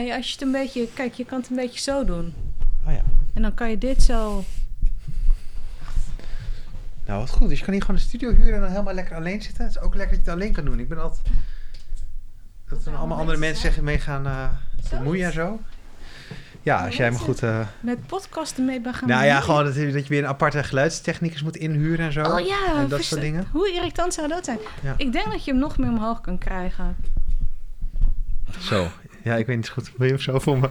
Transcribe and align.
Nee, 0.00 0.14
als 0.14 0.26
je 0.26 0.32
het 0.32 0.42
een 0.42 0.52
beetje... 0.52 0.88
Kijk, 0.94 1.14
je 1.14 1.24
kan 1.24 1.40
het 1.40 1.50
een 1.50 1.56
beetje 1.56 1.80
zo 1.80 2.04
doen. 2.04 2.34
Oh 2.86 2.92
ja. 2.92 3.02
En 3.34 3.42
dan 3.42 3.54
kan 3.54 3.70
je 3.70 3.78
dit 3.78 4.02
zo... 4.02 4.44
Nou, 7.06 7.20
wat 7.20 7.30
goed. 7.30 7.48
Dus 7.48 7.58
je 7.58 7.64
kan 7.64 7.72
hier 7.72 7.82
gewoon 7.82 7.96
een 7.96 8.02
studio 8.06 8.34
huren 8.34 8.54
en 8.54 8.60
dan 8.60 8.70
helemaal 8.70 8.94
lekker 8.94 9.16
alleen 9.16 9.42
zitten. 9.42 9.64
Het 9.64 9.76
is 9.76 9.80
ook 9.82 9.94
lekker 9.94 10.16
dat 10.16 10.24
je 10.24 10.30
het 10.30 10.40
alleen 10.40 10.52
kan 10.54 10.64
doen. 10.64 10.78
Ik 10.78 10.88
ben 10.88 11.02
altijd... 11.02 11.26
Dat 12.68 12.84
dan 12.84 12.96
allemaal 12.96 13.18
andere 13.18 13.38
mensen 13.38 13.62
zeggen 13.62 13.84
mee 13.84 13.98
gaan 13.98 14.26
eh 14.26 14.48
bemoeien 14.90 15.26
en 15.26 15.32
zo. 15.32 15.60
Ja, 16.62 16.84
als 16.86 16.96
jij 16.96 17.10
me 17.10 17.18
goed... 17.18 17.42
eh, 17.42 17.66
Met 17.80 18.06
podcasten 18.06 18.64
mee 18.64 18.80
gaan 18.82 19.08
nou 19.08 19.24
ja, 19.24 19.40
gewoon 19.40 19.64
dat, 19.64 19.74
dat 19.74 20.02
je 20.02 20.08
weer 20.08 20.22
een 20.22 20.28
aparte 20.28 20.64
geluidstechnicus 20.64 21.42
moet 21.42 21.56
inhuren 21.56 22.06
en 22.06 22.12
zo. 22.12 22.22
Oh 22.22 22.40
ja, 22.40 22.76
En 22.76 22.88
dat 22.88 23.02
soort 23.02 23.20
dingen. 23.20 23.46
Hoe 23.52 23.72
irritant 23.72 24.14
zou 24.14 24.28
dat 24.28 24.44
zijn? 24.44 24.58
Ja. 24.82 24.94
Ik 24.96 25.12
denk 25.12 25.30
dat 25.30 25.44
je 25.44 25.50
hem 25.50 25.60
nog 25.60 25.78
meer 25.78 25.88
omhoog 25.88 26.20
kan 26.20 26.38
krijgen. 26.38 26.96
Zo. 28.58 28.88
Ja, 29.24 29.34
ik 29.36 29.46
weet 29.46 29.56
niet 29.56 29.68
goed. 29.68 29.90
Wil 29.96 30.06
je 30.06 30.12
hem 30.12 30.22
zo 30.22 30.38
voor 30.38 30.58
me? 30.58 30.68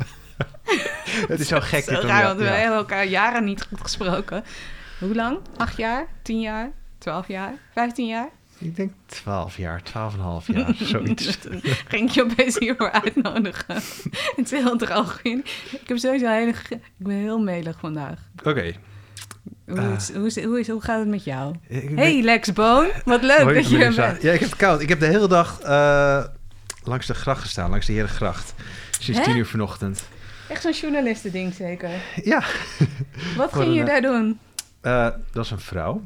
het 1.28 1.40
is 1.40 1.48
zo 1.48 1.60
gek. 1.60 1.84
Zo 1.84 1.92
dit 1.92 2.02
om 2.04 2.08
raar, 2.08 2.18
jou- 2.22 2.28
want 2.28 2.40
we 2.40 2.54
ja. 2.54 2.60
hebben 2.60 2.78
elkaar 2.78 3.06
jaren 3.06 3.44
niet 3.44 3.62
goed 3.70 3.82
gesproken. 3.82 4.44
Hoe 5.00 5.16
lang? 5.16 5.38
Acht 5.58 5.78
jaar? 5.78 6.08
Tien 6.22 6.40
jaar? 6.42 6.72
Twaalf 6.98 7.28
jaar? 7.28 7.54
Vijftien 7.74 8.08
jaar? 8.08 8.30
Ik 8.58 8.76
denk 8.76 8.92
12 9.06 9.58
jaar, 9.58 9.82
12,5 9.84 10.46
jaar, 10.56 10.74
zoiets. 10.94 11.38
Ging 11.88 12.08
ik 12.10 12.16
je 12.16 12.24
opeens 12.24 12.60
hiervoor 12.60 12.92
uitnodigen. 12.92 13.76
Het 14.36 14.52
is 14.52 14.52
heel 14.52 14.78
droog. 14.78 15.20
in. 15.22 15.46
Ik 15.72 15.88
heb 15.88 15.98
sowieso 15.98 16.26
een 16.26 16.32
hele... 16.32 16.54
ge- 16.54 16.74
Ik 16.76 16.82
ben 16.98 17.16
heel 17.16 17.40
melig 17.40 17.80
vandaag. 17.80 18.20
Oké. 18.44 18.74
Hoe, 19.68 19.80
Ah. 19.80 19.86
hoe, 19.86 20.26
is, 20.26 20.44
hoe, 20.44 20.60
is, 20.60 20.68
hoe 20.68 20.82
gaat 20.82 21.00
het 21.00 21.08
met 21.08 21.24
jou? 21.24 21.56
Hey 21.68 21.88
ben- 21.96 22.24
Lex 22.24 22.54
Boon, 22.54 22.88
wat 23.06 23.22
leuk 23.22 23.40
Hoi, 23.40 23.54
dat 23.56 23.70
je 23.70 23.84
er 23.84 23.96
bent. 23.96 24.22
Ja, 24.22 24.32
ik 24.32 24.40
heb 24.40 24.50
het 24.50 24.58
koud. 24.60 24.82
Ik 24.82 24.90
heb 24.90 25.00
de 25.00 25.06
hele 25.06 25.28
dag 25.28 25.60
eh, 25.62 26.24
langs 26.84 27.08
de 27.08 27.14
gracht 27.14 27.42
gestaan, 27.42 27.70
langs 27.70 27.86
de 27.86 27.94
Herengracht. 27.94 28.54
Sinds 29.00 29.20
Hè? 29.20 29.26
10 29.26 29.38
uur 29.38 29.46
vanochtend. 29.46 30.08
Echt 30.50 30.62
zo'n 30.62 30.72
journalistending 30.72 31.54
zeker. 31.54 31.90
Ja. 32.24 32.44
Wat 33.38 33.54
ging 33.54 33.74
je 33.74 33.80
een, 33.80 33.86
daar 33.86 34.02
doen? 34.02 34.40
Eh, 34.82 35.04
dat 35.04 35.20
was 35.34 35.52
een 35.52 35.60
vrouw. 35.60 36.02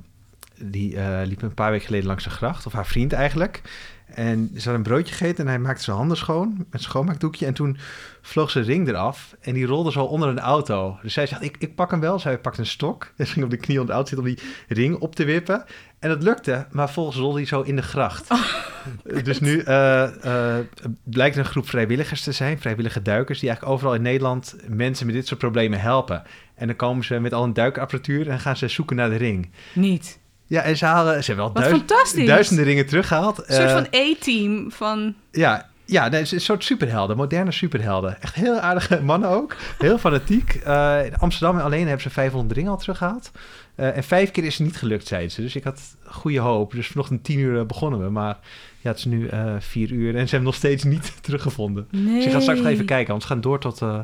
Die 0.58 0.98
eh, 0.98 1.26
liep 1.26 1.42
een 1.42 1.54
paar 1.54 1.72
weken 1.72 1.86
geleden 1.86 2.08
langs 2.08 2.24
de 2.24 2.30
gracht, 2.30 2.66
of 2.66 2.74
haar 2.74 2.86
vriend 2.86 3.14
eigenlijk. 3.14 3.62
En 4.06 4.52
ze 4.58 4.68
had 4.70 4.78
een 4.78 4.84
broodje 4.84 5.14
gegeten 5.14 5.46
en 5.46 5.50
hij 5.50 5.60
maakte 5.60 5.84
zijn 5.84 5.98
handen 5.98 6.18
schoon 6.18 6.54
met 6.58 6.68
een 6.70 6.80
schoonmaakdoekje. 6.80 7.46
En 7.46 7.54
toen 7.54 7.78
vloog 8.22 8.52
zijn 8.52 8.66
ring 8.66 8.88
eraf 8.88 9.36
en 9.42 9.54
die 9.54 9.66
rolde 9.66 9.92
zo 9.92 10.04
onder 10.04 10.30
een 10.30 10.40
auto. 10.40 10.98
Dus 11.02 11.14
zij 11.14 11.28
zegt, 11.28 11.44
ik, 11.44 11.56
ik 11.60 11.76
pak 11.76 11.92
hem 11.92 12.00
wel. 12.00 12.20
Zij 12.20 12.38
pakt 12.38 12.58
een 12.58 12.66
stok 12.66 13.14
en 13.18 13.28
ze 13.28 13.34
ging 13.34 13.46
op 13.46 13.52
de 13.52 13.58
knie 13.58 13.80
onder 13.80 13.96
de 13.96 14.02
auto 14.02 14.16
zitten 14.16 14.28
om 14.28 14.36
die 14.36 14.76
ring 14.78 15.00
op 15.00 15.16
te 15.16 15.24
wippen. 15.24 15.66
En 16.04 16.10
dat 16.10 16.24
lukte, 16.24 16.66
maar 16.72 16.90
volgens 16.90 17.18
rolde 17.18 17.38
hij 17.38 17.46
zo 17.48 17.62
in 17.62 17.76
de 17.76 17.82
gracht. 17.82 18.28
dus 19.24 19.40
nu 19.40 19.60
eh, 19.60 20.04
eh, 20.58 20.66
blijkt 21.04 21.38
een 21.38 21.46
groep 21.46 21.70
vrijwilligers 21.70 22.22
te 22.24 22.32
zijn, 22.32 22.60
vrijwillige 22.60 23.02
duikers, 23.02 23.40
die 23.40 23.48
eigenlijk 23.50 23.78
overal 23.78 23.96
in 23.96 24.02
Nederland 24.02 24.56
mensen 24.68 25.06
met 25.06 25.16
dit 25.16 25.28
soort 25.28 25.40
problemen 25.40 25.80
helpen. 25.80 26.24
En 26.56 26.68
dan 26.68 26.76
komen 26.76 27.04
ze 27.06 27.20
met 27.20 27.34
al 27.34 27.44
een 27.44 27.54
duikapparatuur 27.54 28.30
en 28.30 28.40
gaan 28.40 28.58
ze 28.58 28.68
zoeken 28.68 28.96
naar 28.96 29.10
de 29.10 29.16
ring. 29.16 29.50
Niet. 29.74 30.20
Ja, 30.48 30.62
en 30.62 30.78
ze 30.78 30.86
halen, 30.86 31.24
ze 31.24 31.32
hebben 31.34 31.54
wel 31.54 31.64
duizend- 31.64 32.28
duizenden 32.28 32.66
ringen 32.66 32.86
teruggehaald. 32.86 33.38
Een 33.38 33.54
soort 33.56 33.68
Eh, 33.68 33.74
van 33.74 33.88
A-team 33.96 34.72
van... 34.72 35.16
ja, 35.32 35.70
ja 35.86 36.08
nee, 36.08 36.20
een 36.32 36.42
soort 36.42 36.64
superhelden, 36.64 37.18
moderne 37.18 37.52
superhelden. 37.52 38.22
Echt 38.22 38.36
heel 38.36 38.60
aardige 38.60 39.02
mannen 39.02 39.30
ook. 39.30 39.56
Heel 39.78 39.98
fanatiek. 39.98 40.54
In 41.06 41.18
Amsterdam 41.18 41.60
alleen 41.60 41.82
hebben 41.84 42.02
ze 42.02 42.10
500 42.10 42.56
ringen 42.56 42.72
al 42.72 42.78
teruggehaald. 42.78 43.32
Eh, 43.76 43.98
en 43.98 44.04
vijf 44.04 44.32
keer 44.32 44.44
is 44.44 44.58
het 44.58 44.68
niet 44.68 44.78
gelukt, 44.78 45.08
zeiden 45.08 45.32
ze. 45.32 45.42
Dus 45.42 45.56
ik 45.56 45.64
had 45.64 45.98
goede 46.06 46.40
hoop. 46.40 46.72
Dus 46.72 46.88
vanochtend 46.88 47.24
tien 47.24 47.40
uur 47.40 47.60
eh, 47.60 47.66
begonnen 47.66 48.04
we. 48.04 48.10
Maar 48.10 48.40
ja, 48.84 48.90
het 48.90 48.98
is 48.98 49.06
nu 49.06 49.28
eh, 49.28 49.56
vier 49.60 49.92
uur 49.92 50.16
en 50.16 50.24
ze 50.24 50.30
hebben 50.30 50.44
nog 50.44 50.56
steeds 50.56 50.84
niet 50.84 51.14
teruggevonden. 51.24 51.88
Nee. 51.92 52.16
Dus 52.16 52.26
ik 52.26 52.32
ga 52.32 52.40
straks 52.40 52.60
nog 52.60 52.68
even 52.68 52.86
kijken, 52.86 53.10
want 53.10 53.22
ze 53.22 53.28
gaan 53.28 53.42
door 53.42 53.60
tot, 53.60 53.82
eh, 53.82 54.00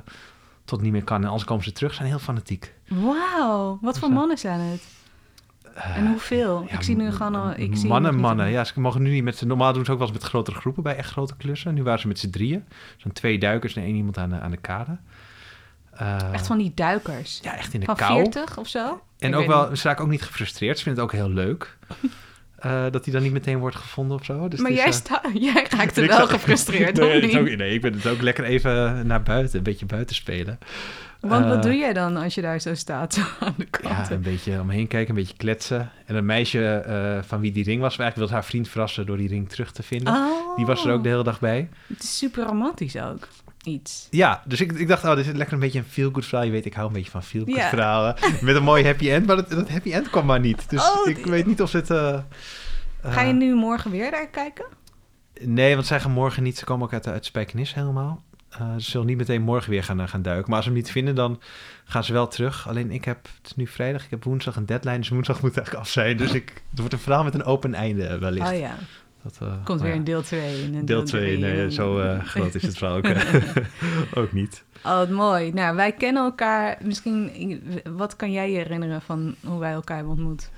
tot 0.65 0.71
het 0.77 0.81
niet 0.81 0.91
meer 0.91 1.03
kan. 1.03 1.21
En 1.21 1.27
anders 1.27 1.43
komen 1.43 1.63
ze 1.63 1.71
terug. 1.71 1.91
Ze 1.91 1.97
zijn 1.97 2.09
heel 2.09 2.19
fanatiek. 2.19 2.73
Wauw, 2.87 3.77
wat 3.81 3.99
voor 3.99 4.07
Dus, 4.07 4.09
eh, 4.09 4.15
mannen 4.15 4.37
zijn 4.37 4.59
het? 4.59 4.83
En 5.73 6.07
hoeveel? 6.07 6.65
ja, 6.67 6.73
ik 6.73 6.81
zie 6.81 6.95
nu 6.95 7.11
gewoon 7.11 7.35
al... 7.35 7.53
Ik 7.55 7.77
zie 7.77 7.87
mannen, 7.87 8.15
mannen. 8.15 8.49
Ja, 8.49 8.63
ze 8.63 8.79
mogen 8.79 9.02
nu 9.02 9.09
niet 9.09 9.23
met 9.23 9.37
z'n... 9.37 9.47
Normaal 9.47 9.73
doen 9.73 9.85
ze 9.85 9.91
ook 9.91 9.97
wel 9.97 10.08
eens 10.08 10.17
met 10.17 10.25
grotere 10.25 10.58
groepen 10.58 10.83
bij 10.83 10.95
echt 10.95 11.11
grote 11.11 11.35
klussen. 11.37 11.73
Nu 11.73 11.83
waren 11.83 11.99
ze 11.99 12.08
met 12.08 12.19
z'n 12.19 12.29
drieën. 12.29 12.63
Zo'n 12.97 13.11
twee 13.11 13.39
duikers 13.39 13.75
en 13.75 13.83
één 13.83 13.95
iemand 13.95 14.17
aan 14.17 14.29
de, 14.29 14.39
aan 14.39 14.52
de 14.52 14.58
kade. 14.58 14.97
Eh, 15.99 16.33
Echt 16.33 16.48
van 16.48 16.58
die 16.58 16.71
duikers. 16.76 17.39
Ja, 17.42 17.58
echt 17.58 17.73
in 17.73 17.80
de 17.80 17.86
Van 17.86 17.95
kou. 17.95 18.14
40 18.21 18.58
of 18.58 18.67
zo? 18.67 19.02
En 19.20 19.30
Ik 19.30 19.36
ook 19.36 19.48
wel, 19.48 19.76
ze 19.76 19.87
raken 19.87 20.04
ook 20.04 20.10
niet 20.10 20.21
gefrustreerd. 20.21 20.77
Ze 20.77 20.83
vinden 20.83 21.04
het 21.04 21.14
ook 21.14 21.20
heel 21.20 21.30
leuk. 21.30 21.77
eh, 22.60 22.83
dat 22.92 23.04
hij 23.05 23.14
dan 23.14 23.23
niet 23.23 23.32
meteen 23.32 23.58
wordt 23.60 23.76
gevonden 23.76 24.17
of 24.17 24.26
zo. 24.26 24.48
Dus 24.48 24.59
maar 24.59 24.71
is, 24.71 24.77
jij, 24.77 24.86
eh, 24.86 24.92
sta, 24.92 25.21
jij 25.33 25.65
raakt 25.77 25.98
er 25.98 26.08
wel 26.08 26.27
gefrustreerd, 26.27 26.98
nee, 26.98 27.21
niet? 27.21 27.38
ook, 27.38 27.55
nee, 27.58 27.73
ik 27.73 27.82
ben 27.82 27.93
het 27.93 28.08
ook 28.08 28.21
lekker 28.21 28.43
even 28.43 29.08
naar 29.08 29.23
buiten. 29.23 29.58
Een 29.58 29.64
beetje 29.64 29.86
buiten 29.86 30.15
spelen. 30.15 30.59
Want 31.20 31.45
wat 31.45 31.64
doe 31.64 31.76
jij 31.76 31.93
dan 31.93 32.17
als 32.17 32.36
je 32.36 32.42
daar 32.42 32.59
zo 32.61 32.76
staat, 32.76 33.14
zo 33.14 33.21
aan 33.39 33.54
de 33.58 33.67
Ja, 33.82 33.93
kant? 33.95 34.09
een 34.09 34.21
beetje 34.21 34.59
omheen 34.59 34.88
kijken, 34.88 35.09
een 35.09 35.21
beetje 35.21 35.38
kletsen. 35.38 35.92
En 36.05 36.15
een 36.15 36.26
meisje 36.26 37.21
van 37.27 37.39
wie 37.39 37.52
die 37.52 37.64
ring 37.64 37.82
was, 37.82 37.98
eigenlijk 37.98 38.15
wilde 38.15 38.33
haar 38.33 38.45
vriend 38.45 38.70
verrassen 38.70 39.05
door 39.05 39.17
die 39.17 39.27
ring 39.27 39.49
terug 39.49 39.71
te 39.71 39.83
vinden. 39.83 40.14
Oh, 40.14 40.55
Die 40.55 40.65
was 40.65 40.86
er 40.86 40.92
ook 40.93 41.04
de 41.04 41.09
hele 41.09 41.23
dag 41.23 41.39
bij. 41.39 41.70
Het 41.88 42.04
is 42.04 42.17
super 42.17 42.43
romantisch 42.43 42.95
ook. 42.95 43.27
Iets. 43.64 44.08
Ja, 44.11 44.42
dus 44.45 44.61
ik, 44.61 44.71
ik 44.71 44.87
dacht, 44.87 45.03
oh, 45.03 45.15
dit 45.15 45.27
is 45.27 45.33
lekker 45.33 45.53
een 45.53 45.59
beetje 45.59 45.80
een 45.80 45.86
feel-good 45.86 46.25
verhaal. 46.25 46.45
Je 46.45 46.52
weet, 46.52 46.65
ik 46.65 46.73
hou 46.73 46.87
een 46.87 46.93
beetje 46.93 47.11
van 47.11 47.23
feel-good 47.23 47.55
Ja. 47.55 47.70
verhalen. 47.70 48.15
Met 48.42 48.55
een 48.55 48.64
mooi 48.64 48.86
happy 48.86 49.09
end, 49.11 49.25
maar 49.25 49.36
dat, 49.36 49.49
dat 49.49 49.70
happy 49.70 49.92
end 49.93 50.09
kwam 50.09 50.25
maar 50.25 50.39
niet. 50.39 50.70
Dus 50.70 50.81
Oh, 50.89 51.08
ik 51.08 51.15
die- 51.15 51.31
weet 51.31 51.45
niet 51.45 51.61
of 51.61 51.71
het... 51.71 51.89
eh, 51.89 52.20
Ga 53.03 53.21
je 53.21 53.30
eh, 53.31 53.37
nu 53.37 53.55
morgen 53.55 53.92
weer 53.92 54.11
daar 54.11 54.27
kijken? 54.30 54.65
Nee, 55.42 55.73
want 55.75 55.87
zij 55.87 55.99
gaan 55.99 56.11
morgen 56.11 56.43
niet. 56.43 56.58
Ze 56.58 56.65
komen 56.65 56.86
ook 56.86 56.93
uit, 56.93 57.08
uit 57.08 57.25
Spijkenis 57.25 57.73
helemaal. 57.73 58.23
Eh, 58.49 58.73
ze 58.77 58.89
zullen 58.89 59.08
niet 59.08 59.17
meteen 59.17 59.42
morgen 59.42 59.70
weer 59.71 59.83
gaan, 59.83 59.99
eh, 60.02 60.08
gaan 60.08 60.21
duiken. 60.21 60.45
Maar 60.47 60.55
als 60.55 60.65
ze 60.65 60.71
hem 60.71 60.80
niet 60.81 60.91
vinden, 60.91 61.15
dan 61.15 61.41
gaan 61.86 62.03
ze 62.03 62.14
wel 62.14 62.27
terug. 62.27 62.67
Alleen 62.67 62.91
ik 62.91 63.05
heb, 63.05 63.20
het 63.37 63.45
is 63.45 63.55
nu 63.55 63.67
vrijdag, 63.67 64.03
ik 64.03 64.09
heb 64.09 64.23
woensdag 64.23 64.55
een 64.55 64.65
deadline. 64.65 64.97
Dus 64.97 65.09
woensdag 65.09 65.41
moet 65.41 65.58
eigenlijk 65.58 65.86
af 65.86 65.91
zijn. 65.91 66.17
Dus 66.17 66.31
ik, 66.33 66.53
het 66.70 66.80
wordt 66.80 66.93
een 66.93 66.99
verhaal 66.99 67.23
met 67.23 67.33
een 67.33 67.43
open 67.43 67.73
einde 67.73 68.05
eh, 68.08 68.17
wellicht. 68.20 68.52
Oh 68.52 68.59
ja, 68.59 68.76
Dat, 69.23 69.37
eh, 69.41 69.47
komt 69.63 69.67
maar 69.67 69.77
weer 69.77 69.89
ja. 69.89 69.95
een 69.95 70.03
deel 70.03 70.21
2. 70.21 70.63
En 70.63 70.73
een 70.73 70.85
Deel 70.85 71.03
2, 71.03 71.39
drie 71.39 71.53
nee, 71.53 71.71
zo 71.71 71.99
eh, 71.99 72.23
groot 72.33 72.55
is 72.55 72.61
het 72.61 72.77
verhaal 72.77 72.97
ook, 72.97 73.05
ook 74.23 74.31
niet. 74.31 74.63
Oh, 74.85 75.09
mooi. 75.09 75.53
Nou, 75.53 75.75
wij 75.75 75.91
kennen 75.91 76.23
elkaar. 76.23 76.77
Misschien, 76.81 77.61
wat 77.83 78.15
kan 78.15 78.31
jij 78.31 78.52
je 78.52 78.58
herinneren 78.58 79.02
van 79.02 79.35
hoe 79.45 79.59
wij 79.59 79.71
elkaar 79.71 79.95
hebben 79.95 80.13
ontmoet? 80.13 80.49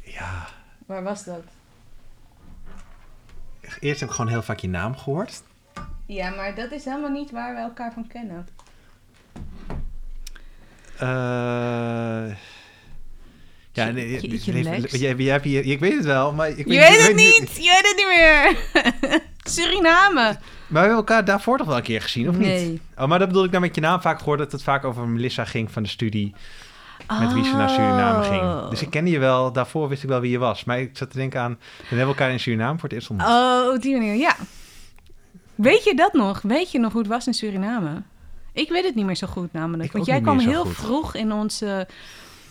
Ja, 0.00 0.46
Waar 0.86 1.02
was 1.02 1.24
dat? 1.24 1.42
eerst 3.80 4.00
heb 4.00 4.08
ik 4.08 4.14
gewoon 4.14 4.30
heel 4.30 4.42
vaak 4.42 4.58
je 4.58 4.68
naam 4.68 4.96
gehoord. 4.96 5.42
Ja, 6.06 6.30
maar 6.30 6.54
dat 6.54 6.70
is 6.70 6.84
helemaal 6.84 7.10
niet 7.10 7.30
waar 7.30 7.54
we 7.54 7.60
elkaar 7.60 7.92
van 7.92 8.06
kennen. 8.06 8.46
Eh, 10.98 12.36
ja, 13.74 13.90
nee, 13.90 14.10
Je- 14.10 14.30
je- 14.98 15.16
je 15.24 15.30
hebt 15.30 15.44
hier- 15.44 15.64
ik 15.64 15.80
weet 15.80 15.94
het 15.96 16.04
wel, 16.04 16.32
maar 16.32 16.48
ik 16.48 16.56
Je 16.56 16.64
weet, 16.64 16.78
weet 16.88 17.00
ik 17.00 17.06
het 17.06 17.16
niet! 17.16 17.56
Je 17.56 17.70
weet 17.82 17.86
het 17.88 17.96
niet 17.96 18.06
meer! 18.06 19.22
Suriname! 19.54 20.14
Maar 20.22 20.38
we 20.68 20.78
hebben 20.78 20.96
elkaar 20.96 21.24
daarvoor 21.24 21.58
toch 21.58 21.66
wel 21.66 21.76
een 21.76 21.82
keer 21.82 22.02
gezien, 22.02 22.28
of 22.28 22.36
niet? 22.36 22.46
Nee. 22.46 22.80
Oh, 22.98 23.06
maar 23.06 23.18
dat 23.18 23.28
bedoel 23.28 23.44
ik 23.44 23.50
nou 23.50 23.62
met 23.62 23.74
je 23.74 23.80
naam 23.80 24.00
vaak 24.00 24.18
gehoord 24.18 24.38
dat 24.38 24.52
het 24.52 24.62
vaak 24.62 24.84
over 24.84 25.08
Melissa 25.08 25.44
ging 25.44 25.70
van 25.70 25.82
de 25.82 25.88
studie 25.88 26.34
met 27.20 27.32
wie 27.32 27.44
ze 27.44 27.52
naar 27.52 27.70
Suriname 27.70 28.24
ging. 28.24 28.42
Oh. 28.42 28.70
Dus 28.70 28.82
ik 28.82 28.90
kende 28.90 29.10
je 29.10 29.18
wel, 29.18 29.52
daarvoor 29.52 29.88
wist 29.88 30.02
ik 30.02 30.08
wel 30.08 30.20
wie 30.20 30.30
je 30.30 30.38
was. 30.38 30.64
Maar 30.64 30.80
ik 30.80 30.90
zat 30.96 31.10
te 31.10 31.16
denken 31.16 31.40
aan, 31.40 31.50
dan 31.50 31.86
hebben 31.88 31.98
we 32.06 32.12
elkaar 32.12 32.30
in 32.30 32.40
Suriname 32.40 32.78
voor 32.78 32.88
het 32.88 32.92
eerst 32.92 33.10
ontmoet. 33.10 33.28
Oh, 33.28 33.72
op 33.74 33.82
die 33.82 33.92
manier, 33.96 34.14
ja. 34.14 34.36
Weet 35.54 35.84
je 35.84 35.94
dat 35.94 36.12
nog? 36.12 36.42
Weet 36.42 36.70
je 36.72 36.78
nog 36.78 36.92
hoe 36.92 37.00
het 37.00 37.10
was 37.10 37.26
in 37.26 37.34
Suriname? 37.34 38.02
Ik 38.52 38.68
weet 38.68 38.84
het 38.84 38.94
niet 38.94 39.04
meer 39.06 39.16
zo 39.16 39.26
goed 39.26 39.52
namelijk. 39.52 39.84
Ik 39.84 39.92
want 39.92 40.06
jij 40.06 40.14
niet 40.14 40.24
kwam 40.24 40.38
heel 40.38 40.64
goed. 40.64 40.74
vroeg 40.74 41.14
in 41.14 41.32
onze... 41.32 41.86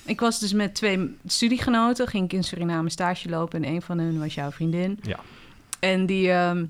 Ik 0.05 0.19
was 0.19 0.39
dus 0.39 0.53
met 0.53 0.75
twee 0.75 1.17
studiegenoten. 1.25 2.07
Ging 2.07 2.23
ik 2.25 2.33
in 2.33 2.43
Suriname 2.43 2.89
stage 2.89 3.29
lopen. 3.29 3.63
En 3.63 3.73
een 3.73 3.81
van 3.81 3.97
hen 3.97 4.19
was 4.19 4.33
jouw 4.33 4.51
vriendin. 4.51 4.99
Ja. 5.01 5.19
En 5.79 6.05
die... 6.05 6.31
ehm, 6.31 6.65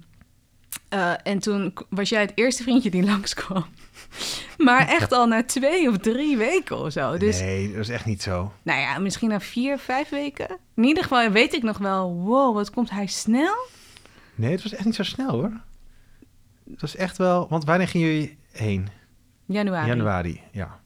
eh, 0.90 1.14
en 1.24 1.40
toen 1.40 1.74
was 1.90 2.10
jij 2.10 2.22
het 2.22 2.32
eerste 2.36 2.64
vriendje 2.64 2.90
die 2.90 3.04
langskwam. 3.12 3.66
Maar 4.58 4.88
echt 4.88 5.12
al 5.12 5.28
na 5.28 5.44
twee 5.44 5.90
of 5.90 5.98
drie 5.98 6.38
weken 6.38 6.78
of 6.80 6.92
zo. 6.92 7.18
Dus 7.18 7.40
Nee, 7.40 7.72
dat 7.72 7.82
is 7.82 7.90
echt 7.90 8.06
niet 8.06 8.22
zo. 8.22 8.52
nou 8.64 8.80
ja, 8.80 9.00
misschien 9.00 9.30
na 9.30 9.40
vier, 9.40 9.78
vijf 9.78 10.10
weken. 10.10 10.48
In 10.76 10.84
ieder 10.84 11.04
geval 11.04 11.30
weet 11.30 11.54
ik 11.54 11.64
nog 11.64 11.78
wel... 11.78 12.14
Wow, 12.14 12.56
wat 12.56 12.70
komt 12.70 12.90
hij 12.90 13.08
snel? 13.08 13.56
Nee, 14.36 14.52
het 14.52 14.64
was 14.64 14.74
echt 14.74 14.86
niet 14.86 14.96
zo 14.96 15.04
snel 15.04 15.30
hoor. 15.30 15.62
Het 16.72 16.82
was 16.82 16.96
echt 16.96 17.18
wel, 17.18 17.48
want 17.50 17.66
wanneer 17.66 17.88
gingen 17.88 18.08
jullie 18.08 18.38
heen? 18.52 18.88
Januari. 19.46 19.88
Januari, 19.88 20.42
ja. 20.52 20.80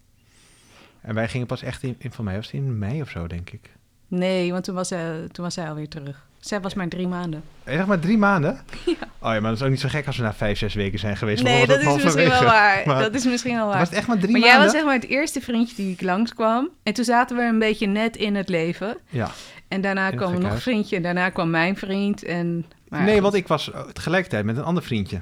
En 1.07 1.13
wij 1.13 1.27
gingen 1.27 1.47
pas 1.47 1.61
echt 1.61 1.83
in, 1.83 1.95
in 1.97 2.11
van 2.11 2.25
mij 2.25 2.35
was 2.35 2.45
het 2.45 2.53
in 2.53 2.77
mei 2.77 3.01
of 3.01 3.09
zo, 3.09 3.27
denk 3.27 3.49
ik. 3.49 3.71
Nee, 4.07 4.51
want 4.51 4.63
toen 4.63 4.75
was, 4.75 4.87
zij, 4.87 5.27
toen 5.31 5.43
was 5.43 5.53
zij 5.53 5.69
alweer 5.69 5.87
terug. 5.87 6.25
Zij 6.39 6.61
was 6.61 6.73
maar 6.73 6.87
drie 6.87 7.07
maanden. 7.07 7.43
En 7.63 7.77
zeg 7.77 7.85
maar 7.85 7.99
drie 7.99 8.17
maanden? 8.17 8.59
Ja. 8.85 8.93
Oh 9.19 9.33
ja, 9.33 9.39
maar 9.39 9.49
dat 9.49 9.59
is 9.59 9.61
ook 9.61 9.69
niet 9.69 9.79
zo 9.79 9.87
gek 9.89 10.07
als 10.07 10.17
we 10.17 10.23
na 10.23 10.33
vijf, 10.33 10.57
zes 10.57 10.73
weken 10.73 10.99
zijn 10.99 11.17
geweest. 11.17 11.43
Nee, 11.43 11.67
dat 11.67 11.79
is 11.79 12.03
misschien 12.03 12.29
wel 12.29 12.43
waar. 12.43 12.83
Maar 12.85 13.01
Dat 13.01 13.13
is 13.13 13.25
misschien 13.25 13.55
wel 13.55 13.67
waar. 13.67 13.77
Was 13.79 13.89
het 13.89 13.97
echt 13.97 14.07
maar 14.07 14.17
drie 14.17 14.31
maar 14.31 14.39
jij 14.39 14.49
maanden? 14.49 14.65
was 14.67 14.75
zeg 14.75 14.85
maar 14.85 14.93
het 14.93 15.09
eerste 15.09 15.41
vriendje 15.41 15.75
die 15.75 15.91
ik 15.91 16.01
langskwam. 16.01 16.69
En 16.83 16.93
toen 16.93 17.05
zaten 17.05 17.37
we 17.37 17.43
een 17.43 17.59
beetje 17.59 17.87
net 17.87 18.15
in 18.17 18.35
het 18.35 18.49
leven. 18.49 18.97
Ja. 19.09 19.31
En 19.67 19.81
daarna 19.81 20.09
kwam 20.09 20.39
nog 20.39 20.51
een 20.51 20.59
vriendje. 20.59 20.95
En 20.95 21.01
daarna 21.01 21.29
kwam 21.29 21.49
mijn 21.49 21.77
vriend. 21.77 22.23
En, 22.23 22.65
maar 22.87 23.03
nee, 23.03 23.21
want 23.21 23.33
ik 23.33 23.47
was 23.47 23.71
eh, 23.71 23.81
tegelijkertijd 23.81 24.45
met 24.45 24.57
een 24.57 24.63
ander 24.63 24.83
vriendje. 24.83 25.21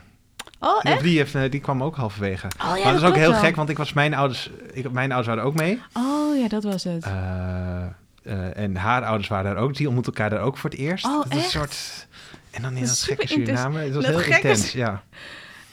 Oh, 0.65 0.79
echt? 0.81 1.01
Die, 1.01 1.17
heeft, 1.17 1.35
eh, 1.35 1.51
die 1.51 1.59
kwam 1.59 1.83
ook 1.83 1.95
halverwege. 1.95 2.47
Oh 2.47 2.77
ja, 2.77 2.83
maar 2.83 2.93
dat 2.93 3.01
is 3.01 3.07
ook 3.07 3.15
heel 3.15 3.31
wel. 3.31 3.39
gek, 3.39 3.55
want 3.55 3.69
ik 3.69 3.77
was 3.77 3.93
mijn 3.93 4.13
ouders... 4.13 4.49
Ik, 4.73 4.91
mijn 4.91 5.11
ouders 5.11 5.35
waren 5.35 5.43
ook 5.49 5.55
mee. 5.55 5.81
Oh 5.93 6.37
ja, 6.37 6.47
dat 6.47 6.63
was 6.63 6.83
het. 6.83 7.03
Eh, 7.03 7.83
eh, 8.23 8.57
en 8.57 8.75
haar 8.75 9.03
ouders 9.03 9.27
waren 9.27 9.53
daar 9.53 9.63
ook. 9.63 9.75
Die 9.75 9.85
ontmoeten 9.85 10.13
elkaar 10.13 10.29
daar 10.29 10.41
ook 10.41 10.57
voor 10.57 10.69
het 10.69 10.79
eerst. 10.79 11.05
Oh, 11.05 11.17
dat 11.17 11.25
is 11.25 11.31
een 11.31 11.37
echt? 11.37 11.49
soort... 11.49 12.07
En 12.51 12.61
dan 12.61 12.75
in 12.75 12.79
Dat 12.79 12.89
dat 12.89 12.99
gekke. 12.99 13.27
Suriname. 13.27 13.79
Het 13.79 13.93
was 13.93 14.05
heel 14.05 14.21
intens, 14.21 14.71
ja. 14.71 15.03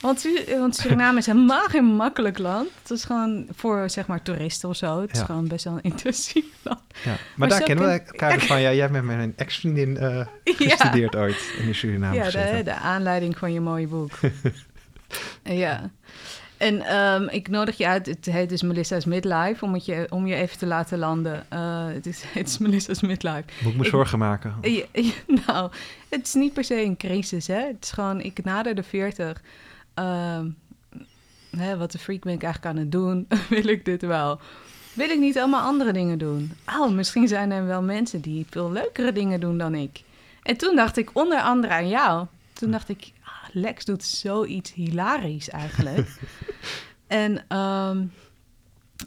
Want, 0.00 0.28
want 0.58 0.76
Suriname 0.76 1.18
is 1.18 1.26
helemaal 1.26 1.66
geen 1.68 1.84
makkelijk 1.84 2.38
land. 2.38 2.68
Het 2.82 2.90
is 2.90 3.04
gewoon 3.04 3.46
voor 3.54 3.90
zeg 3.90 4.06
maar 4.06 4.22
toeristen 4.22 4.68
of 4.68 4.76
zo. 4.76 5.00
Het 5.00 5.12
is 5.12 5.20
gewoon 5.20 5.48
best 5.48 5.64
wel 5.64 5.74
een 5.74 5.82
intensief 5.82 6.44
land. 6.62 6.80
ja. 7.04 7.14
Maar, 7.36 7.48
daar 7.48 7.62
kennen 7.62 7.84
we 7.84 7.90
elkaar 7.90 8.32
dus 8.32 8.46
van. 8.52 8.60
Ja, 8.60 8.70
jij 8.70 8.80
hebt 8.80 8.92
met 8.92 9.04
mijn 9.04 9.32
ex-vriendin 9.36 9.94
Ja, 9.94 10.28
gestudeerd 10.44 11.16
ooit 11.16 11.54
in 11.58 11.66
de 11.66 11.72
Suriname 11.72 12.14
ja 12.14 12.30
de, 12.30 12.60
de 12.64 12.74
aanleiding 12.74 13.38
van 13.38 13.52
je 13.52 13.60
mooie 13.60 13.86
boek. 13.86 14.10
ja. 15.42 15.90
En 16.56 16.80
ehm, 16.82 17.28
ik 17.28 17.48
nodig 17.48 17.76
je 17.76 17.86
uit, 17.86 18.06
het 18.06 18.24
heet 18.24 18.48
dus 18.48 18.62
Melissa's 18.62 19.04
Midlife, 19.04 19.64
om, 19.64 19.72
het 19.74 19.84
je, 19.84 20.06
om 20.10 20.26
je 20.26 20.34
even 20.34 20.58
te 20.58 20.66
laten 20.66 20.98
landen. 20.98 21.46
Eh, 21.48 21.86
het, 21.86 22.06
is, 22.06 22.22
het 22.34 22.48
is 22.48 22.58
Melissa's 22.58 23.00
Midlife. 23.00 23.44
Moet 23.62 23.72
ik 23.72 23.78
me 23.78 23.84
Ik- 23.84 23.90
zorgen 23.90 24.18
maken? 24.18 24.54
Nou, 25.46 25.70
het 26.08 26.26
is 26.26 26.34
niet 26.34 26.52
per 26.52 26.64
se 26.64 26.82
een 26.84 26.96
crisis, 26.96 27.46
hè. 27.46 27.66
Het 27.66 27.76
is 27.80 27.90
gewoon, 27.90 28.20
ik 28.20 28.44
nader 28.44 28.74
de 28.74 28.82
40. 28.82 29.42
ehm, 29.94 30.46
hè, 31.56 31.76
wat 31.76 31.92
de 31.92 31.98
freak 31.98 32.20
ben 32.22 32.32
ik 32.34 32.42
eigenlijk 32.42 32.74
aan 32.74 32.80
het 32.82 32.92
doen? 32.92 33.26
Wil 33.48 33.68
ik 33.68 33.84
dit 33.84 34.02
wel? 34.02 34.40
Wil 34.92 35.10
ik 35.10 35.18
niet 35.18 35.38
allemaal 35.38 35.62
andere 35.66 35.92
dingen 35.92 36.18
doen? 36.18 36.52
Oh, 36.78 36.90
misschien 36.90 37.28
zijn 37.28 37.50
er 37.50 37.66
wel 37.66 37.82
mensen 37.82 38.20
die 38.20 38.46
veel 38.50 38.72
leukere 38.72 39.12
dingen 39.12 39.40
doen 39.40 39.58
dan 39.58 39.74
ik. 39.74 40.02
En 40.42 40.56
toen 40.56 40.76
dacht 40.76 40.96
ik 40.96 41.10
onder 41.12 41.40
andere 41.40 41.72
aan 41.72 41.88
jou. 41.88 42.26
Toen 42.52 42.70
dacht 42.70 42.88
ik, 42.88 43.12
Lex 43.52 43.84
doet 43.84 44.04
zoiets 44.04 44.72
hilarisch 44.74 45.48
eigenlijk. 45.48 46.08
en 47.06 47.44
ehm, 47.48 48.04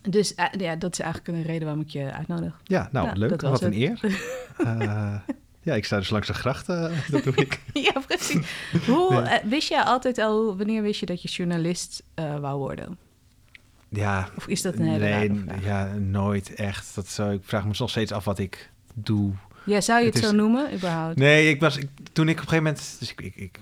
dus 0.09 0.35
eh, 0.35 0.45
ja, 0.57 0.75
dat 0.75 0.91
is 0.93 0.99
eigenlijk 0.99 1.37
een 1.37 1.43
reden 1.43 1.63
waarom 1.63 1.81
ik 1.83 1.89
je 1.89 2.11
uitnodig. 2.11 2.61
Ja, 2.63 2.89
nou, 2.91 3.15
leuk. 3.17 3.41
Wat 3.41 3.61
een 3.61 3.73
het. 3.73 3.81
eer. 3.81 3.99
Eh, 4.57 5.15
ja, 5.61 5.73
ik 5.75 5.85
sta 5.85 5.97
dus 5.97 6.09
langs 6.09 6.27
de 6.27 6.33
gracht. 6.33 6.69
eh, 6.69 6.91
dat 7.09 7.23
doe 7.23 7.35
ik. 7.35 7.61
Ja, 7.87 7.99
precies. 8.07 8.47
Hoe, 8.87 9.21
Nee. 9.21 9.39
wist 9.43 9.69
jij 9.69 9.81
altijd 9.81 10.17
al, 10.17 10.57
wanneer 10.57 10.81
wist 10.81 10.99
je 10.99 11.05
dat 11.05 11.21
je 11.21 11.27
journalist 11.27 12.03
wou 12.15 12.57
worden? 12.57 12.97
Ja, 13.89 14.29
Of 14.37 14.47
is 14.47 14.61
dat 14.61 14.75
een 14.75 14.87
hele 14.87 15.05
nee, 15.27 15.59
ja, 15.61 15.85
nooit 15.93 16.53
echt. 16.53 16.95
Dat 16.95 17.07
zou, 17.07 17.33
ik 17.33 17.41
vraag 17.43 17.65
me 17.65 17.73
nog 17.77 17.89
steeds 17.89 18.11
af 18.11 18.25
wat 18.25 18.39
ik 18.39 18.69
doe. 18.93 19.33
Ja, 19.65 19.81
zou 19.81 19.99
je 19.99 20.05
het, 20.05 20.13
Het 20.13 20.23
is- 20.23 20.29
zo 20.29 20.35
noemen, 20.35 20.73
überhaupt? 20.73 21.15
Nee, 21.17 21.49
ik 21.49 21.59
was, 21.59 21.77
ik, 21.77 21.89
toen 22.13 22.27
ik 22.29 22.35
op 22.35 22.41
een 22.41 22.47
gegeven 22.49 22.63
moment... 22.63 22.95
Dus 22.99 23.11
ik, 23.11 23.21
ik, 23.21 23.35
ik, 23.35 23.59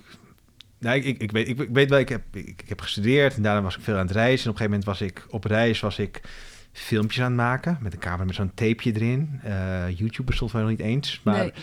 nou, 0.83 0.95
ik, 0.97 1.05
ik, 1.05 1.21
ik 1.21 1.31
weet, 1.31 1.47
ik, 1.47 1.59
ik 1.59 1.69
weet 1.71 1.89
wel, 1.89 1.99
ik 1.99 2.09
heb, 2.09 2.21
ik, 2.31 2.47
ik 2.61 2.69
heb 2.69 2.81
gestudeerd 2.81 3.35
en 3.35 3.41
daarna 3.41 3.61
was 3.61 3.75
ik 3.77 3.81
veel 3.83 3.95
aan 3.95 4.07
het 4.07 4.11
reizen. 4.15 4.45
En 4.45 4.51
op 4.51 4.59
een 4.59 4.65
gegeven 4.67 4.79
moment 4.87 4.99
was 4.99 5.01
ik 5.09 5.25
op 5.29 5.43
reis, 5.43 5.79
was 5.79 5.99
ik 5.99 6.21
filmpjes 6.71 7.19
aan 7.21 7.27
het 7.27 7.35
maken 7.35 7.77
met 7.81 7.93
een 7.93 7.99
camera 7.99 8.23
met 8.23 8.35
zo'n 8.35 8.51
tapeje 8.53 8.95
erin. 8.95 9.39
Eh, 9.43 9.89
YouTube 9.89 10.23
bestond 10.23 10.51
wel 10.51 10.61
nog 10.61 10.69
niet 10.71 10.79
eens, 10.79 11.21
maar... 11.23 11.37
Nee. 11.37 11.53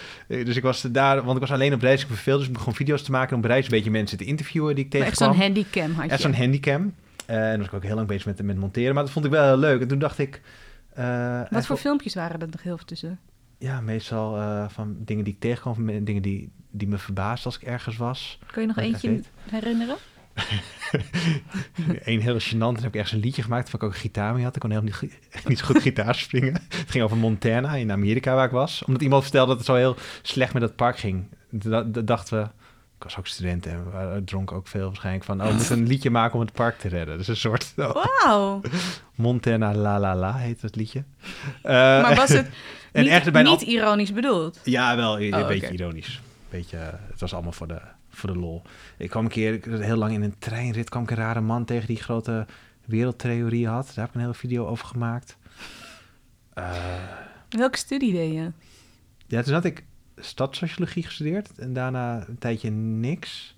eh, 0.40 0.44
Dus 0.44 0.56
ik 0.56 0.62
was 0.62 0.80
daar, 0.82 1.22
want 1.22 1.34
ik 1.34 1.40
was 1.40 1.52
alleen 1.52 1.72
op 1.74 1.80
reis, 1.80 2.00
ik 2.02 2.06
verveelde, 2.08 2.38
dus 2.38 2.48
ik 2.48 2.52
begon 2.54 2.74
video's 2.74 3.02
te 3.02 3.10
maken 3.10 3.36
om 3.36 3.42
op 3.42 3.48
reis 3.48 3.64
een 3.64 3.70
beetje 3.70 3.90
mensen 3.90 4.18
te 4.18 4.24
interviewen 4.24 4.74
die 4.74 4.84
ik 4.84 4.92
Maar 4.92 5.00
echt 5.02 5.10
tegenkwam. 5.16 5.40
zo'n 5.40 5.54
handicam 5.54 5.92
had 5.94 6.04
je. 6.04 6.10
Echt 6.10 6.20
zo'n 6.20 6.34
handicam. 6.34 6.94
Eh, 7.26 7.50
en 7.52 7.58
was 7.58 7.66
ik 7.66 7.74
ook 7.74 7.82
heel 7.84 7.94
lang 7.94 8.06
bezig 8.08 8.26
met, 8.26 8.42
met 8.42 8.56
monteren, 8.56 8.94
maar 8.94 9.02
dat 9.02 9.12
vond 9.12 9.24
ik 9.24 9.30
wel 9.30 9.44
heel 9.46 9.58
leuk. 9.58 9.80
En 9.80 9.88
toen 9.88 9.98
dacht 9.98 10.18
ik... 10.18 10.40
Wat 11.50 11.66
voor 11.66 11.76
filmpjes 11.76 12.14
waren 12.14 12.40
er 12.40 12.48
nog 12.50 12.62
heel 12.62 12.76
veel 12.76 12.86
tussen? 12.86 13.18
Ja, 13.58 13.80
meestal 13.80 14.36
van 14.70 14.96
dingen 14.98 15.24
die 15.24 15.32
ik 15.34 15.40
tegenkwam, 15.40 15.74
van 15.74 16.04
dingen 16.04 16.22
die, 16.22 16.50
die 16.70 16.88
me 16.88 16.98
verbaasden 16.98 17.44
als 17.44 17.56
ik 17.60 17.62
ergens 17.68 17.96
was. 17.96 18.38
Kun 18.52 18.60
je 18.62 18.66
nog 18.68 18.76
eentje 18.76 19.20
herinneren? 19.50 19.96
Eén 22.04 22.20
heel 22.20 22.38
gênant, 22.40 22.58
toen 22.58 22.74
heb 22.74 22.86
ik 22.86 22.94
ergens 22.94 23.12
een 23.12 23.20
liedje 23.20 23.42
gemaakt 23.42 23.64
waar 23.70 23.74
ik 23.80 23.82
ook 23.86 23.92
een 23.94 24.00
gitaar 24.00 24.34
mee 24.34 24.44
had. 24.44 24.54
Ik 24.54 24.60
kon 24.60 24.70
helemaal 24.70 24.90
niet, 25.00 25.10
gi- 25.10 25.18
niet 25.48 25.58
zo 25.58 25.64
goed 25.64 25.82
gitaar 25.82 26.14
springen. 26.14 26.52
Het 26.68 26.90
ging 26.90 27.04
over 27.04 27.16
Montana 27.16 27.74
in 27.74 27.92
Amerika 27.92 28.34
waar 28.34 28.44
ik 28.44 28.50
was. 28.50 28.82
Omdat 28.86 29.02
iemand 29.02 29.22
vertelde 29.22 29.48
dat 29.48 29.56
het 29.56 29.66
zo 29.66 29.74
heel 29.74 29.96
slecht 30.22 30.52
met 30.52 30.62
dat 30.62 30.76
park 30.76 30.98
ging. 30.98 31.24
Dat, 31.50 31.94
dat 31.94 32.06
dachten 32.06 32.38
we, 32.38 32.44
ik 32.96 33.02
was 33.02 33.16
ook 33.18 33.26
student 33.26 33.66
en 33.66 33.84
we 34.14 34.22
dronken 34.24 34.56
ook 34.56 34.66
veel 34.68 34.86
waarschijnlijk 34.86 35.24
van... 35.24 35.40
oh, 35.40 35.46
we 35.46 35.52
moeten 35.54 35.78
een 35.78 35.86
liedje 35.86 36.10
maken 36.10 36.34
om 36.34 36.40
het 36.40 36.52
park 36.52 36.78
te 36.78 36.88
redden. 36.88 37.18
Dus 37.18 37.28
een 37.28 37.36
soort 37.36 37.72
oh, 37.76 38.04
Wauw! 38.24 38.60
Montana 39.14 39.74
la 39.74 40.00
la 40.00 40.16
la 40.16 40.34
heet 40.36 40.62
het 40.62 40.76
liedje. 40.76 41.04
Eh, 41.62 41.72
Maar 41.72 42.14
was 42.14 42.28
het 42.28 42.48
en 42.92 43.02
niet, 43.02 43.12
echt 43.12 43.32
bijna 43.32 43.50
niet 43.50 43.60
ironisch 43.62 44.12
bedoeld? 44.12 44.60
Ja, 44.64 44.96
wel 44.96 45.20
een 45.20 45.34
Oh, 45.34 45.46
beetje 45.46 45.70
ironisch. 45.72 46.20
Beetje, 46.50 46.76
het 47.10 47.20
was 47.20 47.32
allemaal 47.32 47.52
voor 47.52 47.68
de, 47.68 47.80
voor 48.08 48.32
de 48.32 48.38
lol. 48.38 48.62
Ik 48.96 49.10
kwam 49.10 49.24
een 49.24 49.30
keer, 49.30 49.60
heel 49.80 49.96
lang 49.96 50.12
in 50.12 50.22
een 50.22 50.38
treinrit, 50.38 50.88
kwam 50.88 51.02
ik 51.02 51.10
een 51.10 51.16
rare 51.16 51.40
man 51.40 51.64
tegen 51.64 51.86
die 51.86 52.02
grote 52.02 52.46
wereldtheorie 52.84 53.68
had. 53.68 53.86
Daar 53.86 53.94
heb 53.96 54.08
ik 54.08 54.14
een 54.14 54.20
hele 54.20 54.34
video 54.34 54.66
over 54.66 54.86
gemaakt. 54.86 55.36
Eh, 56.54 56.72
Welke 57.48 57.78
studie 57.78 58.12
deed 58.12 58.32
je? 58.32 58.52
ja, 59.26 59.42
toen 59.42 59.54
had 59.54 59.64
ik 59.64 59.84
stadssociologie 60.16 61.02
gestudeerd 61.02 61.58
en 61.58 61.72
daarna 61.72 62.24
een 62.28 62.38
tijdje 62.38 62.70
niks. 62.70 63.54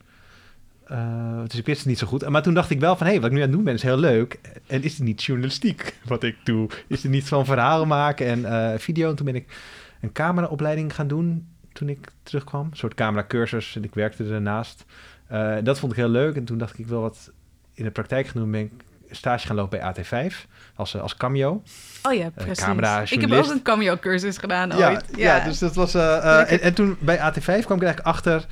Eh, 0.87 1.43
dus 1.47 1.59
ik 1.59 1.67
wist 1.67 1.79
het 1.79 1.89
niet 1.89 1.99
zo 1.99 2.07
goed. 2.07 2.29
Maar 2.29 2.43
toen 2.43 2.55
dacht 2.55 2.71
ik 2.71 2.81
wel 2.81 2.97
van, 2.97 3.07
hé, 3.07 3.13
hey, 3.13 3.21
wat 3.21 3.31
ik 3.31 3.37
nu 3.37 3.43
aan 3.43 3.49
het 3.49 3.57
doen 3.57 3.65
ben 3.65 3.75
is 3.75 3.83
heel 3.83 3.99
leuk. 3.99 4.41
En 4.67 4.83
is 4.83 4.93
het 4.93 5.03
niet 5.03 5.23
journalistiek 5.23 5.99
wat 6.05 6.23
ik 6.23 6.37
doe? 6.45 6.69
Is 6.87 7.03
het 7.03 7.13
niet 7.13 7.29
van 7.29 7.45
verhalen 7.45 7.89
maken 7.89 8.27
en 8.27 8.45
eh, 8.45 8.79
video? 8.79 9.11
En 9.11 9.17
toen 9.17 9.27
ben 9.27 9.35
ik 9.35 9.59
een 10.01 10.13
cameraopleiding 10.13 10.95
gaan 10.95 11.09
doen 11.09 11.49
toen 11.73 11.89
ik 11.89 12.09
terugkwam. 12.23 12.69
Een 12.71 12.77
soort 12.77 12.95
cameracursus 12.95 13.77
en 13.77 13.85
ik 13.85 13.95
werkte 13.95 14.25
ernaast. 14.25 14.85
Eh, 15.27 15.55
dat 15.63 15.79
vond 15.79 15.93
ik 15.93 15.99
heel 15.99 16.09
leuk. 16.09 16.37
En 16.37 16.45
toen 16.45 16.59
dacht 16.59 16.73
ik, 16.73 16.79
ik 16.79 16.87
wil 16.87 17.01
wat 17.01 17.31
in 17.75 17.85
de 17.85 17.91
praktijk 17.91 18.27
gaan 18.27 18.41
doen. 18.43 18.51
Ben 18.51 18.61
ik 18.61 18.71
stage 19.11 19.47
gaan 19.47 19.57
lopen 19.57 19.79
bij 19.81 19.89
AT5 19.95 20.47
als, 20.75 20.95
eh, 20.95 21.03
als 21.03 21.17
cameo. 21.17 21.63
Oh 22.03 22.13
ja, 22.15 22.31
precies. 22.31 22.65
camera, 22.65 23.01
ik 23.01 23.21
heb 23.21 23.33
ook 23.33 23.51
een 23.51 23.63
cameo-cursus 23.63 24.39
gedaan 24.39 24.77
Ja, 24.77 24.91
ooit. 24.91 25.05
ja. 25.17 25.45
dus 25.45 25.59
dat 25.59 25.75
was... 25.75 25.95
eh, 25.95 26.17
eh, 26.41 26.53
en, 26.53 26.61
en 26.61 26.75
toen 26.75 26.97
bij 27.01 27.17
AT5 27.19 27.45
kwam 27.45 27.57
ik 27.57 27.83
eigenlijk 27.85 28.01
achter 28.01 28.47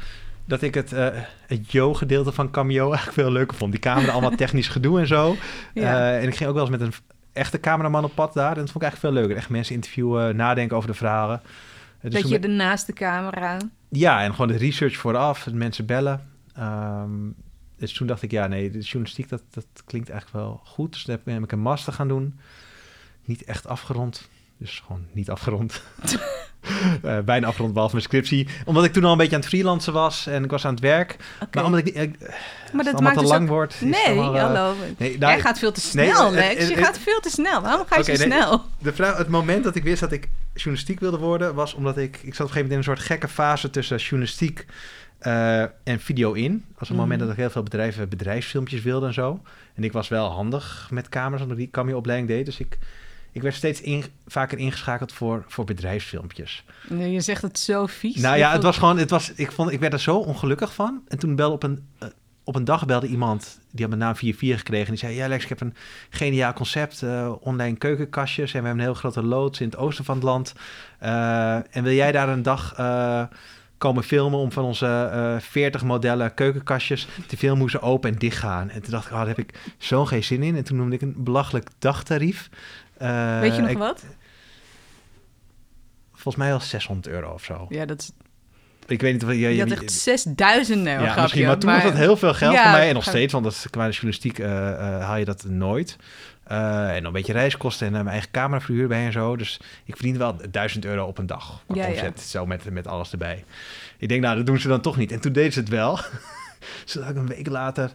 dat 0.45 0.63
ik 0.63 0.75
het, 0.75 0.93
eh 0.93 1.09
het 1.47 1.73
Yo-gedeelte 1.73 2.33
van 2.33 2.51
Cameo 2.51 2.87
eigenlijk 2.93 3.13
veel 3.21 3.33
leuker 3.33 3.57
vond. 3.57 3.71
Die 3.73 3.81
camera, 3.81 4.13
allemaal 4.13 4.31
technisch 4.45 4.69
gedoe 4.69 5.01
en 5.01 5.07
zo. 5.07 5.37
Ja. 5.75 6.11
Eh, 6.11 6.23
en 6.23 6.29
ik 6.29 6.35
ging 6.37 6.49
ook 6.49 6.55
wel 6.55 6.65
eens 6.65 6.79
met 6.79 6.81
een 6.81 6.93
echte 7.33 7.61
cameraman 7.61 8.05
op 8.05 8.15
pad 8.15 8.35
daar. 8.35 8.53
En 8.53 8.61
dat 8.61 8.71
vond 8.71 8.77
ik 8.77 8.83
eigenlijk 8.83 9.13
veel 9.15 9.23
leuker. 9.23 9.37
Echt 9.43 9.51
mensen 9.51 9.75
interviewen, 9.75 10.37
nadenken 10.37 10.77
over 10.77 10.89
de 10.89 10.95
verhalen. 10.97 11.41
Dat 12.00 12.29
je 12.29 12.38
ben- 12.38 12.50
ernaast 12.50 12.87
de 12.87 12.93
camera... 12.93 13.58
Ja, 13.88 14.23
en 14.23 14.31
gewoon 14.31 14.49
de 14.49 14.56
research 14.56 14.97
vooraf, 14.97 15.50
mensen 15.52 15.87
bellen. 15.87 16.29
Ehm, 16.55 17.31
dus 17.76 17.93
toen 17.93 18.06
dacht 18.06 18.23
ik, 18.23 18.31
ja, 18.31 18.47
nee, 18.47 18.70
de 18.70 18.79
journalistiek, 18.79 19.29
dat, 19.29 19.43
dat 19.50 19.67
klinkt 19.85 20.11
eigenlijk 20.11 20.44
wel 20.44 20.61
goed. 20.64 20.93
Dus 20.93 21.05
toen 21.05 21.14
heb, 21.14 21.26
heb 21.26 21.43
ik 21.43 21.52
een 21.52 21.61
master 21.61 21.93
gaan 21.93 22.08
doen. 22.08 22.38
Niet 23.25 23.45
echt 23.45 23.66
afgerond. 23.66 24.28
Dus 24.61 24.83
gewoon 24.87 25.07
niet 25.12 25.31
afgerond. 25.31 25.83
Eh, 27.02 27.19
bijna 27.19 27.47
afgerond, 27.47 27.73
behalve 27.73 27.95
mijn 27.95 28.07
scriptie. 28.07 28.49
Omdat 28.64 28.85
ik 28.85 28.93
toen 28.93 29.05
al 29.05 29.12
een 29.12 29.19
beetje 29.19 29.35
aan 29.35 29.40
het 29.40 29.49
freelancen 29.49 29.93
was 29.93 30.26
en 30.26 30.45
ik 30.45 30.50
was 30.50 30.64
aan 30.64 30.71
het 30.75 30.81
werk. 30.83 31.17
Maar 31.52 31.64
omdat 31.64 31.81
ik, 31.81 31.87
ik, 31.87 32.19
Maar 32.21 32.31
als 32.73 32.85
dat 32.93 33.00
maakt 33.00 33.14
te 33.14 33.21
dus 33.21 33.31
lang 33.31 33.43
ook- 33.43 33.49
wordt. 33.49 33.81
Nee, 33.81 34.07
allemaal, 34.07 34.37
hallo. 34.38 34.75
nee, 34.99 35.19
nou, 35.19 35.33
Jij 35.33 35.40
gaat 35.40 35.59
veel 35.59 35.73
te 35.73 35.81
nee, 35.93 36.09
snel, 36.11 36.25
het- 36.26 36.35
Lex. 36.35 36.59
het- 36.59 36.69
je 36.69 36.75
het- 36.75 36.85
gaat 36.85 36.99
veel 36.99 37.21
te 37.21 37.31
snel. 37.31 37.61
Waarom 37.62 37.87
ga 37.87 37.97
je 37.97 38.02
zo 38.05 38.12
nee. 38.12 38.21
snel? 38.21 38.62
De 38.79 38.93
vrouw, 38.93 39.17
het 39.17 39.29
moment 39.29 39.64
dat 39.64 39.75
ik 39.75 39.83
wist 39.83 40.00
dat 40.00 40.12
ik 40.12 40.29
journalistiek 40.55 41.00
wilde 41.00 41.19
worden, 41.19 41.55
was 41.55 41.75
omdat 41.75 41.97
ik... 41.99 42.17
Ik 42.17 42.19
zat 42.19 42.23
op 42.25 42.29
een 42.31 42.37
gegeven 42.37 42.55
moment 42.57 42.71
in 42.73 42.76
een 42.76 42.85
soort 42.97 43.00
gekke 43.00 43.29
fase 43.29 43.71
tussen 43.71 43.97
journalistiek 43.97 44.67
eh, 45.19 45.61
en 45.62 46.00
video 46.00 46.33
in. 46.33 46.64
Was 46.79 46.88
een 46.88 46.95
Mhm. 46.95 47.02
moment 47.05 47.21
dat 47.21 47.31
ik 47.31 47.37
heel 47.37 47.50
veel 47.50 47.62
bedrijven 47.62 48.09
bedrijfsfilmpjes 48.09 48.83
wilde 48.83 49.07
en 49.07 49.14
zo. 49.14 49.40
En 49.75 49.85
ik 49.85 49.93
was 49.93 50.09
wel 50.09 50.31
handig 50.31 50.88
met 50.90 51.09
camera's, 51.09 51.43
omdat 51.43 51.57
ik 51.57 51.62
die 51.62 51.73
cameo-opleiding 51.73 52.29
deed. 52.31 52.45
Dus 52.45 52.59
ik, 52.61 52.79
ik 53.33 53.43
werd 53.43 53.55
steeds 53.55 53.81
in, 53.81 54.05
vaker 54.27 54.59
ingeschakeld 54.59 55.13
voor, 55.13 55.45
voor 55.49 55.65
bedrijfsfilmpjes. 55.65 56.65
Nee, 56.89 57.13
je 57.13 57.21
zegt 57.21 57.43
het 57.43 57.59
zo 57.59 57.87
vies. 57.87 58.17
Nou 58.17 58.37
ja, 58.37 58.53
het 58.53 58.63
was 58.63 58.79
gewoon... 58.79 58.99
Het 58.99 59.11
was, 59.11 59.33
ik, 59.35 59.53
vond, 59.53 59.71
ik 59.73 59.81
werd 59.81 59.93
er 59.93 60.01
zo 60.01 60.17
ongelukkig 60.17 60.75
van. 60.75 61.03
En 61.09 61.19
toen 61.19 61.37
belde 61.37 61.55
op 61.55 61.63
een... 61.63 61.87
eh, 61.99 62.09
op 62.45 62.57
een 62.57 62.65
dag 62.65 62.87
belde 62.87 63.07
iemand, 63.07 63.61
die 63.71 63.81
had 63.81 63.89
mijn 63.89 64.01
naam 64.07 64.17
44 64.17 64.59
gekregen. 64.59 64.87
En 64.87 64.93
die 64.93 65.01
zei, 65.01 65.15
ja 65.15 65.29
Lex, 65.29 65.43
ik 65.43 65.49
heb 65.49 65.61
een 65.61 65.75
geniaal 66.11 66.53
concept. 66.53 67.03
eh, 67.03 67.33
online 67.41 67.77
keukenkastjes. 67.77 68.55
En 68.55 68.61
we 68.61 68.67
hebben 68.67 68.85
een 68.85 68.91
heel 68.91 69.01
grote 69.01 69.23
loods 69.23 69.61
in 69.61 69.67
het 69.67 69.77
oosten 69.77 70.05
van 70.05 70.15
het 70.15 70.25
land. 70.25 70.53
Eh, 70.99 71.55
en 71.55 71.83
wil 71.83 71.93
jij 71.93 72.13
daar 72.13 72.29
een 72.29 72.43
dag 72.43 72.75
komen 73.79 74.03
filmen... 74.05 74.39
om 74.39 74.53
van 74.53 74.65
onze 74.65 74.87
eh 75.13 75.37
40 75.41 75.85
modellen 75.85 76.35
keukenkastjes 76.35 77.09
te 77.27 77.37
filmen 77.37 77.61
hoe 77.61 77.71
ze 77.71 77.81
open 77.81 78.13
en 78.13 78.19
dicht 78.19 78.39
gaan? 78.39 78.71
En 78.71 78.83
toen 78.83 78.91
dacht 78.91 79.07
ik, 79.07 79.13
oh, 79.13 79.19
daar 79.19 79.27
heb 79.29 79.39
ik 79.39 79.55
zo 79.79 80.05
geen 80.07 80.25
zin 80.25 80.43
in. 80.43 80.57
En 80.57 80.65
toen 80.65 80.77
noemde 80.77 80.95
ik 80.95 81.03
een 81.03 81.15
belachelijk 81.19 81.69
dagtarief. 81.79 82.49
Eh, 83.00 83.40
Weet 83.40 83.54
je 83.54 83.61
nog 83.61 83.71
ik- 83.71 83.78
wat? 83.78 84.04
Volgens 86.12 86.37
mij 86.37 86.52
al 86.52 86.61
600 86.61 87.09
euro 87.14 87.33
of 87.33 87.45
zo. 87.45 87.66
Ja, 87.69 87.85
dat 87.85 88.00
is, 88.00 88.11
Ik 88.87 89.00
weet 89.00 89.12
niet 89.12 89.25
of 89.25 89.30
je... 89.30 89.38
je 89.38 89.61
had 89.61 89.71
echt 89.71 89.92
6000 89.92 90.87
euro, 90.87 91.02
ja, 91.04 91.21
misschien, 91.23 91.47
maar 91.47 91.59
toen 91.59 91.71
was 91.73 91.83
dat 91.83 91.95
heel 91.95 92.16
veel 92.16 92.35
geld 92.35 92.52
Ja, 92.54 92.62
voor 92.62 92.71
mij. 92.73 92.88
En 92.88 92.95
nog 92.95 93.04
ga- 93.04 93.11
steeds, 93.11 93.33
want 93.33 93.45
dat, 93.45 93.66
qua 93.71 93.85
de 93.87 93.90
journalistiek 93.92 94.38
eh, 94.38 94.49
haal 95.00 95.16
je 95.16 95.25
dat 95.25 95.45
nooit. 95.45 95.97
En 96.45 97.04
een 97.04 97.12
beetje 97.12 97.33
reiskosten 97.33 97.87
en 97.87 97.92
mijn 97.92 98.07
eigen 98.09 98.30
cameraverhuur 98.30 98.88
bij 98.88 99.04
en 99.07 99.12
zo. 99.12 99.37
Dus 99.37 99.61
ik 99.85 99.95
verdiende 99.95 100.19
wel 100.19 100.37
1000 100.50 100.85
euro 100.85 101.07
op 101.07 101.19
een 101.19 101.26
dag. 101.26 101.62
Qua 101.66 101.76
Ja, 101.76 101.83
ja. 101.87 101.90
omzet, 101.90 102.21
zo 102.21 102.47
met, 102.47 102.71
met 102.71 102.87
alles 102.87 103.12
erbij. 103.12 103.45
Ik 103.99 104.09
denk, 104.09 104.23
nou, 104.23 104.37
dat 104.37 104.47
doen 104.47 104.59
ze 104.59 104.69
dan 104.69 104.80
toch 104.80 104.97
niet. 104.97 105.12
En 105.12 105.21
toen 105.21 105.33
deden 105.33 105.52
ze 105.52 105.61
het 105.61 105.69
wel. 105.69 105.99
Zodat 106.85 107.09
ik 107.11 107.16
een 107.16 107.26
week 107.26 107.47
later 107.49 107.92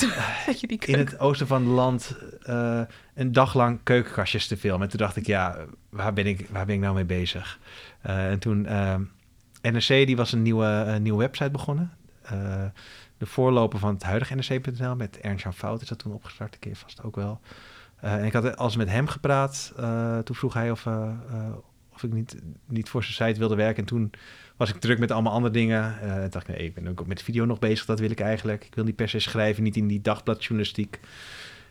dat 0.46 0.60
je 0.60 0.66
die 0.66 0.78
in 0.78 0.98
het 0.98 1.18
oosten 1.18 1.46
van 1.46 1.62
het 1.62 1.70
land 1.70 2.16
eh, 2.42 2.80
een 3.14 3.32
dag 3.32 3.54
lang 3.54 3.80
keukenkastjes 3.82 4.46
te 4.46 4.56
filmen. 4.56 4.82
En 4.82 4.88
toen 4.88 4.98
dacht 4.98 5.16
ik, 5.16 5.26
ja, 5.26 5.56
waar 5.88 6.12
ben 6.12 6.26
ik, 6.26 6.46
waar 6.50 6.66
ben 6.66 6.74
ik 6.74 6.80
nou 6.80 6.94
mee 6.94 7.04
bezig? 7.04 7.58
Eh, 8.00 8.30
en 8.30 8.38
toen, 8.38 8.64
uh, 8.64 8.94
NRC 9.62 9.86
die 9.86 10.16
was 10.16 10.32
een 10.32 10.42
nieuwe, 10.42 10.64
een 10.64 11.02
nieuwe 11.02 11.18
website 11.18 11.50
begonnen. 11.50 11.92
De 13.18 13.26
voorloper 13.26 13.78
van 13.78 13.94
het 13.94 14.02
huidige 14.02 14.34
NRC.nl 14.34 14.96
met 14.96 15.20
Ernst-Jan 15.20 15.54
Fout 15.54 15.82
is 15.82 15.88
dat 15.88 15.98
toen 15.98 16.12
opgestart. 16.12 16.58
Ken 16.58 16.70
je 16.70 16.76
vast 16.76 17.02
ook 17.02 17.16
wel. 17.16 17.40
en 18.00 18.24
ik 18.24 18.32
had 18.32 18.56
als 18.56 18.76
met 18.76 18.88
hem 18.88 19.06
gepraat. 19.06 19.72
toen 20.24 20.36
vroeg 20.36 20.54
hij 20.54 20.70
of, 20.70 20.86
of 21.94 22.02
ik 22.02 22.12
niet, 22.12 22.36
niet 22.66 22.88
voor 22.88 23.04
zijn 23.04 23.28
site 23.28 23.38
wilde 23.38 23.54
werken. 23.54 23.82
En 23.82 23.88
toen 23.88 24.10
was 24.58 24.70
ik 24.70 24.76
druk 24.76 24.98
met 24.98 25.10
allemaal 25.10 25.32
andere 25.32 25.52
dingen. 25.52 25.98
Uh, 26.02 26.16
en 26.16 26.30
dacht 26.30 26.48
ik, 26.48 26.56
nee, 26.56 26.66
ik 26.66 26.74
ben 26.74 26.88
ook 26.88 27.06
met 27.06 27.22
video 27.22 27.44
nog 27.44 27.58
bezig. 27.58 27.86
Dat 27.86 28.00
wil 28.00 28.10
ik 28.10 28.20
eigenlijk. 28.20 28.64
Ik 28.64 28.74
wil 28.74 28.84
niet 28.84 28.96
per 28.96 29.08
se 29.08 29.18
schrijven, 29.18 29.62
niet 29.62 29.76
in 29.76 29.86
die 29.86 30.00
dagbladjournalistiek. 30.00 31.00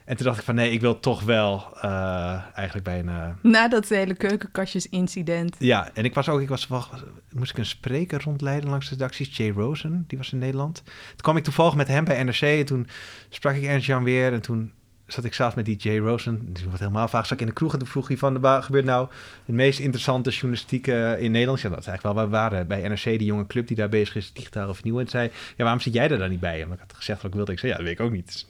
En 0.06 0.16
toen 0.16 0.26
dacht 0.26 0.38
ik 0.40 0.46
van 0.46 0.56
nee, 0.56 0.72
ik 0.72 0.82
wil 0.82 1.00
toch 1.00 1.24
wel 1.24 1.68
uh, 1.76 2.44
eigenlijk 2.54 2.86
bij 2.86 3.00
een... 3.00 3.08
Uh... 3.08 3.30
Na 3.42 3.68
dat 3.68 3.90
hele 3.90 4.14
keukenkastjes-incident. 4.14 5.56
Ja, 5.60 5.90
en 5.94 6.06
ik 6.06 6.14
was 6.14 6.30
ook, 6.30 6.42
ik 6.42 6.50
was, 6.50 6.68
was, 6.68 6.90
moest 7.32 7.52
ik 7.52 7.58
een 7.58 7.66
spreker 7.66 8.22
rondleiden 8.24 8.70
langs 8.70 8.90
de 8.90 8.96
redacties. 8.96 9.38
Jay 9.38 9.50
Rosen, 9.50 10.04
die 10.08 10.18
was 10.18 10.32
in 10.32 10.38
Nederland. 10.38 10.82
Toen 10.86 11.16
kwam 11.16 11.38
ik 11.38 11.44
toevallig 11.44 11.76
met 11.76 11.88
hem 11.88 12.04
bij 12.04 12.24
NRC 12.24 12.42
en 12.42 12.66
toen 12.66 12.88
sprak 13.30 13.56
ik 13.56 13.64
Ernst 13.64 13.88
Jan 13.88 14.04
weer. 14.04 14.34
En 14.34 14.42
toen 14.42 14.72
zat 15.08 15.24
ik 15.24 15.34
zelfs 15.34 15.56
met 15.56 15.66
die 15.66 15.76
Jay 15.76 15.98
Rosen, 15.98 16.54
die 16.54 16.70
wat 16.70 16.80
helemaal 16.80 17.08
vaag, 17.08 17.26
zat 17.26 17.32
ik 17.32 17.40
in 17.40 17.46
de 17.46 17.54
kroeg 17.54 17.74
en 17.74 17.80
toen 17.80 17.88
vroeg 17.88 18.08
hij 18.08 18.18
van, 18.18 18.40
wat 18.40 18.64
gebeurt 18.64 18.86
nou 18.86 19.08
het 19.46 19.56
meest 19.56 19.80
interessante 19.80 20.30
journalistieke 20.30 21.18
in 21.20 21.32
Nederland? 21.32 21.62
Ja, 21.62 21.70
dat 21.70 21.80
is 21.80 21.88
eigenlijk 21.88 22.18
wel 22.18 22.28
waar 22.28 22.50
we 22.50 22.56
waren 22.56 22.68
bij 22.68 22.88
NRC, 22.88 23.04
die 23.04 23.26
jonge 23.26 23.48
club 23.48 23.68
die 23.68 23.78
daar 23.78 23.90
bezig 23.90 24.16
is, 24.16 24.34
digitaal 24.34 24.74
vernieuwen. 24.74 25.04
En 25.04 25.10
zei, 25.10 25.32
ja, 25.56 25.64
waarom 25.64 25.82
zit 25.82 25.94
jij 25.94 26.10
er 26.10 26.18
dan 26.18 26.30
niet 26.30 26.40
bij? 26.40 26.62
En 26.62 26.72
ik 26.72 26.80
had 26.80 26.94
gezegd 26.94 27.22
wat 27.22 27.32
ik 27.32 27.38
wilde. 27.38 27.52
Ik 27.52 27.60
zei, 27.60 27.72
ja, 27.72 27.78
dat 27.78 27.88
weet 27.88 28.00
ik 28.00 28.06
ook 28.06 28.12
niet. 28.12 28.46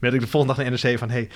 Maar 0.00 0.14
ik 0.14 0.20
de 0.20 0.26
volgende 0.26 0.54
dag 0.54 0.64
naar 0.64 0.80
NRC 0.82 0.98
van, 0.98 1.10
hey, 1.10 1.28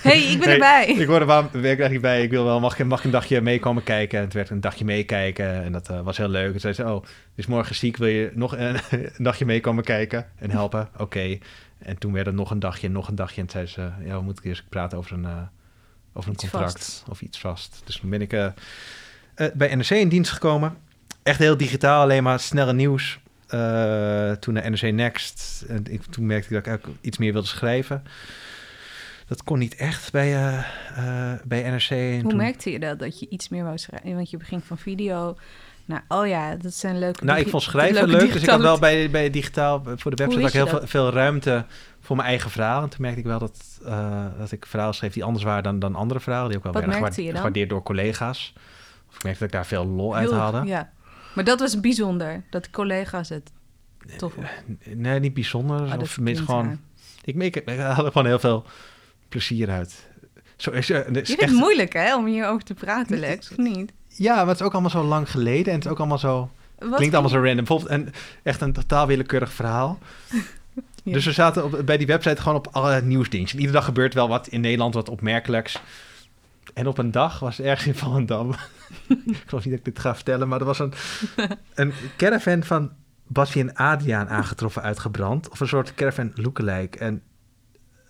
hey, 0.00 0.22
ik 0.22 0.38
ben 0.38 0.48
erbij. 0.58 0.86
ik 0.86 1.06
hoorde, 1.06 1.24
waarom 1.24 1.48
ben 1.52 1.60
ik 1.60 1.64
eigenlijk 1.66 1.92
niet 1.92 2.00
bij? 2.00 2.22
Ik 2.22 2.30
wil 2.30 2.44
wel, 2.44 2.60
mag, 2.60 2.78
mag 2.78 3.00
je 3.00 3.04
een 3.04 3.10
dagje 3.10 3.40
meekomen 3.40 3.82
kijken? 3.82 4.18
En 4.18 4.24
het 4.24 4.34
werd 4.34 4.50
een 4.50 4.60
dagje 4.60 4.84
meekijken 4.84 5.62
en 5.62 5.72
dat 5.72 5.90
uh, 5.90 6.00
was 6.00 6.16
heel 6.16 6.28
leuk. 6.28 6.54
En 6.54 6.60
zei 6.60 6.74
ze, 6.74 6.84
oh, 6.84 7.04
is 7.34 7.46
morgen 7.46 7.74
ziek, 7.74 7.96
wil 7.96 8.08
je 8.08 8.30
nog 8.34 8.56
een, 8.56 8.76
een 8.90 9.24
dagje 9.24 9.44
meekomen 9.44 9.84
kijken 9.84 10.26
en 10.36 10.50
helpen? 10.50 10.88
Oké. 10.92 11.02
Okay. 11.02 11.40
En 11.78 11.98
toen 11.98 12.12
werd 12.12 12.26
het 12.26 12.34
nog 12.34 12.50
een 12.50 12.58
dagje, 12.58 12.88
nog 12.88 13.08
een 13.08 13.14
dagje. 13.14 13.40
En 13.40 13.50
zei 13.50 13.66
ze, 13.66 13.90
ja, 14.04 14.16
we 14.16 14.22
moeten 14.22 14.44
eerst 14.44 14.68
praten 14.68 14.98
over 14.98 15.12
een, 15.12 15.22
uh, 15.22 15.42
over 16.12 16.30
een 16.30 16.36
contract 16.36 17.04
of 17.08 17.20
iets 17.20 17.40
vast. 17.40 17.82
Dus 17.84 17.96
toen 17.96 18.10
ben 18.10 18.20
ik 18.20 18.32
uh, 18.32 18.46
uh, 19.36 19.46
bij 19.54 19.74
NRC 19.74 19.90
in 19.90 20.08
dienst 20.08 20.30
gekomen. 20.30 20.76
Echt 21.22 21.38
heel 21.38 21.56
digitaal, 21.56 22.02
alleen 22.02 22.22
maar 22.22 22.40
snelle 22.40 22.72
nieuws. 22.72 23.18
toen 24.40 24.54
naar 24.54 24.70
NRC 24.70 24.92
Next. 24.92 25.64
En 25.68 25.84
ik, 25.88 26.02
toen 26.02 26.26
merkte 26.26 26.54
ik 26.54 26.64
dat 26.64 26.74
ik 26.74 26.86
iets 27.00 27.18
meer 27.18 27.32
wilde 27.32 27.48
schrijven. 27.48 28.02
Dat 29.26 29.42
kon 29.44 29.58
niet 29.58 29.74
echt 29.74 30.12
bij, 30.12 30.64
bij 31.44 31.70
NRC. 31.70 31.90
En 31.90 32.20
Hoe 32.20 32.28
toen... 32.28 32.36
merkte 32.36 32.70
je 32.70 32.78
dat, 32.78 32.98
dat 32.98 33.20
je 33.20 33.28
iets 33.28 33.48
meer 33.48 33.64
wou 33.64 33.78
schrijven? 33.78 34.14
Want 34.14 34.30
je 34.30 34.36
begint 34.36 34.64
van 34.64 34.78
video 34.78 35.36
nou, 35.86 36.00
oh 36.08 36.26
ja, 36.26 36.56
dat 36.56 36.74
zijn 36.74 36.98
leuke... 36.98 37.24
Nou, 37.24 37.40
ik 37.40 37.48
vond 37.48 37.62
schrijven 37.62 38.08
leuk, 38.08 38.32
dus 38.32 38.42
ik 38.42 38.48
had 38.48 38.60
wel 38.60 38.78
bij, 38.78 39.10
bij 39.10 39.30
digitaal, 39.30 39.82
voor 39.96 40.16
de 40.16 40.24
website, 40.24 40.56
heel 40.56 40.66
veel, 40.66 40.86
veel, 40.86 41.10
ruimte 41.10 41.64
voor 42.00 42.16
mijn 42.16 42.28
eigen 42.28 42.50
verhaal. 42.50 42.82
En 42.82 42.88
toen 42.88 43.00
merkte 43.00 43.20
ik 43.20 43.26
wel 43.26 43.38
dat, 43.38 43.80
uh, 43.84 44.24
dat 44.38 44.52
ik 44.52 44.66
verhalen 44.66 44.94
schreef 44.94 45.12
die 45.12 45.24
anders 45.24 45.44
waren 45.44 45.62
dan, 45.62 45.78
dan 45.78 45.94
andere 45.94 46.20
verhalen, 46.20 46.48
die 46.48 46.56
ook 46.56 46.64
wel 46.64 46.72
Wat 46.72 46.82
werden 46.82 47.00
gewaardeerd, 47.00 47.36
gewaardeerd 47.36 47.68
door 47.68 47.82
collega's. 47.82 48.54
Of 49.08 49.16
ik 49.16 49.22
merkte 49.22 49.38
dat 49.38 49.48
ik 49.48 49.54
daar 49.54 49.66
veel 49.66 49.86
lol 49.86 50.16
uit 50.16 50.30
haalde. 50.30 50.62
Ja, 50.64 50.92
maar 51.34 51.44
dat 51.44 51.60
was 51.60 51.80
bijzonder, 51.80 52.42
dat 52.50 52.70
collega's 52.70 53.28
het 53.28 53.52
tof 54.16 54.34
Nee, 54.84 55.20
niet 55.20 55.34
bijzonder, 55.34 55.80
oh, 55.80 56.00
of 56.00 56.14
tenminste 56.14 56.44
gewoon... 56.44 56.80
Ik, 57.24 57.42
ik, 57.42 57.56
ik 57.56 57.78
had 57.78 58.04
er 58.04 58.12
gewoon 58.12 58.26
heel 58.26 58.38
veel 58.38 58.64
plezier 59.28 59.70
uit. 59.70 60.06
Zo 60.56 60.70
is, 60.70 60.90
uh, 60.90 60.96
je 60.96 61.04
vindt 61.04 61.28
echt... 61.28 61.40
het 61.40 61.50
moeilijk, 61.50 61.92
hè, 61.92 62.16
om 62.16 62.26
hierover 62.26 62.64
te 62.64 62.74
praten, 62.74 63.18
Lex, 63.18 63.50
of 63.50 63.56
niet? 63.56 63.92
Ja, 64.16 64.34
maar 64.34 64.46
het 64.46 64.60
is 64.60 64.66
ook 64.66 64.72
allemaal 64.72 64.90
zo 64.90 65.04
lang 65.04 65.30
geleden 65.30 65.66
en 65.66 65.74
het 65.74 65.84
is 65.84 65.90
ook 65.90 65.98
allemaal 65.98 66.18
zo... 66.18 66.50
Wat 66.78 66.94
klinkt 66.94 67.14
allemaal 67.14 67.32
zo 67.32 67.40
random. 67.40 67.64
Bijvoorbeeld 67.64 67.90
een, 67.90 68.12
echt 68.42 68.60
een 68.60 68.72
totaal 68.72 69.06
willekeurig 69.06 69.52
verhaal. 69.52 69.98
ja. 71.02 71.12
Dus 71.12 71.24
we 71.24 71.32
zaten 71.32 71.64
op, 71.64 71.82
bij 71.84 71.96
die 71.96 72.06
website 72.06 72.42
gewoon 72.42 72.58
op 72.58 72.68
alle 72.70 73.02
nieuwsdiensten. 73.02 73.58
Iedere 73.58 73.76
dag 73.76 73.84
gebeurt 73.84 74.14
wel 74.14 74.28
wat 74.28 74.46
in 74.46 74.60
Nederland, 74.60 74.94
wat 74.94 75.08
opmerkelijks. 75.08 75.80
En 76.74 76.86
op 76.86 76.98
een 76.98 77.10
dag 77.10 77.38
was 77.38 77.60
ergens 77.60 77.86
in 77.86 77.94
Volendam... 77.94 78.50
ik 79.08 79.42
geloof 79.46 79.64
niet 79.64 79.76
dat 79.76 79.86
ik 79.86 79.94
dit 79.94 79.98
ga 79.98 80.14
vertellen, 80.14 80.48
maar 80.48 80.60
er 80.60 80.66
was 80.66 80.78
een, 80.78 80.92
een 81.74 81.92
caravan 82.16 82.64
van 82.64 82.92
Basje 83.26 83.60
en 83.60 83.74
Adriaan 83.74 84.28
aangetroffen, 84.28 84.82
uitgebrand. 84.82 85.48
Of 85.48 85.60
een 85.60 85.68
soort 85.68 85.94
caravan 85.94 86.32
lookalike. 86.34 86.98
En 86.98 87.22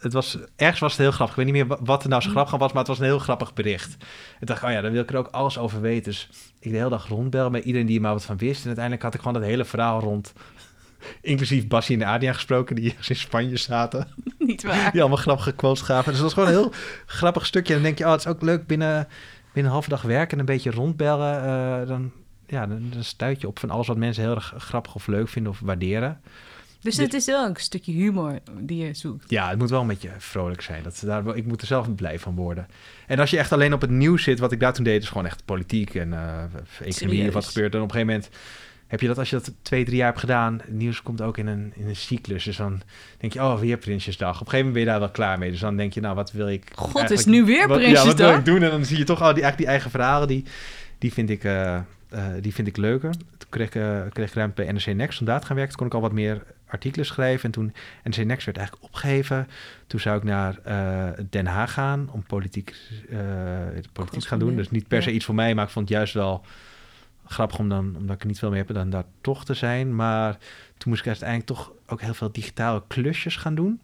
het 0.06 0.14
was, 0.14 0.38
ergens 0.56 0.80
was 0.80 0.92
het 0.92 1.00
heel 1.00 1.10
grappig. 1.10 1.36
Ik 1.36 1.44
weet 1.44 1.54
niet 1.54 1.66
meer 1.66 1.78
wat 1.84 2.02
er 2.02 2.08
nou 2.08 2.22
zo 2.22 2.30
grappig 2.30 2.56
was, 2.56 2.68
maar 2.68 2.78
het 2.78 2.88
was 2.88 2.98
een 2.98 3.04
heel 3.04 3.18
grappig 3.18 3.54
bericht. 3.54 3.96
Ik 4.40 4.46
dacht, 4.46 4.62
oh 4.62 4.70
ja, 4.70 4.80
dan 4.80 4.92
wil 4.92 5.02
ik 5.02 5.10
er 5.10 5.16
ook 5.16 5.28
alles 5.30 5.58
over 5.58 5.80
weten. 5.80 6.04
Dus 6.04 6.28
ik 6.60 6.70
de 6.70 6.76
hele 6.76 6.90
dag 6.90 7.08
rondbellen 7.08 7.52
met 7.52 7.64
iedereen 7.64 7.86
die 7.86 7.96
er 7.96 8.02
maar 8.02 8.12
wat 8.12 8.24
van 8.24 8.36
wist. 8.36 8.60
En 8.60 8.66
uiteindelijk 8.66 9.04
had 9.04 9.14
ik 9.14 9.20
gewoon 9.20 9.34
dat 9.34 9.42
hele 9.42 9.64
verhaal 9.64 10.00
rond. 10.00 10.32
Inclusief 11.20 11.66
Bassie 11.66 11.96
en 12.00 12.06
Adia 12.06 12.32
gesproken, 12.32 12.76
die 12.76 12.94
in 13.08 13.16
Spanje 13.16 13.56
zaten. 13.56 14.08
Niet 14.38 14.62
waar. 14.62 14.92
Die 14.92 15.00
allemaal 15.00 15.18
grappige 15.18 15.52
quotes 15.52 15.82
gaven. 15.82 16.12
Dus 16.12 16.20
dat 16.20 16.34
was 16.34 16.44
gewoon 16.44 16.48
een 16.48 16.70
heel 16.70 16.80
grappig 17.06 17.46
stukje. 17.46 17.74
En 17.74 17.78
dan 17.78 17.88
denk 17.88 17.98
je, 17.98 18.04
oh, 18.04 18.10
het 18.10 18.20
is 18.20 18.26
ook 18.26 18.42
leuk 18.42 18.66
binnen, 18.66 19.08
binnen 19.44 19.64
een 19.64 19.78
halve 19.78 19.88
dag 19.88 20.02
werken 20.02 20.32
en 20.32 20.38
een 20.38 20.54
beetje 20.54 20.70
rondbellen. 20.70 21.44
Uh, 21.44 21.88
dan, 21.88 22.12
ja, 22.46 22.66
dan, 22.66 22.90
dan 22.90 23.04
stuit 23.04 23.40
je 23.40 23.46
op 23.46 23.58
van 23.58 23.70
alles 23.70 23.86
wat 23.86 23.96
mensen 23.96 24.22
heel 24.22 24.34
erg 24.34 24.54
grappig 24.58 24.94
of 24.94 25.06
leuk 25.06 25.28
vinden 25.28 25.52
of 25.52 25.60
waarderen. 25.60 26.20
Dus 26.80 26.96
het 26.96 27.14
is 27.14 27.26
wel 27.26 27.46
een 27.46 27.56
stukje 27.56 27.92
humor 27.92 28.38
die 28.58 28.84
je 28.84 28.94
zoekt. 28.94 29.30
Ja, 29.30 29.48
het 29.48 29.58
moet 29.58 29.70
wel 29.70 29.80
een 29.80 29.86
beetje 29.86 30.10
vrolijk 30.18 30.60
zijn. 30.60 30.82
Dat, 30.82 31.02
daar, 31.04 31.36
ik 31.36 31.46
moet 31.46 31.60
er 31.60 31.66
zelf 31.66 31.94
blij 31.94 32.18
van 32.18 32.34
worden. 32.34 32.66
En 33.06 33.18
als 33.18 33.30
je 33.30 33.38
echt 33.38 33.52
alleen 33.52 33.72
op 33.72 33.80
het 33.80 33.90
nieuws 33.90 34.22
zit, 34.22 34.38
wat 34.38 34.52
ik 34.52 34.60
daar 34.60 34.72
toen 34.72 34.84
deed, 34.84 35.02
is 35.02 35.08
gewoon 35.08 35.26
echt 35.26 35.44
politiek 35.44 35.94
en 35.94 36.08
uh, 36.08 36.42
economie 36.80 37.28
of 37.28 37.34
wat 37.34 37.46
gebeurt. 37.46 37.74
En 37.74 37.80
op 37.80 37.84
een 37.84 37.92
gegeven 37.92 38.14
moment 38.14 38.30
heb 38.86 39.00
je 39.00 39.06
dat, 39.06 39.18
als 39.18 39.30
je 39.30 39.36
dat 39.36 39.52
twee, 39.62 39.84
drie 39.84 39.96
jaar 39.96 40.06
hebt 40.06 40.20
gedaan, 40.20 40.60
het 40.62 40.72
nieuws 40.72 41.02
komt 41.02 41.20
ook 41.20 41.38
in 41.38 41.46
een, 41.46 41.72
in 41.74 41.88
een 41.88 41.96
cyclus. 41.96 42.44
Dus 42.44 42.56
dan 42.56 42.80
denk 43.18 43.32
je, 43.32 43.42
oh, 43.42 43.58
weer 43.58 43.76
Prinsjesdag. 43.76 44.34
Op 44.34 44.46
een 44.46 44.50
gegeven 44.50 44.66
moment 44.66 44.72
ben 44.74 44.82
je 44.82 44.88
daar 44.88 45.00
wel 45.00 45.10
klaar 45.10 45.38
mee. 45.38 45.50
Dus 45.50 45.60
dan 45.60 45.76
denk 45.76 45.92
je, 45.92 46.00
nou, 46.00 46.14
wat 46.14 46.32
wil 46.32 46.48
ik... 46.48 46.70
God, 46.74 47.10
is 47.10 47.24
nu 47.24 47.44
weer 47.44 47.68
wat, 47.68 47.78
Prinsjesdag? 47.78 48.18
Ja, 48.18 48.24
wat 48.24 48.30
wil 48.30 48.38
ik 48.38 48.44
doen? 48.44 48.62
En 48.62 48.70
dan 48.70 48.84
zie 48.84 48.98
je 48.98 49.04
toch 49.04 49.22
al 49.22 49.34
die, 49.34 49.42
eigenlijk 49.42 49.56
die 49.56 49.66
eigen 49.66 49.90
verhalen, 49.90 50.28
die, 50.28 50.44
die 50.98 51.12
vind 51.12 51.30
ik... 51.30 51.44
Uh, 51.44 51.78
uh, 52.14 52.26
die 52.40 52.54
vind 52.54 52.68
ik 52.68 52.76
leuker. 52.76 53.10
Toen 53.10 53.48
kreeg, 53.48 53.74
uh, 53.74 54.00
kreeg 54.12 54.28
ik 54.28 54.34
ruimte 54.34 54.62
bij 54.62 54.72
NRC 54.72 54.86
Next 54.86 55.20
om 55.20 55.26
daar 55.26 55.40
te 55.40 55.46
gaan 55.46 55.56
werken. 55.56 55.76
Toen 55.76 55.88
kon 55.88 55.98
ik 55.98 56.04
al 56.04 56.08
wat 56.08 56.18
meer 56.18 56.42
artikelen 56.66 57.06
schrijven. 57.06 57.44
En 57.44 57.50
toen 57.50 57.72
NRC 58.04 58.24
Next 58.24 58.44
werd 58.44 58.56
eigenlijk 58.56 58.86
opgegeven. 58.86 59.48
Toen 59.86 60.00
zou 60.00 60.16
ik 60.16 60.24
naar 60.24 60.58
uh, 60.66 61.24
Den 61.30 61.46
Haag 61.46 61.72
gaan 61.72 62.08
om 62.12 62.22
politiek, 62.22 62.76
politiek 63.92 64.20
te 64.20 64.28
gaan 64.28 64.38
doen. 64.38 64.56
Dus 64.56 64.70
niet 64.70 64.88
per 64.88 65.02
se 65.02 65.12
iets 65.12 65.24
voor 65.24 65.34
mij, 65.34 65.54
maar 65.54 65.64
ik 65.64 65.70
vond 65.70 65.88
het 65.88 65.98
juist 65.98 66.14
wel 66.14 66.44
grappig 67.26 67.58
om 67.58 67.68
dan, 67.68 67.96
omdat 67.96 68.14
ik 68.14 68.20
er 68.20 68.26
niet 68.26 68.38
veel 68.38 68.50
meer 68.50 68.64
heb, 68.66 68.74
dan 68.74 68.90
daar 68.90 69.04
toch 69.20 69.44
te 69.44 69.54
zijn. 69.54 69.94
Maar 69.96 70.32
toen 70.76 70.90
moest 70.90 71.00
ik 71.00 71.06
uiteindelijk 71.06 71.48
toch 71.48 71.72
ook 71.86 72.00
heel 72.00 72.14
veel 72.14 72.32
digitale 72.32 72.82
klusjes 72.86 73.36
gaan 73.36 73.54
doen. 73.54 73.80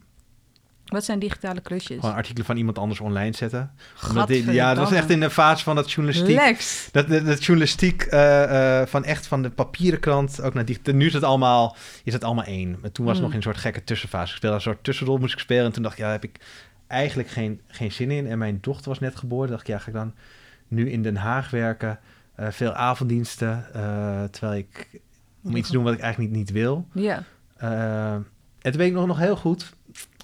Wat 0.93 1.05
zijn 1.05 1.19
digitale 1.19 1.61
klusjes? 1.61 2.01
Gewoon 2.01 2.15
artikelen 2.15 2.47
van 2.47 2.57
iemand 2.57 2.79
anders 2.79 3.01
online 3.01 3.37
zetten. 3.37 3.71
Ja, 4.27 4.75
dat 4.75 4.89
was 4.89 4.99
echt 4.99 5.11
in 5.11 5.21
de 5.21 5.31
fase 5.31 5.65
van 5.65 5.77
dat 5.77 5.93
journalistiek. 5.93 6.37
Lex. 6.37 6.89
Dat, 6.93 7.09
dat, 7.09 7.27
dat 7.27 7.45
journalistiek 7.45 8.07
uh, 8.11 8.43
uh, 8.43 8.87
van 8.87 9.05
echt 9.05 9.27
van 9.27 9.43
de 9.43 9.51
papieren 9.51 10.01
krant 10.01 10.43
ook 10.43 10.55
naar 10.55 10.65
die. 10.65 10.79
Nu 10.83 11.07
is 11.07 11.13
het 11.13 11.23
allemaal, 11.23 11.77
is 12.05 12.13
het 12.13 12.25
allemaal 12.25 12.45
één. 12.45 12.79
Maar 12.81 12.93
toen 12.93 13.05
was 13.05 13.15
het 13.15 13.23
mm. 13.23 13.29
nog 13.29 13.37
een 13.37 13.43
soort 13.43 13.57
gekke 13.57 13.85
tussenfase. 13.85 14.31
Ik 14.31 14.37
speelde 14.37 14.57
een 14.57 14.63
soort 14.63 14.85
tussenrol 14.85 15.19
moest 15.19 15.33
ik 15.33 15.39
spelen. 15.39 15.65
En 15.65 15.73
toen 15.73 15.83
dacht 15.83 15.99
ik, 15.99 16.05
ja, 16.05 16.11
heb 16.11 16.25
ik 16.25 16.41
eigenlijk 16.87 17.29
geen, 17.29 17.61
geen 17.67 17.93
zin 17.93 18.11
in. 18.11 18.27
En 18.27 18.39
mijn 18.39 18.59
dochter 18.61 18.89
was 18.89 18.99
net 18.99 19.17
geboren. 19.17 19.51
dacht 19.51 19.61
ik, 19.61 19.69
ja, 19.69 19.79
ga 19.79 19.87
ik 19.87 19.95
dan 19.95 20.15
nu 20.69 20.91
in 20.91 21.03
Den 21.03 21.17
Haag 21.17 21.51
werken? 21.51 21.99
Uh, 22.41 22.47
veel 22.51 22.73
avonddiensten. 22.73 23.67
terwijl 24.31 24.59
ik 24.59 25.01
om 25.45 25.57
iets 25.57 25.67
te 25.67 25.73
doen 25.73 25.85
wat 25.85 25.93
ik 25.93 26.01
eigenlijk 26.01 26.33
niet, 26.33 26.41
niet 26.41 26.51
wil. 26.51 26.87
Ja. 26.93 27.25
toen 28.61 28.73
weet 28.73 28.89
ik 28.89 28.93
nog, 28.93 29.07
nog 29.07 29.19
heel 29.19 29.37
goed 29.37 29.73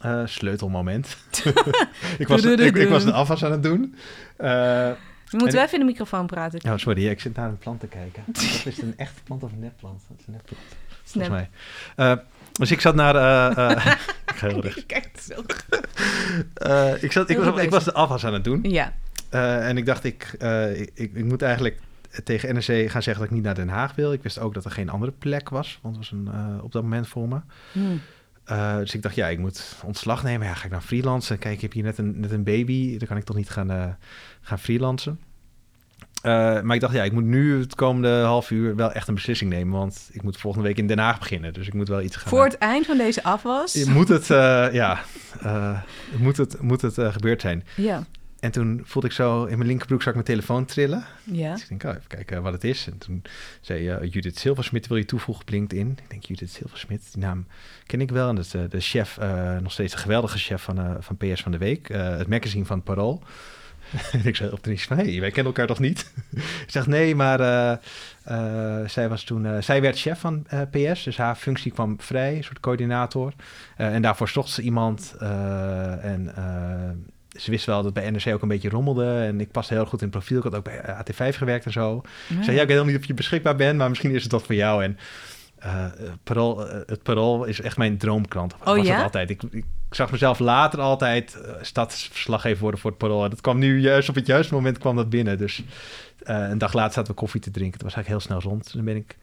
uh, 0.05 0.27
sleutelmoment. 0.27 1.17
ik, 2.19 2.29
was, 2.29 2.45
ik, 2.45 2.77
ik, 2.77 2.89
was 2.89 3.05
een 3.05 3.13
afwas 3.13 3.45
aan 3.45 3.53
het 3.53 3.63
doen. 3.63 3.95
Uh, 4.39 4.91
Moeten 5.31 5.53
wij 5.53 5.65
even 5.65 5.73
in 5.73 5.87
de 5.87 5.93
microfoon 5.93 6.27
praten? 6.27 6.71
Oh, 6.73 6.77
sorry, 6.77 7.09
ik 7.09 7.21
zit 7.21 7.37
naar 7.37 7.49
een 7.49 7.59
plant 7.59 7.81
te 7.81 7.87
kijken. 7.87 8.23
Is 8.65 8.65
het 8.65 8.83
een 8.83 8.95
echte 8.97 9.23
plant 9.23 9.43
of 9.43 9.53
een 9.53 9.59
nepplant? 9.59 10.03
Dat 10.09 10.19
is 10.21 10.27
een 10.27 10.33
nepplant. 10.33 10.63
Volgens 11.03 11.29
mij. 11.29 11.51
Uh, 11.97 12.17
dus 12.53 12.71
ik 12.71 12.81
zat 12.81 12.95
naar... 12.95 13.15
ik 14.27 14.35
ga 14.35 14.49
heel 14.49 14.61
recht. 14.61 14.87
Kijk, 14.87 15.11
zo. 15.21 15.35
ik, 17.01 17.13
zat, 17.13 17.31
ik, 17.31 17.39
was, 17.39 17.61
ik 17.61 17.71
was 17.71 17.85
de 17.85 17.93
afwas 17.93 18.25
aan 18.25 18.33
het 18.33 18.45
doen. 18.45 18.61
Ja. 18.63 18.93
en 19.31 19.77
ik 19.77 19.87
dacht, 19.87 20.05
ik, 20.05 20.33
ik, 20.75 20.91
ik, 20.95 21.25
moet 21.25 21.43
eigenlijk 21.43 21.79
tegen 22.25 22.55
NRC 22.55 22.91
gaan 22.91 23.03
zeggen 23.03 23.15
dat 23.15 23.25
ik 23.25 23.31
niet 23.31 23.43
naar 23.43 23.55
Den 23.55 23.69
Haag 23.69 23.95
wil. 23.95 24.13
Ik 24.13 24.23
wist 24.23 24.39
ook 24.39 24.55
dat 24.55 24.65
er 24.65 24.71
geen 24.71 24.89
andere 24.89 25.13
plek 25.13 25.49
was, 25.49 25.79
want 25.83 25.97
het 25.97 26.11
was 26.11 26.21
een, 26.21 26.61
op 26.63 26.73
dat 26.73 26.83
moment 26.83 27.09
voor 27.09 27.29
me. 27.29 27.41
Hmm. 27.73 28.01
Uh, 28.51 28.77
dus 28.77 28.95
ik 28.95 29.03
dacht, 29.03 29.15
ja, 29.15 29.29
ik 29.29 29.39
moet 29.39 29.77
ontslag 29.85 30.23
nemen. 30.23 30.47
Ja, 30.47 30.55
ga 30.55 30.65
ik 30.65 30.71
dan 30.71 30.83
freelancen? 30.83 31.39
Kijk, 31.39 31.55
ik 31.55 31.61
heb 31.61 31.73
hier 31.73 31.83
net 31.83 31.99
een, 31.99 32.21
net 32.21 32.31
een 32.31 32.45
baby. 32.45 32.99
Dan 32.99 33.09
kan 33.09 33.17
ik 33.17 33.25
toch 33.25 33.37
niet 33.37 33.51
gaan, 33.51 33.71
uh, 33.71 33.87
gaan 34.41 34.59
freelancen? 34.59 35.21
Eh, 36.23 36.61
maar 36.61 36.75
ik 36.75 36.81
dacht, 36.81 36.95
ja, 36.95 37.03
ik 37.03 37.13
moet 37.13 37.25
nu 37.25 37.61
het 37.61 37.75
komende 37.75 38.23
half 38.23 38.51
uur 38.51 38.77
wel 38.77 38.93
echt 38.93 39.09
een 39.09 39.15
beslissing 39.15 39.51
nemen. 39.51 39.79
Want 39.79 40.09
ik 40.13 40.23
moet 40.23 40.37
volgende 40.37 40.67
week 40.67 40.79
in 40.79 40.87
Den 40.87 40.99
Haag 40.99 41.19
beginnen. 41.19 41.53
Dus 41.53 41.67
ik 41.67 41.75
moet 41.75 41.89
wel 41.89 42.01
iets 42.01 42.17
gaan... 42.17 42.29
Voor 42.29 42.45
het 42.45 42.59
eind 42.59 42.87
van 42.87 42.97
deze 42.97 43.23
afwas? 43.23 43.85
Moet 43.85 44.09
het, 44.09 44.31
eh, 44.31 44.73
ja, 44.73 45.01
moet 46.17 46.37
het, 46.37 46.63
moet 46.63 46.83
het 46.83 46.95
gebeurd 46.95 47.41
zijn. 47.41 47.65
Ja. 47.77 48.05
En 48.41 48.51
toen 48.51 48.81
voelde 48.85 49.09
ik 49.09 49.15
zo 49.15 49.45
in 49.45 49.57
mijn 49.57 49.69
linkerbroekzak 49.69 50.13
mijn 50.15 50.27
telefoon 50.27 50.65
trillen. 50.65 51.05
Ja. 51.25 51.53
Dus 51.53 51.63
ik 51.63 51.69
denk, 51.69 51.83
oh, 51.85 51.91
even 51.91 52.07
kijken 52.07 52.43
wat 52.43 52.53
het 52.53 52.65
is. 52.65 52.87
En 52.87 52.99
toen 52.99 53.23
zei 53.61 53.91
uh, 53.91 54.13
Judith 54.13 54.39
Silversmit, 54.39 54.87
wil 54.87 54.97
je 54.97 55.05
toevoegen, 55.05 55.45
blinkt 55.45 55.73
in. 55.73 55.99
Ik 56.03 56.11
denk, 56.11 56.25
Judith 56.25 56.51
Silversmit, 56.51 57.13
die 57.13 57.23
naam 57.23 57.47
ken 57.87 58.01
ik 58.01 58.11
wel. 58.11 58.29
En 58.29 58.35
dat 58.35 58.45
is 58.45 58.51
de 58.51 58.81
chef, 58.81 59.19
nog 59.61 59.73
steeds 59.73 59.93
de 59.93 59.99
geweldige 59.99 60.39
chef 60.39 60.63
van, 60.63 60.97
van 61.01 61.17
PS 61.17 61.41
van 61.41 61.53
de 61.53 61.59
Week. 61.59 61.89
het 61.89 62.29
magazine 62.29 62.65
van 62.65 62.83
Parool. 62.83 63.23
en 64.13 64.25
ik 64.31 64.37
zei 64.37 64.51
optimistisch 64.51 64.89
van, 64.89 64.97
hé, 64.97 65.11
hey, 65.11 65.21
wij 65.21 65.31
kennen 65.31 65.53
elkaar 65.53 65.67
toch 65.67 65.79
niet? 65.79 66.13
ik 66.67 66.71
zeg, 66.71 66.87
nee, 66.87 67.15
maar 67.15 67.39
zij 68.89 69.09
was 69.09 69.23
toen... 69.25 69.63
Zij 69.63 69.81
werd 69.81 69.99
chef 69.99 70.21
van 70.21 70.47
PS, 70.71 71.03
dus 71.03 71.17
haar 71.17 71.37
functie 71.37 71.73
kwam 71.73 72.01
vrij, 72.01 72.37
een 72.37 72.45
soort 72.45 72.61
coördinator. 72.61 73.33
en 73.77 74.03
daarvoor 74.03 74.29
zocht 74.29 74.51
ze 74.51 74.63
iemand 74.63 75.15
en... 76.01 76.35
ze 77.29 77.51
wist 77.51 77.67
wel 77.67 77.83
dat 77.83 77.93
bij 77.93 78.11
NRC 78.11 78.27
ook 78.35 78.43
een 78.43 78.49
beetje 78.49 78.69
rommelde. 78.69 79.21
En 79.21 79.41
ik 79.41 79.51
paste 79.51 79.75
heel 79.75 79.87
goed 79.87 80.03
in 80.03 80.09
het 80.09 80.17
profiel. 80.17 80.37
Ik 80.37 80.43
had 80.43 80.55
ook 80.55 80.65
bij 80.65 80.81
AT5 80.83 81.37
gewerkt 81.37 81.65
en 81.65 81.73
zo. 81.73 82.03
Ja. 82.29 82.37
Ik 82.37 82.45
zei, 82.45 82.57
ja, 82.57 82.63
ik 82.63 82.69
weet 82.69 82.69
helemaal 82.69 82.85
niet 82.85 82.97
of 82.97 83.05
je 83.05 83.15
beschikbaar 83.15 83.57
bent... 83.57 83.79
maar 83.79 83.89
misschien 83.89 84.15
is 84.15 84.23
het 84.23 84.33
wat 84.33 84.43
voor 84.43 84.55
jou. 84.55 84.85
En 84.85 84.99
uh, 85.65 85.85
parool, 86.23 86.59
het 86.87 87.03
Parool 87.03 87.45
is 87.45 87.61
echt 87.61 87.77
mijn 87.77 87.99
droomkrant. 87.99 88.55
Oh 88.55 88.65
was 88.65 88.87
ja? 88.87 88.95
Het 88.95 89.03
altijd. 89.03 89.31
Ik, 89.31 89.43
ik, 89.51 89.65
zag 89.91 90.11
mezelf 90.11 90.39
later 90.39 90.81
altijd 90.81 91.39
uh, 91.43 91.53
stadsverslaggever 91.61 92.61
worden 92.61 92.81
voor 92.81 92.91
het 92.91 92.99
Parool. 92.99 93.25
En 93.25 93.31
dat 93.31 93.41
kwam 93.41 93.59
nu 93.59 93.81
juist 93.81 94.09
op 94.09 94.15
het 94.15 94.27
juiste 94.27 94.55
moment 94.55 94.79
kwam 94.79 94.97
dat 94.97 95.11
binnen. 95.11 95.39
Dus 95.39 95.63
een 96.19 96.59
dag 96.59 96.73
later 96.73 96.93
zaten 96.93 97.11
we 97.13 97.19
koffie 97.19 97.41
te 97.41 97.51
drinken. 97.51 97.73
Het 97.73 97.83
was 97.83 97.95
eigenlijk 97.95 98.25
heel 98.25 98.33
snel 98.33 98.51
rond. 98.51 98.65
Dus 98.65 98.73
dan 98.73 98.85
ben 98.85 98.97
ik 98.97 99.17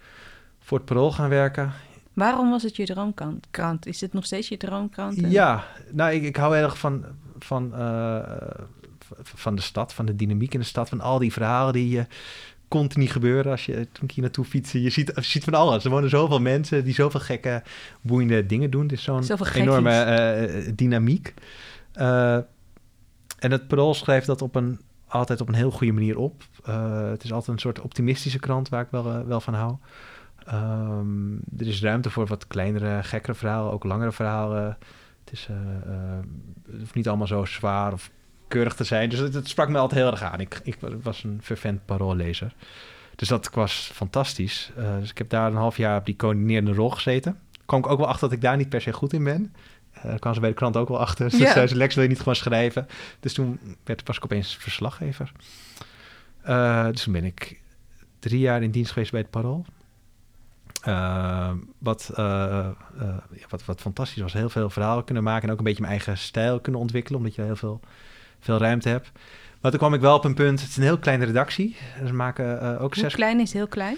voor 0.60 0.78
het 0.78 0.88
Parool 0.88 1.12
gaan 1.12 1.30
werken. 1.30 1.72
Waarom 2.14 2.50
was 2.50 2.64
het 2.64 2.76
je 2.76 2.86
droomkrant? 2.86 3.86
Is 3.86 4.02
het 4.02 4.14
nog 4.14 4.26
steeds 4.26 4.48
je 4.48 4.58
droomkrant? 4.58 5.22
En... 5.22 5.32
Ja, 5.32 5.64
nou, 5.92 6.14
ik, 6.14 6.24
ik 6.24 6.36
hou 6.36 6.56
heel 6.56 6.64
erg 6.64 6.78
van, 6.78 7.06
van, 7.40 7.74
van 9.24 9.56
de 9.56 9.62
stad, 9.62 9.94
van 9.94 10.06
de 10.06 10.16
dynamiek 10.16 10.54
in 10.54 10.60
de 10.60 10.66
stad. 10.66 10.90
Van 10.90 11.02
al 11.02 11.20
die 11.20 11.34
verhalen 11.34 11.74
die 11.74 11.90
je 11.90 12.06
continu 12.68 13.08
gebeuren 13.08 13.52
als 13.52 13.66
je 13.66 13.88
toen 13.92 14.04
ik 14.04 14.12
hier 14.12 14.24
naartoe 14.24 14.46
fietsen. 14.46 14.82
Je 14.82 14.90
ziet, 14.90 15.12
je 15.16 15.22
ziet 15.22 15.44
van 15.44 15.54
alles. 15.54 15.84
Er 15.84 15.90
wonen 15.90 16.10
zoveel 16.10 16.40
mensen 16.40 16.84
die 16.84 16.94
zoveel 16.94 17.20
gekke, 17.20 17.64
boeiende 18.02 18.46
dingen 18.46 18.72
doen. 18.72 18.82
Het 18.82 18.92
is 18.92 19.04
zo'n 19.04 19.24
enorme 19.54 20.48
uh, 20.66 20.72
dynamiek. 20.76 21.34
Uh, 21.96 22.36
en 23.40 23.52
het 23.52 23.68
Parool 23.68 23.94
schrijft 23.94 24.28
dat 24.28 24.42
op 24.42 24.56
een, 24.56 24.80
altijd 25.08 25.42
op 25.42 25.48
een 25.48 25.54
heel 25.54 25.72
goede 25.72 25.94
manier 25.94 26.18
op. 26.18 26.44
Uh, 26.70 27.10
het 27.10 27.24
is 27.24 27.32
altijd 27.32 27.52
een 27.52 27.62
soort 27.62 27.82
optimistische 27.82 28.40
krant 28.40 28.70
waar 28.70 28.82
ik 28.82 28.92
wel, 28.92 29.26
wel 29.26 29.42
van 29.42 29.54
hou. 29.54 29.76
Um, 30.54 31.40
er 31.58 31.68
is 31.68 31.82
ruimte 31.82 32.10
voor 32.10 32.26
wat 32.26 32.48
kleinere, 32.48 33.04
gekkere 33.04 33.36
verhalen, 33.36 33.72
ook 33.72 33.84
langere 33.84 34.12
verhalen. 34.12 34.78
Is, 35.36 35.48
het 36.72 36.80
hoeft 36.80 36.96
niet 36.96 37.08
allemaal 37.08 37.28
zo 37.28 37.46
zwaar 37.46 37.94
of 37.94 38.12
keurig 38.48 38.76
te 38.76 38.84
zijn. 38.84 39.10
Dus 39.10 39.20
het, 39.20 39.34
het, 39.34 39.48
sprak 39.48 39.70
me 39.70 39.78
altijd 39.78 40.02
heel 40.02 40.12
erg 40.12 40.22
aan. 40.22 40.40
Ik, 40.40 40.60
ik 40.64 40.78
was 41.02 41.24
een 41.24 41.40
vervent 41.42 41.86
paroollezer. 41.86 42.54
Dus 43.16 43.28
dat 43.28 43.50
was 43.54 43.90
fantastisch. 43.94 44.72
Uh, 44.78 44.98
dus 45.00 45.10
ik 45.10 45.18
heb 45.18 45.30
daar 45.30 45.52
een 45.52 45.58
half 45.58 45.78
jaar 45.78 45.98
op 46.00 46.06
die 46.06 46.16
coördinerende 46.16 46.74
rol 46.74 46.90
gezeten. 46.90 47.40
Kwam 47.66 47.80
ik 47.80 47.88
ook 47.88 47.98
wel 47.98 48.08
achter 48.08 48.28
dat 48.28 48.38
ik 48.38 48.44
daar 48.44 48.58
niet 48.58 48.70
per 48.70 48.82
se 48.82 48.94
goed 48.94 49.14
in 49.14 49.24
ben. 49.24 49.54
Uh, 49.98 50.04
daar 50.04 50.20
kwam 50.20 50.34
ze 50.34 50.40
bij 50.40 50.50
de 50.50 50.56
krant 50.56 50.78
ook 50.78 50.88
wel 50.88 51.00
achter. 51.00 51.30
Dus 51.30 51.52
zei 51.52 51.68
ze, 51.68 51.76
Lex, 51.76 51.96
wil 51.96 52.04
je 52.04 52.10
niet 52.10 52.20
gewoon 52.20 52.36
schrijven? 52.36 52.88
Dus 53.20 53.34
toen 53.34 53.60
werd, 53.84 54.08
was 54.08 54.18
ik 54.18 54.24
opeens 54.24 54.56
verslaggever. 54.56 55.32
Uh, 56.48 56.86
dus 56.86 57.04
toen 57.04 57.14
ben 57.14 57.24
ik 57.24 57.62
drie 58.20 58.40
jaar 58.40 58.64
in 58.64 58.72
dienst 58.72 58.92
geweest 58.92 59.12
bij 59.12 59.22
het 59.22 59.30
Parool. 59.30 59.66
Uh, 60.88 61.52
wat, 61.78 62.12
uh, 62.12 62.18
uh, 63.02 63.08
ja, 63.32 63.46
wat, 63.50 63.66
wat 63.66 63.82
fantastisch 63.82 64.22
was. 64.22 64.34
Heel 64.34 64.50
veel 64.50 64.70
verhalen 64.70 65.04
kunnen 65.04 65.24
maken 65.24 65.48
en 65.48 65.52
ook 65.52 65.58
een 65.58 65.64
beetje 65.64 65.82
mijn 65.82 65.94
eigen 65.94 66.18
stijl 66.18 66.60
kunnen 66.60 66.82
ontwikkelen, 66.82 67.20
omdat 67.20 67.36
je 67.36 67.42
heel 67.42 67.56
veel, 67.56 67.80
veel 68.40 68.58
ruimte 68.58 68.90
hebt. 68.90 69.12
Maar 69.62 69.72
toen 69.72 69.80
kwam 69.80 69.94
ik 69.94 70.02
wel 70.02 70.16
op 70.16 70.26
een 70.26 70.34
punt, 70.34 70.60
het 70.60 70.70
is 70.70 70.78
een 70.78 70.84
heel 70.84 70.98
kleine 70.98 71.26
redactie. 71.26 71.76
Ze 72.06 72.14
maken 72.14 72.80
ook 72.80 72.94
Hoe 72.94 73.04
zes... 73.04 73.16
klein 73.16 73.40
is 73.40 73.54
heel 73.54 73.68
klein? 73.68 73.98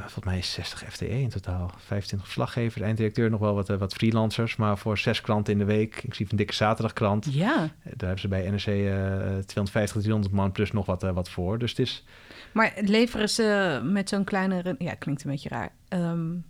volgens 0.00 0.24
mij 0.24 0.38
is 0.38 0.52
60 0.52 0.84
FTE 0.92 1.20
in 1.20 1.28
totaal. 1.28 1.70
25 1.78 2.28
verslaggevers, 2.28 2.84
einddirecteur, 2.84 3.30
nog 3.30 3.40
wel 3.40 3.54
wat, 3.54 3.68
wat 3.68 3.94
freelancers. 3.94 4.56
Maar 4.56 4.78
voor 4.78 4.98
zes 4.98 5.20
kranten 5.20 5.52
in 5.52 5.58
de 5.58 5.64
week, 5.64 5.94
inclusief 5.94 6.30
een 6.30 6.36
dikke 6.36 6.54
zaterdagkrant. 6.54 7.26
Ja. 7.30 7.56
Daar 7.82 7.94
hebben 7.98 8.18
ze 8.20 8.28
bij 8.28 8.50
NRC 8.50 8.62
250, 8.62 10.02
300 10.02 10.34
man 10.34 10.52
plus 10.52 10.72
nog 10.72 10.86
wat, 10.86 11.02
wat 11.02 11.30
voor. 11.30 11.58
Dus 11.58 11.70
het 11.70 11.78
is... 11.78 12.04
Maar 12.52 12.72
leveren 12.80 13.28
ze 13.28 13.80
met 13.84 14.08
zo'n 14.08 14.24
kleine... 14.24 14.74
Ja, 14.78 14.94
klinkt 14.94 15.24
een 15.24 15.30
beetje 15.30 15.48
raar. 15.48 15.72
Um, 15.94 16.44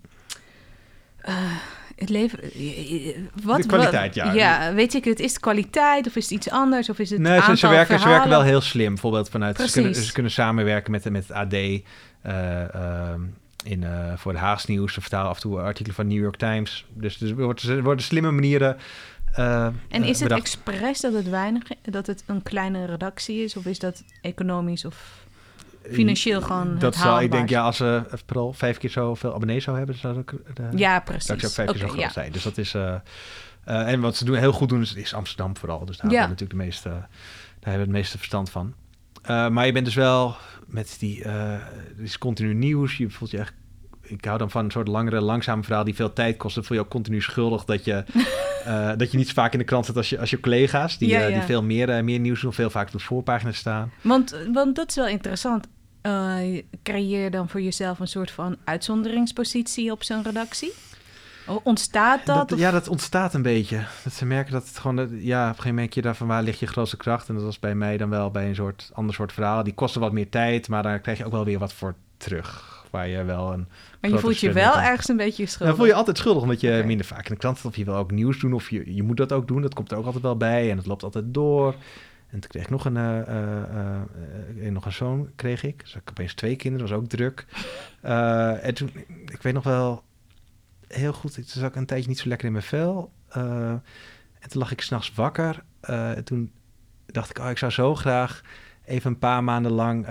uh, 1.29 1.35
het 1.96 2.09
leveren... 2.09 2.50
Wat, 3.42 3.62
de 3.62 3.66
kwaliteit, 3.66 4.14
wat, 4.16 4.24
ja. 4.24 4.33
Ja, 4.33 4.74
weet 4.74 4.94
ik 4.94 5.05
het. 5.05 5.20
Is 5.20 5.31
het 5.31 5.40
kwaliteit 5.40 6.07
of 6.07 6.16
is 6.16 6.22
het 6.22 6.33
iets 6.33 6.50
anders? 6.50 6.88
Of 6.90 6.98
is 6.98 7.11
het 7.11 7.20
Nee, 7.20 7.42
ze, 7.42 7.57
ze, 7.57 7.68
werken, 7.68 7.87
verhalen? 7.87 8.00
ze 8.00 8.09
werken 8.09 8.29
wel 8.29 8.42
heel 8.42 8.61
slim. 8.61 8.88
Bijvoorbeeld 8.88 9.29
vanuit... 9.29 9.55
Precies. 9.55 9.72
Ze 9.74 9.81
kunnen, 9.81 10.03
ze 10.03 10.12
kunnen 10.12 10.33
samenwerken 10.33 10.90
met, 10.90 11.11
met 11.11 11.29
het 11.29 11.37
AD... 11.37 11.53
Uh, 11.53 11.72
uh, 12.24 13.14
in, 13.64 13.83
uh, 13.83 14.12
voor 14.16 14.33
de 14.33 14.38
Haags 14.38 14.66
Nieuws. 14.66 14.92
Ze 14.92 15.00
vertalen 15.00 15.29
af 15.29 15.35
en 15.35 15.42
toe 15.42 15.61
artikelen 15.61 15.94
van 15.94 16.07
New 16.07 16.18
York 16.22 16.37
Times. 16.37 16.87
Dus 16.94 17.20
er 17.20 17.35
worden, 17.35 17.83
worden 17.83 18.05
slimme 18.05 18.31
manieren... 18.31 18.76
En 19.88 20.05
is 20.05 20.20
het 20.20 20.33
expres 20.33 21.00
dat 21.00 21.12
het 21.12 21.29
weinig, 21.29 21.62
dat 21.83 22.07
het 22.07 22.22
een 22.26 22.42
kleine 22.42 22.85
redactie 22.85 23.42
is, 23.44 23.57
of 23.57 23.66
is 23.66 23.79
dat 23.79 24.05
economisch 24.22 24.85
of 24.85 25.26
financieel 25.93 26.40
gewoon 26.43 26.79
dat 26.79 26.97
zal 26.97 27.21
ik 27.21 27.31
denk 27.31 27.49
ja 27.49 27.62
als 27.62 27.77
ze 27.77 28.03
uh, 28.07 28.12
vooral 28.27 28.53
vijf 28.53 28.79
keer 28.79 28.90
zoveel 28.90 29.35
abonnees 29.35 29.64
zou 29.64 29.77
hebben 29.77 29.99
zou 29.99 30.19
ook 30.19 30.33
de, 30.55 30.69
ja 30.75 31.01
precies 31.01 31.27
zou 31.27 31.38
ik 31.38 31.45
ook 31.45 31.51
vijf 31.51 31.69
okay, 31.69 31.81
keer 31.81 31.88
zo 31.88 31.95
groot 31.95 32.07
ja. 32.07 32.12
zijn. 32.12 32.33
Dus 32.33 32.43
dat 32.43 32.59
is 32.59 32.75
uh, 32.75 32.95
en 33.64 34.01
wat 34.01 34.16
ze 34.16 34.25
doen 34.25 34.37
heel 34.37 34.53
goed 34.53 34.69
doen 34.69 34.81
is, 34.81 34.95
is 34.95 35.14
Amsterdam 35.14 35.57
vooral. 35.57 35.85
Dus 35.85 35.97
daar 35.97 36.11
ja. 36.11 36.19
hebben 36.19 36.37
we 36.37 36.45
natuurlijk 36.45 36.61
de 36.61 36.66
meeste 36.66 36.88
daar 36.88 37.73
hebben 37.73 37.88
we 37.88 37.93
het 37.93 38.03
meeste 38.03 38.19
verstand 38.19 38.51
van. 38.51 38.75
Uh, 39.23 39.49
maar 39.49 39.66
je 39.66 39.73
bent 39.73 39.85
dus 39.85 39.95
wel 39.95 40.37
met 40.66 40.97
die 40.99 41.25
is 41.97 42.19
continu 42.19 42.55
nieuws. 42.55 42.97
Je 42.97 43.11
voelt 43.11 43.31
je 43.31 43.38
echt 43.38 43.55
ik 44.11 44.25
hou 44.25 44.38
dan 44.38 44.51
van 44.51 44.64
een 44.64 44.70
soort 44.70 44.88
langere, 44.88 45.20
langzame 45.20 45.62
verhaal 45.62 45.85
die 45.85 45.94
veel 45.94 46.12
tijd 46.12 46.37
kost. 46.37 46.55
Dan 46.55 46.64
voel 46.64 46.77
je 46.77 46.83
ook 46.83 46.90
continu 46.90 47.20
schuldig 47.20 47.64
dat 47.64 47.85
je, 47.85 48.05
uh, 48.66 48.90
dat 49.01 49.11
je 49.11 49.16
niet 49.16 49.27
zo 49.29 49.35
vaak 49.35 49.53
in 49.53 49.59
de 49.59 49.64
krant 49.64 49.87
zit 49.87 49.96
als 49.96 50.11
je, 50.11 50.18
als 50.18 50.31
je 50.31 50.40
collega's. 50.40 50.99
Die, 50.99 51.09
ja, 51.09 51.20
ja. 51.20 51.29
uh, 51.29 51.35
die 51.35 51.42
veel 51.42 51.62
meer, 51.62 51.88
uh, 51.88 52.03
meer 52.03 52.18
nieuws 52.18 52.40
doen, 52.40 52.53
veel 52.53 52.70
vaak 52.70 52.87
op 52.87 52.92
de 52.92 52.99
voorpagina 52.99 53.53
staan. 53.53 53.92
Want, 54.01 54.37
want 54.53 54.77
dat 54.77 54.88
is 54.88 54.94
wel 54.94 55.09
interessant. 55.09 55.66
Creëer 56.83 57.31
dan 57.31 57.49
voor 57.49 57.61
jezelf 57.61 57.99
een 57.99 58.09
soort 58.09 58.31
van 58.31 58.57
uitzonderingspositie 58.64 59.92
op 59.92 60.03
zo'n 60.03 60.23
redactie? 60.23 60.73
Ontstaat 61.62 62.27
dat? 62.27 62.49
dat 62.49 62.59
ja, 62.59 62.70
dat 62.70 62.88
ontstaat 62.88 63.35
een 63.35 63.42
beetje. 63.42 63.85
Dat 64.05 64.12
ze 64.12 64.27
merken 64.27 64.53
dat 64.53 64.68
het 64.68 64.79
gewoon... 64.79 64.96
Ja, 64.96 65.42
op 65.42 65.49
een 65.49 65.55
gegeven 65.55 65.75
moment 65.75 65.94
je 65.94 66.03
daarvan 66.03 66.27
waar 66.27 66.42
ligt 66.42 66.59
je 66.59 66.66
grootste 66.66 66.96
kracht. 66.96 67.29
En 67.29 67.35
dat 67.35 67.44
was 67.44 67.59
bij 67.59 67.75
mij 67.75 67.96
dan 67.96 68.09
wel 68.09 68.31
bij 68.31 68.49
een 68.49 68.55
soort 68.55 68.90
ander 68.92 69.14
soort 69.14 69.33
verhaal. 69.33 69.62
Die 69.62 69.75
kosten 69.75 70.01
wat 70.01 70.12
meer 70.12 70.29
tijd, 70.29 70.68
maar 70.68 70.83
daar 70.83 71.01
krijg 71.01 71.18
je 71.18 71.25
ook 71.25 71.33
wel 71.33 71.44
weer 71.44 71.59
wat 71.59 71.73
voor 71.73 71.94
terug 72.16 72.70
waar 72.90 73.09
je 73.09 73.24
wel 73.24 73.53
een. 73.53 73.68
Maar 74.00 74.11
je 74.11 74.18
voelt 74.18 74.40
je 74.40 74.53
wel 74.53 74.81
ergens 74.81 75.09
een 75.09 75.16
beetje 75.16 75.46
schuldig. 75.46 75.66
Dan 75.66 75.76
voel 75.76 75.87
je 75.87 75.94
altijd 75.94 76.18
schuldig, 76.18 76.42
omdat 76.42 76.61
je 76.61 76.68
okay. 76.68 76.85
minder 76.85 77.07
vaak 77.07 77.29
in 77.29 77.33
de 77.33 77.40
krant. 77.40 77.64
Of 77.64 77.76
je 77.76 77.85
wil 77.85 77.96
ook 77.96 78.11
nieuws 78.11 78.38
doen, 78.38 78.53
of 78.53 78.70
je, 78.70 78.94
je 78.94 79.03
moet 79.03 79.16
dat 79.16 79.33
ook 79.33 79.48
doen. 79.48 79.62
Dat 79.62 79.74
komt 79.74 79.90
er 79.90 79.98
ook 79.98 80.05
altijd 80.05 80.22
wel 80.22 80.37
bij 80.37 80.70
en 80.70 80.76
het 80.76 80.87
loopt 80.87 81.03
altijd 81.03 81.24
door. 81.35 81.74
En 82.31 82.40
toen 82.40 82.50
kreeg 82.50 82.62
ik 82.62 82.70
nog 82.70 82.85
een, 82.85 82.96
uh, 82.96 83.18
uh, 83.29 84.00
uh, 84.57 84.70
nog 84.70 84.85
een 84.85 84.92
zoon, 84.92 85.31
kreeg 85.37 85.62
ik. 85.62 85.81
Dus 85.81 85.94
ik 85.94 86.11
opeens 86.11 86.35
twee 86.35 86.57
kinderen, 86.57 86.87
dat 86.87 86.96
was 86.96 87.05
ook 87.05 87.11
druk. 87.11 87.46
En 88.62 88.74
toen, 88.74 88.90
ik 89.26 89.42
weet 89.42 89.55
nog 89.55 89.64
wel 89.64 90.03
heel 90.88 91.12
goed, 91.12 91.35
toen 91.35 91.44
zat 91.44 91.68
ik 91.68 91.76
een 91.76 91.87
tijdje 91.87 92.09
niet 92.09 92.18
zo 92.18 92.29
lekker 92.29 92.46
in 92.46 92.53
mijn 92.53 92.64
vel. 92.64 93.12
En 94.38 94.48
toen 94.48 94.61
lag 94.61 94.72
ik 94.72 94.81
s'nachts 94.81 95.14
wakker. 95.14 95.62
En 95.81 96.24
toen 96.24 96.53
dacht 97.07 97.31
ik, 97.31 97.38
oh, 97.38 97.50
ik 97.50 97.59
zou 97.59 97.72
zo 97.72 97.94
graag 97.94 98.42
even 98.85 99.11
een 99.11 99.18
paar 99.18 99.44
maanden 99.44 99.72
lang 99.72 100.07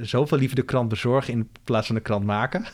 zoveel 0.00 0.38
liever 0.38 0.56
de 0.56 0.64
krant 0.64 0.88
bezorgen 0.88 1.32
in 1.32 1.48
plaats 1.64 1.86
van 1.86 1.94
de 1.94 2.00
krant 2.00 2.24
maken. 2.24 2.66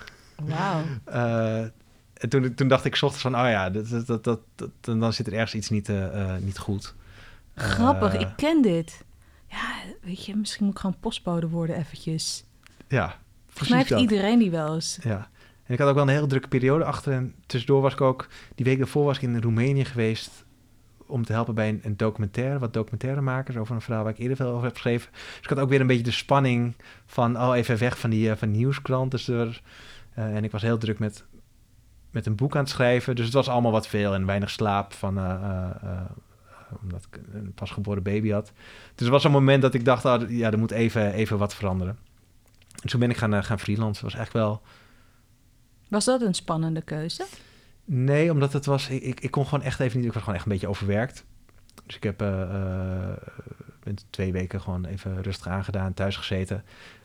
Wauw. 0.43 0.83
Uh, 1.09 1.59
en 2.23 2.29
toen, 2.29 2.55
toen 2.55 2.69
dacht 2.69 2.85
ik 2.85 2.95
s 2.95 3.03
ochtends 3.03 3.23
van, 3.23 3.35
oh 3.35 3.51
ja, 3.51 3.71
dat, 3.71 4.07
dat, 4.07 4.25
dat, 4.25 4.41
dat 4.55 4.71
dan 4.81 5.13
zit 5.13 5.27
er 5.27 5.33
ergens 5.33 5.55
iets 5.55 5.71
niet, 5.71 5.91
niet 6.41 6.59
goed. 6.59 6.95
Grappig, 7.55 8.15
ik 8.15 8.29
ken 8.37 8.63
dit. 8.63 9.05
Ja, 9.47 9.73
weet 10.03 10.25
je, 10.25 10.37
misschien 10.37 10.65
moet 10.65 10.75
ik 10.75 10.81
gewoon 10.81 10.97
postbode 11.01 11.49
worden 11.49 11.77
eventjes. 11.77 12.45
Ja, 12.89 13.17
mij 13.69 13.79
heeft 13.79 13.91
iedereen 13.91 14.39
die 14.39 14.51
wel 14.51 14.75
eens. 14.75 14.99
Ja. 15.03 15.29
En 15.65 15.73
ik 15.73 15.79
had 15.79 15.89
ook 15.89 15.95
wel 15.95 16.03
een 16.03 16.15
hele 16.15 16.27
drukke 16.27 16.49
periode 16.49 16.85
achter. 16.85 17.13
En 17.13 17.35
tussendoor 17.47 17.81
was 17.83 17.93
ik 17.93 18.01
ook... 18.01 18.29
Die 18.55 18.65
week 18.65 18.79
daarvoor 18.79 19.05
was 19.05 19.17
ik 19.17 19.23
in 19.23 19.41
Roemenië 19.41 19.85
geweest... 19.85 20.45
om 21.11 21.25
te 21.25 21.33
helpen 21.33 21.55
bij 21.55 21.69
een, 21.69 21.81
een 21.83 21.97
documentaire. 21.97 22.59
Wat 22.59 22.73
documentairemakers 22.73 23.57
over 23.57 23.75
een 23.75 23.81
verhaal 23.81 24.03
waar 24.03 24.13
ik 24.13 24.19
eerder 24.19 24.37
veel 24.37 24.51
over 24.51 24.65
heb 24.65 24.73
geschreven. 24.73 25.11
Dus 25.13 25.43
ik 25.43 25.49
had 25.49 25.59
ook 25.59 25.69
weer 25.69 25.81
een 25.81 25.87
beetje 25.87 26.03
de 26.03 26.11
spanning 26.11 26.75
van... 27.07 27.41
oh, 27.41 27.57
even 27.57 27.79
weg 27.79 27.99
van 27.99 28.11
die, 28.11 28.29
uh, 28.29 28.37
van 28.37 28.51
nieuwskrant. 28.51 29.29
Uh, 29.29 29.47
en 30.15 30.45
ik 30.45 30.51
was 30.51 30.63
heel 30.63 30.79
druk 30.79 30.99
met, 30.99 31.25
met 32.11 32.27
een 32.27 32.37
boek 32.37 32.55
aan 32.55 32.63
het 32.63 32.71
schrijven. 32.71 33.17
Dus 33.17 33.25
het 33.25 33.35
was 33.35 33.49
allemaal 33.49 33.73
wat 33.73 33.87
veel 33.87 34.15
en 34.15 34.27
weinig 34.27 34.51
slaap. 34.51 34.93
Van, 34.93 35.19
uh, 35.19 35.71
omdat 36.83 37.07
ik 37.11 37.21
een 37.33 37.53
pasgeboren 37.55 38.03
baby 38.03 38.31
had. 38.31 38.53
Dus 38.95 39.07
er 39.07 39.13
was 39.13 39.25
een 39.25 39.31
moment 39.31 39.63
dat 39.63 39.75
ik 39.75 39.85
dacht, 39.85 40.05
ah, 40.05 40.31
ja, 40.31 40.51
er 40.51 40.59
moet 40.59 40.71
even, 40.71 41.13
even 41.13 41.39
wat 41.39 41.55
veranderen. 41.55 41.99
En 42.83 42.89
toen 42.89 43.01
ben 43.01 43.11
ik 43.11 43.17
gaan, 43.17 43.45
gaan 43.45 43.59
freelancen. 43.59 44.05
was 44.05 44.15
echt 44.15 44.33
wel... 44.33 44.63
Was 45.89 46.05
dat 46.05 46.21
een 46.21 46.35
spannende 46.35 46.83
keuze? 46.83 47.27
Nee, 47.93 48.33
omdat 48.33 48.53
het 48.53 48.67
was... 48.67 48.89
Ik, 48.89 49.21
ik, 49.21 49.31
kon 49.31 49.45
gewoon 49.45 49.65
echt 49.65 49.81
even 49.81 49.99
niet... 49.99 50.07
Ik 50.07 50.13
was 50.13 50.23
gewoon 50.23 50.35
echt 50.35 50.47
een 50.47 50.53
beetje 50.53 50.69
overwerkt. 50.69 51.25
Dus 51.87 51.97
ik 51.97 52.03
heb 52.03 52.23
uh, 52.23 52.29
uh, 53.85 53.95
twee 54.11 54.33
weken 54.33 54.61
gewoon 54.61 54.85
even 54.85 55.23
rustig 55.23 55.47
aangedaan, 55.47 55.95
thuis 55.95 56.17
gezeten. 56.17 56.63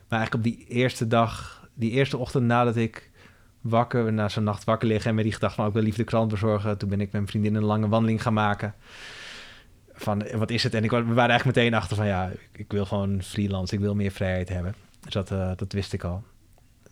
Maar 0.08 0.18
eigenlijk 0.18 0.34
op 0.34 0.42
die 0.42 0.66
eerste 0.66 1.06
dag, 1.06 1.62
die 1.74 1.90
eerste 1.90 2.16
ochtend 2.16 2.44
nadat 2.44 2.76
ik 2.76 3.10
wakker, 3.60 4.12
na 4.12 4.28
zo'n 4.28 4.44
nacht 4.44 4.64
wakker 4.64 4.88
liggen 4.88 5.08
en 5.08 5.14
met 5.14 5.24
die 5.24 5.32
gedachte 5.32 5.56
van 5.56 5.66
oh, 5.66 5.72
wel 5.72 5.82
liefde 5.82 6.04
krant 6.04 6.30
bezorgen. 6.30 6.78
Toen 6.78 6.88
ben 6.88 7.00
ik 7.00 7.04
met 7.04 7.12
mijn 7.12 7.26
vriendin 7.26 7.54
een 7.54 7.64
lange 7.64 7.88
wandeling 7.88 8.22
gaan 8.22 8.34
maken. 8.34 8.74
Van 9.92 10.24
wat 10.36 10.50
is 10.50 10.62
het? 10.62 10.74
En 10.74 10.84
ik, 10.84 10.90
we 10.90 11.02
waren 11.02 11.30
eigenlijk 11.30 11.58
meteen 11.58 11.74
achter 11.74 11.96
van 11.96 12.06
ja, 12.06 12.30
ik 12.52 12.72
wil 12.72 12.86
gewoon 12.86 13.22
freelance, 13.22 13.74
ik 13.74 13.80
wil 13.80 13.94
meer 13.94 14.10
vrijheid 14.10 14.48
hebben. 14.48 14.74
Dus 15.00 15.12
dat, 15.12 15.28
dat 15.58 15.72
wist 15.72 15.92
ik 15.92 16.04
al. 16.04 16.24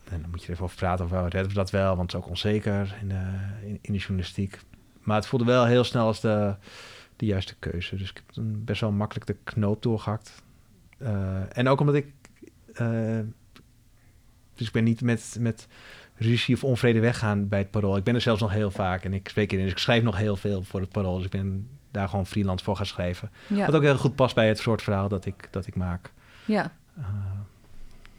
En 0.09 0.21
dan 0.21 0.29
moet 0.29 0.39
je 0.39 0.45
er 0.45 0.51
even 0.51 0.63
over 0.63 0.77
praten 0.77 1.05
of 1.05 1.11
wel 1.11 1.27
redden 1.27 1.47
we 1.47 1.53
dat 1.53 1.69
wel, 1.69 1.95
want 1.95 2.11
het 2.11 2.21
is 2.21 2.25
ook 2.25 2.29
onzeker 2.29 2.95
in 3.01 3.09
de, 3.09 3.31
in, 3.61 3.79
in 3.81 3.93
de 3.93 3.99
journalistiek. 3.99 4.59
Maar 5.01 5.15
het 5.15 5.27
voelde 5.27 5.45
wel 5.45 5.65
heel 5.65 5.83
snel 5.83 6.05
als 6.05 6.19
de, 6.19 6.55
de 7.15 7.25
juiste 7.25 7.55
keuze. 7.59 7.95
Dus 7.95 8.09
ik 8.09 8.23
heb 8.33 8.45
best 8.45 8.81
wel 8.81 8.91
makkelijk 8.91 9.27
de 9.27 9.37
knoop 9.43 9.81
doorgehakt. 9.83 10.43
Uh, 10.99 11.57
en 11.57 11.67
ook 11.67 11.79
omdat 11.79 11.95
ik. 11.95 12.13
Uh, 12.81 13.19
dus 14.53 14.67
ik 14.67 14.73
ben 14.73 14.83
niet 14.83 15.01
met, 15.01 15.37
met 15.39 15.67
ruzie 16.15 16.55
of 16.55 16.63
onvrede 16.63 16.99
weggaan 16.99 17.47
bij 17.47 17.59
het 17.59 17.71
parool. 17.71 17.97
Ik 17.97 18.03
ben 18.03 18.15
er 18.15 18.21
zelfs 18.21 18.41
nog 18.41 18.51
heel 18.51 18.71
vaak 18.71 19.03
en 19.03 19.13
ik 19.13 19.29
spreek 19.29 19.51
in. 19.51 19.59
Dus 19.59 19.71
ik 19.71 19.77
schrijf 19.77 20.03
nog 20.03 20.17
heel 20.17 20.35
veel 20.35 20.63
voor 20.63 20.79
het 20.79 20.89
parool. 20.89 21.15
Dus 21.15 21.25
ik 21.25 21.31
ben 21.31 21.69
daar 21.91 22.09
gewoon 22.09 22.25
freelance 22.25 22.63
voor 22.63 22.75
gaan 22.75 22.85
schrijven. 22.85 23.31
Ja. 23.47 23.65
Wat 23.65 23.75
ook 23.75 23.81
heel 23.81 23.97
goed 23.97 24.15
past 24.15 24.35
bij 24.35 24.47
het 24.47 24.59
soort 24.59 24.81
verhaal 24.81 25.07
dat 25.07 25.25
ik, 25.25 25.47
dat 25.51 25.67
ik 25.67 25.75
maak. 25.75 26.11
Ja. 26.45 26.71
Uh, 26.97 27.05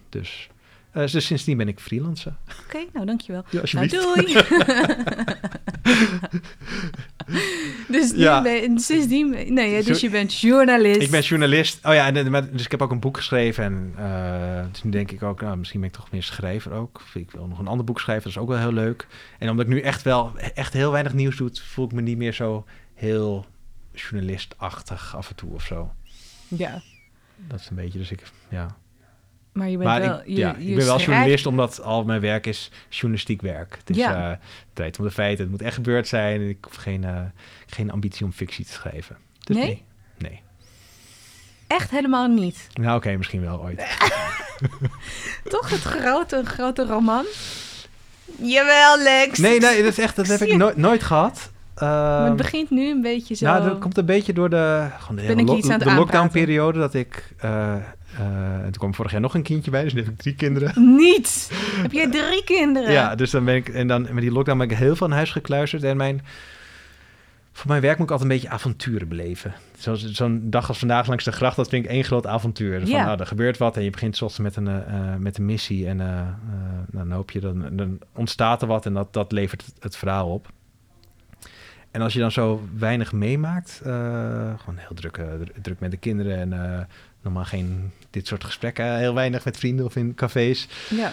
dus. 0.09 0.51
Uh, 0.96 1.06
dus 1.06 1.26
sindsdien 1.26 1.56
ben 1.56 1.68
ik 1.68 1.80
freelancer. 1.80 2.32
Oké, 2.50 2.61
okay, 2.66 2.88
nou 2.92 3.06
dankjewel. 3.06 3.44
Ja, 3.50 3.61
alsjeblieft. 3.61 3.94
Nou, 3.94 4.14
doei! 4.14 4.32
dus 7.98 8.12
ja. 8.14 8.42
ben, 8.42 8.78
sindsdien... 8.78 9.54
Nee, 9.54 9.82
dus 9.82 10.00
je 10.00 10.11
bent 10.11 10.40
journalist. 10.40 11.00
Ik 11.00 11.11
ben 11.11 11.20
journalist. 11.20 11.87
Oh 11.87 11.94
ja, 11.94 12.12
en, 12.12 12.48
dus 12.52 12.64
ik 12.64 12.70
heb 12.70 12.82
ook 12.82 12.90
een 12.90 13.00
boek 13.00 13.16
geschreven. 13.16 13.64
En 13.64 13.94
uh, 13.98 14.72
dus 14.72 14.82
nu 14.82 14.90
denk 14.90 15.11
ik 15.11 15.22
ook, 15.22 15.40
nou, 15.40 15.56
misschien 15.56 15.80
ben 15.80 15.88
ik 15.88 15.94
toch 15.94 16.11
meer 16.11 16.22
schrijver 16.22 16.72
ook. 16.72 17.02
Ik 17.14 17.30
wil 17.30 17.46
nog 17.46 17.59
een 17.59 17.66
ander 17.66 17.85
boek 17.85 18.00
schrijven, 18.00 18.24
dat 18.24 18.32
is 18.32 18.38
ook 18.38 18.48
wel 18.48 18.59
heel 18.59 18.72
leuk. 18.72 19.06
En 19.38 19.50
omdat 19.50 19.66
ik 19.66 19.72
nu 19.72 19.80
echt 19.80 20.02
wel 20.02 20.38
echt 20.54 20.72
heel 20.72 20.90
weinig 20.90 21.12
nieuws 21.12 21.37
doe... 21.37 21.50
voel 21.52 21.85
ik 21.85 21.92
me 21.92 22.00
niet 22.00 22.18
meer 22.18 22.32
zo 22.32 22.64
heel 22.94 23.46
journalistachtig 23.92 25.16
af 25.16 25.28
en 25.28 25.37
toe 25.37 25.52
of 25.52 25.62
zo. 25.62 25.92
Ja. 26.48 26.82
Dat 27.37 27.61
is 27.61 27.68
een 27.68 27.76
beetje, 27.76 27.98
dus 27.98 28.11
ik, 28.11 28.22
ja... 28.48 28.76
Maar 29.56 29.68
je 29.68 29.76
bent 29.76 29.88
maar 29.90 30.00
wel, 30.00 30.18
ik, 30.18 30.26
je, 30.26 30.34
ja, 30.34 30.54
je 30.58 30.68
ik 30.68 30.76
ben 30.76 30.84
wel 30.86 31.00
journalist, 31.00 31.46
omdat 31.46 31.80
al 31.82 32.04
mijn 32.04 32.20
werk 32.20 32.46
is 32.46 32.70
journalistiek 32.88 33.40
werk. 33.42 33.76
Het 33.78 33.90
is 33.90 33.96
Ja. 33.96 34.30
eh, 34.30 34.36
tijd 34.72 34.98
om 34.98 35.04
de 35.04 35.10
feiten. 35.10 35.42
Het 35.42 35.50
moet 35.52 35.62
echt 35.62 35.74
gebeurd 35.74 36.08
zijn. 36.08 36.40
En 36.40 36.48
ik 36.48 36.64
hoef 36.64 36.74
geen, 36.74 37.04
eh, 37.04 37.20
geen 37.66 37.90
ambitie 37.90 38.24
om 38.24 38.32
fictie 38.32 38.64
te 38.64 38.72
schrijven. 38.72 39.16
Dus 39.40 39.56
Nee? 39.56 39.66
nee. 39.66 39.84
nee. 40.18 40.42
Echt 41.66 41.90
helemaal 41.90 42.26
niet. 42.28 42.66
Nou, 42.72 42.96
oké, 42.96 43.16
misschien 43.16 43.40
wel 43.40 43.62
ooit. 43.62 43.82
Toch 45.48 45.70
het 45.70 45.82
grote, 45.82 46.42
grote 46.44 46.84
roman? 46.86 47.24
Jawel, 48.40 48.98
Lex. 49.02 49.38
Nee, 49.48 49.60
nee, 49.60 49.82
dat 49.82 49.92
is 49.92 49.98
echt, 49.98 50.16
dat 50.16 50.26
heb 50.26 50.40
ik 50.40 50.56
nooit, 50.56 50.76
nooit 50.76 51.02
gehad. 51.02 51.50
Maar 51.80 52.18
Ehm, 52.20 52.24
het 52.28 52.36
begint 52.36 52.70
nu 52.70 52.90
een 52.90 53.00
beetje 53.00 53.34
zo... 53.34 53.44
Nou, 53.46 53.68
dat 53.68 53.78
komt 53.78 53.98
een 53.98 54.04
beetje 54.06 54.32
door 54.32 54.50
de, 54.50 54.86
gewoon 54.98 55.16
de, 55.16 55.22
hele 55.22 55.44
lo- 55.44 55.56
het 55.56 55.80
de 55.80 55.94
lockdown-periode. 55.94 56.78
Dat 56.78 56.94
ik, 56.94 57.34
eh, 57.38 57.74
eh, 57.74 57.80
en 58.54 58.62
toen 58.62 58.72
kwam 58.72 58.94
vorig 58.94 59.12
jaar 59.12 59.20
nog 59.20 59.34
een 59.34 59.42
kindje 59.42 59.70
bij, 59.70 59.82
dus 59.82 59.92
nu 59.94 60.00
heb 60.02 60.08
ik 60.12 60.18
drie 60.18 60.34
kinderen. 60.34 60.96
Niet! 60.96 61.50
Heb 61.82 61.92
jij 61.92 62.10
drie 62.20 62.44
kinderen? 62.44 62.92
Ja, 62.92 63.14
dus 63.14 63.30
dan 63.30 63.44
ben 63.44 63.54
ik, 63.54 63.68
en 63.68 63.86
dan 63.88 64.02
met 64.10 64.20
die 64.22 64.32
lockdown 64.32 64.58
ben 64.58 64.70
ik 64.70 64.76
heel 64.76 64.96
veel 64.96 65.06
aan 65.06 65.12
huis 65.12 65.30
gekluisterd. 65.30 65.82
En 65.82 65.96
mijn, 65.96 66.24
voor 67.52 67.68
mijn 67.70 67.80
werk 67.82 67.98
moet 67.98 68.06
ik 68.06 68.12
altijd 68.12 68.30
een 68.30 68.36
beetje 68.36 68.52
avonturen 68.54 69.08
beleven. 69.08 69.54
Zo'n 70.12 70.40
dag 70.44 70.68
als 70.68 70.78
vandaag 70.78 71.06
langs 71.06 71.24
de 71.24 71.32
gracht, 71.32 71.56
dat 71.56 71.68
vind 71.68 71.84
ik 71.84 71.90
één 71.90 72.04
groot 72.04 72.26
avontuur. 72.26 72.80
Van, 72.80 72.88
Ja. 72.88 73.04
nou, 73.04 73.20
er 73.20 73.26
gebeurt 73.26 73.58
wat 73.58 73.76
en 73.76 73.82
je 73.82 73.90
begint 73.90 74.16
soms 74.16 74.38
met 74.38 74.56
een, 74.56 74.68
eh, 74.68 74.76
eh, 74.76 75.18
met 75.18 75.38
een 75.38 75.44
missie. 75.44 75.86
En 75.86 76.00
eh, 76.00 76.18
eh, 76.18 76.26
dan 76.90 77.10
hoop 77.12 77.30
je, 77.30 77.40
dan, 77.40 77.64
dan 77.72 77.98
ontstaat 78.14 78.62
er 78.62 78.68
wat 78.68 78.86
en 78.86 78.92
dat, 78.94 79.12
dat 79.12 79.32
levert 79.32 79.64
het, 79.66 79.74
het 79.80 79.96
verhaal 79.96 80.28
op. 80.28 80.48
En 81.96 82.02
als 82.02 82.12
je 82.12 82.18
dan 82.18 82.32
zo 82.32 82.68
weinig 82.78 83.12
meemaakt, 83.12 83.80
eh, 83.85 83.92
gewoon 84.59 84.76
heel 84.76 84.94
druk, 84.94 85.16
eh, 85.16 85.26
dr- 85.40 85.61
druk 85.62 85.80
met 85.80 85.90
de 85.90 85.96
kinderen 85.96 86.37
en 86.38 86.52
eh, 86.78 86.85
normaal 87.22 87.44
geen 87.44 87.90
dit 88.11 88.26
soort 88.26 88.44
gesprekken, 88.44 88.96
heel 88.98 89.14
weinig 89.14 89.44
met 89.44 89.56
vrienden 89.56 89.85
of 89.87 89.96
in 89.96 90.14
cafés. 90.14 90.68
Ja, 90.90 91.11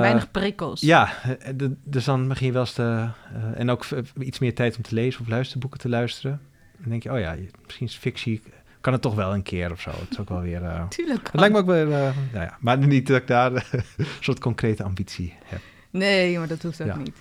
weinig 0.00 0.30
prikkels. 0.30 0.80
ja, 0.80 1.12
de- 1.54 1.74
dus 1.84 2.04
dan 2.04 2.28
begin 2.28 2.46
je 2.46 2.52
wel 2.52 2.60
eens 2.62 2.72
te... 2.72 3.08
en 3.54 3.70
ook 3.70 3.86
iets 4.18 4.38
meer 4.38 4.54
tijd 4.54 4.76
om 4.76 4.82
te 4.82 4.94
lezen 4.94 5.20
of 5.20 5.28
luisterboeken 5.28 5.80
te 5.80 5.88
luisteren. 5.88 6.40
Dan 6.78 6.88
denk 6.90 7.02
je, 7.02 7.12
oh 7.12 7.18
ja, 7.18 7.36
misschien 7.64 7.86
is 7.86 7.96
fictie... 7.96 8.42
Kan 8.80 8.92
het 8.92 9.02
toch 9.02 9.14
wel 9.14 9.34
een 9.34 9.42
keer 9.42 9.70
of 9.72 9.80
zo. 9.80 9.90
Het 9.90 10.10
is 10.10 10.18
ook 10.18 10.28
wel 10.28 10.40
weer... 10.40 10.62
Tuurlijk. 10.88 11.26
het 11.32 11.40
lijkt 11.40 11.54
me 11.54 11.60
ook 11.60 11.66
wel... 11.66 11.84
eh, 11.84 11.90
nou 12.32 12.44
ja, 12.44 12.56
maar 12.60 12.78
niet 12.78 13.06
dat 13.06 13.16
ik 13.16 13.26
daar 13.26 13.52
een 13.96 14.06
soort 14.20 14.38
concrete 14.40 14.82
ambitie 14.82 15.34
heb. 15.44 15.60
Nee, 15.90 16.38
maar 16.38 16.48
dat 16.48 16.62
hoeft 16.62 16.80
ook 16.80 16.86
Ja. 16.86 16.96
niet. 16.96 17.16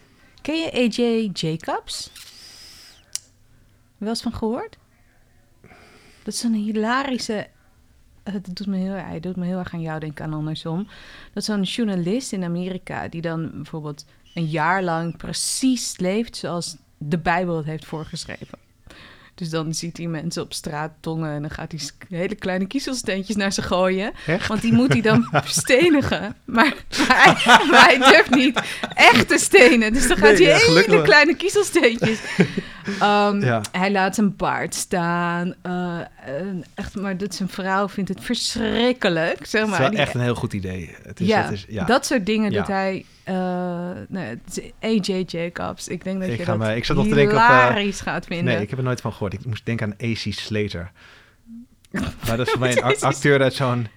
Ken 0.47 0.57
je 0.57 0.71
AJ 0.71 1.29
Jacobs? 1.33 2.11
Wel 3.97 4.09
eens 4.09 4.21
van 4.21 4.33
gehoord? 4.33 4.77
Dat 6.23 6.33
is 6.33 6.43
een 6.43 6.53
hilarische... 6.53 7.47
Het 8.23 8.55
doet 8.55 8.67
me 8.67 8.77
heel, 8.77 9.19
doet 9.19 9.35
me 9.35 9.45
heel 9.45 9.57
erg 9.57 9.73
aan 9.73 9.81
jou 9.81 9.99
denken 9.99 10.25
aan 10.25 10.33
andersom. 10.33 10.83
Dat 11.33 11.43
is 11.43 11.45
zo'n 11.45 11.61
journalist 11.61 12.31
in 12.31 12.43
Amerika 12.43 13.07
die 13.07 13.21
dan 13.21 13.51
bijvoorbeeld 13.53 14.05
een 14.33 14.45
jaar 14.45 14.83
lang 14.83 15.17
precies 15.17 15.97
leeft 15.97 16.35
zoals 16.35 16.77
de 16.97 17.17
Bijbel 17.17 17.57
het 17.57 17.65
heeft 17.65 17.85
voorgeschreven. 17.85 18.66
Dus 19.37 19.49
dan 19.49 19.73
ziet 19.73 19.97
hij 19.97 20.07
mensen 20.07 20.43
op 20.43 20.53
straat 20.53 20.91
tongen 20.99 21.31
en 21.31 21.41
dan 21.41 21.51
gaat 21.51 21.71
hij 21.71 21.79
hele 22.19 22.35
kleine 22.35 22.65
kiezelsteentjes 22.67 23.35
naar 23.35 23.53
ze 23.53 23.61
gooien. 23.61 24.11
Echt? 24.25 24.47
Want 24.47 24.61
die 24.61 24.73
moet 24.73 24.93
hij 24.93 25.01
dan 25.01 25.29
stenigen. 25.45 26.35
Maar, 26.45 26.73
maar, 27.07 27.41
hij, 27.43 27.65
maar 27.69 27.85
hij 27.85 27.97
durft 27.97 28.29
niet 28.29 28.61
echt 28.93 29.27
te 29.27 29.37
stenen. 29.37 29.93
Dus 29.93 30.07
dan 30.07 30.17
gaat 30.17 30.37
Nee, 30.37 30.47
hij 30.47 30.59
ja, 30.59 30.81
hele 30.81 31.01
kleine 31.01 31.35
kiezelsteentjes. 31.35 32.19
Ehm, 32.99 33.39
Ja. 33.45 33.61
Hij 33.71 33.91
laat 33.91 34.15
zijn 34.15 34.35
paard 34.35 34.75
staan. 34.75 35.53
eh, 35.61 35.99
echt, 36.73 36.95
maar 36.95 37.17
dat 37.17 37.35
zijn 37.35 37.49
vrouw 37.49 37.89
vindt 37.89 38.09
het 38.09 38.23
verschrikkelijk. 38.23 39.45
Zeg 39.45 39.61
Het 39.61 39.63
is 39.63 39.69
maar. 39.69 39.79
wel 39.79 39.89
Die- 39.89 39.99
echt 39.99 40.13
een 40.13 40.21
heel 40.21 40.35
goed 40.35 40.53
idee. 40.53 40.95
Het 41.03 41.19
is, 41.19 41.27
ja, 41.27 41.41
het 41.43 41.51
is, 41.51 41.65
ja. 41.69 41.83
dat 41.85 42.05
soort 42.05 42.25
dingen 42.25 42.51
doet 42.51 42.67
hij. 42.67 43.05
eh 43.23 43.89
het 44.11 44.39
is 44.57 44.71
AJ 44.81 45.23
Jacobs. 45.27 45.87
Ik 45.87 46.03
denk 46.03 46.19
dat 46.19 46.29
Ik 46.29 46.37
je 46.37 46.45
dat 46.45 46.57
me- 46.57 46.75
ik 46.75 46.85
zat 46.85 46.95
nog 46.95 47.07
te 47.07 47.13
denken 47.15 47.35
op, 47.35 47.41
eh, 47.41 47.47
hilarisch 47.49 48.01
gaat 48.01 48.25
vinden. 48.25 48.45
Nee, 48.53 48.63
ik 48.63 48.69
heb 48.69 48.79
er 48.79 48.85
nooit 48.85 49.01
van 49.01 49.11
gehoord. 49.11 49.33
Ik 49.33 49.45
moest 49.45 49.65
denken 49.65 49.85
aan 49.85 50.09
AC 50.09 50.17
Slater. 50.33 50.91
Maar 52.27 52.37
dat 52.37 52.39
is 52.39 52.49
voor 52.51 52.59
mij 52.59 52.77
een 52.77 52.83
ac- 52.91 53.01
acteur 53.01 53.41
uit 53.41 53.53
zo'n 53.53 53.87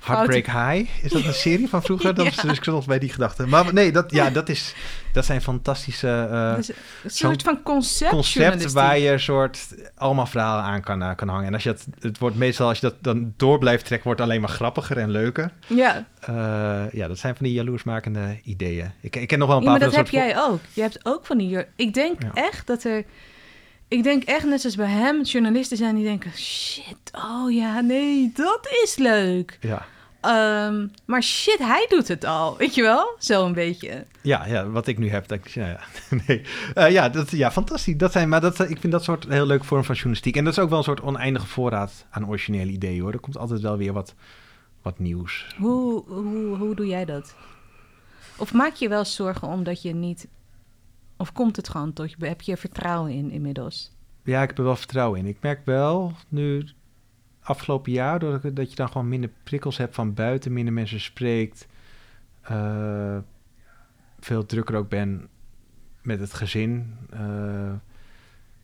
Heartbreak 0.00 0.46
High. 0.46 1.04
Is 1.04 1.10
dat 1.12 1.24
een 1.24 1.32
serie 1.32 1.68
van 1.68 1.82
vroeger? 1.82 2.14
Dat 2.18 2.26
is, 2.26 2.34
Ja. 2.34 2.42
dus 2.42 2.56
ik 2.58 2.64
zat 2.64 2.74
nog 2.74 2.86
bij 2.86 2.98
die 2.98 3.08
gedachte. 3.12 3.46
Maar 3.46 3.72
nee, 3.74 3.92
dat, 3.92 4.10
ja, 4.10 4.30
dat, 4.40 4.48
is, 4.48 4.74
dat 5.12 5.24
zijn 5.24 5.42
fantastische 5.42 6.28
eh, 6.30 6.54
Dus 6.56 6.68
een 6.68 6.74
soort 7.10 7.42
van 7.42 7.62
concept. 7.62 8.10
concept 8.10 8.72
waar 8.72 8.98
je 8.98 9.10
een 9.10 9.20
soort 9.20 9.66
allemaal 9.94 10.26
verhalen 10.26 10.64
aan 10.64 10.80
kan, 10.80 11.02
eh, 11.02 11.14
kan 11.16 11.28
hangen. 11.28 11.46
En 11.46 11.54
als 11.54 11.62
je 11.62 11.68
dat, 11.68 11.86
het 12.00 12.18
wordt 12.18 12.36
meestal 12.36 12.68
als 12.68 12.78
je 12.80 12.86
dat 12.86 12.94
dan 13.00 13.32
door 13.36 13.58
blijft 13.58 13.84
trekken, 13.84 14.06
wordt 14.06 14.20
het 14.20 14.28
alleen 14.30 14.40
maar 14.42 14.50
grappiger 14.50 14.98
en 14.98 15.10
leuker. 15.10 15.50
Ja, 15.66 16.06
Eh, 16.20 16.92
ja, 16.92 17.08
dat 17.08 17.18
zijn 17.18 17.36
van 17.36 17.46
die 17.46 17.54
jaloersmakende 17.54 18.40
ideeën. 18.42 18.92
Ik, 19.00 19.16
ik 19.16 19.28
ken 19.28 19.38
nog 19.38 19.48
wel 19.48 19.56
een 19.56 19.62
Ja, 19.62 19.70
paar 19.70 19.78
maar 19.80 19.88
van 19.90 19.98
dat 20.04 20.12
heb 20.12 20.22
jij 20.22 20.38
ook. 20.42 20.60
Je 20.72 20.80
hebt 20.80 20.98
ook 21.02 21.26
van 21.26 21.38
die... 21.38 21.64
Ik 21.76 21.94
denk 21.94 22.22
Ja. 22.22 22.30
echt 22.34 22.66
dat 22.66 22.84
er... 22.84 23.04
Ik 23.88 24.02
denk 24.02 24.22
echt 24.22 24.44
net 24.44 24.60
zoals 24.60 24.76
bij 24.76 24.86
hem 24.90 25.22
journalisten 25.22 25.76
zijn 25.76 25.94
die 25.94 26.04
denken... 26.04 26.32
Shit, 26.36 26.96
oh 27.12 27.52
ja, 27.52 27.80
nee, 27.80 28.30
dat 28.34 28.68
is 28.84 28.96
leuk. 28.96 29.58
Ja. 29.60 29.86
Ehm, 30.20 30.86
maar 31.04 31.22
shit, 31.22 31.58
hij 31.58 31.86
doet 31.88 32.08
het 32.08 32.24
al. 32.24 32.56
Weet 32.56 32.74
je 32.74 32.82
wel? 32.82 33.14
Zo 33.18 33.46
een 33.46 33.52
beetje. 33.52 34.04
Ja, 34.22 34.46
ja, 34.46 34.68
wat 34.68 34.86
ik 34.86 34.98
nu 34.98 35.10
heb. 35.10 35.28
Dat, 35.28 35.38
ik- 35.38 35.48
ja, 35.48 35.66
ja. 35.68 35.80
Nee. 36.26 36.42
Eh, 36.74 36.90
ja, 36.90 37.08
dat, 37.08 37.30
ja, 37.30 37.50
fantastisch. 37.50 37.96
Dat 37.96 38.12
zijn, 38.12 38.28
maar 38.28 38.40
dat, 38.40 38.60
ik 38.70 38.80
vind 38.80 38.92
dat 38.92 39.04
soort 39.04 39.24
een 39.24 39.32
heel 39.32 39.46
leuke 39.46 39.64
vorm 39.64 39.84
van 39.84 39.94
journalistiek. 39.94 40.36
En 40.36 40.44
dat 40.44 40.52
is 40.52 40.58
ook 40.58 40.68
wel 40.68 40.78
een 40.78 40.84
soort 40.84 41.00
oneindige 41.00 41.46
voorraad 41.46 42.06
aan 42.10 42.28
originele 42.28 42.70
ideeën 42.70 43.00
hoor. 43.00 43.12
Er 43.12 43.18
komt 43.20 43.38
altijd 43.38 43.60
wel 43.60 43.76
weer 43.76 43.92
wat, 43.92 44.14
wat 44.82 44.98
nieuws. 44.98 45.46
Hoe, 45.58 46.02
hoe, 46.06 46.56
hoe 46.56 46.74
doe 46.74 46.86
jij 46.86 47.04
dat? 47.04 47.34
Of 48.36 48.52
maak 48.52 48.74
je 48.74 48.88
wel 48.88 49.04
zorgen 49.04 49.48
omdat 49.48 49.82
je 49.82 49.94
niet... 49.94 50.26
Of 51.18 51.32
komt 51.32 51.56
het 51.56 51.68
gewoon 51.68 51.92
tot 51.92 52.10
je... 52.10 52.26
Heb 52.26 52.40
je 52.40 52.52
er 52.52 52.58
vertrouwen 52.58 53.12
in 53.12 53.30
inmiddels? 53.30 53.92
Ja, 54.22 54.42
ik 54.42 54.48
heb 54.48 54.58
er 54.58 54.64
wel 54.64 54.76
vertrouwen 54.76 55.18
in. 55.18 55.26
Ik 55.26 55.40
merk 55.40 55.64
wel 55.64 56.12
nu 56.28 56.68
afgelopen 57.40 57.92
jaar 57.92 58.18
dat 58.54 58.70
je 58.70 58.76
dan 58.76 58.88
gewoon 58.88 59.08
minder 59.08 59.30
prikkels 59.42 59.76
hebt 59.76 59.94
van 59.94 60.14
buiten, 60.14 60.52
minder 60.52 60.74
mensen 60.74 61.00
spreekt, 61.00 61.66
eh, 62.42 63.18
veel 64.20 64.46
drukker 64.46 64.76
ook 64.76 64.88
ben 64.88 65.28
met 66.02 66.20
het 66.20 66.34
gezin. 66.34 66.96
eh, 67.10 67.72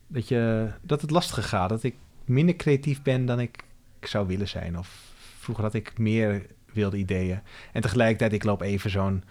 dat, 0.07 0.27
je, 0.27 0.71
dat 0.81 1.01
het 1.01 1.11
lastiger 1.11 1.43
gaat. 1.43 1.69
Dat 1.69 1.83
ik 1.83 1.95
minder 2.25 2.55
creatief 2.55 3.01
ben 3.01 3.25
dan 3.25 3.39
ik 3.39 3.63
zou 4.01 4.27
willen 4.27 4.47
zijn. 4.47 4.77
Of 4.77 5.13
vroeger 5.39 5.63
had 5.63 5.73
ik 5.73 5.97
meer 5.97 6.45
wilde 6.73 6.97
ideeën. 6.97 7.39
En 7.71 7.81
tegelijkertijd, 7.81 8.33
ik 8.33 8.43
loop 8.43 8.61
even 8.61 8.89
zo'n 8.89 9.23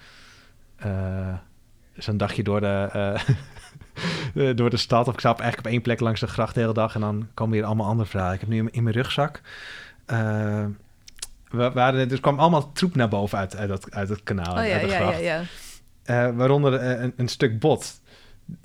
eh, 0.76 1.34
zo'n 1.96 2.16
dagje 2.16 2.42
door 2.42 2.60
de, 2.60 2.88
eh, 4.34 4.50
door 4.54 4.70
de 4.70 4.76
stad. 4.76 5.08
Of 5.08 5.12
ik 5.12 5.20
sta 5.20 5.28
eigenlijk 5.28 5.66
op 5.66 5.72
één 5.72 5.82
plek 5.82 6.00
langs 6.00 6.20
de 6.20 6.26
gracht 6.26 6.54
de 6.54 6.60
hele 6.60 6.72
dag. 6.72 6.94
En 6.94 7.00
dan 7.00 7.28
komen 7.34 7.54
weer 7.54 7.64
allemaal 7.64 7.86
andere 7.86 8.08
verhalen. 8.08 8.34
Ik 8.34 8.40
heb 8.40 8.48
nu 8.48 8.68
in 8.70 8.82
mijn 8.82 8.96
rugzak... 8.96 9.40
Uh, 10.12 10.64
we 11.50 11.70
waren, 11.70 12.10
er 12.10 12.20
kwam 12.20 12.38
allemaal 12.38 12.72
troep 12.72 12.94
naar 12.94 13.08
boven 13.08 13.38
uit, 13.38 13.56
uit, 13.56 13.68
dat, 13.68 13.90
uit 13.90 14.08
het 14.08 14.22
kanaal. 14.22 14.56
Oh 14.56 14.66
ja, 14.66 14.72
uit 14.72 14.80
de 14.80 14.86
ja, 14.86 14.96
gracht. 14.96 15.20
ja, 15.20 15.42
ja. 16.04 16.34
waaronder 16.34 16.82
een, 16.82 17.12
een 17.16 17.28
stuk 17.28 17.58
bot. 17.58 18.00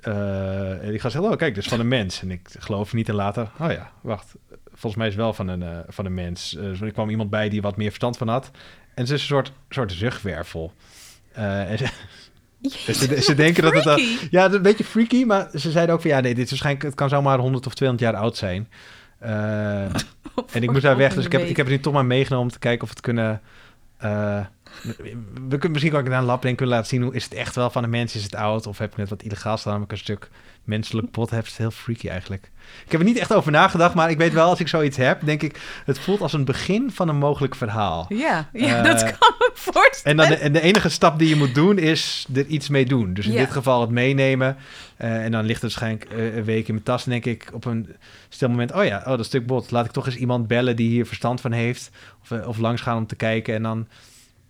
En 0.00 0.94
ik 0.94 1.00
ga 1.00 1.08
zeggen, 1.08 1.30
oh 1.30 1.36
kijk, 1.36 1.54
dus 1.54 1.68
van 1.68 1.80
een 1.80 1.88
mens. 1.88 2.22
En 2.22 2.30
ik 2.30 2.48
geloof 2.58 2.92
niet 2.92 3.08
en 3.08 3.14
later, 3.14 3.50
oh 3.58 3.70
ja, 3.70 3.90
wacht. 4.00 4.34
Volgens 4.66 4.94
mij 4.94 5.06
is 5.06 5.12
het 5.12 5.22
wel 5.22 5.32
van 5.32 5.48
een, 5.48 5.84
van 5.88 6.04
een 6.04 6.14
mens. 6.14 6.54
Uh, 6.54 6.82
er 6.82 6.92
kwam 6.92 7.10
iemand 7.10 7.30
bij 7.30 7.48
die 7.48 7.62
wat 7.62 7.76
meer 7.76 7.88
verstand 7.88 8.16
van 8.16 8.28
had. 8.28 8.50
En 8.94 9.06
ze 9.06 9.14
is 9.14 9.20
een 9.20 9.26
soort, 9.26 9.52
soort 9.68 9.92
rugwervel. 9.92 10.72
en 11.32 11.78
ze, 11.78 11.88
Jezus, 12.62 12.98
ze, 12.98 13.20
ze 13.22 13.34
denken 13.34 13.62
dat 13.62 13.74
het... 13.74 13.86
al- 13.86 14.00
ja, 14.30 14.52
een 14.52 14.62
beetje 14.62 14.84
freaky, 14.84 15.24
maar 15.24 15.48
ze 15.54 15.70
zeiden 15.70 15.94
ook 15.94 16.00
van... 16.00 16.10
Ja, 16.10 16.20
nee, 16.20 16.34
dit 16.34 16.44
is 16.44 16.50
waarschijnlijk... 16.50 16.84
Het 16.84 16.94
kan 16.94 17.08
zomaar 17.08 17.38
100 17.38 17.66
of 17.66 17.74
200 17.74 18.10
jaar 18.10 18.22
oud 18.22 18.36
zijn. 18.36 18.68
Eh, 19.18 19.84
en 20.54 20.62
ik 20.62 20.70
moest 20.70 20.82
daar 20.82 20.96
weg, 20.96 21.14
dus 21.14 21.24
ik 21.24 21.32
heb, 21.32 21.40
ik 21.42 21.56
heb 21.56 21.66
het 21.66 21.74
nu 21.74 21.80
toch 21.80 21.92
maar 21.92 22.04
meegenomen... 22.06 22.46
om 22.46 22.52
te 22.52 22.58
kijken 22.58 22.82
of 22.82 22.88
we 22.88 22.94
het 22.94 23.04
kunnen... 23.04 23.40
eh, 23.98 24.40
we 25.48 25.48
kunnen 25.48 25.70
misschien 25.70 25.94
ook 25.94 26.08
naar 26.08 26.18
een 26.18 26.24
lab 26.24 26.40
kunnen 26.40 26.68
laten 26.68 26.86
zien 26.86 27.02
hoe 27.02 27.14
is 27.14 27.24
het 27.24 27.34
echt 27.34 27.54
wel 27.54 27.70
van 27.70 27.84
een 27.84 27.90
mens, 27.90 28.14
is 28.14 28.22
het 28.22 28.34
oud 28.34 28.66
of 28.66 28.78
heb 28.78 28.90
ik 28.90 28.96
net 28.96 29.08
wat 29.08 29.22
illegaal 29.22 29.56
staan, 29.56 29.82
ik 29.82 29.90
een 29.92 29.98
stuk 29.98 30.30
menselijk 30.64 31.10
pot 31.10 31.30
heb. 31.30 31.38
Het 31.40 31.50
is 31.50 31.56
heel 31.58 31.70
freaky 31.70 32.08
eigenlijk. 32.08 32.50
Ik 32.84 32.92
heb 32.92 33.00
er 33.00 33.06
niet 33.06 33.18
echt 33.18 33.32
over 33.34 33.52
nagedacht, 33.52 33.94
maar 33.94 34.10
ik 34.10 34.18
weet 34.18 34.32
wel 34.32 34.48
als 34.48 34.60
ik 34.60 34.68
zoiets 34.68 34.96
heb, 34.96 35.24
denk 35.24 35.42
ik, 35.42 35.60
het 35.84 35.98
voelt 35.98 36.20
als 36.20 36.32
een 36.32 36.44
begin 36.44 36.90
van 36.90 37.08
een 37.08 37.16
mogelijk 37.16 37.54
verhaal. 37.54 38.06
Ja, 38.08 38.48
ja 38.52 38.76
Eh, 38.78 38.84
dat 38.84 39.02
kan 39.02 39.34
me 39.38 39.50
En, 39.54 39.72
voorstellen. 39.72 40.16
dan 40.16 40.28
de, 40.28 40.34
en 40.36 40.52
de 40.52 40.60
enige 40.60 40.88
stap 40.88 41.18
die 41.18 41.28
je 41.28 41.36
moet 41.36 41.54
doen 41.54 41.78
is 41.78 42.26
er 42.34 42.46
iets 42.46 42.68
mee 42.68 42.84
doen. 42.86 43.14
Dus 43.14 43.26
in 43.26 43.32
Ja. 43.32 43.38
dit 43.38 43.50
geval 43.50 43.80
het 43.80 43.90
meenemen. 43.90 44.56
Eh, 44.96 45.24
en 45.24 45.30
dan 45.32 45.44
ligt 45.44 45.62
het 45.62 45.74
waarschijnlijk 45.74 46.10
eh, 46.10 46.36
een 46.36 46.44
week 46.44 46.66
in 46.68 46.74
mijn 46.74 46.84
tas. 46.86 47.04
En 47.04 47.10
denk 47.10 47.24
ik 47.24 47.48
op 47.52 47.64
een 47.64 47.96
stil 48.28 48.48
moment... 48.48 48.72
oh 48.72 48.84
ja, 48.84 48.98
oh, 49.06 49.16
dat 49.16 49.24
stuk 49.26 49.46
bot. 49.46 49.70
Laat 49.70 49.84
ik 49.84 49.90
toch 49.90 50.06
eens 50.06 50.16
iemand 50.16 50.46
bellen 50.46 50.76
die 50.76 50.88
hier 50.88 51.06
verstand 51.06 51.40
van 51.40 51.52
heeft. 51.52 51.90
Of, 52.22 52.30
eh, 52.30 52.48
of 52.48 52.58
langs 52.58 52.80
gaan 52.82 52.96
om 52.96 53.06
te 53.06 53.16
kijken. 53.16 53.54
En 53.54 53.62
dan 53.62 53.86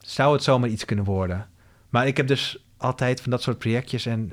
zou 0.01 0.33
het 0.33 0.43
zomaar 0.43 0.69
iets 0.69 0.85
kunnen 0.85 1.05
worden. 1.05 1.49
Maar 1.89 2.07
ik 2.07 2.17
heb 2.17 2.27
dus 2.27 2.65
altijd 2.77 3.21
van 3.21 3.31
dat 3.31 3.43
soort 3.43 3.59
projectjes... 3.59 4.07
en 4.07 4.33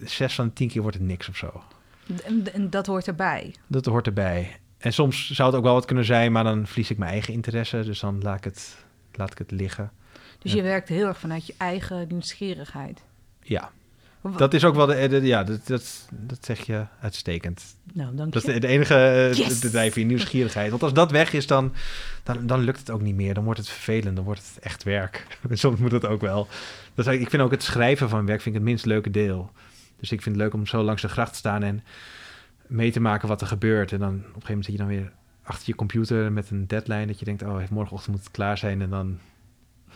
eh, 0.00 0.06
zes 0.06 0.34
van 0.34 0.46
de 0.46 0.52
tien 0.52 0.68
keer 0.68 0.82
wordt 0.82 0.96
het 0.96 1.06
niks 1.06 1.28
of 1.28 1.36
zo. 1.36 1.62
En, 2.52 2.70
dat 2.70 2.86
hoort 2.86 3.06
erbij. 3.06 3.54
Dat 3.66 3.84
hoort 3.84 4.06
erbij. 4.06 4.56
En 4.78 4.92
soms 4.92 5.30
zou 5.30 5.48
het 5.48 5.58
ook 5.58 5.64
wel 5.64 5.74
wat 5.74 5.84
kunnen 5.84 6.04
zijn... 6.04 6.32
maar 6.32 6.44
dan 6.44 6.66
verlies 6.66 6.90
ik 6.90 6.98
mijn 6.98 7.10
eigen 7.10 7.32
interesse. 7.34 7.82
Dus 7.84 8.00
dan 8.00 8.22
laat 8.22 8.36
ik 8.36 8.44
het, 8.44 8.84
laat 9.12 9.32
ik 9.32 9.38
het 9.38 9.50
liggen. 9.50 9.92
Dus 10.38 10.50
Ja. 10.52 10.56
je 10.56 10.62
werkt 10.62 10.88
heel 10.88 11.06
erg 11.06 11.18
vanuit 11.18 11.46
je 11.46 11.54
eigen 11.56 12.08
nieuwsgierigheid. 12.08 13.02
Ja, 13.42 13.70
dat 14.36 14.54
is 14.54 14.64
ook 14.64 14.74
wel 14.74 14.86
de, 14.86 15.08
de- 15.08 15.22
ja, 15.26 15.44
dat, 15.44 15.66
dat, 15.66 16.08
dat 16.10 16.44
zeg 16.44 16.66
je 16.66 16.84
uitstekend. 17.00 17.64
Nou, 17.92 18.16
dank 18.16 18.32
Dat 18.32 18.42
is 18.42 18.48
je. 18.54 18.60
de, 18.60 18.66
de 18.66 18.72
enige 18.72 18.94
eh, 18.94 19.32
Yes! 19.32 19.60
de 19.60 19.70
drijfveer, 19.70 20.04
nieuwsgierigheid. 20.04 20.70
Want 20.70 20.82
als 20.82 20.92
dat 20.92 21.10
weg 21.10 21.32
is, 21.32 21.46
dan, 21.46 21.74
dan, 22.22 22.46
dan 22.46 22.60
lukt 22.60 22.78
het 22.78 22.90
ook 22.90 23.00
niet 23.02 23.14
meer. 23.14 23.34
Dan 23.34 23.44
wordt 23.44 23.58
het 23.60 23.68
vervelend, 23.68 24.16
dan 24.16 24.24
wordt 24.24 24.40
het 24.54 24.64
echt 24.64 24.82
werk. 24.82 25.38
En 25.48 25.58
Soms 25.64 25.78
moet 25.80 25.92
het 25.92 26.06
ook 26.06 26.20
wel. 26.20 26.48
Dat 26.94 27.06
is, 27.06 27.20
ik 27.20 27.30
vind 27.30 27.42
ook 27.42 27.50
het 27.50 27.62
schrijven 27.62 28.08
van 28.08 28.26
werk 28.26 28.40
vind 28.40 28.54
ik 28.54 28.60
het 28.60 28.70
minst 28.70 28.86
leuke 28.86 29.10
deel. 29.10 29.50
Dus 30.00 30.12
ik 30.12 30.22
vind 30.22 30.34
het 30.34 30.44
leuk 30.44 30.54
om 30.54 30.66
zo 30.66 30.82
langs 30.82 31.02
de 31.02 31.08
gracht 31.08 31.32
te 31.32 31.38
staan 31.38 31.62
en 31.62 31.82
mee 32.66 32.90
te 32.92 33.00
maken 33.00 33.28
wat 33.28 33.40
er 33.40 33.46
gebeurt. 33.46 33.92
En 33.92 33.98
dan 33.98 34.08
op 34.08 34.14
een 34.16 34.24
gegeven 34.24 34.46
moment 34.48 34.64
zit 34.64 34.74
je 34.74 34.80
dan 34.80 34.88
weer 34.88 35.12
achter 35.42 35.64
je 35.68 35.74
computer 35.74 36.32
met 36.32 36.50
een 36.50 36.66
deadline. 36.66 37.06
Dat 37.06 37.18
je 37.18 37.24
denkt, 37.24 37.42
oh, 37.42 37.60
morgenochtend 37.70 38.14
moet 38.16 38.24
het 38.24 38.32
klaar 38.32 38.58
zijn. 38.58 38.82
En 38.82 38.90
dan, 38.90 39.18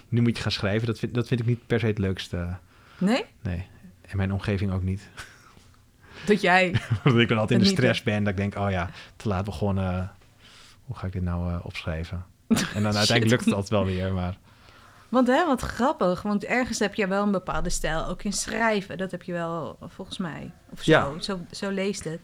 nu 0.09 0.21
moet 0.21 0.37
je 0.37 0.43
gaan 0.43 0.53
schrijven. 0.53 0.87
Dat 0.87 0.99
vind, 0.99 1.15
dat 1.15 1.27
vind 1.29 1.41
ik 1.41 1.47
niet 1.47 1.67
per 1.67 1.81
se 1.81 1.87
het 1.87 1.99
leukste. 1.99 2.57
Nee? 2.99 3.25
Nee. 3.43 3.67
En 4.13 4.19
mijn 4.19 4.33
omgeving 4.33 4.73
ook 4.73 4.83
niet. 4.83 5.09
Dat 6.27 6.41
jij... 6.41 6.81
Dat 7.05 7.19
ik 7.19 7.29
dan 7.29 7.39
altijd 7.39 7.61
in 7.61 7.67
de 7.67 7.73
stress 7.73 8.03
ben. 8.03 8.25
Dat 8.25 8.33
ik 8.33 8.39
denk, 8.39 8.57
oh 8.57 8.71
ja, 8.71 8.91
te 9.17 9.29
laat 9.29 9.45
begonnen. 9.45 10.11
Hoe 10.85 10.97
ga 10.97 11.07
ik 11.07 11.13
dit 11.13 11.23
nou 11.23 11.53
eh, 11.53 11.59
opschrijven? 11.63 12.25
En 12.49 12.83
dan 12.83 12.97
uiteindelijk 12.97 13.31
lukt 13.31 13.45
het 13.45 13.55
altijd 13.55 13.71
wel 13.71 13.85
weer. 13.85 14.13
Maar 14.13 14.37
Want 15.09 15.27
hè, 15.27 15.47
wat 15.47 15.61
grappig. 15.61 16.23
Want 16.23 16.45
ergens 16.45 16.79
heb 16.79 16.95
je 16.95 17.07
wel 17.07 17.23
een 17.23 17.31
bepaalde 17.33 17.71
stijl. 17.71 18.07
Ook 18.07 18.23
in 18.23 18.33
schrijven. 18.33 18.99
Dat 18.99 19.11
heb 19.11 19.23
je 19.23 19.33
wel, 19.33 19.79
volgens 19.89 20.19
mij. 20.19 20.51
Of 20.71 20.83
zo. 20.83 20.91
Ja. 20.91 21.21
Zo, 21.21 21.41
zo 21.51 21.71
leest 21.71 22.05
het. 22.05 22.21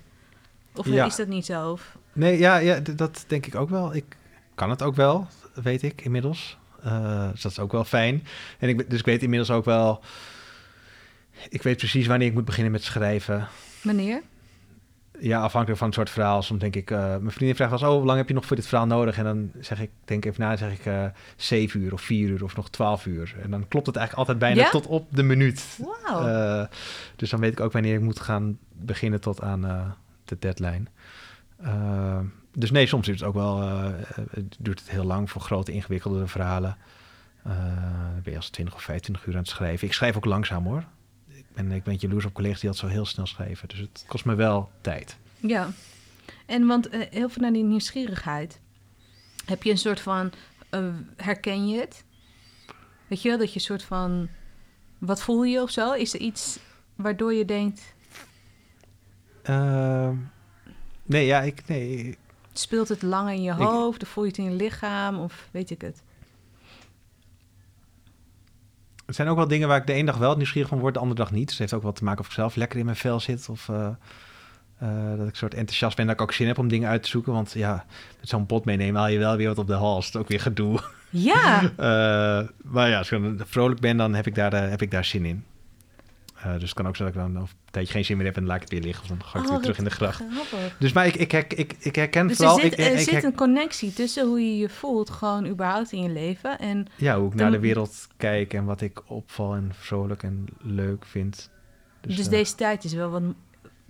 Of 0.74 0.87
Ja. 0.87 1.07
is 1.07 1.16
dat 1.16 1.29
niet 1.29 1.46
zo? 1.46 1.70
Of... 1.70 1.96
nee, 2.12 2.38
ja, 2.38 2.57
ja, 2.57 2.81
dat 2.81 3.24
denk 3.27 3.46
ik 3.46 3.55
ook 3.55 3.68
wel. 3.68 3.94
Ik 3.94 4.16
kan 4.55 4.70
het 4.70 4.83
ook 4.83 4.94
wel, 4.94 5.27
weet 5.55 5.83
ik 5.83 6.01
inmiddels. 6.03 6.59
Eh, 6.83 7.31
dus 7.31 7.42
dat 7.42 7.53
is 7.53 7.59
ook 7.59 7.72
wel 7.72 7.85
fijn. 7.85 8.27
En 8.59 8.68
ik, 8.68 8.90
dus 8.90 8.98
ik 8.98 9.05
weet 9.05 9.22
inmiddels 9.22 9.51
ook 9.51 9.64
wel... 9.64 10.01
Ik 11.48 11.62
weet 11.62 11.77
precies 11.77 12.07
wanneer 12.07 12.29
ik 12.29 12.35
moet 12.35 12.44
beginnen 12.44 12.72
met 12.72 12.83
schrijven. 12.83 13.48
Meneer? 13.83 14.22
Ja, 15.20 15.40
afhankelijk 15.40 15.79
van 15.79 15.87
het 15.87 15.96
soort 15.96 16.11
verhaal. 16.11 16.42
Soms 16.42 16.61
denk 16.61 16.77
ik, 16.77 16.90
eh, 16.90 16.98
mijn 16.98 17.31
vriendin 17.31 17.57
vraagt 17.57 17.70
wel 17.70 17.81
eens, 17.81 17.88
oh, 17.88 17.96
hoe 17.96 18.07
lang 18.07 18.18
heb 18.18 18.29
je 18.29 18.35
nog 18.35 18.46
voor 18.46 18.57
dit 18.57 18.66
verhaal 18.66 18.87
nodig? 18.87 19.18
En 19.18 19.24
dan 19.24 19.51
zeg 19.61 19.81
ik, 19.81 19.90
denk 20.05 20.24
even 20.24 20.40
na, 20.40 20.57
zeg 20.57 20.72
ik 20.72 20.87
eh 20.87 21.05
zeven 21.37 21.81
uur 21.81 21.92
of 21.92 22.01
vier 22.01 22.29
uur 22.29 22.44
of 22.44 22.57
nog 22.57 22.70
twaalf 22.70 23.07
uur. 23.07 23.35
En 23.42 23.51
dan 23.51 23.68
klopt 23.68 23.87
het 23.87 23.96
eigenlijk 23.96 24.29
altijd 24.29 24.38
bijna 24.38 24.62
Ja? 24.62 24.70
tot 24.70 24.87
op 24.87 25.07
de 25.11 25.22
minuut. 25.22 25.79
Wauw. 25.79 26.27
Eh, 26.27 26.66
dus 27.16 27.31
dan 27.31 27.40
weet 27.40 27.53
ik 27.53 27.61
ook 27.61 27.72
wanneer 27.72 27.94
ik 27.94 28.01
moet 28.01 28.20
gaan 28.20 28.59
beginnen 28.72 29.20
tot 29.20 29.40
aan 29.42 29.94
de 30.24 30.37
deadline. 30.38 30.83
Dus 32.53 32.70
nee, 32.70 32.87
soms 32.87 33.07
duurt 33.07 33.18
het 33.18 33.29
ook 33.29 33.35
wel 33.35 33.61
duurt 34.59 34.81
het 34.81 34.90
heel 34.90 35.05
lang 35.05 35.31
voor 35.31 35.40
grote, 35.40 35.72
ingewikkelde 35.72 36.27
verhalen. 36.27 36.77
Dan 37.42 38.20
ben 38.22 38.33
je 38.33 38.37
als 38.37 38.51
20 38.51 38.74
of 38.74 38.83
25 38.83 39.27
uur 39.27 39.35
aan 39.35 39.40
het 39.40 39.48
schrijven. 39.48 39.87
Ik 39.87 39.94
schrijf 39.94 40.16
ook 40.16 40.24
langzaam 40.24 40.64
hoor. 40.64 40.85
Ik 41.59 41.68
ben, 41.68 41.77
ik 41.77 41.83
ben 41.83 41.94
jaloers 41.94 42.25
op 42.25 42.33
collega's 42.33 42.61
die 42.61 42.71
dat 42.71 42.79
zo 42.79 42.87
heel 42.87 43.05
snel 43.07 43.27
schrijven. 43.27 43.68
Dus 43.68 43.79
het 43.79 44.05
kost 44.07 44.25
me 44.25 44.35
wel 44.35 44.71
tijd. 44.81 45.16
Ja. 45.40 45.71
En 46.47 46.66
want 46.66 46.88
eh, 46.88 47.01
heel 47.11 47.29
veel 47.29 47.42
naar 47.42 47.53
die 47.53 47.64
nieuwsgierigheid. 47.64 48.61
Heb 49.44 49.62
je 49.62 49.71
een 49.71 49.79
soort 49.79 50.01
van... 50.01 50.33
eh, 50.71 50.88
herken 51.16 51.68
je 51.68 51.81
het? 51.81 52.05
Weet 53.07 53.23
je 53.23 53.29
wel, 53.29 53.38
dat 53.38 53.49
je 53.49 53.55
een 53.55 53.61
soort 53.64 53.83
van... 53.83 54.29
Wat 54.99 55.23
voel 55.23 55.44
je 55.44 55.62
of 55.62 55.71
zo? 55.71 55.92
Is 55.92 56.14
er 56.14 56.21
iets 56.21 56.59
waardoor 56.94 57.35
je 57.35 57.44
denkt... 57.44 57.94
Ehm, 59.42 60.16
nee, 61.03 61.27
ja, 61.27 61.40
ik, 61.40 61.66
nee, 61.66 62.18
Speelt 62.53 62.88
het 62.88 63.03
lang 63.03 63.31
in 63.31 63.42
je 63.42 63.53
hoofd? 63.53 64.03
Of 64.03 64.09
voel 64.09 64.25
je 64.25 64.31
het 64.31 64.38
in 64.38 64.44
je 64.44 64.51
lichaam? 64.51 65.18
Of 65.18 65.49
weet 65.51 65.71
ik 65.71 65.81
het? 65.81 66.03
Het 69.09 69.16
zijn 69.16 69.29
ook 69.29 69.37
wel 69.37 69.49
dingen 69.49 69.68
waar 69.68 69.81
ik 69.81 69.87
de 69.87 69.92
ene 69.92 70.07
dag 70.07 70.16
wel 70.16 70.37
nieuwsgierig 70.37 70.68
van 70.68 70.79
word, 70.79 70.94
de 70.94 71.01
andere 71.01 71.21
dag 71.21 71.31
niet. 71.31 71.42
Dus 71.49 71.51
het 71.51 71.59
heeft 71.59 71.73
ook 71.73 71.83
wel 71.83 71.92
te 71.92 72.05
maken 72.05 72.21
of 72.21 72.27
ik 72.27 72.33
zelf 72.33 72.57
lekker 72.57 72.79
in 72.79 72.85
mijn 72.85 72.97
vel 72.97 73.21
zit. 73.21 73.49
Of 73.49 73.68
eh, 73.68 73.88
eh, 74.79 75.18
dat 75.18 75.29
ik 75.29 75.35
soort 75.35 75.55
enthousiast 75.55 75.97
ben, 75.97 76.07
dat 76.07 76.14
ik 76.14 76.21
ook 76.21 76.33
zin 76.33 76.47
heb 76.47 76.59
om 76.59 76.68
dingen 76.68 76.88
uit 76.88 77.03
te 77.03 77.09
zoeken. 77.09 77.33
Want 77.33 77.53
ja, 77.53 77.85
met 78.21 78.29
zo'n 78.29 78.47
pot 78.47 78.64
meenemen 78.64 79.01
haal 79.01 79.11
je 79.11 79.18
wel 79.18 79.37
weer 79.37 79.49
wat 79.49 79.59
op 79.59 79.66
de 79.66 79.73
hals. 79.73 80.07
Het 80.07 80.14
is 80.14 80.21
ook 80.21 80.29
weer 80.29 80.40
gedoe. 80.40 80.81
Ja! 81.11 81.61
Eh, 81.77 82.49
maar 82.62 82.88
ja, 82.88 82.99
als 82.99 83.11
ik 83.11 83.23
dan 83.23 83.47
vrolijk 83.47 83.81
ben, 83.81 83.97
dan 83.97 84.14
heb 84.14 84.27
ik 84.27 84.35
daar, 84.35 84.71
heb 84.71 84.83
ik 84.83 84.90
daar 84.90 85.05
zin 85.05 85.25
in. 85.25 85.44
Eh, 86.42 86.53
dus 86.53 86.62
het 86.62 86.72
kan 86.74 86.87
ook 86.87 86.96
zijn 86.96 87.12
dat 87.12 87.16
ik 87.27 87.33
dan 87.33 87.42
een 87.42 87.48
tijdje 87.70 87.92
geen 87.92 88.05
zin 88.05 88.16
meer 88.16 88.27
heb 88.27 88.35
en 88.35 88.40
dan 88.40 88.51
laat 88.51 88.62
ik 88.62 88.62
het 88.70 88.72
weer 88.72 88.83
liggen. 88.83 89.03
Of 89.03 89.09
dan 89.09 89.22
ga 89.24 89.29
ik 89.29 89.35
het 89.35 89.44
Oh, 89.44 89.51
weer 89.51 89.61
terug 89.61 89.79
in 89.79 89.85
de 89.85 89.90
gracht. 89.90 90.22
Grappig. 90.31 90.77
Dus 90.79 90.92
maar 90.92 91.07
ik, 91.07 91.14
ik, 91.16 91.31
herk- 91.33 91.53
ik, 91.53 91.77
ik 91.79 91.94
herken 91.96 92.27
Dus 92.27 92.38
er 92.38 92.44
vooral... 92.46 92.61
zit, 92.64 92.72
ik, 92.72 92.79
er 92.87 92.92
ik 92.92 92.98
zit 93.09 93.24
een 93.24 93.35
connectie 93.35 93.92
tussen 93.92 94.27
hoe 94.27 94.40
je 94.40 94.57
je 94.59 94.68
voelt, 94.68 95.11
gewoon 95.11 95.46
überhaupt 95.46 95.92
in 95.92 96.03
je 96.03 96.09
leven. 96.09 96.59
En 96.59 96.87
ja, 96.96 97.18
hoe 97.18 97.29
ik 97.29 97.35
naar 97.35 97.51
de 97.51 97.59
wereld 97.59 98.07
kijk 98.16 98.55
en 98.55 98.64
wat 98.64 98.81
ik 98.81 99.11
opval 99.11 99.55
en 99.55 99.70
vrolijk 99.74 100.22
en 100.22 100.46
leuk 100.62 101.05
vind. 101.05 101.51
dus, 102.01 102.18
eh, 102.18 102.29
deze 102.29 102.55
tijd 102.55 102.85
is 102.85 102.92
wel 102.94 103.11
wat. 103.11 103.22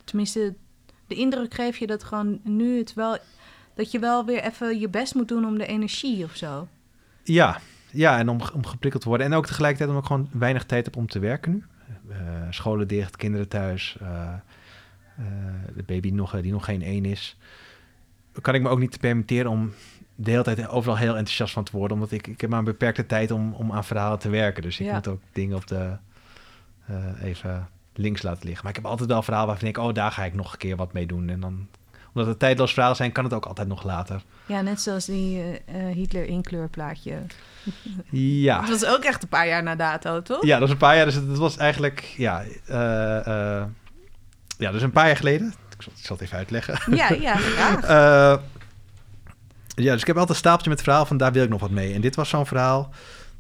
Tenminste, 0.05 0.55
de 1.07 1.15
indruk 1.15 1.55
geef 1.55 1.77
je 1.77 1.87
dat 1.87 2.05
gewoon 2.05 2.41
nu 2.43 2.79
het 2.79 2.95
wel. 2.95 3.19
Dat 3.75 3.91
je 3.91 3.99
wel 3.99 4.25
weer 4.25 4.43
even 4.43 4.79
je 4.81 4.89
best 4.89 5.15
moet 5.15 5.29
doen 5.29 5.45
om 5.47 5.59
de 5.59 5.67
energie 5.67 6.25
of 6.25 6.37
zo. 6.37 6.69
Ja, 7.25 7.61
ja 7.91 8.19
en 8.19 8.29
om, 8.29 8.41
om 8.55 8.67
geprikkeld 8.67 9.03
te 9.03 9.09
worden. 9.09 9.27
En 9.27 9.33
ook 9.35 9.47
tegelijkertijd 9.47 9.89
omdat 9.89 10.05
ik 10.05 10.11
gewoon 10.11 10.29
weinig 10.41 10.65
tijd 10.65 10.85
heb 10.85 10.97
om 10.97 11.07
te 11.07 11.19
werken 11.19 11.53
nu. 11.53 11.65
Eh, 12.11 12.17
scholen 12.51 12.89
dicht, 12.89 13.17
kinderen 13.17 13.49
thuis. 13.49 13.97
eh, 14.01 14.33
eh, 15.17 15.25
de 15.77 15.83
baby 15.83 16.11
nog, 16.11 16.41
die 16.41 16.53
nog 16.53 16.65
geen 16.65 16.83
één 16.83 17.05
is. 17.05 17.37
Kan 18.41 18.55
ik 18.55 18.63
me 18.63 18.69
ook 18.69 18.79
niet 18.79 19.01
permitteren 19.01 19.51
om 19.51 19.73
de 20.15 20.31
hele 20.31 20.43
tijd 20.43 20.69
overal 20.69 20.97
heel 20.97 21.17
enthousiast 21.17 21.53
van 21.53 21.65
te 21.65 21.77
worden. 21.77 21.97
Omdat 21.97 22.11
ik, 22.13 22.27
ik 22.27 22.41
heb 22.41 22.51
maar 22.51 22.59
een 22.59 22.65
beperkte 22.65 23.07
tijd 23.07 23.31
om, 23.31 23.53
om 23.53 23.73
aan 23.73 23.85
verhalen 23.85 24.19
te 24.19 24.29
werken. 24.29 24.63
Dus 24.63 24.81
ik 24.81 24.87
Ja. 24.87 24.95
moet 24.95 25.09
ook 25.09 25.21
dingen 25.33 25.57
op 25.57 25.67
de 25.67 25.97
even 27.23 27.69
links 27.95 28.23
laten 28.23 28.45
liggen. 28.45 28.63
Maar 28.65 28.71
ik 28.77 28.81
heb 28.83 28.91
altijd 28.91 29.09
wel 29.09 29.23
verhalen 29.23 29.49
waarvan 29.49 29.69
ik 29.69 29.75
denk, 29.75 29.87
oh, 29.87 29.95
daar 29.95 30.13
ga 30.13 30.25
ik 30.25 30.35
nog 30.35 30.53
een 30.53 30.59
keer 30.59 30.77
wat 30.77 30.93
mee 30.93 31.07
doen. 31.07 31.29
En 31.29 31.41
dan, 31.41 31.69
omdat 32.15 32.29
het 32.29 32.39
tijdloos 32.39 32.73
verhalen 32.73 32.97
zijn, 32.97 33.13
kan 33.13 33.25
het 33.25 33.33
ook 33.33 33.47
altijd 33.47 33.69
nog 33.69 33.85
later. 33.85 34.23
Ja, 34.47 34.61
net 34.61 34.81
zoals 34.81 35.05
die 35.05 35.43
eh, 35.43 35.89
eh, 35.89 35.95
Hitler 35.95 36.25
inkleurplaatje. 36.25 37.19
Ja. 38.11 38.61
Dat 38.61 38.69
was 38.69 38.85
ook 38.85 39.05
echt 39.05 39.23
een 39.23 39.29
paar 39.29 39.47
jaar 39.47 39.63
na 39.63 39.77
dato, 39.77 40.23
toch? 40.23 40.45
Ja, 40.45 40.59
dat 40.59 40.69
is 40.69 40.73
een 40.73 40.81
paar 40.81 40.97
jaar. 40.97 41.05
Dus 41.05 41.15
het, 41.15 41.39
was 41.39 41.57
eigenlijk, 41.57 42.01
ja, 42.01 42.45
eh, 42.67 43.27
eh, 43.27 43.65
ja, 44.59 44.73
dus 44.73 44.83
een 44.83 44.91
paar 44.91 45.07
jaar 45.07 45.17
geleden. 45.17 45.55
Ik 45.77 45.83
zal, 45.83 45.93
ik 45.97 46.05
zal 46.05 46.17
het 46.17 46.25
even 46.25 46.37
uitleggen. 46.37 46.95
Ja, 46.97 47.13
ja. 47.13 47.37
Eh, 47.83 48.39
ja, 49.85 49.93
dus 49.93 50.01
ik 50.01 50.07
heb 50.07 50.17
altijd 50.17 50.29
een 50.29 50.45
stapeltje 50.45 50.71
met 50.71 50.83
verhaal 50.83 51.07
van 51.07 51.17
daar 51.17 51.33
wil 51.33 51.43
ik 51.43 51.49
nog 51.49 51.61
wat 51.61 51.71
mee. 51.71 51.95
En 51.95 52.01
dit 52.01 52.17
was 52.17 52.29
zo'n 52.29 52.47
verhaal. 52.47 52.91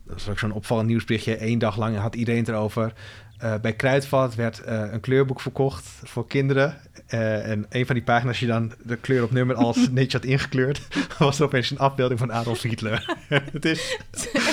Dat 0.04 0.14
was 0.14 0.28
ook 0.28 0.38
zo'n 0.38 0.52
opvallend 0.52 0.88
nieuwsberichtje. 0.88 1.46
Eén 1.46 1.58
dag 1.58 1.76
lang 1.76 1.98
had 1.98 2.14
iedereen 2.14 2.40
het 2.40 2.48
erover. 2.48 2.92
Eh, 3.38 3.54
bij 3.62 3.72
Kruidvat 3.72 4.34
werd 4.34 4.60
eh, 4.62 4.92
een 4.92 5.00
kleurboek 5.00 5.40
verkocht 5.40 5.86
voor 6.04 6.26
kinderen. 6.26 6.76
Eh, 7.06 7.50
en 7.50 7.66
een 7.68 7.86
van 7.86 7.94
die 7.94 8.04
pagina's, 8.04 8.38
je 8.40 8.46
dan 8.46 8.72
de 8.82 8.96
kleur 8.96 9.22
op 9.22 9.30
nummer 9.30 9.56
als 9.56 9.76
netjes 9.90 10.12
had 10.12 10.24
ingekleurd, 10.24 10.80
was 11.18 11.38
er 11.38 11.44
opeens 11.44 11.70
een 11.70 11.78
afbeelding 11.78 12.18
van 12.20 12.32
Adolf 12.32 12.62
Hitler. 12.62 13.16
het 13.52 13.64
is, 13.64 13.98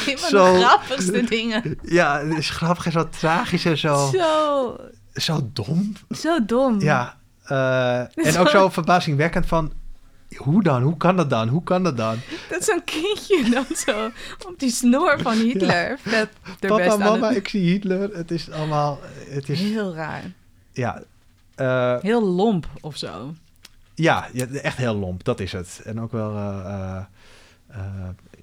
een 0.08 0.18
van 0.18 0.30
Zo- 0.30 0.54
de 0.54 0.60
grappigste 0.64 1.24
dingen. 1.24 1.78
ja, 1.82 2.26
het 2.26 2.38
is 2.38 2.50
grappig 2.50 2.86
en 2.86 2.92
zo 2.92 3.10
tragisch 3.10 3.66
en 3.66 3.78
zo, 3.78 4.10
Zo, 4.14 4.78
zo 5.14 5.50
dom. 5.54 5.94
zo 6.10 6.46
dom. 6.46 6.82
Ja, 6.82 7.18
en 8.16 8.38
ook 8.38 8.50
zo 8.50 8.70
verbazingwekkend 8.70 9.46
van, 9.46 9.74
hoe 10.38 10.64
dan? 10.64 10.82
Hoe 10.84 10.98
kan 10.98 11.16
dat 11.18 11.30
dan? 11.30 11.48
Hoe 11.48 11.64
kan 11.64 11.84
dat 11.84 11.98
dan? 11.98 12.18
Dat 12.50 12.64
zo'n 12.64 12.84
kindje 12.84 13.50
dan 13.50 13.66
zo 13.76 14.06
op 14.48 14.54
die 14.58 14.72
snor 14.72 15.20
van 15.22 15.34
Hitler. 15.38 16.00
Er 16.04 16.30
Papa, 16.60 16.76
best 16.76 16.98
mama, 16.98 17.28
het- 17.28 17.38
ik 17.38 17.48
zie 17.48 17.70
Hitler. 17.72 18.16
Het 18.16 18.32
is 18.32 18.52
allemaal, 18.52 19.00
het 19.30 19.50
is, 19.50 19.60
Heel 19.60 19.94
raar. 19.96 20.24
ja, 20.72 21.04
eh, 21.56 22.02
Heel 22.02 22.24
lomp 22.24 22.68
of 22.82 22.98
zo. 22.98 23.34
ja, 23.94 24.28
echt 24.62 24.78
heel 24.78 24.96
lomp, 24.96 25.24
dat 25.24 25.40
is 25.40 25.52
het. 25.52 25.82
En 25.84 26.02
ook 26.02 26.12
wel, 26.12 26.36
eh, 26.36 27.04
eh, 27.68 27.82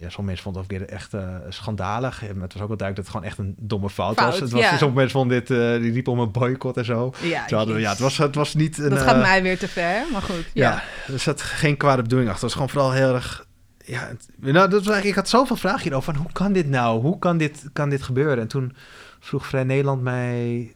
ja, 0.02 0.08
sommige 0.08 0.22
mensen 0.22 0.42
vonden 0.44 0.62
het 0.62 0.72
ook 0.72 0.78
weer 0.78 0.88
echt 0.88 1.14
eh, 1.14 1.36
schandalig. 1.48 2.22
En 2.28 2.40
het 2.40 2.52
was 2.52 2.62
ook 2.62 2.68
wel 2.68 2.76
duidelijk 2.76 2.96
dat 2.96 2.96
het 3.04 3.08
gewoon 3.08 3.26
echt 3.26 3.38
een 3.38 3.54
domme 3.58 3.90
fout, 3.90 4.20
was. 4.20 4.40
Het 4.40 4.50
was 4.50 4.60
ja. 4.60 4.76
Sommige 4.76 4.98
mensen 5.00 5.18
vonden 5.18 5.38
dit, 5.38 5.50
eh, 5.50 5.80
die 5.80 5.92
riepen 5.92 6.12
om 6.12 6.18
een 6.18 6.30
boycott 6.30 6.76
en 6.76 6.84
zo. 6.84 7.12
Ja, 7.22 7.44
Terwijl, 7.44 7.76
ja, 7.78 7.90
het 7.90 7.98
was, 7.98 8.18
het 8.18 8.34
was 8.34 8.54
niet 8.54 8.78
een... 8.78 8.90
dat 8.90 8.98
gaat 9.00 9.14
eh, 9.14 9.20
mij 9.20 9.42
weer 9.42 9.58
te 9.58 9.68
ver, 9.68 10.04
maar 10.12 10.22
goed. 10.22 10.50
Ja, 10.54 10.70
Ja. 11.06 11.12
er 11.12 11.18
zat 11.18 11.42
geen 11.42 11.76
kwade 11.76 12.02
bedoeling 12.02 12.30
achter. 12.30 12.48
Het 12.48 12.54
was 12.56 12.66
gewoon 12.70 12.84
vooral 12.84 13.06
heel 13.06 13.14
erg... 13.14 13.46
Ja, 13.84 14.00
het- 14.08 14.28
nou, 14.38 14.52
dat 14.54 14.70
was 14.70 14.72
eigenlijk, 14.72 15.04
ik 15.06 15.14
had 15.14 15.28
zoveel 15.28 15.56
vragen 15.56 15.82
hierover. 15.82 16.12
Van, 16.14 16.22
hoe 16.22 16.32
kan 16.32 16.52
dit 16.52 16.68
nou? 16.68 17.00
Hoe 17.00 17.18
kan 17.18 17.36
dit, 17.38 17.64
kan 17.72 17.88
dit 17.88 18.02
gebeuren? 18.02 18.38
En 18.40 18.48
toen 18.48 18.76
vroeg 19.20 19.46
Vrij 19.46 19.64
Nederland 19.64 20.02
mij 20.02 20.72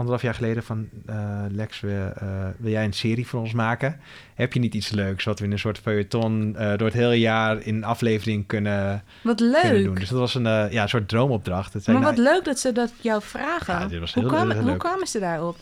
anderhalf 0.00 0.22
jaar 0.22 0.34
geleden 0.34 0.62
van... 0.62 0.88
eh, 1.06 1.16
Lex, 1.50 1.80
wil, 1.80 1.92
eh, 1.92 2.28
wil 2.56 2.70
jij 2.70 2.84
een 2.84 2.92
serie 2.92 3.26
voor 3.26 3.40
ons 3.40 3.52
maken? 3.52 4.00
Heb 4.34 4.52
je 4.52 4.60
niet 4.60 4.74
iets 4.74 4.90
leuks 4.90 5.24
wat 5.24 5.38
we 5.38 5.44
in 5.44 5.52
een 5.52 5.58
soort 5.58 5.78
feuilleton... 5.78 6.56
eh, 6.56 6.68
door 6.76 6.86
het 6.86 6.96
hele 6.96 7.18
jaar 7.18 7.60
in 7.62 7.84
aflevering 7.84 8.46
kunnen, 8.46 9.04
Wat 9.22 9.36
kunnen 9.36 9.62
leuk. 9.72 9.84
doen? 9.84 9.94
Dus 9.94 10.08
dat 10.08 10.18
was 10.18 10.34
een, 10.34 10.42
ja, 10.70 10.82
een 10.82 10.88
soort 10.88 11.08
droomopdracht. 11.08 11.72
Het 11.72 11.84
zei, 11.84 11.96
Maar 11.98 12.04
nou, 12.06 12.16
wat 12.22 12.32
leuk 12.34 12.44
dat 12.44 12.58
ze 12.58 12.72
dat 12.72 12.92
jou 13.00 13.22
vragen. 13.22 13.74
Ja, 13.78 13.86
dit 13.86 14.00
was 14.00 14.14
hoe, 14.14 14.22
heel- 14.22 14.32
kwamen, 14.32 14.56
heel 14.56 14.68
hoe 14.68 14.76
kwamen 14.76 15.06
ze 15.06 15.18
daarop? 15.18 15.56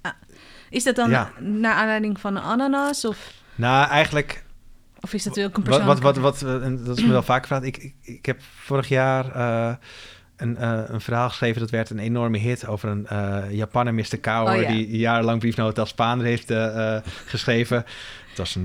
Ah, 0.00 0.12
is 0.70 0.84
dat 0.84 0.96
dan 0.96 1.10
Ja. 1.10 1.30
naar 1.40 1.74
aanleiding 1.74 2.20
van 2.20 2.36
een 2.36 2.42
ananas? 2.42 3.04
Of, 3.04 3.32
nou, 3.54 3.88
eigenlijk... 3.88 4.44
of 5.00 5.12
is 5.14 5.22
dat 5.24 5.40
ook 5.40 5.56
een 5.56 5.64
Wat, 5.64 5.82
wat, 5.82 6.00
persoonlijke... 6.00 6.20
wat, 6.20 6.40
wat, 6.40 6.62
en 6.62 6.84
dat 6.84 6.98
is 6.98 7.04
me 7.04 7.10
wel 7.10 7.22
vaak 7.22 7.42
gevraagd. 7.42 7.64
Ik, 7.64 7.76
ik, 7.76 7.94
ik 8.02 8.26
heb 8.26 8.40
vorig 8.42 8.88
jaar 8.88 9.24
een, 10.38 10.56
eh, 10.56 10.80
een 10.86 11.00
verhaal 11.00 11.28
geschreven. 11.28 11.60
Dat 11.60 11.70
werd 11.70 11.90
een 11.90 11.98
enorme 11.98 12.38
hit 12.38 12.66
over 12.66 12.88
een 12.88 13.06
eh 13.06 13.44
Japaner, 13.50 13.94
Mr. 13.94 14.18
Kauer... 14.20 14.54
Oh, 14.54 14.62
ja. 14.62 14.68
die 14.68 14.96
jarenlang 14.96 15.40
briefnoten 15.40 15.80
als 15.80 15.88
Spaander 15.88 16.26
heeft 16.26 16.50
eh, 16.50 16.96
geschreven. 17.26 17.76
Het 18.28 18.38
was 18.38 18.54
een, 18.54 18.64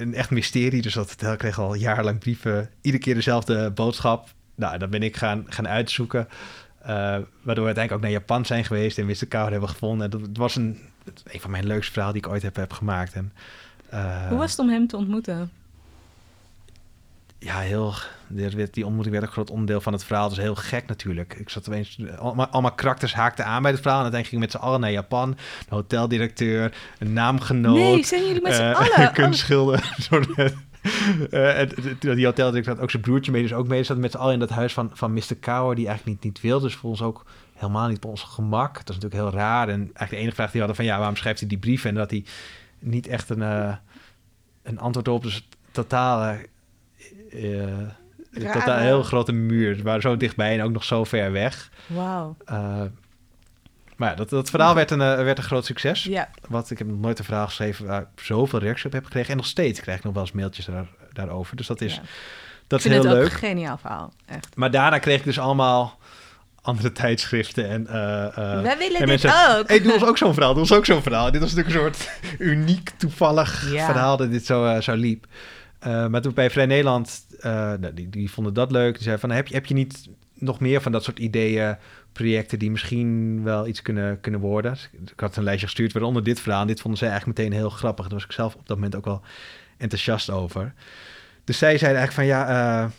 een 0.00 0.14
echt 0.14 0.30
mysterie. 0.30 0.82
Dus 0.82 0.94
dat 0.94 1.16
kreeg 1.36 1.58
al 1.58 1.74
jarenlang 1.74 2.18
brieven. 2.18 2.70
Iedere 2.80 3.02
keer 3.02 3.14
dezelfde 3.14 3.70
boodschap. 3.70 4.28
Nou, 4.54 4.78
dan 4.78 4.90
ben 4.90 5.02
ik 5.02 5.16
gaan, 5.16 5.44
gaan 5.48 5.68
uitzoeken. 5.68 6.28
waardoor 6.82 7.28
we 7.42 7.44
uiteindelijk 7.44 7.92
ook 7.92 8.00
naar 8.00 8.10
Japan 8.10 8.46
zijn 8.46 8.64
geweest... 8.64 8.98
en 8.98 9.06
Mr. 9.06 9.26
Kauer 9.28 9.50
hebben 9.50 9.68
gevonden. 9.68 10.04
En 10.04 10.10
dat 10.10 10.20
het 10.20 10.36
was 10.36 10.56
een, 10.56 10.78
een 11.24 11.40
van 11.40 11.50
mijn 11.50 11.66
leukste 11.66 11.92
verhalen 11.92 12.14
die 12.14 12.26
ik 12.26 12.32
ooit 12.32 12.42
heb, 12.42 12.56
heb 12.56 12.72
gemaakt. 12.72 13.12
En, 13.12 13.32
Hoe 14.28 14.38
was 14.38 14.50
het 14.50 14.60
om 14.60 14.68
hem 14.68 14.86
te 14.86 14.96
ontmoeten? 14.96 15.50
Ja, 17.40 17.58
heel. 17.58 17.94
werd- 18.28 18.74
Die 18.74 18.84
ontmoeting 18.84 19.14
werd 19.14 19.26
een 19.26 19.32
groot 19.32 19.50
onderdeel 19.50 19.80
van 19.80 19.92
het 19.92 20.04
verhaal. 20.04 20.28
Dus 20.28 20.38
heel 20.38 20.54
gek 20.54 20.86
natuurlijk. 20.86 21.34
Ik 21.34 21.48
zat 21.48 21.68
opeens. 21.68 21.98
Allemaal, 22.18 22.46
allemaal 22.46 22.72
karakters 22.72 23.14
haakten 23.14 23.44
aan 23.44 23.62
bij 23.62 23.70
het 23.70 23.80
verhaal. 23.80 23.98
En 23.98 24.04
uiteindelijk 24.12 24.28
gingen 24.28 24.46
we 24.46 24.52
met 24.52 24.62
z'n 24.62 24.68
allen 24.68 24.80
naar 24.80 24.90
Japan. 24.90 25.28
Een 25.28 25.36
hoteldirecteur, 25.68 26.76
een 26.98 27.12
naamgenoot. 27.12 27.74
nee, 27.76 28.04
zijn 28.04 28.26
jullie 28.26 28.42
met 28.42 28.54
z'n 28.54 28.62
eh, 28.62 28.96
allen? 28.96 29.12
Kunstschilder. 29.22 29.74
een 29.96 30.02
soort, 30.02 30.38
eh, 30.38 31.60
en 31.60 31.68
die 32.00 32.24
hoteldirecteur 32.24 32.74
had 32.74 32.82
ook 32.82 32.90
zijn 32.90 33.02
broertje 33.02 33.32
mee, 33.32 33.42
dus 33.42 33.52
ook 33.52 33.68
mee. 33.68 33.82
Zaten 33.84 34.02
met 34.02 34.10
z'n 34.10 34.16
allen 34.18 34.32
in 34.32 34.38
dat 34.38 34.50
huis 34.50 34.72
van, 34.72 34.90
van 34.92 35.12
Mr. 35.12 35.36
Kauer, 35.40 35.74
die 35.74 35.86
eigenlijk 35.86 36.22
niet, 36.22 36.32
niet 36.32 36.42
wilde. 36.42 36.64
Dus 36.64 36.74
voor 36.74 36.90
ons 36.90 37.02
ook 37.02 37.24
helemaal 37.54 37.88
niet 37.88 37.96
op 37.96 38.04
ons 38.10 38.22
gemak. 38.22 38.74
Dat 38.74 38.88
is 38.88 38.94
natuurlijk 38.94 39.22
heel 39.22 39.40
raar. 39.40 39.68
En 39.68 39.78
eigenlijk 39.80 40.10
de 40.10 40.16
enige 40.16 40.34
vraag 40.34 40.50
die 40.50 40.60
we 40.60 40.66
hadden 40.66 40.76
van, 40.76 40.84
ja, 40.84 40.96
waarom 40.96 41.16
schrijft 41.16 41.40
hij 41.40 41.48
die 41.48 41.58
brief? 41.58 41.84
En 41.84 41.94
dat 41.94 42.10
hij 42.10 42.24
niet 42.78 43.06
echt 43.06 43.30
een, 43.30 43.40
een 44.62 44.78
antwoord 44.78 45.08
op. 45.08 45.22
Dus 45.22 45.48
totaal... 45.70 46.36
eh, 47.32 48.52
totaal 48.52 48.76
een 48.76 48.82
heel 48.84 49.02
grote 49.02 49.32
muur. 49.32 49.82
Waren 49.82 50.00
zo 50.02 50.16
dichtbij 50.16 50.58
en 50.58 50.64
ook 50.64 50.72
nog 50.72 50.84
zo 50.84 51.04
ver 51.04 51.32
weg. 51.32 51.70
Wauw. 51.86 52.36
Eh, 52.44 52.82
maar 53.96 54.08
ja, 54.10 54.14
dat, 54.14 54.28
dat 54.30 54.50
verhaal 54.50 54.74
werd 54.74 54.90
een, 54.90 55.00
eh, 55.00 55.14
werd 55.22 55.38
een 55.38 55.44
groot 55.44 55.64
succes. 55.64 56.04
Ja, 56.04 56.28
Wat 56.48 56.70
ik 56.70 56.78
heb 56.78 56.86
nog 56.86 57.00
nooit 57.00 57.18
een 57.18 57.24
verhaal 57.24 57.46
geschreven 57.46 57.86
waar 57.86 58.00
ik 58.00 58.22
zoveel 58.22 58.58
reacties 58.58 58.84
op 58.86 58.92
heb 58.92 59.04
gekregen. 59.04 59.30
En 59.30 59.36
nog 59.36 59.46
steeds 59.46 59.80
krijg 59.80 59.98
ik 59.98 60.04
nog 60.04 60.12
wel 60.12 60.22
eens 60.22 60.32
mailtjes 60.32 60.64
daar, 60.64 60.86
daarover. 61.12 61.56
Dus 61.56 61.66
dat 61.66 61.80
is, 61.80 61.94
ja. 61.94 62.00
dat 62.66 62.84
ik 62.84 62.86
is 62.86 62.92
heel 62.92 63.02
leuk. 63.02 63.24
een 63.24 63.30
geniaal 63.30 63.78
verhaal. 63.78 64.12
Echt. 64.26 64.56
Maar 64.56 64.70
daarna 64.70 64.98
kreeg 64.98 65.18
ik 65.18 65.24
dus 65.24 65.38
allemaal 65.38 65.98
andere 66.62 66.92
tijdschriften. 66.92 67.68
En, 67.68 67.84
Wij 68.62 68.78
willen 68.78 69.00
en 69.00 69.06
dit 69.06 69.06
mensen- 69.06 69.58
ook. 69.58 69.68
hey, 69.68 69.80
doe 69.82 69.92
ons 69.92 70.04
ook 70.04 70.18
zo'n 70.18 70.34
verhaal. 70.34 70.52
Doe 70.52 70.62
ons 70.62 70.72
ook 70.72 70.84
zo'n 70.86 71.02
verhaal. 71.02 71.30
Dit 71.30 71.40
was 71.40 71.54
natuurlijk 71.54 71.76
een 71.76 71.94
soort 71.94 72.10
uniek, 72.38 72.90
toevallig 72.96 73.72
Ja. 73.72 73.84
verhaal 73.84 74.16
dat 74.16 74.30
dit 74.30 74.46
zo, 74.46 74.80
zo 74.80 74.94
liep. 74.94 75.26
Eh, 75.80 76.06
maar 76.06 76.20
toen 76.20 76.34
bij 76.34 76.50
Vrij 76.50 76.66
Nederland, 76.66 77.26
eh, 77.40 77.50
nou, 77.52 77.94
die, 77.94 78.08
die 78.08 78.30
vonden 78.30 78.54
dat 78.54 78.70
leuk. 78.70 78.92
Die 78.94 79.02
zeiden 79.02 79.28
van, 79.28 79.36
heb 79.36 79.46
je, 79.46 79.54
heb 79.54 79.66
je 79.66 79.74
niet 79.74 80.08
nog 80.34 80.60
meer 80.60 80.80
van 80.80 80.92
dat 80.92 81.04
soort 81.04 81.18
ideeën, 81.18 81.76
projecten 82.12 82.58
die 82.58 82.70
misschien 82.70 83.42
wel 83.42 83.66
iets 83.66 83.82
kunnen, 83.82 84.20
kunnen 84.20 84.40
worden? 84.40 84.72
Dus 84.72 84.90
ik- 85.12 85.20
had 85.20 85.36
een 85.36 85.42
lijstje 85.44 85.66
gestuurd, 85.66 85.92
waaronder 85.92 86.22
dit 86.24 86.40
verhaal. 86.40 86.60
En 86.60 86.66
dit 86.66 86.80
vonden 86.80 86.98
zij 86.98 87.08
eigenlijk 87.08 87.38
meteen 87.38 87.54
heel 87.54 87.70
grappig. 87.70 88.04
Daar 88.04 88.14
was 88.14 88.24
ik 88.24 88.32
zelf 88.32 88.54
op 88.54 88.66
dat 88.66 88.76
moment 88.76 88.96
ook 88.96 89.04
wel 89.04 89.20
enthousiast 89.76 90.30
over. 90.30 90.72
Dus 91.44 91.58
zij 91.58 91.78
zeiden 91.78 92.00
eigenlijk 92.00 92.12
van, 92.30 92.38
ja, 92.38 92.48
eh, 92.84 92.90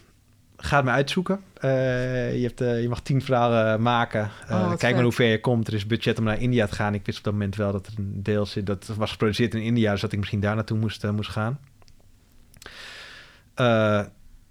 ga 0.57 0.75
het 0.75 0.85
maar 0.85 0.93
uitzoeken. 0.93 1.39
Je, 1.61 2.51
hebt, 2.55 2.59
je 2.59 2.85
mag 2.89 3.01
tien 3.01 3.21
verhalen 3.21 3.81
maken. 3.81 4.29
Oh, 4.49 4.75
kijk 4.75 4.93
maar 4.93 5.03
hoe 5.03 5.11
ver 5.11 5.25
je 5.25 5.39
komt. 5.39 5.67
Er 5.67 5.73
is 5.73 5.85
budget 5.87 6.17
om 6.17 6.23
naar 6.23 6.41
India 6.41 6.65
te 6.67 6.75
gaan. 6.75 6.93
Ik 6.93 7.05
wist 7.05 7.17
op 7.17 7.23
dat 7.23 7.33
moment 7.33 7.55
wel 7.55 7.71
dat 7.71 7.87
er 7.87 7.93
een 7.97 8.23
deel 8.23 8.45
zit. 8.45 8.65
Dat 8.65 8.91
was 8.97 9.11
geproduceerd 9.11 9.53
in 9.53 9.61
India, 9.61 9.91
dus 9.91 10.01
dat 10.01 10.11
ik 10.11 10.17
misschien 10.19 10.39
daar 10.39 10.55
naartoe 10.55 10.77
moest, 10.77 11.11
moest 11.11 11.29
gaan. 11.29 11.59
Eh, 13.53 13.99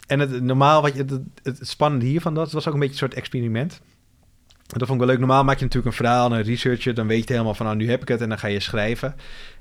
en 0.06 0.18
het, 0.20 0.42
normaal, 0.42 0.82
wat 0.82 0.94
je, 0.94 0.98
het, 0.98 1.20
het 1.58 1.68
spannende 1.68 2.06
hiervan, 2.06 2.34
dat 2.34 2.52
was 2.52 2.66
ook 2.68 2.74
een 2.74 2.80
beetje 2.80 2.92
een 2.94 2.98
soort 3.00 3.14
experiment. 3.14 3.80
En 4.72 4.78
dat 4.78 4.88
vond 4.88 5.00
ik 5.00 5.06
wel 5.06 5.06
leuk. 5.06 5.18
Normaal 5.18 5.44
maak 5.44 5.58
je 5.58 5.64
natuurlijk 5.64 5.90
een 5.96 6.04
verhaal, 6.04 6.32
een 6.32 6.42
researcher. 6.42 6.94
Dan 6.94 7.06
weet 7.06 7.26
je 7.26 7.32
helemaal 7.32 7.54
van, 7.54 7.66
nou, 7.66 7.78
nu 7.78 7.90
heb 7.90 8.02
ik 8.02 8.08
het. 8.08 8.20
En 8.20 8.28
dan 8.28 8.38
ga 8.38 8.46
je 8.46 8.60
schrijven. 8.60 9.14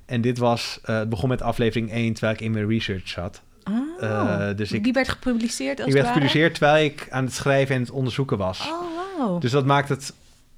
En 0.06 0.21
dit 0.21 0.38
was, 0.38 0.80
eh, 0.84 0.97
het 0.97 1.10
begon 1.10 1.30
met 1.30 1.41
aflevering 1.41 1.91
1, 1.91 2.13
terwijl 2.13 2.34
ik 2.34 2.41
in 2.41 2.52
mijn 2.52 2.67
research 2.67 3.08
zat. 3.08 3.41
Oh, 3.63 3.78
Eh, 4.04 4.56
dus 4.56 4.71
ik- 4.71 4.84
die 4.84 4.93
werd 4.93 5.10
gepubliceerd 5.10 5.78
als 5.80 5.88
ik 5.88 5.93
werd 5.93 6.08
gepubliceerd 6.08 6.54
terwijl 6.56 6.86
ik 6.86 7.08
aan 7.10 7.23
het 7.23 7.34
schrijven 7.34 7.75
en 7.75 7.82
het 7.82 7.91
onderzoeken 7.91 8.38
was. 8.38 8.60
Oh, 8.69 8.82
wow. 9.17 9.41
Dus 9.41 9.52
dat 9.52 9.65
maakt 9.65 9.89
het 9.89 10.13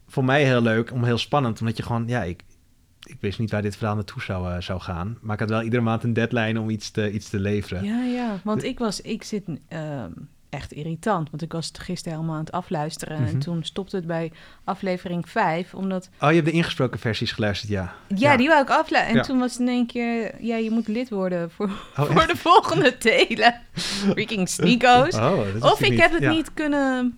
voor 0.08 0.26
mij 0.26 0.44
heel 0.46 0.62
leuk, 0.62 0.92
om 0.92 1.04
heel 1.04 1.18
spannend. 1.18 1.60
Omdat 1.60 1.78
je 1.78 1.84
gewoon, 1.84 2.04
ja, 2.08 2.24
ik, 2.24 2.44
ik 3.12 3.18
wist 3.20 3.40
niet 3.40 3.52
waar 3.52 3.62
dit 3.62 3.76
verhaal 3.78 3.96
naartoe 3.96 4.22
zou, 4.22 4.54
eh, 4.54 4.62
zou 4.62 4.80
gaan. 4.82 5.18
Maar 5.22 5.34
ik 5.34 5.40
had 5.40 5.50
wel 5.50 5.62
iedere 5.62 5.82
maand 5.82 6.04
een 6.04 6.14
deadline 6.14 6.60
om 6.60 6.70
iets 6.70 6.92
te, 6.92 7.12
iets 7.12 7.30
te 7.30 7.40
leveren. 7.40 7.84
Ja, 7.84 8.04
ja. 8.04 8.40
Want 8.44 8.64
ik 8.64 8.80
was, 8.80 9.02
ik 9.02 9.24
zit 9.24 9.44
ehm, 9.68 10.10
echt 10.50 10.72
irritant. 10.74 11.30
Want 11.30 11.42
ik 11.44 11.52
was 11.52 11.68
het 11.68 11.80
gisteren 11.80 12.14
helemaal 12.18 12.38
aan 12.38 12.44
het 12.46 12.54
afluisteren. 12.54 13.22
Mhm. 13.22 13.30
En 13.30 13.40
toen 13.40 13.64
stopte 13.64 13.96
het 13.96 14.08
bij 14.08 14.32
aflevering 14.64 15.30
5. 15.30 15.74
Omdat, 15.74 16.10
Oh, 16.20 16.30
je 16.30 16.36
hebt 16.36 16.46
de 16.48 16.52
ingesproken 16.52 17.00
versies 17.00 17.32
geluisterd, 17.32 17.72
ja. 17.72 17.94
ja, 18.08 18.16
Ja. 18.32 18.38
die 18.38 18.48
wou 18.48 18.62
ik 18.62 18.70
afluisteren. 18.70 19.08
En 19.08 19.16
Ja. 19.16 19.22
toen 19.22 19.40
was 19.40 19.52
het 19.52 19.62
in 19.62 19.68
één 19.68 19.88
keer, 19.88 20.44
ja, 20.44 20.56
je 20.56 20.72
moet 20.72 20.88
lid 20.88 21.10
worden 21.10 21.52
voor, 21.52 21.70
Oh, 21.98 22.06
voor 22.12 22.28
de 22.28 22.38
volgende 22.38 22.96
delen. 23.00 23.56
Freaking 23.74 24.50
sneako's. 24.50 25.16
Oh, 25.16 25.40
of 25.60 25.82
ik 25.82 26.00
heb 26.00 26.12
het 26.12 26.22
Ja. 26.22 26.30
niet 26.32 26.54
kunnen... 26.54 27.18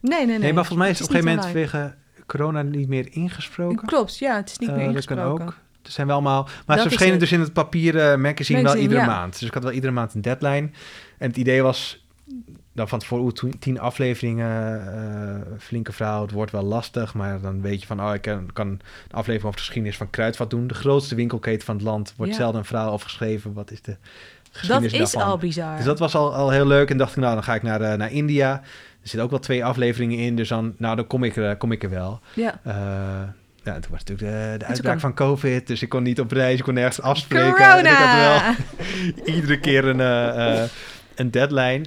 Nee, 0.00 0.18
nee, 0.18 0.26
nee. 0.26 0.38
Nee, 0.38 0.52
maar 0.52 0.64
volgens 0.66 0.78
mij 0.78 0.90
is 0.90 0.98
het 0.98 1.08
op 1.08 1.14
een 1.14 1.20
gegeven 1.22 1.42
moment 1.52 1.72
online. 1.72 1.94
Corona 2.38 2.62
niet 2.62 2.88
meer 2.88 3.06
ingesproken. 3.10 3.86
Klopt, 3.86 4.18
ja, 4.18 4.36
het 4.36 4.50
is 4.50 4.58
niet 4.58 4.68
Eh, 4.68 4.74
meer 4.76 4.92
dat 4.92 5.04
kan 5.04 5.16
ingesproken. 5.18 5.46
ook. 5.46 5.56
Er 5.82 5.90
zijn 5.90 6.06
wel 6.06 6.16
allemaal... 6.16 6.42
Maar 6.66 6.76
Dat 6.76 6.84
ze 6.84 6.90
verschenen 6.90 7.18
dus 7.18 7.32
in 7.32 7.40
het 7.40 7.52
papieren 7.52 8.20
magazine, 8.20 8.62
wel 8.62 8.76
iedere 8.76 9.00
ja. 9.00 9.06
maand. 9.06 9.32
Dus 9.38 9.48
ik 9.48 9.54
had 9.54 9.62
wel 9.62 9.72
iedere 9.72 9.92
maand 9.92 10.14
een 10.14 10.20
deadline. 10.22 10.70
En 11.18 11.28
het 11.28 11.36
idee 11.36 11.62
was 11.62 12.04
dan 12.72 12.88
van 12.88 12.98
tevoren, 12.98 13.58
tien- 13.58 13.80
afleveringen, 13.80 14.82
eh, 14.94 15.58
flinke 15.58 15.92
verhaal, 15.92 16.22
het 16.22 16.30
wordt 16.30 16.52
wel 16.52 16.62
lastig. 16.62 17.14
Maar 17.14 17.40
dan 17.40 17.60
weet 17.60 17.80
je 17.80 17.86
van, 17.86 18.02
oh, 18.02 18.14
ik 18.14 18.22
kan, 18.22 18.50
kan 18.52 18.66
een 18.68 18.80
aflevering 19.10 19.42
over 19.44 19.56
de 19.56 19.64
geschiedenis 19.64 19.96
van 19.96 20.10
Kruidvat 20.10 20.50
doen. 20.50 20.66
De 20.66 20.74
grootste 20.74 21.14
winkelketen 21.14 21.66
van 21.66 21.74
het 21.74 21.84
land 21.84 22.14
wordt 22.16 22.32
Ja. 22.32 22.38
zelden 22.38 22.60
een 22.60 22.66
verhaal 22.66 22.92
over 22.92 23.06
geschreven. 23.08 23.52
Wat 23.52 23.70
is 23.70 23.82
de 23.82 23.96
Dat 24.68 24.82
is 24.82 24.92
daarvan? 24.92 25.22
al 25.22 25.38
bizar. 25.38 25.76
Dus 25.76 25.84
dat 25.84 25.98
was 25.98 26.14
al, 26.14 26.34
al 26.34 26.50
heel 26.50 26.66
leuk. 26.66 26.90
En 26.90 26.96
dacht 26.96 27.10
ik, 27.16 27.22
nou, 27.22 27.34
dan 27.34 27.42
ga 27.44 27.54
ik 27.54 27.62
naar, 27.62 27.80
eh, 27.80 27.98
naar 27.98 28.10
India. 28.12 28.50
Er 28.52 29.08
zitten 29.08 29.22
ook 29.22 29.30
wel 29.30 29.38
twee 29.38 29.64
afleveringen 29.64 30.18
in, 30.18 30.36
dus 30.36 30.48
dan, 30.48 30.74
nou, 30.78 30.96
dan 30.96 31.06
kom 31.06 31.24
ik 31.24 31.36
er, 31.36 31.56
kom 31.56 31.72
ik 31.72 31.82
er 31.82 31.90
wel. 31.90 32.20
Ja, 32.34 32.60
Eh, 32.64 32.74
Ja, 33.64 33.72
toen 33.78 33.90
was 33.90 34.04
natuurlijk 34.04 34.18
de, 34.32 34.50
de 34.52 34.56
toen 34.58 34.68
uitbraak 34.68 34.98
kwam- 34.98 35.00
van 35.00 35.14
COVID, 35.26 35.66
dus 35.66 35.82
ik 35.82 35.88
kon 35.88 36.02
niet 36.02 36.20
op 36.20 36.32
reis, 36.32 36.58
ik 36.58 36.64
kon 36.64 36.74
nergens 36.74 37.00
afspreken. 37.00 37.46
En 37.46 37.52
Corona! 37.52 37.78
ik 37.90 37.96
had 37.96 38.54
wel 39.24 39.34
iedere 39.34 39.60
keer 39.60 39.84
een, 39.84 40.00
eh, 40.00 40.62
eh, 40.62 40.68
een 41.14 41.30
deadline. 41.30 41.84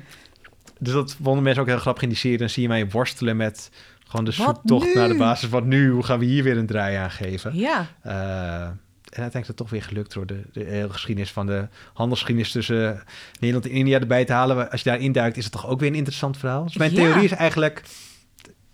Dus 0.79 0.93
dat 0.93 1.15
vonden 1.23 1.43
mensen 1.43 1.61
ook 1.61 1.67
heel 1.67 1.77
grappig 1.77 2.03
in 2.03 2.09
die 2.09 2.17
serie. 2.17 2.37
Dan 2.37 2.49
zie 2.49 2.61
je 2.61 2.67
mij 2.67 2.89
worstelen 2.89 3.37
met 3.37 3.69
gewoon 4.07 4.25
de 4.25 4.31
zoektocht 4.31 4.93
naar 4.93 5.07
de 5.07 5.15
basis. 5.17 5.49
Wat 5.49 5.65
nu? 5.65 5.89
Hoe 5.91 6.03
gaan 6.03 6.19
we 6.19 6.25
hier 6.25 6.43
weer 6.43 6.57
een 6.57 6.65
draai 6.65 6.95
aan 6.95 7.11
geven? 7.11 7.55
Ja, 7.57 7.85
Eh, 8.01 8.67
en 9.15 9.21
uiteindelijk 9.21 9.41
is 9.41 9.47
het 9.47 9.57
toch 9.57 9.69
weer 9.69 9.83
gelukt 9.83 10.13
door 10.13 10.25
de, 10.25 10.41
de 10.51 10.63
hele 10.63 10.89
geschiedenis 10.89 11.31
van 11.31 11.45
de 11.45 11.67
handelsgeschiedenis 11.93 12.51
tussen 12.51 13.03
Nederland 13.39 13.65
en 13.65 13.71
India 13.71 13.99
erbij 13.99 14.25
te 14.25 14.33
halen. 14.33 14.71
Als 14.71 14.81
je 14.81 14.89
daarin 14.89 15.11
duikt, 15.11 15.37
is 15.37 15.43
het 15.43 15.53
toch 15.53 15.67
ook 15.67 15.79
weer 15.79 15.89
een 15.89 15.95
interessant 15.95 16.37
verhaal. 16.37 16.63
Dus 16.63 16.77
mijn 16.77 16.91
Ja. 16.91 16.97
theorie 16.97 17.23
is 17.23 17.31
eigenlijk, 17.31 17.83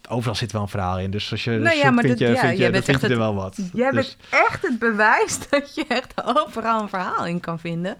overal 0.09 0.35
zit 0.35 0.51
wel 0.51 0.61
een 0.61 0.67
verhaal 0.67 0.99
in. 0.99 1.11
Dus 1.11 1.31
als 1.31 1.43
je 1.43 1.51
Nou 1.51 1.75
ja, 1.77 1.91
maar 1.91 2.03
vind 2.03 2.19
dat- 2.19 2.27
je, 2.27 2.33
ja, 2.33 2.41
vind 2.41 2.57
je, 2.57 2.69
bent 2.69 2.85
vind 2.85 3.01
je 3.01 3.07
er 3.07 3.17
wel 3.17 3.35
wat. 3.35 3.57
jij 3.73 3.91
Dus, 3.91 4.17
bent 4.29 4.43
echt 4.43 4.61
het 4.61 4.79
bewijs 4.79 5.39
dat 5.49 5.75
je 5.75 5.85
echt 5.87 6.23
overal 6.23 6.81
een 6.81 6.89
verhaal 6.89 7.25
in 7.25 7.39
kan 7.39 7.59
vinden. 7.59 7.97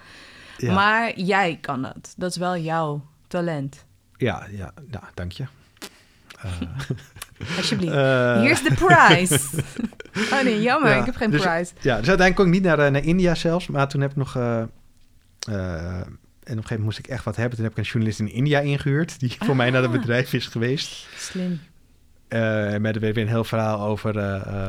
ja, 0.58 0.74
Maar 0.74 1.20
jij 1.20 1.58
kan 1.62 1.82
dat. 1.82 2.14
Dat 2.18 2.30
is 2.32 2.38
wel 2.38 2.58
jouw 2.58 3.06
talent. 3.28 3.86
ja, 4.18 4.48
ja, 4.52 4.74
nou, 4.90 5.04
dank 5.14 5.32
je. 5.32 5.44
Eh, 6.42 6.52
Alsjeblieft. 7.58 7.94
eh, 7.94 8.40
Hier 8.40 8.52
is 8.52 8.64
de 8.64 8.74
prize. 8.74 9.40
oh 10.34 10.44
nee, 10.44 10.62
jammer. 10.62 10.90
Ja, 10.90 10.96
ik 11.00 11.06
heb 11.06 11.16
geen 11.16 11.32
dus- 11.32 11.42
prize. 11.42 11.72
Ja, 11.80 11.98
dus 11.98 12.08
uiteindelijk 12.08 12.36
kon 12.36 12.46
ik 12.46 12.52
niet 12.52 12.64
naar, 12.64 12.80
eh, 12.80 12.92
naar 12.92 13.04
India 13.04 13.36
zelfs. 13.36 13.68
Maar 13.68 13.88
toen 13.88 14.02
heb 14.02 14.10
ik 14.12 14.18
nog... 14.18 14.36
eh, 14.36 14.58
en 14.58 14.64
op 15.48 16.64
een 16.64 16.68
gegeven 16.68 16.68
moment 16.68 16.82
moest 16.84 16.98
ik 17.00 17.08
echt 17.08 17.24
wat 17.24 17.36
hebben. 17.36 17.56
Toen 17.56 17.64
heb 17.64 17.72
ik 17.74 17.80
een 17.80 17.90
journalist 17.90 18.20
in 18.20 18.32
India 18.32 18.60
ingehuurd... 18.60 19.20
die 19.20 19.36
voor 19.40 19.56
mij 19.56 19.70
naar 19.70 19.82
het 19.82 19.92
Ah. 19.92 19.98
bedrijf 20.00 20.34
is 20.34 20.48
geweest. 20.48 21.08
Slim. 21.18 21.60
Eh 22.28 22.76
met 22.78 23.00
weer 23.00 23.18
een 23.18 23.28
heel 23.28 23.44
verhaal 23.44 23.80
over... 23.88 24.14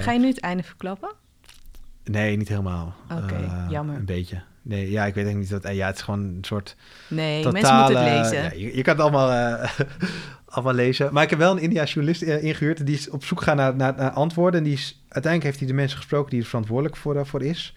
Ga 0.01 0.12
je 0.12 0.18
nu 0.18 0.27
het 0.27 0.41
einde 0.41 0.62
verklappen? 0.62 1.12
Nee, 2.05 2.37
niet 2.37 2.49
helemaal. 2.49 2.95
Oké, 3.23 3.66
jammer. 3.68 3.97
Een 3.97 4.05
beetje. 4.05 4.43
Nee, 4.62 4.91
ja, 4.91 5.05
ik 5.07 5.14
weet 5.14 5.25
eigenlijk 5.25 5.39
niet 5.39 5.62
wat... 5.62 5.70
eh, 5.70 5.77
ja, 5.77 5.87
het 5.87 5.97
is 5.97 6.03
gewoon 6.03 6.20
een 6.20 6.39
soort 6.45 6.77
Nee, 7.09 7.43
totale... 7.43 7.53
mensen 7.53 7.77
moeten 7.77 8.03
het 8.14 8.33
lezen. 8.33 8.43
ja, 8.45 8.51
je, 8.66 8.77
je 8.77 8.83
kan 8.83 8.95
het 8.95 9.03
allemaal, 9.03 9.29
allemaal 10.53 10.74
lezen. 10.74 11.12
Maar 11.12 11.22
ik 11.22 11.30
heb 11.30 11.38
wel 11.38 11.53
een 11.53 11.62
India 11.62 11.84
journalist 11.84 12.22
eh, 12.22 12.44
ingehuurd. 12.44 12.86
Die 12.86 12.94
is 12.94 13.11
op 13.11 13.24
zoek 13.24 13.42
gaan 13.42 13.57
naar, 13.57 13.76
naar, 13.76 13.94
naar 13.96 14.11
antwoorden. 14.11 14.61
En 14.61 14.64
die 14.66 14.74
is, 14.74 15.03
uiteindelijk 15.09 15.44
heeft 15.44 15.59
hij 15.59 15.68
de 15.68 15.74
mensen 15.74 15.98
gesproken 15.98 16.30
die 16.30 16.40
er 16.40 16.46
verantwoordelijk 16.46 16.96
voor, 16.96 17.16
eh, 17.16 17.24
voor 17.24 17.42
is. 17.42 17.74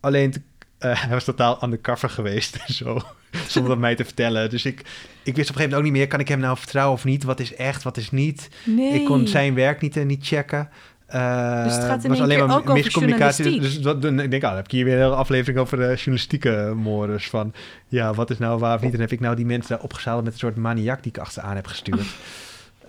Alleen, 0.00 0.34
eh, 0.78 1.02
hij 1.04 1.10
was 1.10 1.24
totaal 1.24 1.64
undercover 1.64 2.10
geweest 2.10 2.56
en 2.66 2.74
zo. 2.74 3.00
Zonder 3.48 3.70
dat 3.70 3.80
mij 3.80 3.94
te 3.94 4.04
vertellen. 4.04 4.50
Dus 4.50 4.64
ik, 4.64 4.80
ik 4.80 4.84
wist 4.84 4.88
op 5.26 5.36
een 5.36 5.36
gegeven 5.36 5.62
moment 5.62 5.76
ook 5.76 5.82
niet 5.82 5.92
meer... 5.92 6.06
kan 6.06 6.20
ik 6.20 6.28
hem 6.28 6.38
nou 6.38 6.56
vertrouwen 6.56 6.94
of 6.94 7.04
niet? 7.04 7.24
Wat 7.24 7.40
is 7.40 7.54
echt, 7.54 7.82
wat 7.82 7.96
is 7.96 8.10
niet? 8.10 8.48
nee. 8.64 8.92
Ik 8.92 9.04
kon 9.04 9.26
zijn 9.26 9.54
werk 9.54 9.80
niet, 9.80 9.96
eh, 9.96 10.04
niet 10.04 10.26
checken. 10.26 10.68
Eh, 11.06 11.64
Dus 11.64 11.74
het 11.74 11.84
gaat 11.84 12.04
in 12.04 12.10
was 12.10 12.20
alleen 12.20 12.36
keer 12.36 12.46
maar 12.46 12.56
ook 12.56 12.62
over 12.62 12.74
miscommunicatie. 12.74 13.44
journalistiek. 13.44 13.82
Dus 13.82 13.92
dat, 13.92 14.02
dan, 14.02 14.20
ik 14.20 14.30
denk, 14.30 14.42
ah, 14.42 14.48
dan 14.48 14.56
heb 14.56 14.64
ik 14.64 14.70
hier 14.70 14.84
weer 14.84 14.94
een 14.94 15.02
hele 15.02 15.14
aflevering 15.14 15.58
over 15.58 15.76
de 15.76 15.86
journalistieke 15.94 16.72
mores. 16.76 17.28
Van 17.28 17.52
ja, 17.88 18.14
wat 18.14 18.30
is 18.30 18.38
nou 18.38 18.58
waar 18.58 18.76
of 18.76 18.82
niet? 18.82 18.94
En 18.94 19.00
heb 19.00 19.12
ik 19.12 19.20
nou 19.20 19.36
die 19.36 19.46
mensen 19.46 19.74
daar 19.74 19.84
opgezadeld 19.84 20.24
met 20.24 20.32
een 20.32 20.38
soort 20.38 20.56
maniak 20.56 21.02
die 21.02 21.12
ik 21.12 21.18
achter 21.18 21.42
aan 21.42 21.56
heb 21.56 21.66
gestuurd. 21.66 22.06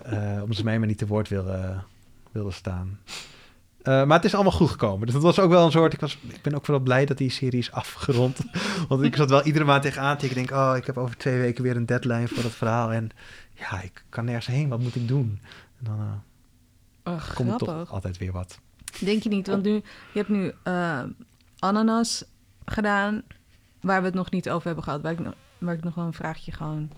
Eh, 0.02 0.38
omdat 0.42 0.56
ze 0.56 0.64
mij 0.64 0.78
maar 0.78 0.86
niet 0.86 0.98
te 0.98 1.06
woord 1.06 1.28
wilden, 1.28 1.84
wilden 2.32 2.52
staan. 2.52 2.98
Eh, 3.82 4.04
maar 4.04 4.16
het 4.16 4.24
is 4.24 4.34
allemaal 4.34 4.52
goed 4.52 4.70
gekomen. 4.70 5.04
Dus 5.06 5.14
dat 5.14 5.22
was 5.22 5.38
ook 5.38 5.50
wel 5.50 5.64
een 5.64 5.70
soort. 5.70 5.92
Ik, 5.92 6.00
was, 6.00 6.18
ik 6.28 6.42
ben 6.42 6.54
ook 6.54 6.66
wel 6.66 6.78
blij 6.80 7.06
dat 7.06 7.18
die 7.18 7.30
serie 7.30 7.58
is 7.58 7.72
afgerond. 7.72 8.38
Want 8.88 9.02
ik 9.02 9.16
zat 9.16 9.30
wel 9.30 9.42
iedere 9.44 9.64
maand 9.64 9.82
tegenaan 9.82 10.16
te 10.16 10.26
kijken. 10.26 10.42
Ik 10.42 10.48
denk, 10.48 10.60
oh, 10.60 10.76
ik 10.76 10.86
heb 10.86 10.98
over 10.98 11.16
twee 11.16 11.38
weken 11.38 11.62
weer 11.62 11.76
een 11.76 11.86
deadline 11.86 12.28
voor 12.28 12.42
dat 12.42 12.52
verhaal. 12.52 12.92
En 12.92 13.10
ja, 13.54 13.82
ik 13.82 14.04
kan 14.08 14.24
nergens 14.24 14.46
heen. 14.46 14.68
Wat 14.68 14.80
moet 14.80 14.94
ik 14.94 15.08
doen? 15.08 15.40
En 15.78 15.84
dan 15.84 16.22
Oh, 17.08 17.34
komt 17.34 17.48
grappig. 17.48 17.58
toch 17.68 17.92
altijd 17.92 18.18
weer 18.18 18.32
wat. 18.32 18.58
Denk 19.00 19.22
je 19.22 19.28
niet? 19.28 19.46
Want 19.46 19.62
nu, 19.62 19.72
je 19.72 19.82
hebt 20.12 20.28
nu 20.28 20.52
eh, 20.62 21.02
ananas 21.58 22.24
gedaan, 22.64 23.22
waar 23.80 24.00
we 24.00 24.06
het 24.06 24.14
nog 24.14 24.30
niet 24.30 24.50
over 24.50 24.66
hebben 24.66 24.84
gehad. 24.84 25.00
Waar 25.02 25.12
ik, 25.12 25.18
nog- 25.18 25.34
waar 25.58 25.74
ik 25.74 25.84
nog 25.84 25.94
wel 25.94 26.04
een 26.04 26.12
vraagje 26.12 26.52
gewoon... 26.52 26.90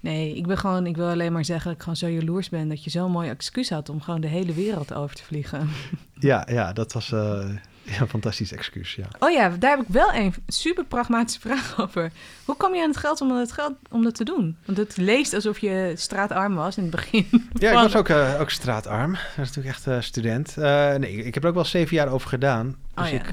Nee, 0.00 0.36
ik 0.36 0.46
ben 0.46 0.58
gewoon, 0.58 0.86
ik 0.86 0.96
wil 0.96 1.08
alleen 1.08 1.32
maar 1.32 1.44
zeggen 1.44 1.64
dat 1.66 1.74
ik 1.74 1.80
gewoon 1.80 1.96
zo 1.96 2.08
jaloers 2.08 2.48
ben 2.48 2.68
dat 2.68 2.84
je 2.84 2.90
zo'n 2.90 3.10
mooi 3.10 3.28
excuus 3.28 3.70
had 3.70 3.88
om 3.88 4.00
gewoon 4.00 4.20
de 4.20 4.26
hele 4.28 4.52
wereld 4.54 4.94
over 4.94 5.16
te 5.16 5.22
vliegen. 5.24 5.68
Ja, 6.14 6.46
ja 6.50 6.72
dat 6.72 6.92
was 6.92 7.12
eh, 7.12 7.48
ja, 7.98 8.06
fantastisch 8.06 8.52
excuus. 8.52 8.94
Ja. 8.94 9.04
Oh 9.18 9.30
ja, 9.30 9.48
daar 9.58 9.70
heb 9.70 9.80
ik 9.80 9.86
wel 9.88 10.14
een 10.14 10.34
super 10.46 10.84
pragmatische 10.84 11.40
vraag 11.40 11.74
over. 11.80 12.10
Hoe 12.44 12.56
kwam 12.56 12.74
je 12.74 12.82
aan 12.82 12.88
het 12.88 12.96
geld 12.96 13.20
om 13.20 13.28
dat, 13.28 13.52
geld, 13.52 13.72
om 13.90 14.02
dat 14.04 14.14
te 14.14 14.24
doen? 14.24 14.56
Want 14.64 14.78
het 14.78 14.96
leest 14.96 15.34
alsof 15.34 15.58
je 15.58 15.92
straatarm 15.96 16.54
was 16.54 16.76
in 16.76 16.82
het 16.82 16.90
begin. 16.92 17.26
Ja, 17.52 17.68
ik 17.70 17.76
was 17.76 17.96
ook, 17.96 18.08
eh, 18.08 18.40
ook 18.40 18.50
straatarm. 18.50 19.12
Dat 19.12 19.22
is 19.30 19.36
natuurlijk 19.36 19.66
echt 19.66 19.86
eh, 19.86 20.00
student. 20.00 20.56
Eh, 20.58 20.94
nee, 20.94 21.12
ik 21.24 21.34
heb 21.34 21.42
er 21.42 21.48
ook 21.48 21.54
wel 21.54 21.64
zeven 21.64 21.96
jaar 21.96 22.08
over 22.08 22.28
gedaan. 22.28 22.76
Dus 22.94 23.04
Oh 23.06 23.12
ja. 23.12 23.18
ik, 23.18 23.28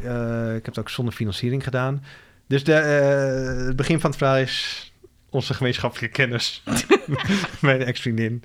ik 0.58 0.66
heb 0.66 0.66
het 0.66 0.80
ook 0.80 0.90
zonder 0.90 1.14
financiering 1.14 1.64
gedaan. 1.64 2.04
Dus 2.48 2.64
de, 2.64 2.72
het 2.72 3.76
begin 3.76 4.00
van 4.00 4.10
het 4.10 4.20
verhaal 4.20 4.38
is 4.38 4.92
onze 5.30 5.54
gemeenschappelijke 5.54 6.16
kennis. 6.16 6.64
Mijn 7.62 7.82
ex-vriendin. 7.84 8.44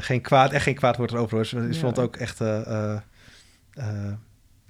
Geen 0.00 0.20
kwaad, 0.20 0.52
echt 0.52 0.62
geen 0.64 0.74
kwaad 0.74 0.96
woord 0.96 1.10
erover. 1.12 1.46
Ze 1.46 1.56
Ja. 1.70 1.78
vond 1.78 1.96
het 1.96 2.04
ook 2.06 2.16
echt... 2.16 2.40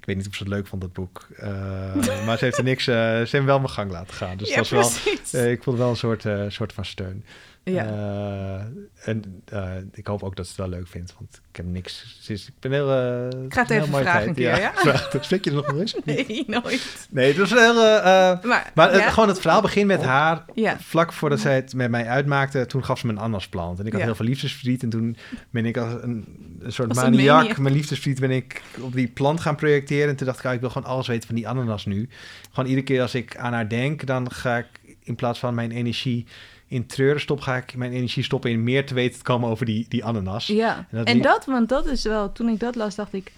weet 0.07 0.15
niet 0.15 0.27
of 0.27 0.35
ze 0.35 0.43
het 0.43 0.51
leuk 0.51 0.67
vond, 0.67 0.81
dat 0.81 0.93
boek. 0.93 1.27
Eh, 1.35 2.25
maar 2.25 2.37
ze 2.37 2.43
heeft 2.43 2.57
er 2.57 2.63
niks... 2.63 2.87
eh, 2.87 2.95
ze 2.95 3.27
heeft 3.31 3.43
wel 3.43 3.59
mijn 3.59 3.69
gang 3.69 3.91
laten 3.91 4.13
gaan. 4.13 4.37
Dus 4.37 4.49
ja, 4.53 4.55
dat 4.55 4.69
was 4.69 5.03
wel... 5.03 5.41
eh, 5.41 5.51
ik 5.51 5.63
voelde 5.63 5.79
wel 5.79 5.89
een 5.89 5.95
soort, 5.95 6.25
soort 6.47 6.73
van 6.73 6.85
steun. 6.85 7.25
Ja. 7.73 7.85
Eh, 7.85 9.09
en 9.09 9.41
eh, 9.45 9.71
ik 9.93 10.07
hoop 10.07 10.23
ook 10.23 10.35
dat 10.35 10.45
ze 10.47 10.51
het 10.51 10.69
wel 10.69 10.79
leuk 10.79 10.87
vindt, 10.87 11.13
want 11.19 11.41
ik 11.49 11.55
heb 11.55 11.65
niks. 11.65 12.17
ze 12.21 12.33
is- 12.33 12.47
ik 12.47 12.53
ben 12.59 12.71
heel. 12.71 12.91
eh, 12.91 13.43
Ik 13.45 13.53
ga 13.53 13.61
het 13.61 13.69
even 13.71 13.87
vragen 13.87 14.03
tijd. 14.11 14.27
een 14.27 14.33
keer, 14.33 14.59
ja? 14.59 14.71
vraag. 14.85 15.09
Spreek 15.21 15.43
je 15.43 15.49
er 15.49 15.55
nog 15.55 15.65
wel 15.71 15.79
eens? 15.79 15.95
Nee, 16.05 16.43
nooit. 16.47 17.07
Nee, 17.09 17.27
het 17.27 17.37
was 17.37 17.49
heel. 17.49 17.73
Maar, 17.73 18.71
maar 18.75 18.91
het- 18.91 19.01
ja, 19.01 19.09
gewoon 19.09 19.29
het 19.29 19.39
verhaal 19.39 19.61
begint 19.61 19.87
met 19.87 20.03
haar. 20.03 20.45
ja. 20.53 20.79
Vlak 20.79 21.13
voordat 21.13 21.39
zij 21.39 21.55
het 21.55 21.73
met 21.73 21.89
mij 21.91 22.07
uitmaakte, 22.07 22.65
toen 22.65 22.85
gaf 22.85 22.99
ze 22.99 23.05
me 23.05 23.11
een 23.11 23.19
ananasplant. 23.19 23.79
En 23.79 23.85
ik 23.85 23.91
had 23.91 24.01
Ja. 24.01 24.07
heel 24.07 24.15
veel 24.15 24.25
liefdesverdriet. 24.25 24.83
En 24.83 24.89
toen 24.89 25.17
ben 25.49 25.65
ik 25.65 25.77
als 25.77 25.93
een, 26.01 26.25
een 26.59 26.71
soort 26.71 26.89
Als 26.89 26.97
maniak, 27.01 27.57
mijn 27.57 27.73
liefdesverdriet, 27.73 28.19
ben 28.19 28.31
ik 28.31 28.61
op 28.81 28.93
die 28.93 29.07
plant 29.07 29.39
gaan 29.39 29.55
projecteren. 29.55 30.09
En 30.09 30.15
toen 30.15 30.25
dacht 30.27 30.39
ik, 30.39 30.45
ah, 30.45 30.53
ik 30.53 30.59
wil 30.59 30.69
gewoon 30.69 30.89
alles 30.89 31.07
weten 31.07 31.27
van 31.27 31.35
die 31.35 31.47
ananas 31.47 31.85
nu. 31.85 32.09
Gewoon 32.51 32.69
iedere 32.69 32.85
keer 32.85 33.01
als 33.01 33.15
ik 33.15 33.37
aan 33.37 33.53
haar 33.53 33.69
denk, 33.69 34.05
dan 34.05 34.31
ga 34.31 34.57
ik 34.57 34.65
in 35.03 35.15
plaats 35.15 35.39
van 35.39 35.55
mijn 35.55 35.71
energie 35.71 36.25
in 36.67 36.85
treuren 36.85 37.21
stop, 37.21 37.39
ga 37.41 37.55
ik 37.55 37.75
mijn 37.75 37.91
energie 37.91 38.23
stoppen 38.23 38.51
in 38.51 38.63
meer 38.63 38.85
te 38.85 38.93
weten 38.93 39.17
te 39.17 39.23
komen 39.23 39.49
over 39.49 39.65
die, 39.65 39.85
die 39.89 40.05
ananas. 40.05 40.47
Ja, 40.47 40.75
En 40.77 40.97
dat 40.97 41.07
en 41.07 41.13
liep- 41.13 41.23
dat, 41.23 41.45
want 41.45 41.69
dat 41.69 41.85
is 41.85 42.03
wel, 42.03 42.31
toen 42.31 42.49
ik 42.49 42.59
dat 42.59 42.75
las, 42.75 42.95
dacht 42.95 43.13
ik, 43.13 43.31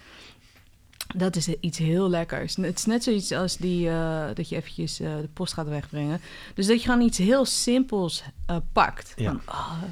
dat 1.16 1.36
is 1.36 1.48
iets 1.48 1.78
heel 1.78 2.10
lekkers. 2.10 2.56
Het 2.56 2.78
is 2.78 2.84
net 2.84 3.04
zoiets 3.04 3.32
als 3.32 3.56
die, 3.56 3.88
eh, 3.88 4.24
dat 4.34 4.48
je 4.48 4.56
eventjes 4.56 5.00
eh, 5.00 5.16
de 5.20 5.28
post 5.32 5.52
gaat 5.52 5.68
wegbrengen. 5.68 6.20
Dus 6.54 6.66
dat 6.66 6.82
je 6.82 6.88
gewoon 6.88 7.06
iets 7.06 7.18
heel 7.18 7.44
simpels 7.44 8.22
eh, 8.46 8.56
pakt. 8.72 9.12
Ja. 9.16 9.30
Van, 9.30 9.40
oh, 9.54 9.82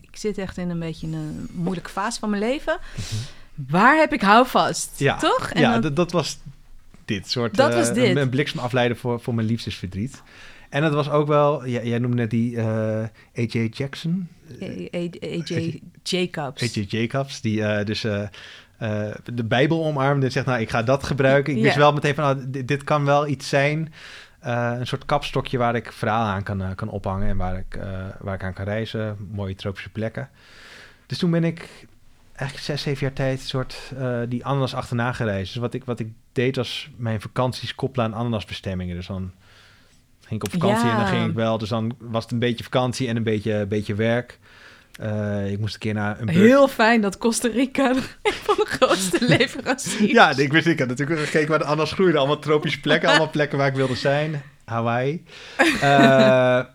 ik 0.00 0.16
zit 0.16 0.38
echt 0.38 0.56
in 0.56 0.70
een 0.70 0.78
beetje 0.78 1.06
een 1.06 1.48
moeilijke 1.52 1.90
fase 1.90 2.18
van 2.18 2.30
mijn 2.30 2.42
leven. 2.42 2.78
Waar 3.54 3.96
heb 3.96 4.12
ik 4.12 4.20
houvast? 4.20 4.90
Ja, 4.98 5.16
Toch? 5.18 5.50
En 5.50 5.60
ja, 5.60 5.78
dan- 5.78 5.94
dat, 5.94 6.12
was 6.12 6.38
dit 7.04 7.30
soort. 7.30 7.56
Dat 7.56 7.74
was 7.74 7.92
dit. 7.92 8.04
Een, 8.10 8.16
een 8.16 8.28
bliksemafleider 8.28 8.96
voor, 8.96 9.20
voor 9.20 9.34
mijn 9.34 9.46
liefdesverdriet. 9.46 10.22
En 10.70 10.82
dat 10.82 10.94
was 10.94 11.10
ook 11.10 11.26
wel, 11.26 11.66
jij, 11.66 11.86
jij 11.86 11.98
noemde 11.98 12.16
net 12.16 12.30
die 12.30 12.56
eh, 12.56 13.02
A.J. 13.38 13.68
Jackson. 13.70 14.28
AJ 14.90 15.80
Jacobs. 16.02 16.62
A.J. 16.62 16.84
Jacobs, 16.88 17.40
die 17.40 17.64
eh, 17.64 17.84
dus 17.84 18.04
eh, 18.04 18.28
de 19.24 19.44
Bijbel 19.44 19.84
omarmde 19.84 20.26
en 20.26 20.32
zegt, 20.32 20.46
nou, 20.46 20.60
ik 20.60 20.70
ga 20.70 20.82
dat 20.82 21.04
gebruiken. 21.04 21.56
Ik 21.56 21.62
wist 21.62 21.76
wel 21.76 21.92
meteen 21.92 22.14
van, 22.14 22.24
nou, 22.24 22.50
dit, 22.50 22.68
dit 22.68 22.84
kan 22.84 23.04
wel 23.04 23.26
iets 23.26 23.48
zijn. 23.48 23.92
Een 24.40 24.86
soort 24.86 25.04
kapstokje 25.04 25.58
waar 25.58 25.74
ik 25.74 25.92
verhaal 25.92 26.26
aan 26.26 26.42
kan, 26.42 26.74
kan 26.74 26.88
ophangen 26.88 27.28
en 27.28 27.36
waar 27.36 27.58
ik, 27.58 27.78
waar 28.20 28.34
ik 28.34 28.42
aan 28.42 28.52
kan 28.52 28.64
reizen. 28.64 29.16
Mooie 29.32 29.54
tropische 29.54 29.90
plekken. 29.90 30.28
Dus 31.06 31.18
toen 31.18 31.30
ben 31.30 31.44
ik 31.44 31.86
eigenlijk 32.32 32.68
zes, 32.68 32.82
zeven 32.82 33.06
jaar 33.06 33.12
tijd 33.14 33.40
een 33.40 33.46
soort 33.46 33.92
die 34.28 34.44
ananas 34.44 34.74
achterna 34.74 35.12
gereisd. 35.12 35.52
Dus 35.52 35.62
wat 35.62 35.74
ik, 35.74 35.84
wat 35.84 36.00
ik 36.00 36.08
deed 36.32 36.56
was 36.56 36.90
mijn 36.96 37.20
vakanties 37.20 37.74
koppelen 37.74 38.06
aan 38.06 38.14
ananasbestemmingen. 38.14 38.96
Dus 38.96 39.06
dan 39.06 39.32
ging 40.30 40.42
ik 40.42 40.54
op 40.54 40.60
vakantie 40.60 40.86
Ja. 40.86 40.92
en 40.92 40.98
dan 40.98 41.06
ging 41.06 41.28
ik 41.28 41.34
wel. 41.34 41.58
Dus 41.58 41.68
dan 41.68 41.96
was 41.98 42.22
het 42.22 42.32
een 42.32 42.38
beetje 42.38 42.64
vakantie 42.64 43.08
en 43.08 43.16
een 43.16 43.22
beetje, 43.22 43.66
beetje 43.66 43.94
werk. 43.94 44.38
Eh, 45.00 45.52
ik 45.52 45.58
moest 45.58 45.74
een 45.74 45.80
keer 45.80 45.94
naar 45.94 46.20
een 46.20 46.28
Heel 46.28 46.68
fijn 46.68 47.00
dat 47.00 47.18
Costa 47.18 47.48
Rica 47.48 47.90
een 48.22 48.32
van 48.32 48.54
de 48.56 48.66
grootste 48.66 49.18
leveranciers 49.36 50.12
Ja, 50.12 50.36
ik 50.36 50.52
wist, 50.52 50.66
ik 50.66 50.78
had 50.78 50.88
natuurlijk 50.88 51.20
gekeken 51.20 51.48
waar 51.48 51.58
de 51.58 51.64
ananas 51.64 51.92
groeide. 51.92 52.18
Allemaal 52.18 52.38
tropische 52.38 52.80
plekken, 52.80 53.08
allemaal 53.08 53.30
plekken 53.38 53.58
waar 53.58 53.66
ik 53.66 53.74
wilde 53.74 53.94
zijn. 53.94 54.42
Hawaii. 54.64 55.24
Eh, 55.56 55.80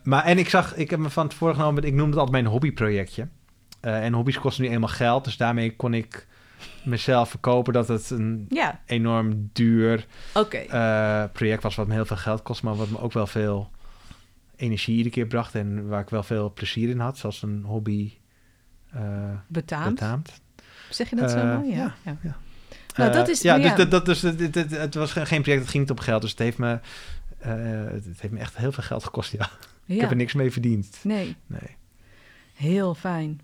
maar 0.03 0.23
en 0.25 0.37
ik 0.37 0.49
zag, 0.49 0.75
ik 0.75 0.89
heb 0.89 0.99
me 0.99 1.09
van 1.09 1.25
het 1.25 1.33
voorgenomen, 1.33 1.83
ik 1.83 1.93
noemde 1.93 2.05
het 2.09 2.15
altijd 2.15 2.31
mijn 2.41 2.45
hobbyprojectje. 2.45 3.27
Eh, 3.81 4.03
en 4.03 4.13
hobby's 4.13 4.39
kosten 4.39 4.63
nu 4.63 4.69
eenmaal 4.69 4.89
geld, 4.89 5.23
dus 5.23 5.37
daarmee 5.37 5.75
kon 5.75 5.93
ik 5.93 6.27
mezelf 6.83 7.29
verkopen 7.29 7.73
dat 7.73 7.87
het 7.87 8.09
een 8.09 8.45
Ja, 8.49 8.79
enorm 8.85 9.49
duur 9.53 10.05
eh, 10.69 11.23
project 11.33 11.63
was 11.63 11.75
wat 11.75 11.87
me 11.87 11.93
heel 11.93 12.05
veel 12.05 12.17
geld 12.17 12.41
kost, 12.41 12.63
maar 12.63 12.75
wat 12.75 12.89
me 12.89 12.99
ook 12.99 13.13
wel 13.13 13.27
veel 13.27 13.71
energie 14.55 14.95
iedere 14.95 15.15
keer 15.15 15.27
bracht 15.27 15.55
en 15.55 15.87
waar 15.87 16.01
ik 16.01 16.09
wel 16.09 16.23
veel 16.23 16.53
plezier 16.53 16.89
in 16.89 16.99
had, 16.99 17.17
zoals 17.17 17.41
een 17.41 17.63
hobby 17.63 18.13
eh 18.93 19.29
Betaamd. 19.47 19.89
betaamt. 19.89 20.41
Zeg 20.89 21.09
je 21.09 21.15
dat 21.15 21.31
zo 21.31 21.37
Eh, 21.37 21.57
mooi? 21.57 21.75
Ja. 21.75 21.95
ja. 22.03 22.17
Nou, 22.95 23.09
Eh, 23.09 23.15
dat 23.15 23.27
is... 23.27 23.41
ja, 23.41 23.55
ja. 23.55 23.61
dus, 23.67 23.75
dat, 23.77 23.91
dat, 23.91 24.05
dus 24.05 24.21
het, 24.21 24.55
het, 24.71 24.95
was 24.95 25.11
geen 25.11 25.41
project, 25.41 25.61
het 25.61 25.69
ging 25.69 25.83
niet 25.87 25.97
om 25.97 26.03
geld. 26.03 26.21
Dus 26.21 26.29
het 26.29 26.39
heeft 26.39 26.57
me, 26.57 26.79
eh, 27.37 27.51
het 27.91 28.05
heeft 28.21 28.33
me 28.33 28.39
echt 28.39 28.57
heel 28.57 28.71
veel 28.71 28.83
geld 28.83 29.03
gekost, 29.03 29.31
ja. 29.31 29.49
Ik 29.85 29.99
heb 30.01 30.09
er 30.09 30.15
niks 30.15 30.33
mee 30.33 30.51
verdiend. 30.51 30.97
Nee, 31.01 31.35
Nee. 31.47 31.75
heel 32.53 32.95
fijn. 32.95 33.41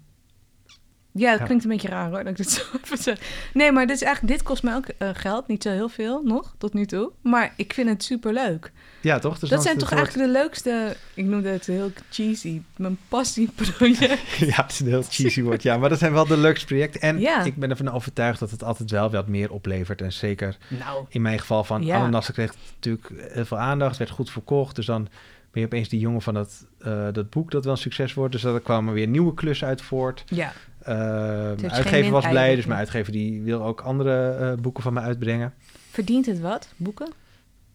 Ja, 1.13 1.29
dat 1.31 1.39
Ja. 1.39 1.45
klinkt 1.45 1.63
een 1.63 1.69
beetje 1.69 1.87
raar 1.87 2.09
hoor, 2.09 2.17
dat 2.23 2.27
ik 2.27 2.37
dit 2.37 2.49
zo 2.57 2.61
even 2.83 2.97
zeg. 2.97 3.19
Nee, 3.53 3.71
maar 3.71 3.87
dit, 3.87 3.95
is 3.95 4.01
eigenlijk, 4.03 4.33
dit 4.37 4.43
kost 4.43 4.63
mij 4.63 4.75
ook 4.75 4.85
eh, 4.97 5.09
geld. 5.13 5.47
Niet 5.47 5.63
zo 5.63 5.69
heel 5.69 5.89
veel 5.89 6.21
nog, 6.23 6.55
tot 6.57 6.73
nu 6.73 6.85
toe. 6.85 7.11
Maar 7.21 7.53
ik 7.55 7.73
vind 7.73 7.89
het 7.89 8.03
super 8.03 8.33
leuk. 8.33 8.71
Ja, 9.01 9.19
toch? 9.19 9.31
Dus 9.39 9.49
dat 9.49 9.49
dan- 9.49 9.61
zijn 9.61 9.77
toch 9.77 9.91
eigenlijk 9.91 10.25
de 10.27 10.31
leukste... 10.33 10.95
Ik 11.13 11.25
noemde 11.25 11.49
het 11.49 11.65
heel 11.65 11.91
cheesy. 12.09 12.61
Mijn 12.77 12.97
passieproject. 13.07 14.21
Ja, 14.51 14.61
het 14.61 14.71
is 14.71 14.79
een 14.79 14.87
heel 14.87 15.03
cheesy 15.09 15.41
woord. 15.41 15.63
Ja, 15.63 15.77
maar 15.77 15.89
dat 15.89 15.99
zijn 15.99 16.13
wel 16.13 16.25
de 16.27 16.37
leukste 16.37 16.65
projecten. 16.65 17.01
En 17.01 17.19
Ja. 17.19 17.43
ik 17.43 17.55
ben 17.55 17.69
ervan 17.69 17.89
overtuigd 17.91 18.39
dat 18.39 18.51
het 18.51 18.63
altijd 18.63 18.91
wel 18.91 19.09
wat 19.11 19.27
meer 19.27 19.51
oplevert. 19.51 20.01
En 20.01 20.13
zeker 20.13 20.57
nou, 20.67 21.05
in 21.09 21.21
mijn 21.21 21.39
geval 21.39 21.63
van 21.63 21.83
Ja. 21.85 21.95
Ananas 21.97 22.31
kreeg 22.31 22.53
natuurlijk 22.75 23.09
heel 23.33 23.45
veel 23.45 23.57
aandacht. 23.57 23.97
werd 23.97 24.09
goed 24.09 24.29
verkocht. 24.31 24.75
Dus 24.75 24.85
dan 24.85 25.07
ben 25.51 25.61
je 25.61 25.65
opeens 25.67 25.89
die 25.89 25.99
jongen 25.99 26.21
van 26.21 26.33
dat, 26.33 26.65
eh, 26.79 27.07
dat 27.11 27.29
boek 27.29 27.51
dat 27.51 27.63
wel 27.63 27.73
een 27.73 27.79
succes 27.79 28.13
wordt. 28.13 28.31
Dus 28.31 28.41
daar 28.41 28.59
kwamen 28.59 28.93
weer 28.93 29.07
nieuwe 29.07 29.33
klussen 29.33 29.67
uit 29.67 29.81
voort. 29.81 30.23
ja. 30.27 30.53
Mijn 30.85 31.59
geen 31.59 31.71
uitgever 31.71 32.11
was 32.11 32.27
blij. 32.29 32.55
Dus 32.55 32.65
mijn 32.65 32.79
uitgever 32.79 33.11
die 33.11 33.41
wil 33.41 33.63
ook 33.63 33.81
andere 33.81 34.31
eh, 34.31 34.53
boeken 34.61 34.83
van 34.83 34.93
me 34.93 34.99
uitbrengen. 34.99 35.53
Verdient 35.89 36.25
het 36.25 36.39
wat, 36.39 36.73
boeken? 36.77 37.11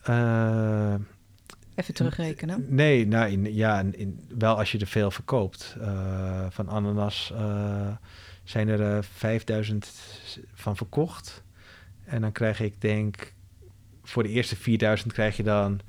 Eh, 0.02 0.94
Even 1.74 1.94
terugrekenen. 1.94 2.66
Nee, 2.68 3.06
nou, 3.06 3.30
in, 3.30 3.54
ja, 3.54 3.80
in, 3.80 3.98
in- 3.98 4.20
wel 4.38 4.58
als 4.58 4.72
je 4.72 4.78
er 4.78 4.86
veel 4.86 5.10
verkoopt. 5.10 5.76
Eh, 5.80 6.46
van 6.50 6.68
ananas 6.68 7.32
eh, 7.34 7.88
zijn 8.44 8.68
er 8.68 8.96
eh 8.96 9.02
5000 9.02 9.90
van 10.54 10.76
verkocht. 10.76 11.42
En 12.04 12.20
dan 12.20 12.32
krijg 12.32 12.60
ik 12.60 12.80
denk, 12.80 13.32
voor 14.02 14.22
de 14.22 14.28
eerste 14.28 14.56
4000 14.56 15.12
krijg 15.12 15.36
je 15.36 15.42
dan 15.42 15.80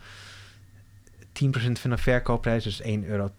10% 1.46 1.80
van 1.80 1.90
de 1.90 1.98
verkoopprijs, 1.98 2.64
dus 2.64 2.82
1,80 2.84 2.88
euro 3.06 3.30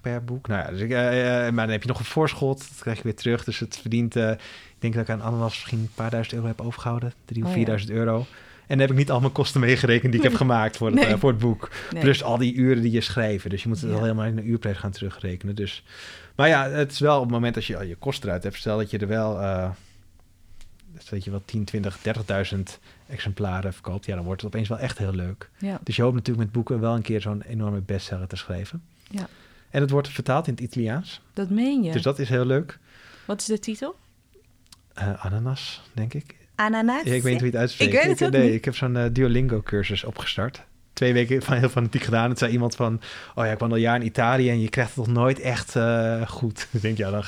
per 0.00 0.24
boek. 0.24 0.48
Nou 0.48 0.62
ja, 0.64 0.70
dus 0.70 0.80
ik, 0.80 0.90
eh, 0.90 1.46
eh, 1.46 1.52
maar 1.54 1.64
dan 1.64 1.72
heb 1.72 1.82
je 1.82 1.88
nog 1.88 1.98
een 1.98 2.04
voorschot, 2.04 2.58
dat 2.58 2.78
krijg 2.80 2.96
je 2.96 3.02
weer 3.02 3.16
terug. 3.16 3.44
Dus 3.44 3.58
het 3.58 3.78
verdient, 3.80 4.16
eh, 4.16 4.30
ik 4.30 4.38
denk 4.78 4.94
dat 4.94 5.02
ik 5.02 5.10
aan 5.10 5.22
ananas 5.22 5.48
misschien 5.52 5.78
een 5.78 5.90
paar 5.94 6.10
duizend 6.10 6.34
euro 6.34 6.46
heb 6.46 6.60
overgehouden. 6.60 7.12
3 7.24 7.42
of 7.42 7.48
Oh 7.48 7.54
ja. 7.54 7.56
4000 7.56 7.90
euro. 7.92 8.16
En 8.66 8.78
dan 8.78 8.78
heb 8.78 8.90
ik 8.90 8.96
niet 8.96 9.10
al 9.10 9.20
mijn 9.20 9.32
kosten 9.32 9.60
meegerekend 9.60 10.12
die 10.12 10.20
ik 10.22 10.28
heb 10.28 10.36
gemaakt 10.36 10.76
voor 10.76 10.86
het, 10.86 10.96
Nee. 10.96 11.06
eh, 11.06 11.18
voor 11.18 11.30
het 11.30 11.38
boek. 11.38 11.70
Nee. 11.92 12.02
Plus 12.02 12.22
al 12.22 12.38
die 12.38 12.54
uren 12.54 12.82
die 12.82 12.90
je 12.92 13.00
schrijven. 13.00 13.50
Dus 13.50 13.62
je 13.62 13.68
moet 13.68 13.80
het 13.80 13.90
Ja. 13.90 13.96
al 13.96 14.02
helemaal 14.02 14.24
in 14.26 14.36
de 14.36 14.42
uurprijs 14.42 14.76
gaan 14.78 14.90
terugrekenen. 14.90 15.54
Dus, 15.54 15.84
maar 16.34 16.48
ja, 16.48 16.68
het 16.70 16.92
is 16.92 16.98
wel 16.98 17.16
op 17.16 17.22
het 17.22 17.30
moment 17.30 17.56
als 17.56 17.66
je 17.66 17.76
al 17.76 17.82
je 17.82 17.96
kosten 17.96 18.26
eruit 18.28 18.42
hebt. 18.42 18.56
Stel 18.56 18.76
dat 18.78 18.90
je 18.90 18.98
er 18.98 19.06
wel, 19.08 19.40
eh 19.40 19.70
stel 20.98 21.16
dat 21.16 21.24
je 21.24 21.30
wel 21.30 21.42
10, 21.44 21.64
20, 21.64 21.98
30.000 22.02 22.78
exemplaren 23.08 23.72
verkoopt. 23.72 24.06
Ja, 24.06 24.14
dan 24.14 24.24
wordt 24.24 24.42
het 24.42 24.50
opeens 24.54 24.68
wel 24.68 24.78
echt 24.78 24.98
heel 24.98 25.12
leuk. 25.14 25.50
Ja. 25.58 25.78
Dus 25.82 25.96
je 25.96 26.02
hoopt 26.02 26.14
natuurlijk 26.14 26.44
met 26.44 26.52
boeken 26.54 26.80
wel 26.80 26.94
een 26.94 27.02
keer 27.02 27.20
zo'n 27.20 27.42
enorme 27.42 27.80
bestseller 27.80 28.26
te 28.26 28.36
schrijven. 28.36 28.82
Ja. 29.10 29.28
En 29.70 29.80
het 29.80 29.90
wordt 29.90 30.08
vertaald 30.08 30.46
in 30.46 30.52
het 30.52 30.62
Italiaans. 30.62 31.20
Dat 31.32 31.50
meen 31.50 31.82
je. 31.82 31.92
Dus 31.92 32.02
dat 32.02 32.18
is 32.18 32.28
heel 32.28 32.44
leuk. 32.44 32.78
Wat 33.24 33.40
is 33.40 33.46
de 33.46 33.58
titel? 33.58 33.96
Eh, 34.94 35.24
ananas, 35.24 35.82
denk 35.92 36.14
ik. 36.14 36.36
Ananas. 36.54 37.02
Ja, 37.04 37.12
ik 37.14 37.22
weet 37.22 37.32
niet 37.32 37.40
hoe 37.42 37.50
je 37.50 37.52
het 37.52 37.60
uitspreekt. 37.60 37.92
Ik 37.92 38.00
weet 38.02 38.10
het 38.18 38.24
ook 38.24 38.32
nee, 38.32 38.44
niet. 38.46 38.54
ik 38.54 38.64
heb 38.64 38.76
zo'n 38.76 38.96
eh, 38.96 39.04
Duolingo-cursus 39.12 40.04
opgestart. 40.04 40.62
Twee 40.92 41.12
weken 41.12 41.42
van 41.42 41.56
heel 41.56 41.68
fanatiek 41.68 42.02
gedaan. 42.02 42.28
Het 42.30 42.38
zei 42.38 42.52
iemand 42.52 42.74
van, 42.74 43.00
oh 43.34 43.44
ja, 43.44 43.52
ik 43.52 43.58
woon 43.58 43.70
al 43.70 43.76
jaar 43.76 43.96
in 44.00 44.06
Italië 44.06 44.50
en 44.50 44.60
je 44.60 44.68
krijgt 44.68 44.94
het 44.94 45.04
toch 45.04 45.14
nooit 45.14 45.40
echt 45.40 45.76
eh, 45.76 46.28
goed. 46.28 46.68
Ik 46.72 46.80
denk, 46.82 46.96
ja, 46.96 47.10
dan 47.10 47.22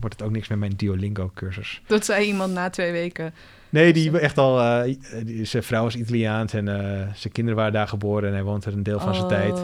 wordt 0.00 0.16
het 0.18 0.22
ook 0.26 0.32
niks 0.32 0.48
met 0.48 0.58
mijn 0.58 0.72
Duolingo-cursus. 0.76 1.82
Dat 1.86 2.04
zei 2.04 2.26
iemand 2.26 2.52
na 2.52 2.70
twee 2.70 2.92
weken. 2.92 3.34
Nee, 3.68 3.92
die 3.92 4.18
echt 4.18 4.38
al, 4.38 4.60
eh, 4.60 4.94
die- 5.24 5.44
zijn 5.44 5.62
vrouw 5.62 5.86
is 5.86 5.96
Italiaans 5.96 6.52
en 6.52 6.68
eh, 6.68 7.08
zijn 7.14 7.32
kinderen 7.32 7.56
waren 7.58 7.72
daar 7.72 7.88
geboren 7.88 8.28
en 8.28 8.34
hij 8.34 8.42
woont 8.42 8.64
er 8.64 8.72
een 8.72 8.82
deel 8.82 9.00
van 9.00 9.14
zijn 9.14 9.26
Oh, 9.26 9.30
tijd. 9.30 9.58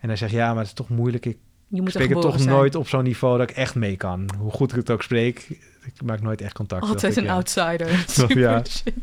En 0.00 0.08
hij 0.08 0.16
zegt, 0.16 0.32
ja, 0.32 0.48
maar 0.48 0.58
het 0.58 0.66
is 0.66 0.72
toch 0.72 0.88
moeilijk. 0.88 1.26
Ik 1.26 1.36
Je 1.74 1.80
moet 1.80 1.94
er 1.94 2.00
spreek 2.00 2.08
het 2.14 2.20
toch 2.20 2.36
zijn. 2.40 2.48
nooit 2.48 2.74
op 2.74 2.88
zo'n 2.88 3.02
niveau 3.02 3.38
dat 3.38 3.50
ik 3.50 3.56
echt 3.56 3.74
mee 3.74 3.96
kan. 3.96 4.30
Hoe 4.38 4.50
goed 4.50 4.70
ik 4.70 4.76
het 4.76 4.90
ook 4.90 5.02
spreek, 5.02 5.46
ik 5.84 6.02
maak 6.04 6.20
nooit 6.20 6.40
echt 6.40 6.52
contact. 6.54 6.82
Altijd 6.82 7.12
ik, 7.12 7.18
een 7.18 7.24
ja. 7.24 7.34
outsider. 7.34 8.04
Super 8.06 8.38
Ja. 8.38 8.64
shit. 8.64 8.94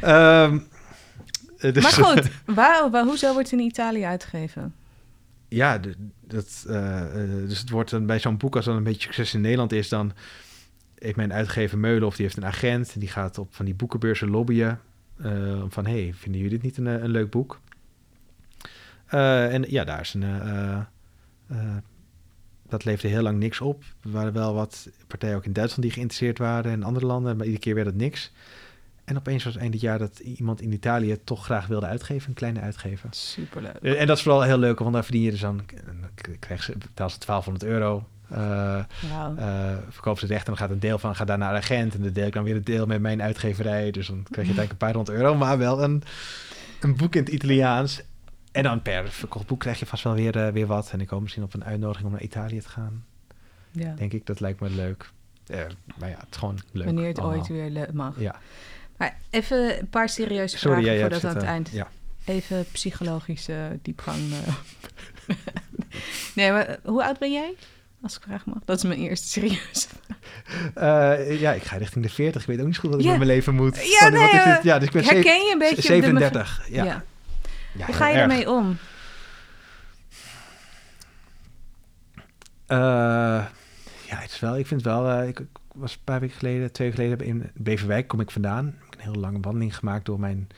Ehm, 0.00 0.58
eh, 1.58 1.72
dus- 1.72 1.82
Maar 1.82 2.06
goed, 2.06 2.30
waar, 2.54 2.90
waar, 2.90 3.04
hoezo 3.04 3.32
wordt 3.32 3.50
het 3.50 3.60
in 3.60 3.66
Italië 3.66 4.04
uitgegeven? 4.04 4.74
Ja, 5.48 5.80
dat, 6.26 6.64
eh, 6.68 7.02
dus 7.46 7.58
het 7.58 7.70
wordt 7.70 7.90
dan 7.90 8.06
bij 8.06 8.18
zo'n 8.18 8.36
boek, 8.36 8.56
als 8.56 8.64
dan 8.64 8.76
een 8.76 8.82
beetje 8.82 9.02
succes 9.02 9.34
in 9.34 9.40
Nederland 9.40 9.72
is, 9.72 9.88
dan 9.88 10.12
heeft 10.98 11.16
mijn 11.16 11.32
uitgever 11.32 11.78
Meulen 11.78 12.08
die 12.10 12.24
heeft 12.24 12.36
een 12.36 12.46
agent 12.46 12.90
en 12.94 13.00
die 13.00 13.08
gaat 13.08 13.38
op 13.38 13.54
van 13.54 13.64
die 13.64 13.74
boekenbeurzen 13.74 14.30
lobbyen 14.30 14.80
eh, 15.22 15.62
van 15.68 15.86
hey, 15.86 16.12
vinden 16.16 16.40
jullie 16.40 16.58
dit 16.58 16.62
niet 16.62 16.76
een, 16.76 17.04
een 17.04 17.10
leuk 17.10 17.30
boek? 17.30 17.60
Eh, 19.06 19.54
en 19.54 19.64
ja, 19.68 19.84
daar 19.84 20.00
is 20.00 20.14
een. 20.14 20.24
Eh, 21.54 21.76
dat 22.68 22.84
leefde 22.84 23.08
heel 23.08 23.22
lang 23.22 23.38
niks 23.38 23.60
op. 23.60 23.82
Er 24.02 24.10
waren 24.10 24.32
wel 24.32 24.54
wat 24.54 24.88
partijen 25.06 25.36
ook 25.36 25.44
in 25.44 25.52
Duitsland 25.52 25.82
die 25.82 25.92
geïnteresseerd 25.92 26.38
waren 26.38 26.72
en 26.72 26.82
andere 26.82 27.06
landen, 27.06 27.36
maar 27.36 27.44
iedere 27.46 27.62
keer 27.64 27.74
werd 27.74 27.86
het 27.86 27.96
niks. 27.96 28.32
En 29.04 29.16
opeens 29.16 29.44
was 29.44 29.52
het 29.52 29.62
eind 29.62 29.72
dit 29.72 29.82
jaar 29.82 29.98
dat 29.98 30.18
iemand 30.18 30.60
in 30.60 30.72
Italië 30.72 31.18
toch 31.24 31.44
graag 31.44 31.66
wilde 31.66 31.86
uitgeven, 31.86 32.28
een 32.28 32.34
kleine 32.34 32.60
uitgever. 32.60 33.08
Superleuk. 33.12 33.74
Eh, 33.82 34.00
En 34.00 34.06
dat 34.06 34.16
is 34.16 34.22
vooral 34.22 34.42
heel 34.42 34.58
leuk, 34.58 34.78
want 34.78 34.92
daar 34.92 35.04
verdien 35.04 35.22
je 35.22 35.30
dus 35.30 35.40
dan, 35.40 35.60
dan 35.84 36.36
krijg 36.38 36.62
ze, 36.62 36.72
betaal 36.78 37.10
ze 37.10 37.18
1200 37.18 37.64
euro. 37.64 38.06
eh 38.28 38.78
eh 39.38 39.78
verkoop 39.88 40.18
ze 40.18 40.24
het 40.24 40.32
recht 40.32 40.46
en 40.46 40.52
dan 40.52 40.60
gaat 40.62 40.70
een 40.70 40.80
deel 40.80 40.98
van 40.98 41.14
gaat 41.16 41.26
daar 41.26 41.38
naar 41.38 41.52
de 41.52 41.58
agent. 41.58 41.94
En 41.94 42.02
dan 42.02 42.12
deel 42.12 42.26
ik 42.26 42.32
dan 42.32 42.44
weer 42.44 42.54
het 42.54 42.66
deel 42.66 42.86
met 42.86 43.00
mijn 43.00 43.22
uitgeverij. 43.22 43.90
Dus 43.90 44.06
dan 44.06 44.22
krijg 44.30 44.48
je 44.48 44.54
uiteindelijk 44.56 44.70
een 44.70 44.76
paar 44.76 44.94
honderd 44.94 45.16
euro, 45.18 45.34
maar 45.34 45.58
wel 45.58 45.82
een, 45.82 46.02
een 46.80 46.96
boek 46.96 47.14
in 47.14 47.22
het 47.24 47.32
Italiaans. 47.32 48.02
En 48.54 48.62
dan 48.62 48.82
per 48.82 49.08
verkocht 49.10 49.46
boek 49.46 49.60
krijg 49.60 49.78
je 49.78 49.86
vast 49.86 50.04
wel 50.04 50.14
weer, 50.14 50.36
eh, 50.46 50.52
weer 50.52 50.66
wat. 50.66 50.90
En 50.92 51.00
ik 51.00 51.08
hoop 51.08 51.20
misschien 51.20 51.42
op 51.42 51.54
een 51.54 51.64
uitnodiging 51.64 52.06
om 52.06 52.12
naar 52.12 52.22
Italië 52.22 52.60
te 52.60 52.68
gaan. 52.68 53.04
ja. 53.70 53.94
Denk 53.94 54.12
ik, 54.12 54.26
dat 54.26 54.40
lijkt 54.40 54.60
me 54.60 54.70
leuk. 54.70 55.10
Eh, 55.46 55.58
maar 55.98 56.08
ja, 56.08 56.16
het 56.16 56.26
is 56.30 56.36
gewoon 56.36 56.58
leuk. 56.72 56.84
Wanneer 56.84 57.06
het 57.06 57.18
allemaal. 57.18 57.38
ooit 57.38 57.48
weer 57.48 57.88
mag. 57.92 58.20
Ja, 58.20 58.34
Maar 58.96 59.16
even 59.30 59.78
een 59.80 59.88
paar 59.88 60.08
serieuze 60.08 60.58
sorry, 60.58 60.82
vragen 60.82 61.00
voordat 61.00 61.20
we 61.20 61.28
aan 61.28 61.34
het 61.34 61.42
zitten- 61.44 61.54
eind... 61.54 61.70
Ja. 62.26 62.32
Even 62.34 62.64
psychologische 62.72 63.78
diepgang. 63.82 64.18
eh. 64.46 64.54
nee, 66.34 66.50
maar 66.52 66.66
eh, 66.66 66.76
hoe 66.84 67.04
oud 67.04 67.18
ben 67.18 67.32
jij? 67.32 67.54
Als 68.02 68.16
ik 68.16 68.22
vragen 68.22 68.50
mag. 68.54 68.62
Dat 68.64 68.76
is 68.76 68.82
mijn 68.82 68.98
eerste 69.00 69.26
serieuze 69.28 69.86
Eh, 70.74 71.40
ja, 71.40 71.52
ik 71.52 71.62
ga 71.62 71.76
richting 71.76 72.04
de 72.04 72.10
40. 72.10 72.40
Ik 72.42 72.46
weet 72.48 72.60
ook 72.60 72.66
niet 72.66 72.78
goed 72.78 72.90
wat 72.90 72.98
ik 72.98 73.04
Ja. 73.04 73.10
met 73.10 73.18
mijn 73.20 73.30
leven 73.30 73.54
moet. 73.54 73.76
Ja, 73.76 73.98
Van, 73.98 74.12
nee, 74.12 74.20
wat 74.22 74.32
is 74.32 74.38
eh, 74.38 74.54
dit? 74.54 74.62
Ja, 74.62 74.78
dus 74.78 74.86
ik 74.86 74.92
ben 74.94 75.04
Herken 75.04 75.44
je 75.44 75.52
een 75.52 75.58
beetje... 75.58 75.74
de 75.76 75.82
37. 75.82 76.58
mev- 76.68 76.76
Ja. 76.76 76.84
Ja. 76.84 77.04
Ja, 77.76 77.86
Hoe 77.86 77.94
ga 77.94 78.06
je 78.06 78.12
heel 78.12 78.22
ermee 78.22 78.50
om? 78.50 78.76
Eh, 82.66 82.76
ja, 84.08 84.16
het 84.16 84.30
is 84.30 84.40
wel, 84.40 84.58
ik 84.58 84.66
vind 84.66 84.82
wel, 84.82 85.10
eh, 85.10 85.28
ik, 85.28 85.38
ik 85.38 85.46
was 85.74 85.92
een 85.92 86.00
paar 86.04 86.20
weken 86.20 86.36
geleden, 86.36 86.72
twee 86.72 86.90
weken 86.90 87.04
geleden 87.04 87.26
in 87.26 87.50
Beverwijk, 87.54 88.08
kom 88.08 88.20
ik 88.20 88.30
vandaan. 88.30 88.66
Ik 88.66 88.74
heb 88.90 88.94
een 88.94 89.00
hele 89.00 89.18
lange 89.18 89.40
wandeling 89.40 89.76
gemaakt 89.76 90.04
door 90.04 90.20
mijn 90.20 90.48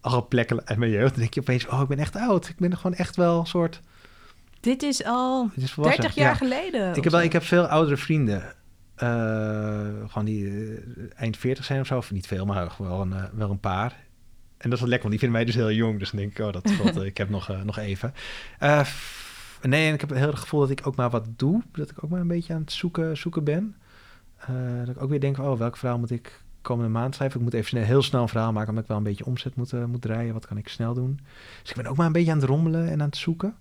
alle 0.00 0.22
plekken 0.22 0.66
uit 0.66 0.78
mijn 0.78 0.90
jeugd. 0.90 1.10
Dan 1.10 1.20
denk 1.20 1.34
je 1.34 1.40
opeens, 1.40 1.66
oh, 1.66 1.80
ik 1.80 1.88
ben 1.88 1.98
echt 1.98 2.16
oud. 2.16 2.48
Ik 2.48 2.56
ben 2.56 2.70
er 2.70 2.76
gewoon 2.76 2.96
echt 2.96 3.16
wel 3.16 3.38
een 3.40 3.46
soort, 3.46 3.80
Dit 4.60 4.82
is 4.82 5.04
al 5.04 5.48
het 5.54 5.62
is 5.62 5.72
volwassen. 5.72 6.00
30 6.02 6.18
jaar 6.22 6.30
Ja. 6.30 6.36
geleden. 6.36 6.94
Ik 6.94 7.04
heb, 7.04 7.12
wel, 7.12 7.22
ik 7.22 7.32
heb 7.32 7.42
veel 7.42 7.66
oudere 7.66 7.96
vrienden. 7.96 8.54
Eh, 8.94 9.08
gewoon 10.06 10.24
die 10.24 10.78
eind 11.16 11.36
40 11.36 11.64
zijn 11.64 11.80
of 11.80 11.86
zo. 11.86 11.96
Of 11.96 12.10
niet 12.10 12.26
veel, 12.26 12.44
maar 12.46 12.72
wel 12.78 13.00
een, 13.00 13.14
wel 13.32 13.50
een 13.50 13.60
paar. 13.60 13.96
En 14.66 14.72
dat 14.72 14.80
is 14.80 14.84
wel 14.84 14.94
lekker, 14.94 15.08
want 15.08 15.20
die 15.20 15.30
vinden 15.30 15.38
mij 15.38 15.44
dus 15.44 15.54
heel 15.54 15.72
jong. 15.72 15.98
Dus 15.98 16.10
dan 16.10 16.20
denk 16.20 16.38
ik, 16.38 16.46
oh, 16.46 16.52
dat 16.52 16.70
valt, 16.70 16.96
eh, 16.96 17.04
ik 17.12 17.16
heb 17.16 17.28
nog, 17.28 17.50
eh, 17.50 17.62
nog 17.62 17.78
even. 17.78 18.14
Eh, 18.58 18.86
nee, 19.62 19.88
en 19.88 19.94
ik 19.94 20.00
heb 20.00 20.10
heel 20.10 20.26
het 20.26 20.38
gevoel 20.38 20.60
dat 20.60 20.70
ik 20.70 20.86
ook 20.86 20.96
maar 20.96 21.10
wat 21.10 21.26
doe. 21.36 21.62
Dat 21.72 21.90
ik 21.90 22.04
ook 22.04 22.10
maar 22.10 22.20
een 22.20 22.28
beetje 22.28 22.54
aan 22.54 22.60
het 22.60 22.72
zoeken, 22.72 23.16
zoeken 23.16 23.44
ben. 23.44 23.76
Eh, 24.36 24.54
dat 24.78 24.96
ik 24.96 25.02
ook 25.02 25.10
weer 25.10 25.20
denk, 25.20 25.38
oh, 25.38 25.58
welk 25.58 25.76
verhaal 25.76 25.98
moet 25.98 26.10
ik 26.10 26.44
komende 26.62 26.90
maand 26.90 27.14
schrijven? 27.14 27.38
Ik 27.38 27.44
moet 27.44 27.54
even 27.54 27.68
snel, 27.68 27.82
heel 27.82 28.02
snel 28.02 28.22
een 28.22 28.28
verhaal 28.28 28.52
maken, 28.52 28.68
omdat 28.68 28.82
ik 28.82 28.88
wel 28.88 28.98
een 28.98 29.04
beetje 29.04 29.26
omzet 29.26 29.56
moet, 29.56 29.86
moet 29.86 30.02
draaien. 30.02 30.32
Wat 30.32 30.46
kan 30.46 30.56
ik 30.56 30.68
snel 30.68 30.94
doen? 30.94 31.20
Dus 31.60 31.70
ik 31.70 31.76
ben 31.76 31.86
ook 31.86 31.96
maar 31.96 32.06
een 32.06 32.12
beetje 32.12 32.30
aan 32.30 32.38
het 32.38 32.48
rommelen 32.48 32.88
en 32.88 33.00
aan 33.00 33.06
het 33.06 33.16
zoeken. 33.16 33.56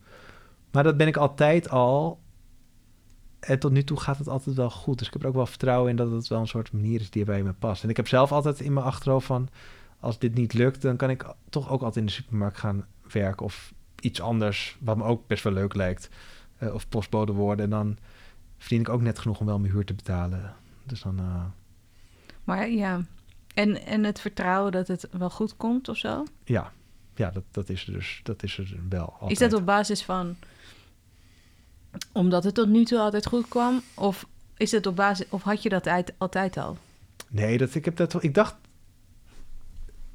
Maar 0.72 0.84
dat 0.84 0.98
ben 0.98 1.08
ik 1.08 1.18
altijd 1.18 1.70
al. 1.70 2.20
En 3.40 3.60
tot 3.60 3.72
nu 3.72 3.84
toe 3.84 4.00
gaat 4.00 4.18
het 4.18 4.30
altijd 4.30 4.56
wel 4.56 4.70
goed. 4.70 4.98
Dus 4.98 5.08
ik 5.08 5.14
heb 5.14 5.22
er 5.22 5.28
ook 5.28 5.36
wel 5.36 5.46
vertrouwen 5.46 5.90
in 5.90 5.96
dat 5.96 6.12
het 6.12 6.28
wel 6.28 6.40
een 6.40 6.48
soort 6.48 6.72
manier 6.72 7.00
is 7.00 7.10
die 7.10 7.26
bij 7.26 7.44
me 7.44 7.54
past. 7.54 7.84
En 7.84 7.90
ik 7.90 7.98
heb 7.98 8.08
zelf 8.08 8.32
altijd 8.32 8.60
in 8.60 8.74
mijn 8.74 8.86
achterhoofd 8.86 9.26
van... 9.26 9.50
als 10.00 10.20
dit 10.20 10.34
niet 10.36 10.54
lukt, 10.54 10.82
dan 10.82 10.96
kan 10.98 11.10
ik 11.10 11.26
toch 11.50 11.70
ook 11.70 11.80
altijd 11.82 11.96
in 11.98 12.06
de 12.06 12.12
supermarkt 12.12 12.58
gaan 12.58 12.86
werken... 13.12 13.46
of 13.46 13.74
iets 14.00 14.22
anders, 14.22 14.78
wat 14.80 14.98
me 14.98 15.04
ook 15.04 15.28
best 15.28 15.44
wel 15.44 15.54
leuk 15.54 15.74
lijkt. 15.76 16.10
eh, 16.58 16.74
of 16.74 16.90
postbode 16.90 17.32
worden. 17.34 17.66
En 17.66 17.72
dan 17.72 17.98
verdien 18.58 18.80
ik 18.80 18.90
ook 18.90 19.02
net 19.02 19.20
genoeg 19.20 19.40
om 19.40 19.46
wel 19.46 19.60
mijn 19.60 19.74
huur 19.74 19.86
te 19.86 19.94
betalen. 19.94 20.54
Dus 20.84 21.02
dan... 21.02 21.20
eh, 21.20 21.44
Maar 22.44 22.70
ja. 22.70 23.02
En, 23.54 23.86
en 23.86 24.04
het 24.04 24.20
vertrouwen 24.20 24.72
dat 24.72 24.88
het 24.88 25.08
wel 25.12 25.30
goed 25.30 25.58
komt 25.58 25.90
of 25.90 25.98
zo? 25.98 26.24
ja, 26.44 26.72
ja 27.16 27.30
dat, 27.32 27.44
dat 27.52 27.70
is 27.70 27.88
er 27.88 27.94
dus. 27.94 28.20
Dat 28.24 28.44
is 28.44 28.58
er 28.58 28.76
wel 28.90 29.10
altijd. 29.12 29.32
Is 29.32 29.38
dat 29.38 29.54
op 29.54 29.66
basis 29.66 30.04
van... 30.04 30.36
Omdat 32.12 32.44
het 32.44 32.54
tot 32.54 32.68
nu 32.68 32.86
toe 32.86 33.00
altijd 33.00 33.26
goed 33.26 33.48
kwam? 33.48 33.82
Of 33.94 34.28
is 34.58 34.72
het 34.72 34.86
op 34.88 34.96
basis, 34.96 35.26
of 35.30 35.44
had 35.44 35.64
je 35.64 35.70
dat 35.70 35.88
uit, 35.88 36.14
altijd 36.18 36.58
al? 36.58 36.78
Nee, 37.30 37.58
dat, 37.58 37.76
ik, 37.76 37.86
heb 37.86 37.96
dat, 37.96 38.24
ik 38.24 38.34
dacht... 38.34 38.56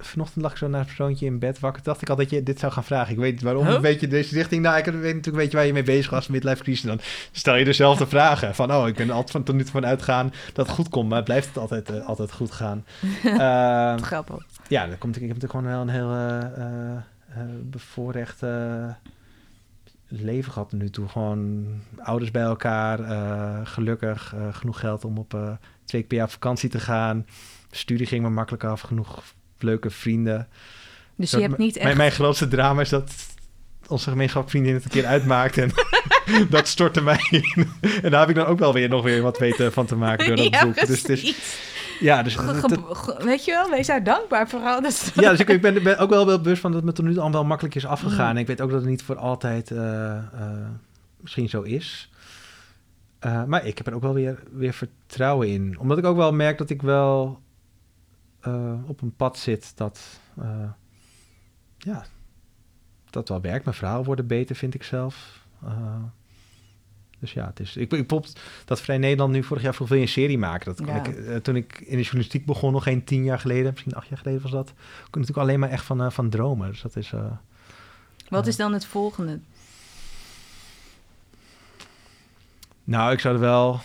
Vanochtend 0.00 0.42
lag 0.42 0.52
ik 0.52 0.58
zo 0.58 0.68
naar 0.68 0.78
het 0.78 0.88
persoontje 0.88 1.26
in 1.26 1.38
bed 1.38 1.60
wakker. 1.60 1.82
dacht 1.82 2.02
ik 2.02 2.10
al 2.10 2.16
dat 2.16 2.30
je 2.30 2.42
dit 2.42 2.58
zou 2.58 2.72
gaan 2.72 2.84
vragen. 2.84 3.12
Ik 3.12 3.18
weet 3.18 3.32
niet 3.32 3.42
waarom. 3.42 3.64
Huh? 3.66 3.74
Een 3.74 3.80
beetje 3.80 4.08
deze 4.08 4.34
richting. 4.34 4.62
Nou, 4.62 4.78
ik 4.78 4.84
weet 4.84 4.94
natuurlijk 4.94 5.26
een 5.26 5.32
beetje 5.32 5.56
waar 5.56 5.66
je 5.66 5.72
mee 5.72 5.82
bezig 5.82 6.10
was. 6.10 6.28
Midlife 6.28 6.62
crisis. 6.62 6.82
Dan 6.82 7.00
stel 7.32 7.54
je 7.54 7.64
dezelfde 7.64 8.06
vragen. 8.16 8.54
Van, 8.54 8.72
oh, 8.72 8.88
ik 8.88 8.94
ben 8.94 9.10
altijd 9.10 9.30
van 9.30 9.42
tot 9.42 9.54
nu 9.54 9.62
toe 9.62 9.70
van 9.70 9.86
uitgaan 9.86 10.32
dat 10.52 10.66
het 10.66 10.74
goed 10.74 10.88
komt. 10.88 11.08
Maar 11.08 11.22
blijft 11.22 11.46
het 11.46 11.58
altijd, 11.58 11.90
eh, 11.90 12.06
altijd 12.06 12.32
goed 12.32 12.50
gaan. 12.50 12.84
Ehm, 13.24 13.98
Grappig. 13.98 14.46
ja, 14.68 14.86
dan 14.86 14.98
komt, 14.98 15.16
ik 15.16 15.28
heb 15.28 15.40
natuurlijk 15.40 15.52
gewoon 15.52 15.66
wel 15.66 15.80
een 15.80 15.88
heel 15.88 16.10
eh, 16.10 16.38
eh, 16.38 16.96
eh, 17.34 17.42
bevoorrecht 17.62 18.42
leven 20.08 20.52
gehad 20.52 20.72
nu 20.72 20.90
toe. 20.90 21.08
Gewoon 21.08 21.66
ouders 21.98 22.30
bij 22.30 22.42
elkaar, 22.42 22.98
gelukkig, 23.66 24.34
genoeg 24.50 24.80
geld 24.80 25.04
om 25.04 25.18
op 25.18 25.30
twee 25.84 26.00
keer 26.00 26.04
per 26.04 26.16
jaar 26.16 26.26
op 26.26 26.32
vakantie 26.32 26.68
te 26.68 26.80
gaan. 26.80 27.26
Studie 27.70 28.06
ging 28.06 28.22
me 28.22 28.30
makkelijk 28.30 28.64
af, 28.64 28.80
genoeg 28.80 29.22
leuke 29.62 29.90
vrienden. 29.90 30.48
Dus 31.16 31.30
je 31.30 31.40
hebt 31.40 31.58
niet 31.58 31.74
Mijn, 31.74 31.86
echt... 31.86 31.96
mijn 31.96 32.12
grootste 32.12 32.48
drama 32.48 32.80
is 32.80 32.88
dat 32.88 33.12
onze 33.88 34.10
gemeenschapsvriendin 34.10 34.74
het 34.74 34.84
een 34.84 34.90
keer 34.90 35.06
uitmaakt 35.06 35.58
en 35.58 35.70
dat 36.50 36.68
stortte 36.68 37.02
mij 37.02 37.26
in. 37.30 37.68
En 38.02 38.10
daar 38.10 38.20
heb 38.20 38.28
ik 38.28 38.34
dan 38.34 38.46
ook 38.46 38.58
wel 38.58 38.72
weer 38.72 38.88
nog 38.88 39.02
weer 39.02 39.22
wat 39.22 39.38
weten 39.38 39.72
van 39.72 39.86
te 39.86 39.96
maken 39.96 40.26
door 40.26 40.36
dat 40.50 40.54
Ja, 40.54 40.64
boek. 40.64 40.86
Dus, 40.86 41.02
het 41.02 41.08
is, 41.08 41.34
ja, 42.00 42.22
dus, 42.22 42.34
Ge- 42.36 42.46
het- 42.46 42.58
ge- 42.72 42.94
ge- 42.94 43.24
weet 43.24 43.44
je 43.44 43.50
wel, 43.52 43.70
wees 43.70 43.86
daar 43.86 44.04
dankbaar 44.04 44.48
voor. 44.48 44.60
Dat 44.60 45.12
ja, 45.14 45.30
dus 45.30 45.40
ik, 45.40 45.48
ik 45.48 45.60
ben, 45.60 45.82
ben 45.82 45.98
ook 45.98 46.10
wel 46.10 46.26
wel 46.26 46.40
bewust 46.40 46.60
van 46.60 46.70
dat 46.72 46.80
het 46.80 46.90
me 46.90 46.96
tot 46.96 47.04
nu 47.04 47.14
toe 47.14 47.22
al 47.22 47.30
wel 47.32 47.44
makkelijk 47.44 47.74
is 47.74 47.86
afgegaan. 47.86 48.30
Mm. 48.30 48.34
En 48.36 48.36
ik 48.36 48.46
weet 48.46 48.60
ook 48.60 48.70
dat 48.70 48.80
het 48.80 48.88
niet 48.88 49.02
voor 49.02 49.16
altijd 49.16 49.70
eh, 49.70 50.16
eh, 50.16 50.22
misschien 51.20 51.48
zo 51.48 51.62
is. 51.62 52.10
Eh, 53.18 53.44
maar 53.44 53.66
ik 53.66 53.78
heb 53.78 53.86
er 53.86 53.94
ook 53.94 54.02
wel 54.02 54.14
weer, 54.14 54.42
weer 54.52 54.72
vertrouwen 54.72 55.48
in. 55.48 55.76
Omdat 55.78 55.98
ik 55.98 56.04
ook 56.04 56.16
wel 56.16 56.32
merk 56.32 56.58
dat 56.58 56.70
ik 56.70 56.82
wel 56.82 57.40
eh, 58.40 58.74
op 58.86 59.02
een 59.02 59.16
pad 59.16 59.38
zit 59.38 59.76
dat... 59.76 60.20
eh, 60.40 60.70
ja, 61.78 62.04
dat 63.10 63.28
wel 63.28 63.40
werkt. 63.40 63.64
Mijn 63.64 63.76
verhaal 63.76 64.04
worden 64.04 64.26
beter, 64.26 64.56
vind 64.56 64.74
ik 64.74 64.82
zelf. 64.82 65.46
Eh, 65.64 66.02
dus 67.18 67.32
ja, 67.32 67.46
het 67.46 67.60
is... 67.60 67.76
Ik, 67.76 67.82
ik 67.82 67.88
bijvoorbeeld 67.88 68.40
dat 68.64 68.80
Vrij 68.80 68.98
Nederland 68.98 69.32
nu 69.32 69.42
vorig 69.42 69.62
jaar 69.62 69.74
vroeg, 69.74 69.88
wil 69.88 69.96
je 69.96 70.02
een 70.02 70.08
serie 70.08 70.38
maken? 70.38 70.74
Dat 70.76 70.86
Ja. 70.86 71.04
ik, 71.04 71.42
toen 71.42 71.56
ik 71.56 71.80
in 71.80 71.96
de 71.96 72.02
journalistiek 72.02 72.46
begon, 72.46 72.72
nog 72.72 72.82
geen 72.82 73.04
tien 73.04 73.24
jaar 73.24 73.38
geleden, 73.38 73.70
misschien 73.70 73.94
acht 73.94 74.08
jaar 74.08 74.18
geleden 74.18 74.42
was 74.42 74.50
dat, 74.50 74.66
kon 74.66 74.76
ik 75.04 75.14
natuurlijk 75.14 75.38
alleen 75.38 75.60
maar 75.60 75.70
echt 75.70 75.84
van, 75.84 76.12
van 76.12 76.30
dromen. 76.30 76.68
Dus 76.68 76.82
dat 76.82 76.96
is... 76.96 77.12
Wat 78.28 78.46
is 78.46 78.56
dan 78.56 78.72
het 78.72 78.86
volgende? 78.86 79.40
Nou, 82.84 83.12
ik 83.12 83.20
zou 83.20 83.34
er 83.34 83.40
wel. 83.40 83.80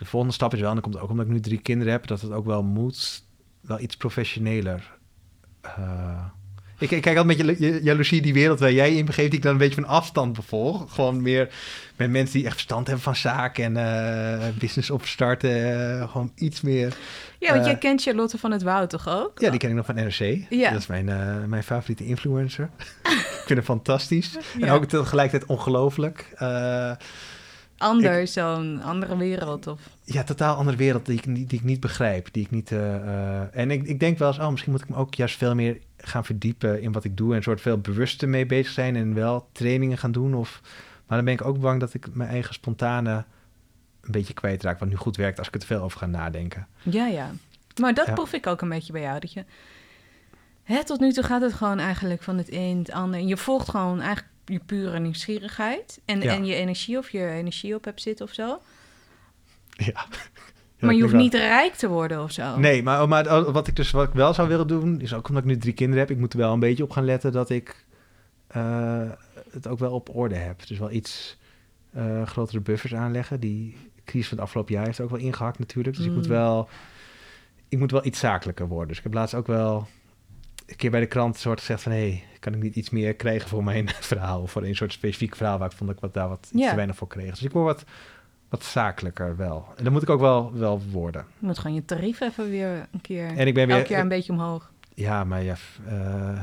De 0.00 0.06
volgende 0.06 0.34
stap 0.34 0.54
is 0.54 0.60
wel, 0.60 0.68
en 0.68 0.74
dat 0.74 0.84
komt 0.84 0.98
ook 0.98 1.10
omdat 1.10 1.26
ik 1.26 1.32
nu 1.32 1.40
drie 1.40 1.60
kinderen 1.60 1.92
heb, 1.92 2.06
dat 2.06 2.20
het 2.20 2.32
ook 2.32 2.44
wel 2.44 2.62
moet, 2.62 3.22
wel 3.60 3.80
iets 3.80 3.96
professioneler. 3.96 4.98
Eh, 5.60 6.24
ik, 6.78 6.90
ik 6.90 7.02
kijk 7.02 7.16
altijd 7.16 7.38
met 7.38 7.58
je, 7.58 7.66
je 7.66 7.82
jaloezie 7.82 8.22
die 8.22 8.32
wereld 8.32 8.60
waar 8.60 8.72
jij 8.72 8.94
in 8.94 9.04
begeeft, 9.04 9.28
die 9.30 9.38
ik 9.38 9.44
dan 9.44 9.52
een 9.52 9.58
beetje 9.58 9.80
van 9.80 9.90
afstand 9.90 10.32
bevolg. 10.32 10.94
Gewoon 10.94 11.22
meer 11.22 11.48
met 11.96 12.10
mensen 12.10 12.36
die 12.36 12.44
echt 12.44 12.54
verstand 12.54 12.86
hebben 12.86 13.04
van 13.04 13.16
zaken 13.16 13.64
en 13.64 13.76
eh, 13.76 14.48
business 14.58 14.90
opstarten. 14.90 16.00
eh, 16.00 16.10
gewoon 16.10 16.32
iets 16.34 16.60
meer. 16.60 16.96
Ja, 17.38 17.52
want 17.52 17.64
jij 17.64 17.78
kent 17.78 18.02
Charlotte 18.02 18.38
van 18.38 18.50
het 18.52 18.62
Woud 18.62 18.90
toch 18.90 19.08
ook? 19.08 19.40
Ja, 19.40 19.50
die 19.50 19.58
ken 19.58 19.68
ik 19.70 19.76
nog 19.76 19.86
van 19.86 19.94
NRC. 19.94 20.46
Ja. 20.50 20.70
Dat 20.70 20.80
is 20.80 20.86
mijn, 20.86 21.04
mijn 21.48 21.62
favoriete 21.62 22.06
influencer. 22.06 22.70
ik 23.02 23.42
vind 23.46 23.58
hem 23.58 23.62
fantastisch. 23.62 24.36
En 24.60 24.70
ook 24.70 24.84
tegelijkertijd 24.84 25.50
ongelooflijk. 25.50 26.32
Anders, 27.80 28.32
zo'n 28.32 28.82
andere 28.82 29.16
wereld. 29.16 29.66
Of... 29.66 29.80
ja, 30.04 30.22
totaal 30.22 30.56
andere 30.56 30.76
wereld 30.76 31.06
die 31.06 31.18
ik, 31.18 31.26
niet- 31.26 31.50
die 31.50 31.58
ik 31.58 31.64
niet 31.64 31.80
begrijp. 31.80 32.28
Die 32.32 32.44
ik 32.44 32.50
niet, 32.50 32.72
eh, 32.72 32.94
eh, 32.96 33.46
en 33.52 33.70
ik, 33.70 33.82
ik 33.82 34.00
denk 34.00 34.18
wel 34.18 34.28
eens, 34.28 34.38
oh, 34.38 34.50
misschien 34.50 34.72
moet 34.72 34.80
ik 34.82 34.88
me 34.88 34.96
ook 34.96 35.14
juist 35.14 35.36
veel 35.36 35.54
meer 35.54 35.78
gaan 35.96 36.24
verdiepen 36.24 36.82
in 36.82 36.92
wat 36.92 37.04
ik 37.04 37.16
doe. 37.16 37.30
En 37.30 37.36
een 37.36 37.42
soort 37.42 37.60
veel 37.60 37.78
bewuster 37.78 38.28
mee 38.28 38.46
bezig 38.46 38.72
zijn 38.72 38.96
en 38.96 39.14
wel 39.14 39.48
trainingen 39.52 39.98
gaan 39.98 40.12
doen. 40.12 40.34
Of, 40.34 40.60
maar 41.06 41.16
dan 41.16 41.24
ben 41.24 41.34
ik 41.34 41.44
ook 41.44 41.60
bang 41.60 41.80
dat 41.80 41.94
ik 41.94 42.14
mijn 42.14 42.30
eigen 42.30 42.54
spontane 42.54 43.24
een 44.00 44.12
beetje 44.12 44.34
kwijtraak. 44.34 44.78
Wat 44.78 44.88
nu 44.88 44.96
goed 44.96 45.16
werkt 45.16 45.38
als 45.38 45.46
ik 45.48 45.54
er 45.54 45.60
te 45.60 45.66
veel 45.66 45.82
over 45.82 45.98
ga 45.98 46.06
nadenken. 46.06 46.66
Ja, 46.82 47.06
ja. 47.06 47.30
Maar 47.80 47.94
dat 47.94 48.06
Ja. 48.06 48.12
proef 48.12 48.32
ik 48.32 48.46
ook 48.46 48.60
een 48.60 48.68
beetje 48.68 48.92
bij 48.92 49.02
jou. 49.02 49.20
Dat 49.20 49.32
je... 49.32 49.44
Hè, 50.62 50.84
tot 50.84 51.00
nu 51.00 51.12
toe 51.12 51.24
gaat 51.24 51.42
het 51.42 51.52
gewoon 51.52 51.78
eigenlijk 51.78 52.22
van 52.22 52.38
het 52.38 52.52
een 52.52 52.78
het 52.78 52.90
ander. 52.90 53.20
En 53.20 53.26
je 53.26 53.36
volgt 53.36 53.68
gewoon 53.68 54.00
eigenlijk 54.00 54.26
je 54.50 54.60
pure 54.66 54.98
nieuwsgierigheid. 54.98 56.00
En, 56.04 56.20
Ja. 56.20 56.34
en 56.34 56.44
je 56.44 56.54
energie 56.54 56.98
of 56.98 57.10
je 57.10 57.26
energie 57.26 57.74
op 57.74 57.84
hebt 57.84 58.00
zitten 58.02 58.26
of 58.26 58.32
zo. 58.32 58.60
Ja. 59.70 60.06
maar 60.80 60.94
je 60.94 61.02
hoeft 61.02 61.14
niet 61.14 61.34
rijk 61.34 61.74
te 61.74 61.88
worden 61.88 62.22
of 62.22 62.30
zo. 62.32 62.58
Nee, 62.58 62.82
maar, 62.82 63.08
maar 63.08 63.52
wat 63.52 63.66
ik 63.66 63.76
dus 63.76 63.90
wat 63.90 64.08
ik 64.08 64.14
wel 64.14 64.34
zou 64.34 64.48
willen 64.48 64.66
doen, 64.66 65.00
is 65.00 65.14
ook 65.14 65.28
omdat 65.28 65.42
ik 65.42 65.48
nu 65.48 65.56
drie 65.56 65.72
kinderen 65.74 66.00
heb, 66.00 66.10
ik 66.10 66.18
moet 66.18 66.32
er 66.32 66.38
wel 66.38 66.52
een 66.52 66.60
beetje 66.60 66.82
op 66.82 66.90
gaan 66.90 67.04
letten 67.04 67.32
dat 67.32 67.50
ik 67.50 67.84
eh, 68.46 69.10
het 69.50 69.66
ook 69.68 69.78
wel 69.78 69.92
op 69.92 70.14
orde 70.14 70.34
heb. 70.34 70.66
Dus 70.66 70.78
wel 70.78 70.90
iets 70.90 71.36
eh, 71.92 72.26
grotere 72.26 72.60
buffers 72.60 72.94
aanleggen. 72.94 73.40
Die 73.40 73.76
crisis 74.04 74.28
van 74.28 74.36
het 74.36 74.46
afgelopen 74.46 74.74
jaar 74.74 74.84
heeft 74.86 75.00
ook 75.00 75.10
wel 75.10 75.18
ingehakt 75.18 75.58
natuurlijk. 75.58 75.96
Dus 75.96 76.06
ik 76.06 76.12
moet 76.12 76.24
Mm. 76.26 76.30
wel, 76.32 76.68
ik 77.68 77.78
moet 77.78 77.90
wel 77.90 78.04
iets 78.06 78.18
zakelijker 78.18 78.68
worden. 78.68 78.88
Dus 78.88 78.96
ik 78.96 79.02
heb 79.02 79.14
laatst 79.14 79.34
ook 79.34 79.46
wel 79.46 79.88
een 80.70 80.76
keer 80.76 80.90
bij 80.90 81.00
de 81.00 81.06
krant 81.06 81.36
soort 81.38 81.58
gezegd 81.58 81.82
van, 81.82 81.92
hé, 81.92 81.98
hey, 81.98 82.24
kan 82.40 82.54
ik 82.54 82.62
niet 82.62 82.76
iets 82.76 82.90
meer 82.90 83.14
krijgen 83.14 83.48
voor 83.48 83.64
mijn 83.64 83.88
verhaal? 84.00 84.46
Voor 84.46 84.64
een 84.64 84.76
soort 84.76 84.92
specifiek 84.92 85.36
verhaal 85.36 85.58
waar 85.58 85.70
ik 85.70 85.76
vond 85.76 85.88
dat 85.88 85.96
ik 85.98 86.04
wat, 86.04 86.14
daar 86.14 86.28
wat 86.28 86.48
iets 86.52 86.62
Ja. 86.62 86.68
te 86.70 86.74
weinig 86.74 86.96
voor 86.96 87.08
kreeg. 87.08 87.30
Dus 87.30 87.42
ik 87.42 87.50
word 87.52 87.64
wat, 87.66 87.84
wat 88.48 88.64
zakelijker 88.64 89.36
wel. 89.36 89.66
En 89.76 89.84
dat 89.84 89.92
moet 89.92 90.02
ik 90.02 90.10
ook 90.10 90.20
wel, 90.20 90.52
wel 90.54 90.82
worden. 90.90 91.24
Je 91.38 91.46
moet 91.46 91.58
gewoon 91.58 91.74
je 91.76 91.84
tarief 91.84 92.20
even 92.20 92.50
weer 92.50 92.86
een 92.92 93.00
keer... 93.00 93.36
En 93.36 93.46
ik 93.46 93.54
ben 93.54 93.66
weer, 93.66 93.76
elk 93.76 93.86
jaar 93.86 94.00
een 94.00 94.08
beetje 94.08 94.32
omhoog. 94.32 94.70
Ja, 94.94 95.24
maar 95.24 95.42
ja, 95.42 95.56
eh 95.88 96.38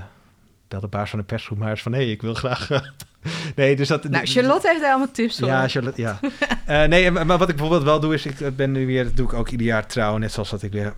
bel 0.68 0.80
de 0.80 0.88
baas 0.88 1.10
van 1.10 1.20
de 1.20 1.26
persgroep 1.26 1.58
maar 1.58 1.70
eens 1.70 1.82
van... 1.82 1.92
hé, 1.94 1.98
hey, 1.98 2.12
ik 2.12 2.22
wil 2.22 2.34
graag... 2.34 2.70
eh, 2.72 2.82
nee, 3.56 3.76
dus 3.76 3.88
dat... 3.88 4.04
Nou, 4.04 4.26
Charlotte 4.26 4.68
heeft 4.68 4.82
daar 4.82 4.90
allemaal 4.90 5.12
tips 5.12 5.40
voor. 5.40 5.48
Ja, 5.48 5.68
Charlotte, 5.68 6.02
ja. 6.02 6.20
Eh, 6.66 6.84
nee, 6.84 7.12
maar, 7.12 7.26
maar 7.26 7.38
wat 7.38 7.50
ik 7.50 7.56
bijvoorbeeld 7.56 7.84
wel 7.84 8.00
doe 8.00 8.14
is... 8.14 8.26
ik 8.26 8.56
ben 8.56 8.72
nu 8.72 8.86
weer... 8.86 9.04
dat 9.04 9.16
doe 9.16 9.28
ik 9.28 9.34
ook 9.34 9.50
ieder 9.50 9.66
jaar 9.66 9.88
trouw... 9.88 10.18
net 10.18 10.32
zoals 10.32 10.50
dat 10.50 10.64
ik 10.64 10.72
weer 10.72 10.94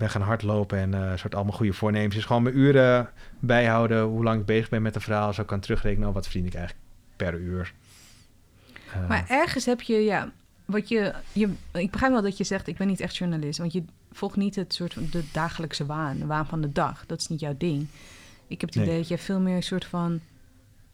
ben 0.00 0.10
gaan 0.10 0.22
hardlopen... 0.22 0.78
en 0.78 0.94
eh 0.94 1.16
soort 1.16 1.34
allemaal 1.34 1.56
goede 1.56 1.72
voornemens. 1.72 2.16
is 2.16 2.24
gewoon 2.24 2.42
mijn 2.42 2.58
uren 2.58 3.10
bijhouden... 3.38 4.02
hoe 4.02 4.22
lang 4.24 4.40
ik 4.40 4.46
bezig 4.46 4.68
ben 4.68 4.82
met 4.82 4.94
een 4.94 5.00
verhaal... 5.00 5.32
zo 5.32 5.44
kan 5.44 5.60
terugrekenen... 5.60 6.08
oh, 6.08 6.14
wat 6.14 6.24
verdien 6.26 6.46
ik 6.46 6.54
eigenlijk 6.54 6.84
per 7.16 7.34
uur. 7.34 7.72
Eh, 8.92 9.08
Maar 9.08 9.24
ergens 9.28 9.64
heb 9.64 9.80
je, 9.80 9.96
ja, 9.96 10.32
wat 10.64 10.88
je, 10.88 11.14
je, 11.32 11.48
ik 11.72 11.90
begrijp 11.90 12.12
wel 12.12 12.22
dat 12.22 12.36
je 12.36 12.44
zegt, 12.44 12.66
ik 12.68 12.76
ben 12.76 12.86
niet 12.86 13.00
echt 13.00 13.16
journalist, 13.16 13.58
want 13.58 13.72
je 13.72 13.84
volgt 14.12 14.36
niet 14.36 14.54
het 14.56 14.74
soort 14.74 14.94
van 14.94 15.08
de 15.10 15.24
dagelijkse 15.32 15.86
waan, 15.86 16.18
de 16.18 16.26
waan 16.26 16.46
van 16.46 16.60
de 16.60 16.72
dag. 16.72 17.06
Dat 17.06 17.20
is 17.20 17.28
niet 17.28 17.40
jouw 17.40 17.54
ding. 17.58 17.86
Ik 18.46 18.60
heb 18.60 18.70
het 18.70 18.78
Nee. 18.78 18.84
idee 18.84 18.98
dat 18.98 19.08
je 19.08 19.18
veel 19.18 19.40
meer 19.40 19.56
een 19.56 19.62
soort 19.62 19.84
van 19.84 20.20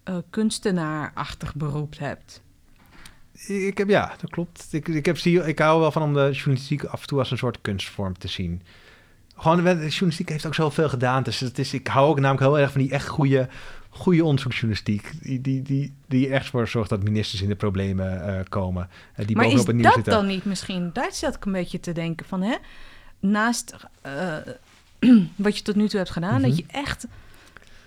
eh, 0.02 0.16
kunstenaarachtig 0.30 1.54
beroep 1.54 1.98
hebt. 1.98 2.42
Ik 3.46 3.78
heb, 3.78 3.88
ja, 3.88 4.14
dat 4.20 4.30
klopt. 4.30 4.68
Ik, 4.70 4.88
ik, 4.88 5.06
heb, 5.06 5.18
zie, 5.18 5.46
ik 5.46 5.58
hou 5.58 5.80
wel 5.80 5.92
van 5.92 6.02
om 6.02 6.12
de 6.12 6.28
journalistiek 6.32 6.84
af 6.84 7.00
en 7.00 7.06
toe 7.06 7.18
als 7.18 7.30
een 7.30 7.38
soort 7.38 7.60
kunstvorm 7.60 8.18
te 8.18 8.28
zien. 8.28 8.62
Gewoon, 9.36 9.64
de 9.64 9.70
journalistiek 9.88 10.28
heeft 10.28 10.46
ook 10.46 10.54
zoveel 10.54 10.88
gedaan. 10.88 11.22
Dus 11.22 11.40
het 11.40 11.58
is, 11.58 11.72
ik 11.72 11.86
hou 11.86 12.08
ook 12.08 12.20
namelijk 12.20 12.40
heel 12.46 12.58
erg 12.58 12.72
van 12.72 12.80
die 12.80 12.90
echt 12.90 13.06
goede, 13.06 13.48
goede 13.88 14.24
onderzoeksjournalistiek. 14.24 15.12
Die, 15.22 15.40
die, 15.40 15.62
die, 15.62 15.92
die 16.08 16.28
echt 16.28 16.46
voor 16.50 16.68
zorgt 16.68 16.90
dat 16.90 17.02
ministers 17.02 17.42
in 17.42 17.48
de 17.48 17.54
problemen 17.54 18.26
eh, 18.38 18.44
komen. 18.48 18.88
Eh, 19.14 19.26
die 19.26 19.36
maar 19.36 19.46
is 19.46 19.64
dat 19.64 19.76
zitten. 19.94 20.02
dan 20.12 20.26
niet 20.26 20.44
misschien, 20.44 20.90
daar 20.92 21.12
zat 21.12 21.34
ik 21.36 21.44
een 21.44 21.52
beetje 21.52 21.80
te 21.80 21.92
denken 21.92 22.26
van, 22.26 22.42
hè, 22.42 22.54
naast 23.20 23.76
eh, 24.02 24.36
wat 25.36 25.56
je 25.56 25.62
tot 25.62 25.74
nu 25.76 25.88
toe 25.88 25.98
hebt 25.98 26.10
gedaan, 26.10 26.40
Mhm. 26.40 26.48
dat 26.48 26.56
je 26.56 26.64
echt... 26.66 27.06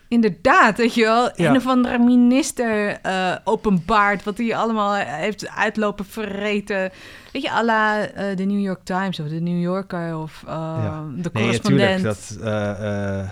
Inderdaad, 0.09 0.77
dat 0.77 0.93
je 0.93 1.01
wel 1.03 1.31
Ja. 1.35 1.49
een 1.49 1.55
of 1.55 1.67
andere 1.67 1.97
minister 1.99 2.99
eh, 3.01 3.35
openbaart... 3.43 4.23
wat 4.23 4.37
hij 4.37 4.55
allemaal 4.55 4.95
heeft 4.95 5.49
uitlopen 5.49 6.05
verreten. 6.05 6.91
Weet 7.33 7.41
je, 7.41 7.51
à 7.51 7.63
la 7.63 8.07
eh, 8.07 8.35
de 8.37 8.43
New 8.43 8.59
York 8.59 8.79
Times 8.83 9.19
of 9.19 9.27
de 9.27 9.39
New 9.39 9.61
Yorker 9.61 10.17
of 10.17 10.43
eh, 10.47 10.53
Ja. 10.83 11.03
de 11.15 11.29
Nee, 11.33 11.43
correspondent. 11.43 12.03
natuurlijk. 12.03 13.31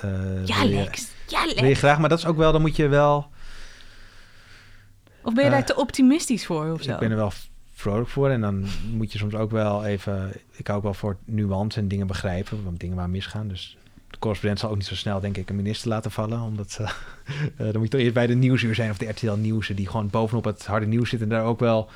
Dat, 0.00 0.48
ja, 0.48 0.64
Lex. 0.64 1.08
Ja, 1.26 1.44
wil 1.44 1.54
je 1.54 1.60
Lex. 1.62 1.78
graag, 1.78 1.98
maar 1.98 2.08
dat 2.08 2.18
is 2.18 2.26
ook 2.26 2.36
wel, 2.36 2.52
dan 2.52 2.60
moet 2.60 2.76
je 2.76 2.88
wel... 2.88 3.30
Of 5.22 5.34
ben 5.34 5.44
je 5.44 5.50
daar 5.50 5.64
te 5.64 5.76
optimistisch 5.76 6.46
voor 6.46 6.70
of 6.72 6.82
zo? 6.82 6.92
Ik 6.92 6.98
ben 6.98 7.10
er 7.10 7.16
wel 7.16 7.32
vrolijk 7.74 8.08
voor. 8.08 8.30
En 8.30 8.40
dan 8.40 8.66
moet 8.92 9.12
je 9.12 9.18
soms 9.18 9.34
ook 9.34 9.50
wel 9.50 9.84
even... 9.84 10.32
Ik 10.52 10.66
hou 10.66 10.78
ook 10.78 10.84
wel 10.84 10.94
voor 10.94 11.16
nuance 11.24 11.78
en 11.80 11.88
dingen 11.88 12.06
begrijpen. 12.06 12.64
Want 12.64 12.80
dingen 12.80 12.96
waar 12.96 13.10
misgaan. 13.10 13.48
Dus 13.48 13.76
de 14.16 14.22
correspondent 14.22 14.60
zal 14.60 14.70
ook 14.70 14.76
niet 14.76 14.86
zo 14.86 14.94
snel, 14.94 15.20
denk 15.20 15.36
ik, 15.36 15.48
een 15.48 15.56
minister 15.56 15.88
laten 15.88 16.10
vallen. 16.10 16.40
Omdat 16.40 16.78
eh, 16.80 16.86
dan 17.56 17.72
moet 17.72 17.82
je 17.82 17.88
toch 17.88 18.00
eerst 18.00 18.14
bij 18.14 18.26
de 18.26 18.34
Nieuwsuur 18.34 18.74
zijn 18.74 18.90
of 18.90 18.98
de 18.98 19.08
RTL 19.08 19.32
Nieuws... 19.32 19.66
die 19.66 19.86
gewoon 19.86 20.10
bovenop 20.10 20.44
het 20.44 20.66
harde 20.66 20.86
nieuws 20.86 21.08
zitten... 21.08 21.30
en 21.30 21.36
daar 21.36 21.44
ook 21.44 21.60
wel 21.60 21.90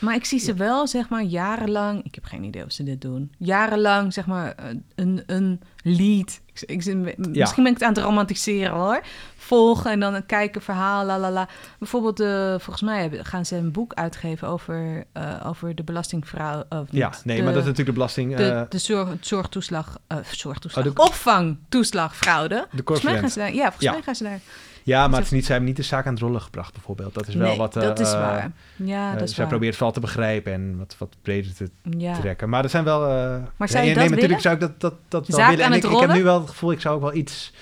Maar 0.00 0.14
ik 0.14 0.24
zie 0.24 0.38
ze 0.38 0.54
wel, 0.54 0.86
zeg 0.86 1.08
maar, 1.08 1.22
jarenlang... 1.22 2.04
Ik 2.04 2.14
heb 2.14 2.24
geen 2.24 2.44
idee 2.44 2.64
of 2.64 2.72
ze 2.72 2.82
dit 2.82 3.00
doen. 3.00 3.32
Jarenlang, 3.38 4.12
zeg 4.12 4.26
maar, 4.26 4.52
eh, 4.54 4.64
een, 4.94 5.22
een 5.26 5.60
lied. 5.82 6.40
Ik, 6.46 6.60
ik, 6.60 6.76
misschien 7.16 7.62
ben 7.62 7.72
ik 7.72 7.78
het 7.78 7.82
aan 7.88 7.94
het 7.94 8.02
romantiseren, 8.04 8.72
hoor. 8.72 9.00
Volgen 9.36 9.90
en 9.90 10.00
dan 10.00 10.26
kijken, 10.26 10.62
verhaal, 10.62 11.04
la 11.04 11.18
la 11.18 11.30
la. 11.30 11.48
Bijvoorbeeld, 11.78 12.20
eh, 12.20 12.48
volgens 12.48 12.80
mij 12.82 13.10
gaan 13.22 13.46
ze 13.46 13.56
een 13.56 13.72
boek 13.72 13.94
uitgeven 13.94 14.48
over, 14.48 15.04
eh, 15.12 15.44
over 15.46 15.74
de 15.74 15.82
belastingvrouw. 15.82 16.64
Of 16.68 16.86
Ja, 16.90 17.08
niet, 17.08 17.24
nee, 17.24 17.36
de- 17.36 17.42
maar 17.42 17.52
dat 17.52 17.62
is 17.62 17.68
natuurlijk 17.68 17.86
de 17.86 17.92
belasting... 17.92 18.36
de, 18.36 18.50
eh, 18.50 18.62
de 18.68 18.78
zorg, 18.78 19.08
zorgtoeslag, 19.20 19.98
eh 20.06 20.16
zorgtoeslag, 20.30 20.86
Oh, 20.86 20.94
de- 20.94 21.02
opvangtoeslagfraude. 21.02 22.66
de 22.72 22.82
Volgens 22.84 23.06
mij 23.06 23.18
gaan 23.18 23.30
ze 23.30 23.38
daar, 23.38 23.54
ja, 23.54 23.62
volgens 23.62 23.84
Ja. 23.84 23.92
mij 23.92 24.02
gaan 24.02 24.14
ze 24.14 24.22
daar. 24.24 24.40
Ja, 24.82 25.08
maar 25.08 25.16
het 25.16 25.24
is 25.26 25.30
niet, 25.32 25.44
zij 25.44 25.54
hebben 25.54 25.68
niet 25.74 25.80
de 25.82 25.88
zaak 25.88 26.06
aan 26.06 26.12
het 26.12 26.22
rollen 26.22 26.40
gebracht, 26.40 26.72
bijvoorbeeld. 26.72 27.14
Dat 27.14 27.28
is 27.28 27.34
wel 27.34 27.48
nee, 27.48 27.58
wat... 27.58 27.76
eh, 27.76 27.82
dat 27.82 28.00
is 28.00 28.12
eh, 28.12 28.20
waar. 28.20 28.52
Ja, 28.76 29.12
eh, 29.12 29.18
dat 29.18 29.22
is 29.28 29.34
zij 29.34 29.38
waar. 29.38 29.46
probeert 29.48 29.68
het 29.70 29.76
vooral 29.76 29.92
te 29.94 30.00
begrijpen 30.00 30.52
en 30.52 30.76
wat, 30.78 30.94
wat 30.98 31.16
breder 31.22 31.54
te 31.54 31.70
ja. 31.98 32.18
trekken. 32.20 32.48
Maar 32.48 32.64
er 32.64 32.70
zijn 32.70 32.84
wel... 32.84 33.02
eh, 33.06 33.36
Maar 33.56 33.68
zou 33.68 33.84
je 33.84 33.94
nee, 33.94 33.98
dat 34.02 34.10
natuurlijk 34.10 34.40
zou 34.40 34.54
ik 34.54 34.60
dat, 34.60 34.80
dat, 34.80 34.94
dat 35.08 35.26
wel 35.28 35.38
Zaak 35.38 35.48
willen. 35.50 35.64
aan 35.64 35.70
En 35.72 35.76
het 35.76 35.86
ik, 35.86 35.94
ik 35.96 36.00
heb 36.00 36.12
nu 36.12 36.22
wel 36.22 36.40
het 36.40 36.48
gevoel, 36.48 36.72
ik 36.72 36.80
zou 36.80 36.94
ook 36.94 37.02
wel 37.02 37.14
iets, 37.14 37.52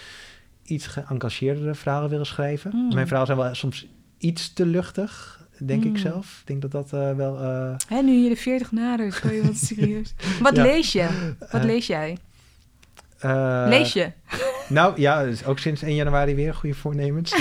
iets 0.65 0.87
geëngageerdere 0.87 1.75
verhalen 1.75 2.11
willen 2.11 2.27
schrijven. 2.27 2.71
Mm. 2.75 2.95
Mijn 2.95 3.07
verhalen 3.07 3.27
zijn 3.35 3.39
wel 3.47 3.55
soms 3.55 3.87
iets 4.19 4.53
te 4.53 4.67
luchtig, 4.67 5.41
denk 5.59 5.85
ik 5.85 5.91
Mm. 5.91 5.97
zelf. 5.97 6.39
Ik 6.41 6.47
denk 6.47 6.63
dat 6.63 6.71
dat 6.71 6.91
wel... 7.17 7.39
Hè, 7.89 8.03
nu 8.03 8.13
je 8.13 8.29
de 8.29 8.37
40 8.37 8.73
nadert, 8.73 9.21
kan 9.21 9.35
je 9.35 9.43
wat 9.43 9.57
serieus. 9.57 10.15
Wat 10.43 10.57
Ja. 10.57 10.63
lees 10.63 10.93
je? 10.93 11.35
Wat 11.51 11.65
lees 11.65 11.87
jij? 11.87 12.17
Eh, 13.19 13.65
lees 13.69 13.93
je? 13.93 14.13
Nou 14.69 15.01
ja, 15.01 15.25
dus 15.25 15.45
ook 15.45 15.59
sinds 15.59 15.83
1 15.83 15.95
januari 15.95 16.35
weer 16.35 16.55
goede 16.55 16.75
voornemens. 16.75 17.35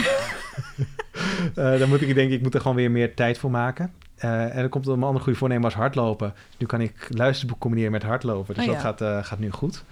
Eh 1.56 1.80
dan 1.80 1.90
moet 1.90 2.02
ik 2.02 2.16
denk 2.16 2.32
ik 2.32 2.42
moet 2.42 2.54
er 2.54 2.62
gewoon 2.62 2.76
weer 2.76 2.92
meer 2.92 3.14
tijd 3.14 3.38
voor 3.38 3.52
maken. 3.52 3.94
Eh, 4.16 4.56
en 4.56 4.60
dan 4.60 4.70
komt 4.70 4.86
er 4.86 4.94
een 4.94 5.04
andere 5.04 5.24
goede 5.24 5.40
voornemen 5.40 5.64
als 5.64 5.74
hardlopen. 5.74 6.34
Nu 6.58 6.66
kan 6.66 6.82
ik 6.82 7.08
luisterboek 7.10 7.60
combineren 7.60 7.92
met 7.92 8.04
hardlopen. 8.04 8.56
Dus 8.56 8.68
Oh, 8.68 8.72
dat 8.72 8.82
gaat, 8.82 9.26
gaat 9.26 9.40
nu 9.40 9.52
goed. 9.52 9.84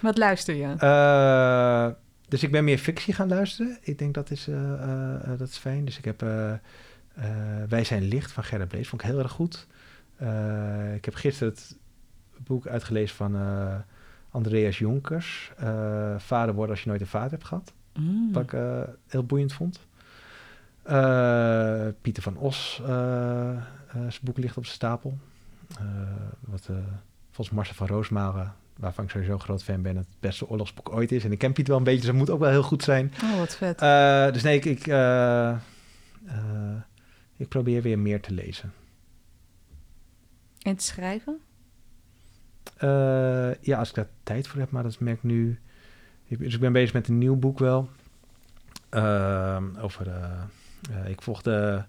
Wat 0.00 0.18
luister 0.18 0.54
je? 0.54 1.94
Dus 2.28 2.42
ik 2.42 2.50
ben 2.50 2.64
meer 2.64 2.78
fictie 2.78 3.14
gaan 3.14 3.28
luisteren. 3.28 3.78
Ik 3.80 3.98
denk 3.98 4.14
dat 4.14 4.30
is, 4.30 4.48
dat 5.38 5.48
is 5.48 5.56
fijn. 5.56 5.84
Dus 5.84 5.98
ik 5.98 6.04
heb 6.04 6.24
Wij 7.68 7.84
zijn 7.84 8.02
licht 8.02 8.32
van 8.32 8.44
Gerrit 8.44 8.68
Blees. 8.68 8.88
Vond 8.88 9.02
ik 9.02 9.08
heel 9.08 9.18
erg 9.18 9.32
goed. 9.32 9.66
Ik 10.94 11.04
heb 11.04 11.14
gisteren 11.14 11.52
het 11.52 11.76
boek 12.36 12.66
uitgelezen 12.66 13.16
van 13.16 13.36
Andreas 14.34 14.78
Jonkers. 14.78 15.52
eh, 15.56 16.14
vader 16.18 16.54
worden 16.54 16.74
als 16.74 16.82
je 16.82 16.88
nooit 16.88 17.00
een 17.00 17.06
vader 17.06 17.30
hebt 17.30 17.44
gehad. 17.44 17.72
Mm. 17.94 18.32
Wat 18.32 18.42
ik 18.42 18.52
eh, 18.52 18.80
heel 19.06 19.24
boeiend 19.24 19.52
vond. 19.52 19.80
Eh, 20.82 21.86
Pieter 22.00 22.22
van 22.22 22.36
Os, 22.36 22.82
zijn 23.92 24.22
boek 24.22 24.38
ligt 24.38 24.56
op 24.56 24.64
zijn 24.64 24.76
stapel. 24.76 25.18
Wat 26.40 26.68
volgens 27.30 27.56
Marcel 27.56 27.74
van 27.74 27.86
Roosmalen, 27.86 28.54
waarvan 28.76 29.04
ik 29.04 29.10
sowieso 29.10 29.32
een 29.32 29.40
groot 29.40 29.62
fan 29.62 29.82
ben, 29.82 29.96
het 29.96 30.06
beste 30.20 30.48
oorlogsboek 30.48 30.92
ooit 30.92 31.12
is. 31.12 31.24
En 31.24 31.32
ik 31.32 31.38
ken 31.38 31.52
Pieter 31.52 31.72
wel 31.72 31.78
een 31.78 31.84
beetje, 31.92 32.06
dus 32.06 32.16
moet 32.18 32.30
ook 32.30 32.40
wel 32.40 32.50
heel 32.50 32.62
goed 32.62 32.82
zijn. 32.82 33.12
Oh, 33.22 33.38
wat 33.38 33.56
vet. 33.56 33.78
Dus 34.34 34.42
nee, 34.42 34.56
ik, 34.56 34.64
ik, 34.64 34.86
ik 37.36 37.48
probeer 37.48 37.82
weer 37.82 37.98
meer 37.98 38.20
te 38.20 38.32
lezen. 38.32 38.72
en 40.62 40.76
te 40.76 40.84
schrijven? 40.84 41.40
Eh, 42.76 43.54
ja, 43.60 43.78
als 43.78 43.88
ik 43.88 43.94
daar 43.94 44.06
tijd 44.22 44.46
voor 44.48 44.60
heb, 44.60 44.70
maar 44.70 44.82
dat 44.82 45.00
merk 45.00 45.16
ik 45.16 45.22
nu. 45.22 45.58
Dus 46.28 46.54
ik 46.54 46.60
ben 46.60 46.72
bezig 46.72 46.92
met 46.92 47.08
een 47.08 47.18
nieuw 47.18 47.36
boek 47.36 47.58
wel. 47.58 47.88
Ehm, 48.88 49.64
over. 49.80 50.06
eh, 50.08 50.14
eh, 51.04 51.10
ik 51.10 51.22
volg 51.22 51.42
de, 51.42 51.82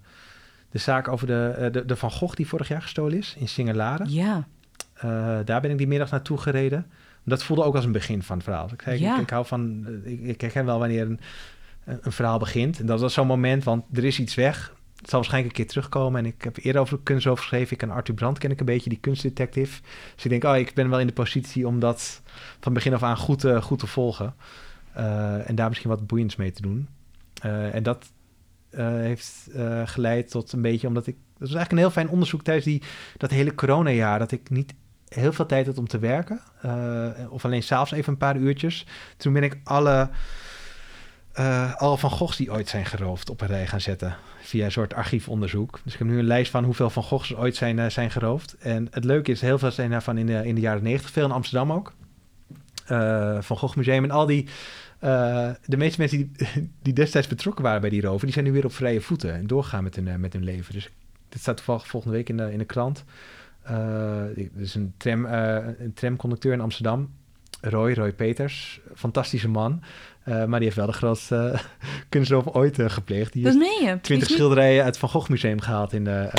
de 0.70 0.78
zaak 0.78 1.08
over 1.08 1.28
de, 1.28 1.70
de, 1.72 1.86
de 1.86 1.96
Van 1.96 2.12
Gogh 2.12 2.36
die 2.36 2.48
vorig 2.48 2.68
jaar 2.68 2.82
gestolen 2.82 3.18
is 3.18 3.36
in 3.40 3.48
Singelaren. 3.48 4.10
Ja. 4.10 4.48
Daar 5.44 5.62
ben 5.62 5.72
ik 5.72 5.78
die 5.78 5.88
middag 5.88 6.12
naartoe 6.12 6.38
gereden. 6.38 6.86
Dat 7.24 7.44
voelde 7.44 7.64
ook 7.64 7.76
als 7.76 7.86
een 7.86 7.92
begin 7.92 8.24
van 8.24 8.36
het 8.36 8.46
verhaal. 8.46 8.70
Ik, 8.74 8.82
zei, 8.82 9.00
Ja. 9.00 9.16
ik, 9.16 9.22
ik 9.22 9.30
hou 9.30 9.46
van. 9.46 9.86
Ik, 10.04 10.22
ik 10.22 10.42
herken 10.42 10.66
wel 10.66 10.80
wanneer 10.80 11.02
een, 11.06 11.20
een 11.84 12.12
verhaal 12.12 12.40
begint. 12.40 12.80
En 12.80 12.86
dat 12.86 13.00
was 13.00 13.14
zo'n 13.14 13.28
moment, 13.28 13.64
want 13.64 13.84
er 13.98 14.04
is 14.04 14.20
iets 14.20 14.36
weg. 14.36 14.75
Het 15.06 15.14
zal 15.14 15.24
waarschijnlijk 15.24 15.58
een 15.58 15.64
keer 15.66 15.74
terugkomen. 15.74 16.20
En 16.20 16.26
ik 16.26 16.44
heb 16.44 16.58
eerder 16.58 16.82
over 16.82 17.00
kunst 17.04 17.28
over 17.28 17.42
geschreven. 17.44 17.72
Ik 17.72 17.78
ken 17.78 17.90
Arthur 17.90 18.16
Brandt, 18.16 18.40
ken 18.40 18.52
ik 18.52 18.60
een 18.60 18.66
beetje, 18.66 18.90
die 18.90 19.00
kunstdetective. 19.00 19.82
Dus 20.16 20.24
ik 20.24 20.30
denk, 20.30 20.44
oh, 20.44 20.58
ik 20.58 20.74
ben 20.74 20.90
wel 20.90 21.00
in 21.00 21.08
de 21.08 21.14
positie 21.14 21.68
om 21.68 21.80
dat 21.80 22.22
van 22.60 22.74
begin 22.74 22.94
af 22.94 23.04
aan 23.04 23.18
goed, 23.18 23.44
eh, 23.44 23.62
goed 23.62 23.80
te 23.80 23.88
volgen. 23.88 24.36
Eh, 24.94 25.50
en 25.50 25.56
daar 25.56 25.68
misschien 25.68 25.90
wat 25.90 26.08
boeiends 26.08 26.36
mee 26.36 26.52
te 26.52 26.62
doen. 26.62 26.88
Eh, 27.42 27.76
en 27.76 27.84
dat 27.84 28.12
heeft 28.76 29.50
geleid 29.86 30.32
tot 30.32 30.52
een 30.52 30.62
beetje, 30.62 30.88
omdat 30.88 31.08
ik... 31.08 31.16
Dat 31.16 31.24
was 31.50 31.54
eigenlijk 31.54 31.72
een 31.72 31.78
heel 31.78 32.02
fijn 32.02 32.10
onderzoek 32.10 32.44
tijdens 32.44 32.66
die, 32.66 32.82
dat 33.18 33.30
hele 33.30 33.56
coronajaar. 33.56 34.20
Dat 34.20 34.32
ik 34.32 34.50
niet 34.50 34.74
heel 35.08 35.34
veel 35.34 35.46
tijd 35.46 35.66
had 35.66 35.78
om 35.78 35.88
te 35.88 36.00
werken. 36.00 36.42
of 37.30 37.46
alleen 37.46 37.64
s'avonds 37.64 37.92
even 37.92 38.14
een 38.14 38.20
paar 38.20 38.38
uurtjes. 38.38 38.86
Toen 39.18 39.34
ben 39.34 39.44
ik 39.44 39.58
alle, 39.64 40.10
eh, 41.36 41.76
alle 41.76 41.98
Van 41.98 42.10
Goghs 42.10 42.38
die 42.38 42.52
ooit 42.52 42.70
zijn 42.70 42.86
geroofd 42.86 43.30
op 43.30 43.42
een 43.42 43.48
rij 43.48 43.68
gaan 43.68 43.82
zetten. 43.82 44.16
Via 44.42 44.66
een 44.66 44.72
soort 44.72 44.94
archiefonderzoek. 44.94 45.80
Dus 45.84 45.94
ik 45.94 46.00
heb 46.00 46.08
nu 46.08 46.20
een 46.20 46.26
lijst 46.26 46.52
van 46.52 46.64
hoeveel 46.64 46.90
Van 46.90 47.04
Goghs 47.04 47.36
ooit 47.36 47.56
zijn, 47.56 47.80
eh, 47.80 47.90
zijn 47.90 48.12
geroofd. 48.12 48.56
En 48.60 48.88
het 48.92 49.04
leuke 49.04 49.32
is, 49.32 49.42
heel 49.42 49.58
veel 49.58 49.72
zijn 49.72 49.90
daarvan 49.90 50.18
in 50.18 50.26
de, 50.26 50.48
in 50.48 50.56
de 50.56 50.62
jaren 50.62 50.84
90. 50.84 51.12
Veel 51.12 51.26
in 51.26 51.32
Amsterdam 51.32 51.72
ook. 51.72 51.94
Eh, 52.86 53.42
van 53.42 53.58
Gogh 53.58 53.76
Museum 53.78 54.04
en 54.04 54.12
al 54.12 54.26
die... 54.26 54.48
de 55.00 55.78
meeste 55.78 56.00
mensen 56.00 56.18
die, 56.18 56.48
die 56.82 56.94
destijds 56.94 57.28
betrokken 57.28 57.64
waren 57.64 57.82
bij 57.82 57.90
die 57.90 58.02
roven... 58.02 58.26
die 58.26 58.34
zijn 58.34 58.46
nu 58.46 58.52
weer 58.52 58.66
op 58.66 58.74
vrije 58.74 59.02
voeten 59.02 59.34
en 59.34 59.48
doorgaan 59.48 59.84
met 59.84 59.96
hun, 59.96 60.20
met 60.20 60.34
hun 60.34 60.44
leven. 60.44 60.74
Dus 60.74 60.90
dit 61.30 61.42
staat 61.42 61.56
toevallig 61.56 61.88
volgende 61.88 62.16
week 62.16 62.30
in 62.30 62.38
de, 62.38 62.52
in 62.52 62.58
de 62.58 62.66
krant. 62.66 63.04
Er 63.64 64.48
is 64.58 64.76
een, 64.76 64.94
tram, 64.98 65.26
een 65.26 65.94
tramconducteur 65.94 66.54
in 66.54 66.62
Amsterdam. 66.62 67.10
Roy, 67.62 67.94
Roy 67.94 68.14
Peters. 68.14 68.80
Fantastische 68.96 69.50
man. 69.50 69.82
Eh, 70.24 70.34
maar 70.46 70.60
die 70.60 70.64
heeft 70.64 70.76
wel 70.76 70.86
de 70.86 70.92
grootste 70.94 71.36
eh, 71.54 71.60
kunstroof 72.10 72.48
ooit 72.48 72.80
eh, 72.80 72.90
gepleegd. 72.90 73.34
Die 73.34 73.44
Dat 73.44 73.54
meen 73.56 73.82
je. 73.82 73.92
Die 73.92 74.00
20 74.02 74.12
is 74.28 74.30
nu- 74.30 74.36
schilderijen 74.36 74.78
uit 74.78 74.88
het 74.88 74.98
Van 74.98 75.10
Gogh 75.10 75.30
Museum 75.30 75.62
gehaald 75.62 75.94
in 75.94 76.04
de 76.04 76.30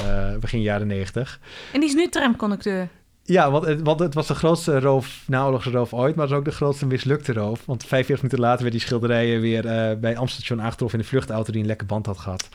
begin 0.40 0.62
jaren 0.62 0.86
90. 0.86 1.40
En 1.72 1.80
die 1.80 1.88
is 1.88 1.94
nu 1.94 2.08
tramconducteur. 2.08 2.88
Ja, 3.26 3.50
want 3.50 3.64
het, 3.66 3.82
want 3.82 4.00
het 4.00 4.14
was 4.14 4.26
de 4.26 4.34
grootste 4.34 4.80
roof, 4.80 5.22
naoorlogse 5.26 5.70
roof 5.70 5.94
ooit, 5.94 6.14
maar 6.14 6.24
het 6.24 6.30
was 6.30 6.38
ook 6.38 6.44
de 6.44 6.50
grootste 6.56 6.86
mislukte 6.86 7.32
roof. 7.32 7.64
Want 7.64 7.84
45 7.84 8.16
minuten 8.16 8.38
later 8.44 8.60
werd 8.60 8.72
die 8.72 8.80
schilderijen 8.84 9.40
weer 9.40 9.66
eh, 9.66 9.96
bij 9.96 10.16
Amsterdam 10.16 10.64
aangetroffen 10.64 10.98
in 10.98 11.04
de 11.04 11.10
vluchtauto 11.10 11.52
die 11.52 11.60
een 11.60 11.66
lekke 11.66 11.84
band 11.84 12.06
had 12.06 12.18
gehad. 12.18 12.48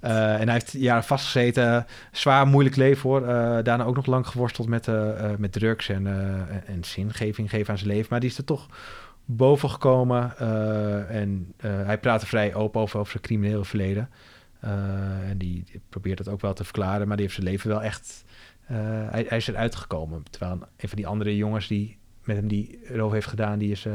Eh, 0.00 0.32
en 0.40 0.44
hij 0.44 0.52
heeft 0.52 0.72
jaren 0.72 1.04
vastgezeten, 1.04 1.86
zwaar 2.12 2.46
moeilijk 2.46 2.76
leven 2.76 3.08
hoor. 3.08 3.26
Eh, 3.26 3.58
daarna 3.62 3.84
ook 3.84 3.94
nog 3.96 4.06
lang 4.06 4.26
geworsteld 4.26 4.68
met, 4.68 4.88
met 5.38 5.52
drugs 5.52 5.88
en, 5.88 6.06
en- 6.66 6.84
zingeving 6.84 7.50
geven 7.50 7.70
aan 7.70 7.78
zijn 7.78 7.90
leven. 7.90 8.06
Maar 8.10 8.20
die 8.20 8.30
is 8.30 8.38
er 8.38 8.44
toch 8.44 8.66
boven 9.24 9.70
gekomen 9.70 10.38
en 11.08 11.54
hij 11.62 11.98
praatte 11.98 12.26
vrij 12.26 12.54
open 12.54 12.80
over, 12.80 12.98
over 12.98 13.10
zijn 13.10 13.22
criminele 13.22 13.64
verleden. 13.64 14.10
En 15.28 15.38
die, 15.38 15.64
probeert 15.88 16.18
het 16.18 16.28
ook 16.28 16.40
wel 16.40 16.54
te 16.54 16.64
verklaren, 16.64 17.06
maar 17.08 17.16
die 17.16 17.26
heeft 17.26 17.38
zijn 17.38 17.50
leven 17.50 17.68
wel 17.70 17.82
echt 17.82 18.24
hij, 18.74 19.24
hij 19.28 19.36
is 19.38 19.46
eruit 19.48 19.74
gekomen. 19.74 20.22
Terwijl 20.30 20.52
een 20.76 20.88
van 20.88 20.96
die 20.96 21.06
andere 21.06 21.36
jongens 21.36 21.66
die 21.68 21.96
met 22.24 22.36
hem 22.36 22.48
die 22.48 22.78
roof 22.92 23.12
heeft 23.12 23.26
gedaan, 23.26 23.58
die 23.58 23.70
is 23.70 23.86
eh, 23.86 23.92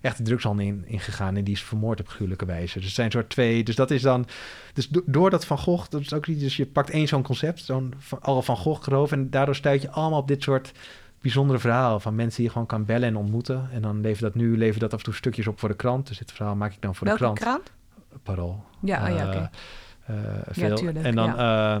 echt 0.00 0.16
de 0.16 0.22
drugshandel 0.22 0.66
in, 0.66 0.84
ingegaan 0.86 1.36
en 1.36 1.44
die 1.44 1.54
is 1.54 1.62
vermoord 1.62 2.00
op 2.00 2.08
gruwelijke 2.08 2.44
wijze. 2.44 2.74
Dus 2.76 2.84
het 2.86 2.94
zijn 2.94 3.10
soort 3.10 3.28
twee. 3.30 3.64
Dus 3.64 3.74
dat 3.76 3.90
is 3.90 4.02
dan. 4.02 4.26
Dus 4.72 4.88
do- 4.88 5.02
door 5.06 5.30
dat 5.30 5.44
Van 5.46 5.58
Gogh, 5.58 5.88
dat 5.90 6.00
is 6.00 6.12
ook 6.12 6.26
niet. 6.26 6.40
Dus 6.40 6.56
je 6.56 6.66
pakt 6.66 6.90
één 6.90 7.08
zo'n 7.08 7.22
concept, 7.22 7.60
zo'n 7.64 7.94
al 8.20 8.42
Van 8.42 8.56
Gogh 8.56 8.88
roof, 8.88 9.12
en 9.12 9.30
daardoor 9.30 9.54
stuit 9.56 9.82
je 9.82 9.90
allemaal 9.90 10.18
op 10.20 10.28
dit 10.28 10.42
soort 10.42 10.72
bijzondere 11.20 11.58
verhalen 11.58 12.00
van 12.00 12.14
mensen 12.14 12.36
die 12.36 12.44
je 12.46 12.50
gewoon 12.52 12.66
kan 12.66 12.84
bellen 12.84 13.08
en 13.08 13.16
ontmoeten. 13.16 13.68
En 13.72 13.82
dan 13.82 14.00
leven 14.00 14.22
dat 14.22 14.34
nu, 14.34 14.56
leven 14.58 14.80
dat 14.80 14.92
af 14.92 14.98
en 14.98 15.04
toe 15.04 15.14
stukjes 15.14 15.46
op 15.46 15.58
voor 15.58 15.68
de 15.68 15.74
krant. 15.74 16.06
Dus 16.08 16.18
dit 16.18 16.32
verhaal 16.32 16.56
maak 16.56 16.72
ik 16.72 16.80
dan 16.82 16.94
voor 16.94 17.06
Welke 17.06 17.22
de 17.22 17.32
krant. 17.32 17.38
krant? 17.38 17.72
Parool. 18.22 18.64
Ja, 18.82 19.02
oh 19.10 19.16
ja, 19.16 19.26
oké. 19.26 19.50
Eh, 20.06 20.16
eh, 20.16 20.40
veel. 20.50 20.76
tuurlijk, 20.76 21.04
En 21.04 21.14
dan... 21.14 21.38
eh, 21.38 21.76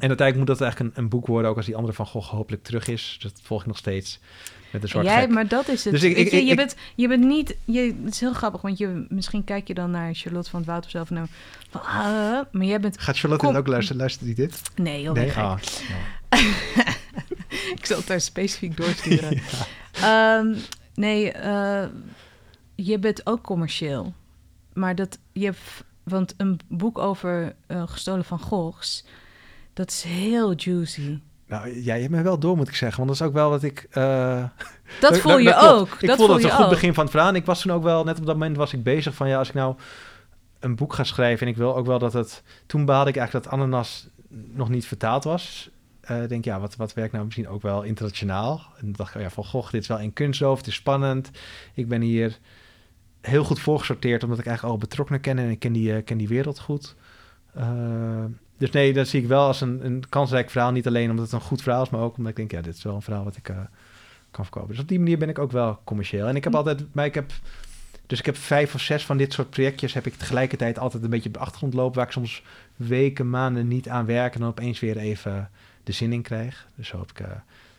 en 0.00 0.08
uiteindelijk 0.08 0.36
moet 0.36 0.46
dat 0.46 0.60
eigenlijk 0.60 0.96
een, 0.96 1.02
een 1.02 1.08
boek 1.10 1.26
worden, 1.26 1.50
ook 1.50 1.56
als 1.56 1.66
die 1.66 1.76
andere 1.76 1.92
van 1.94 2.06
Gogh 2.06 2.30
hopelijk 2.30 2.62
terug 2.62 2.88
is. 2.88 3.16
Dus 3.20 3.32
dat 3.32 3.40
volg 3.44 3.60
ik 3.60 3.66
nog 3.66 3.76
steeds 3.76 4.20
met 4.72 4.82
een 4.82 4.88
soort 4.88 5.04
Jij, 5.04 5.20
gek. 5.20 5.30
maar 5.30 5.48
dat 5.48 5.68
is 5.68 5.84
het. 5.84 5.92
Dus 5.92 6.02
ik- 6.02 6.16
je, 6.30 6.44
je, 6.44 6.50
ik- 6.50 6.56
bent, 6.56 6.76
je 6.94 7.08
bent 7.08 7.24
niet... 7.24 7.56
Je, 7.64 7.94
het 8.04 8.12
is 8.14 8.20
heel 8.20 8.32
grappig, 8.32 8.60
want 8.60 8.78
je, 8.78 9.06
misschien 9.08 9.44
kijk 9.44 9.68
je 9.68 9.74
dan 9.74 9.90
naar 9.90 10.14
Charlotte 10.14 10.50
van 10.50 10.58
het 10.60 10.68
Woud 10.68 10.84
of. 10.84 11.06
Van, 11.06 11.16
nou, 11.16 11.28
van, 11.70 11.80
ah, 11.82 12.40
maar 12.52 12.64
jij 12.66 12.80
bent... 12.80 13.00
Gaat 13.00 13.18
Charlotte 13.18 13.46
Kom- 13.46 13.56
ook 13.56 13.66
luisteren? 13.66 14.00
Luistert 14.00 14.24
die 14.24 14.34
dit? 14.34 14.62
Nee, 14.76 15.02
joh, 15.02 15.14
nee? 15.14 15.32
nou. 15.36 15.58
Ik 17.76 17.86
zal 17.86 17.96
het 17.98 18.06
daar 18.06 18.20
specifiek 18.20 18.76
doorsturen. 18.76 19.40
Ehm, 19.92 20.54
nee, 20.94 21.32
eh, 21.32 21.86
je 22.74 22.98
bent 22.98 23.26
ook 23.26 23.42
commercieel. 23.42 24.14
Maar 24.72 24.94
dat 24.94 25.18
je... 25.32 25.52
Want 26.02 26.34
een 26.36 26.60
boek 26.68 26.98
over 26.98 27.54
eh, 27.66 27.82
gestolen 27.88 28.24
van 28.24 28.38
Goghs... 28.40 29.04
Dat 29.78 29.90
is 29.90 30.02
heel 30.02 30.52
juicy. 30.56 31.18
Nou, 31.46 31.82
ja, 31.82 31.94
je 31.94 32.00
hebt 32.00 32.12
me 32.14 32.22
wel 32.22 32.38
door, 32.38 32.56
moet 32.56 32.68
ik 32.68 32.74
zeggen. 32.74 32.96
Want 33.06 33.08
dat 33.08 33.20
is 33.20 33.26
ook 33.26 33.36
wel 33.38 33.50
wat 33.50 33.62
ik... 33.62 33.86
eh, 33.90 34.42
Dat 35.00 35.10
dat- 35.12 35.18
voel 35.18 35.38
je 35.38 35.50
klopt. 35.52 35.66
ook. 35.66 35.96
Ik 36.00 36.08
dat 36.08 36.16
voelde 36.16 36.32
voel 36.32 36.34
het 36.42 36.44
een 36.44 36.50
goed 36.56 36.64
ook. 36.64 36.70
begin 36.70 36.94
van 36.94 37.02
het 37.02 37.12
verhaal. 37.12 37.30
En 37.30 37.36
ik 37.36 37.44
was 37.44 37.60
toen 37.60 37.72
ook 37.72 37.82
wel, 37.82 38.04
net 38.04 38.18
op 38.18 38.26
dat 38.26 38.34
moment 38.34 38.56
was 38.56 38.72
ik 38.72 38.82
bezig 38.82 39.14
van... 39.14 39.28
ja, 39.28 39.38
als 39.38 39.48
ik 39.48 39.54
nou 39.54 39.76
een 40.60 40.76
boek 40.76 40.92
ga 40.94 41.04
schrijven... 41.04 41.46
en 41.46 41.52
ik 41.52 41.58
wil 41.58 41.76
ook 41.76 41.86
wel 41.86 41.98
dat 41.98 42.12
het... 42.12 42.42
Toen 42.66 42.84
behaalde 42.84 43.10
ik 43.10 43.16
eigenlijk 43.16 43.44
dat 43.46 43.54
Ananas 43.54 44.08
nog 44.28 44.68
niet 44.68 44.86
vertaald 44.86 45.24
was. 45.24 45.70
Eh, 46.00 46.26
denk, 46.28 46.44
ja, 46.44 46.60
wat, 46.60 46.76
wat 46.76 46.94
werkt 46.94 47.12
nou 47.12 47.24
misschien 47.24 47.48
ook 47.48 47.62
wel 47.62 47.82
internationaal? 47.82 48.62
En 48.76 48.84
dan 48.84 48.92
dacht 48.92 49.10
ik, 49.10 49.16
oh 49.16 49.22
ja, 49.22 49.30
van 49.30 49.44
Gogh, 49.44 49.70
dit 49.72 49.82
is 49.82 49.88
wel 49.88 49.98
in 49.98 50.12
kunsthoofd, 50.12 50.58
het 50.58 50.68
is 50.68 50.74
spannend. 50.74 51.30
Ik 51.74 51.88
ben 51.88 52.00
hier 52.00 52.38
heel 53.20 53.44
goed 53.44 53.60
voorgesorteerd, 53.60 54.22
omdat 54.22 54.38
ik 54.38 54.46
eigenlijk 54.46 54.74
al 54.74 54.80
betrokkenen 54.80 55.20
ken 55.20 55.38
en 55.38 55.50
ik 55.50 55.58
ken 55.58 55.72
die, 55.72 55.92
eh, 55.94 56.04
ken 56.04 56.18
die 56.18 56.28
wereld 56.28 56.58
goed. 56.60 56.94
Dus 58.58 58.70
nee, 58.70 58.92
dat 58.92 59.08
zie 59.08 59.22
ik 59.22 59.28
wel 59.28 59.46
als 59.46 59.60
een, 59.60 59.84
een 59.84 60.04
kansrijk 60.08 60.50
verhaal. 60.50 60.72
Niet 60.72 60.86
alleen 60.86 61.10
omdat 61.10 61.24
het 61.24 61.34
een 61.34 61.40
goed 61.40 61.62
verhaal 61.62 61.82
is, 61.82 61.90
maar 61.90 62.00
ook 62.00 62.16
omdat 62.16 62.30
ik 62.30 62.36
denk, 62.36 62.50
ja, 62.50 62.60
dit 62.60 62.76
is 62.76 62.82
wel 62.82 62.94
een 62.94 63.02
verhaal 63.02 63.24
wat 63.24 63.36
ik 63.36 63.48
eh, 63.48 63.56
kan 64.30 64.44
verkopen. 64.44 64.70
Dus 64.70 64.78
op 64.78 64.88
die 64.88 64.98
manier 64.98 65.18
ben 65.18 65.28
ik 65.28 65.38
ook 65.38 65.52
wel 65.52 65.80
commercieel. 65.84 66.26
En 66.26 66.36
ik 66.36 66.44
heb 66.44 66.54
altijd, 66.54 66.94
maar 66.94 67.04
ik 67.04 67.14
heb, 67.14 67.32
dus 68.06 68.18
ik 68.18 68.26
heb 68.26 68.36
vijf 68.36 68.74
of 68.74 68.80
zes 68.80 69.04
van 69.06 69.16
dit 69.16 69.32
soort 69.32 69.50
projectjes, 69.50 69.94
heb 69.94 70.06
ik 70.06 70.14
tegelijkertijd 70.14 70.78
altijd 70.78 71.02
een 71.02 71.10
beetje 71.10 71.28
op 71.28 71.34
de 71.34 71.40
achtergrond 71.40 71.74
lopen, 71.74 71.96
waar 71.96 72.06
ik 72.06 72.12
soms 72.12 72.42
weken, 72.76 73.30
maanden 73.30 73.68
niet 73.68 73.88
aan 73.88 74.06
werk 74.06 74.34
en 74.34 74.40
dan 74.40 74.48
opeens 74.48 74.80
weer 74.80 74.96
even 74.96 75.50
de 75.84 75.92
zin 75.92 76.12
in 76.12 76.22
krijg. 76.22 76.66
Dus 76.74 76.88
zo 76.88 76.98
heb 76.98 77.10
ik, 77.10 77.20
uh, 77.20 77.26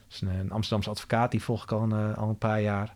is 0.10 0.22
een, 0.22 0.52
Amsterdamse 0.52 0.90
advocaat, 0.90 1.32
die 1.32 1.44
volg 1.44 1.64
ik 1.64 1.72
al 1.72 1.82
een, 1.82 2.16
al 2.16 2.30
een 2.30 2.38
paar 2.38 2.62
jaar. 2.62 2.96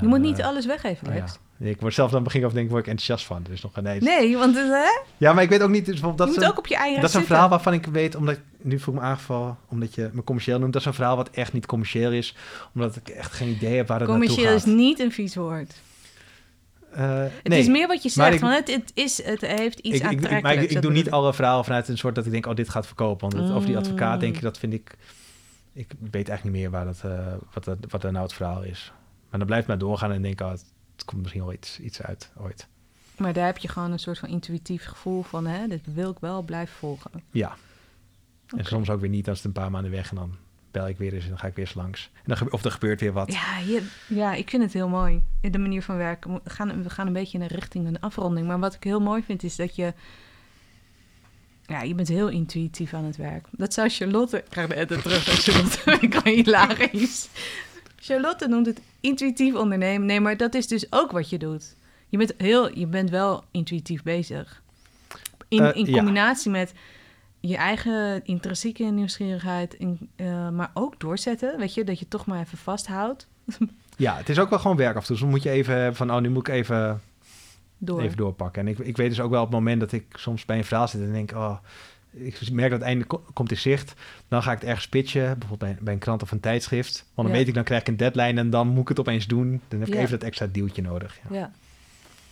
Je 0.00 0.06
moet 0.06 0.20
niet 0.20 0.42
alles 0.42 0.66
weggeven, 0.66 1.08
oh 1.08 1.14
ja. 1.14 1.26
Ik 1.62 1.80
word 1.80 1.94
zelf 1.94 2.10
dan 2.10 2.22
begin 2.22 2.44
af 2.44 2.52
denk 2.52 2.64
ik 2.64 2.70
word 2.70 2.82
ik 2.82 2.88
enthousiast 2.90 3.26
van. 3.26 3.42
Dus 3.48 3.62
nog 3.62 3.78
ineens. 3.78 4.04
Nee, 4.04 4.36
want 4.36 4.54
hè? 4.54 5.00
Ja, 5.16 5.32
maar 5.32 5.42
ik 5.42 5.48
weet 5.48 5.62
ook 5.62 5.70
niet. 5.70 5.86
Dus 5.86 6.00
dat 6.00 6.18
je 6.18 6.24
is 6.24 6.28
moet 6.30 6.42
een- 6.42 6.48
ook 6.50 6.58
op 6.58 6.66
je 6.66 6.76
eigen 6.76 7.00
dat 7.00 7.10
is 7.10 7.16
een 7.16 7.24
verhaal 7.24 7.48
waarvan 7.48 7.72
ik 7.72 7.86
weet, 7.86 8.14
omdat 8.14 8.38
nu 8.58 8.78
voel 8.78 8.94
ik 8.94 9.00
me 9.00 9.06
aangevallen, 9.06 9.56
omdat 9.68 9.94
je 9.94 10.10
me 10.12 10.24
commercieel 10.24 10.58
noemt. 10.58 10.72
Dat 10.72 10.80
is 10.82 10.86
een 10.88 10.94
verhaal 10.94 11.16
wat 11.16 11.30
echt 11.30 11.52
niet 11.52 11.66
commercieel 11.66 12.12
is, 12.12 12.36
omdat 12.74 12.96
ik 12.96 13.08
echt 13.08 13.32
geen 13.32 13.48
idee 13.48 13.76
heb 13.76 13.88
waar 13.88 14.00
het 14.00 14.08
Commercieel 14.08 14.36
naartoe 14.50 14.56
is 14.56 14.64
gaat. 14.64 14.74
niet 14.74 14.98
een 14.98 15.12
vies 15.12 15.34
woord. 15.34 15.74
Eh, 16.92 17.20
Het 17.20 17.48
nee, 17.48 17.58
is 17.60 17.68
meer 17.68 17.86
wat 17.86 18.02
je 18.02 18.08
zegt, 18.08 18.34
ik- 18.34 18.40
want 18.40 18.54
het, 18.56 18.70
het, 18.70 18.90
is, 18.94 19.22
het 19.24 19.40
heeft 19.40 19.78
iets 19.78 19.96
ik, 19.96 20.02
aantrekkelijks. 20.02 20.42
maar 20.42 20.54
ik, 20.54 20.70
ik 20.70 20.82
doe 20.82 20.92
niet 20.92 21.10
alle 21.10 21.34
verhalen 21.34 21.64
vanuit 21.64 21.88
een 21.88 21.98
soort 21.98 22.14
dat 22.14 22.26
ik 22.26 22.32
denk, 22.32 22.46
oh, 22.46 22.54
dit 22.54 22.68
gaat 22.68 22.86
verkopen. 22.86 23.30
Want 23.30 23.50
over 23.50 23.66
die 23.66 23.76
advocaat 23.76 24.14
Mm. 24.14 24.20
denk 24.20 24.36
ik, 24.36 24.42
dat 24.42 24.58
vind 24.58 24.72
ik, 24.72 24.90
ik 25.72 25.92
weet 26.10 26.28
eigenlijk 26.28 26.42
niet 26.44 26.52
meer 26.52 26.70
waar 26.70 26.84
dat, 26.84 27.00
eh, 27.04 27.26
wat, 27.52 27.64
dat, 27.64 27.76
wat 27.88 28.04
er 28.04 28.12
nou 28.12 28.24
het 28.24 28.32
verhaal 28.34 28.62
is. 28.62 28.92
Maar 29.30 29.38
dan 29.38 29.48
blijft 29.48 29.66
maar 29.66 29.78
doorgaan 29.78 30.12
en 30.12 30.22
denk 30.22 30.40
ik, 30.40 30.46
oh, 30.46 30.52
het, 30.52 30.64
het 31.00 31.08
komt 31.08 31.20
misschien 31.22 31.44
wel 31.44 31.52
iets, 31.52 31.80
iets 31.80 32.02
uit 32.02 32.30
ooit. 32.36 32.66
Maar 33.16 33.32
daar 33.32 33.46
heb 33.46 33.58
je 33.58 33.68
gewoon 33.68 33.92
een 33.92 33.98
soort 33.98 34.18
van 34.18 34.28
intuïtief 34.28 34.84
gevoel 34.84 35.22
van, 35.22 35.46
hè, 35.46 35.66
dit 35.68 35.94
wil 35.94 36.10
ik 36.10 36.18
wel 36.20 36.42
blijven 36.42 36.76
volgen. 36.76 37.10
Ja. 37.30 37.56
En 38.56 38.64
soms 38.64 38.90
ook 38.90 39.00
weer 39.00 39.10
niet, 39.10 39.28
als 39.28 39.36
het 39.36 39.46
een 39.46 39.52
paar 39.52 39.70
maanden 39.70 39.90
weg 39.90 40.10
en 40.10 40.16
dan 40.16 40.36
bel 40.70 40.88
ik 40.88 40.98
weer 40.98 41.12
eens 41.12 41.22
en 41.22 41.28
dan 41.28 41.38
ga 41.38 41.46
ik 41.46 41.54
weer 41.54 41.64
eens 41.64 41.74
langs. 41.74 42.10
En 42.14 42.34
dan, 42.34 42.52
of 42.52 42.64
er 42.64 42.70
gebeurt 42.70 43.00
weer 43.00 43.12
wat. 43.12 43.32
Ja, 43.32 43.58
je, 43.58 43.86
ja, 44.08 44.34
ik 44.34 44.50
vind 44.50 44.62
het 44.62 44.72
heel 44.72 44.88
mooi. 44.88 45.22
De 45.40 45.58
manier 45.58 45.82
van 45.82 45.96
werken. 45.96 46.40
We 46.44 46.50
gaan, 46.50 46.82
we 46.82 46.90
gaan 46.90 47.06
een 47.06 47.12
beetje 47.12 47.38
in 47.38 47.48
de 47.48 47.54
richting 47.54 47.86
een 47.86 48.00
afronding. 48.00 48.46
Maar 48.46 48.58
wat 48.58 48.74
ik 48.74 48.84
heel 48.84 49.00
mooi 49.00 49.22
vind 49.22 49.42
is 49.42 49.56
dat 49.56 49.76
je... 49.76 49.94
Ja, 51.66 51.82
je 51.82 51.94
bent 51.94 52.08
heel 52.08 52.28
intuïtief 52.28 52.94
aan 52.94 53.04
het 53.04 53.16
werk. 53.16 53.46
Dat 53.50 53.74
zou 53.74 53.88
Charlotte... 53.88 54.36
Ik 54.36 54.54
ga 54.54 54.62
er 54.62 54.72
even 54.72 55.02
terug 55.02 55.22
Charlotte. 55.24 55.90
ik 56.06 56.10
kan 56.10 56.32
hilarisch. 56.32 57.28
Charlotte 58.02 58.48
noemt 58.48 58.66
het 58.66 58.80
intuïtief 59.00 59.54
ondernemen. 59.54 60.06
Nee, 60.06 60.20
maar 60.20 60.36
dat 60.36 60.54
is 60.54 60.66
dus 60.66 60.86
ook 60.90 61.10
wat 61.10 61.30
je 61.30 61.38
doet. 61.38 61.76
Je 62.08 62.18
bent, 62.18 62.34
heel, 62.36 62.78
je 62.78 62.86
bent 62.86 63.10
wel 63.10 63.44
intuïtief 63.50 64.02
bezig. 64.02 64.62
In, 65.48 65.60
Eh, 65.60 65.76
in 65.76 65.92
combinatie 65.92 66.50
met 66.50 66.72
je 67.40 67.56
eigen 67.56 68.24
intrinsieke 68.24 68.82
nieuwsgierigheid, 68.84 69.74
in, 69.74 69.98
eh, 70.16 70.48
maar 70.48 70.70
ook 70.74 71.00
doorzetten. 71.00 71.58
Weet 71.58 71.74
je, 71.74 71.84
dat 71.84 71.98
je 71.98 72.08
toch 72.08 72.26
maar 72.26 72.40
even 72.40 72.58
vasthoudt. 72.58 73.26
Ja, 73.96 74.16
het 74.16 74.28
is 74.28 74.38
ook 74.38 74.50
wel 74.50 74.58
gewoon 74.58 74.76
werk 74.76 74.96
af 74.96 75.00
en 75.00 75.06
toe. 75.06 75.16
Soms 75.16 75.30
moet 75.30 75.42
je 75.42 75.50
even 75.50 75.96
van, 75.96 76.10
oh, 76.12 76.20
nu 76.20 76.28
moet 76.30 76.48
ik 76.48 76.54
even, 76.54 77.00
Door. 77.78 78.00
even 78.00 78.16
doorpakken. 78.16 78.62
En 78.62 78.68
ik, 78.68 78.78
ik 78.78 78.96
weet 78.96 79.08
dus 79.08 79.20
ook 79.20 79.30
wel 79.30 79.40
op 79.42 79.46
het 79.46 79.56
moment 79.56 79.80
dat 79.80 79.92
ik 79.92 80.04
soms 80.12 80.44
bij 80.44 80.58
een 80.58 80.64
verhaal 80.64 80.88
zit 80.88 81.00
en 81.00 81.12
denk, 81.12 81.32
oh, 81.32 81.56
ik 82.10 82.50
merk 82.50 82.70
dat 82.70 82.78
het 82.78 82.88
einde 82.88 83.04
ko- 83.04 83.24
komt 83.32 83.50
in 83.50 83.56
zicht. 83.56 83.94
Dan 84.28 84.42
ga 84.42 84.52
ik 84.52 84.58
het 84.60 84.68
ergens 84.68 84.88
pitchen, 84.88 85.38
bijvoorbeeld 85.38 85.58
bij, 85.74 85.84
bij 85.84 85.92
een 85.92 85.98
krant 85.98 86.22
of 86.22 86.30
een 86.30 86.40
tijdschrift. 86.40 86.96
Want 87.14 87.14
dan 87.14 87.26
Ja. 87.26 87.32
weet 87.32 87.48
ik, 87.48 87.54
dan 87.54 87.64
krijg 87.64 87.80
ik 87.80 87.88
een 87.88 87.96
deadline 87.96 88.40
en 88.40 88.50
dan 88.50 88.68
moet 88.68 88.82
ik 88.82 88.88
het 88.88 89.00
opeens 89.00 89.26
doen. 89.26 89.60
Dan 89.68 89.78
heb 89.80 89.88
ik 89.88 89.94
Ja. 89.94 90.00
even 90.00 90.18
dat 90.18 90.22
extra 90.28 90.46
duwtje 90.46 90.82
nodig. 90.82 91.18
Ja. 91.30 91.36
Ja. 91.36 91.50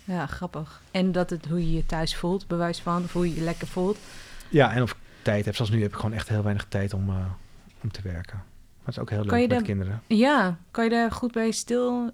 ja, 0.05 0.27
grappig. 0.27 0.83
En 0.91 1.13
dat 1.13 1.31
het 1.31 1.47
hoe 1.47 1.59
je 1.71 1.73
je 1.77 1.87
thuis 1.87 2.17
voelt, 2.17 2.47
bewijs 2.47 2.81
van, 2.81 3.03
of 3.03 3.13
hoe 3.13 3.29
je 3.29 3.35
je 3.35 3.41
lekker 3.41 3.67
voelt. 3.67 3.99
ja, 4.49 4.73
en 4.73 4.83
of 4.83 4.91
ik 4.91 4.97
tijd 5.23 5.45
heb. 5.45 5.55
Zoals 5.57 5.71
nu 5.71 5.83
heb 5.83 5.91
ik 5.91 5.97
gewoon 5.97 6.13
echt 6.13 6.29
heel 6.29 6.43
weinig 6.43 6.67
tijd 6.69 6.95
om, 6.95 7.09
eh, 7.09 7.17
om 7.83 7.91
te 7.91 8.01
werken. 8.03 8.37
Maar 8.37 8.85
het 8.85 8.95
is 8.95 8.99
ook 9.01 9.11
heel 9.11 9.19
leuk 9.21 9.29
Kan 9.29 9.41
je 9.41 9.49
met 9.49 9.63
kinderen. 9.63 10.03
Ja, 10.07 10.59
kan 10.71 10.85
je 10.85 10.91
daar 10.91 11.13
goed 11.13 11.33
bij 11.33 11.51
stil 11.51 12.11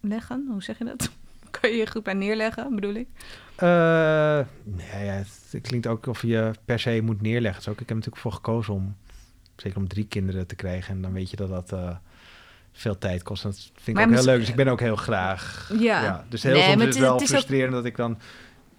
leggen? 0.00 0.46
Hoe 0.50 0.62
zeg 0.62 0.78
je 0.78 0.84
dat? 0.84 1.10
Kan 1.60 1.70
je 1.70 1.76
je 1.76 1.86
goed 1.90 2.02
bij 2.02 2.14
neerleggen, 2.14 2.74
bedoel 2.74 2.94
ik? 2.94 3.08
Eh, 3.56 4.38
nee, 4.64 5.04
ja, 5.04 5.12
het, 5.12 5.58
klinkt 5.62 5.86
ook 5.86 6.06
of 6.06 6.22
je 6.22 6.50
per 6.64 6.78
se 6.80 7.00
moet 7.02 7.22
neerleggen. 7.22 7.62
Zo, 7.62 7.70
ik 7.70 7.78
heb 7.78 7.88
er 7.88 7.94
natuurlijk 7.94 8.22
voor 8.22 8.32
gekozen 8.32 8.74
om, 8.74 8.96
zeker 9.56 9.78
om 9.78 9.88
drie 9.88 10.06
kinderen 10.06 10.46
te 10.46 10.54
krijgen. 10.54 10.94
En 10.94 11.02
dan 11.02 11.12
weet 11.12 11.30
je 11.30 11.36
dat 11.36 11.48
dat 11.48 11.72
eh, 11.72 11.96
veel 12.72 12.98
tijd 12.98 13.22
kost. 13.22 13.44
En 13.44 13.50
dat 13.50 13.58
vind 13.58 13.86
ik 13.86 13.94
Maar 13.94 14.04
ook 14.06 14.10
heel 14.14 14.24
leuk. 14.24 14.38
Dus 14.40 14.48
ik 14.48 14.54
ben 14.56 14.68
ook 14.68 14.80
heel 14.80 14.96
graag. 14.96 15.70
Ja. 15.78 16.24
dus 16.28 16.42
heel 16.42 16.52
Nee, 16.52 16.62
soms 16.62 16.74
is 16.80 16.84
het 16.86 16.94
is- 16.94 17.00
wel 17.00 17.12
ook- 17.12 17.22
frustrerend 17.22 17.72
dat 17.72 17.84
ik 17.84 17.96
dan 17.96 18.18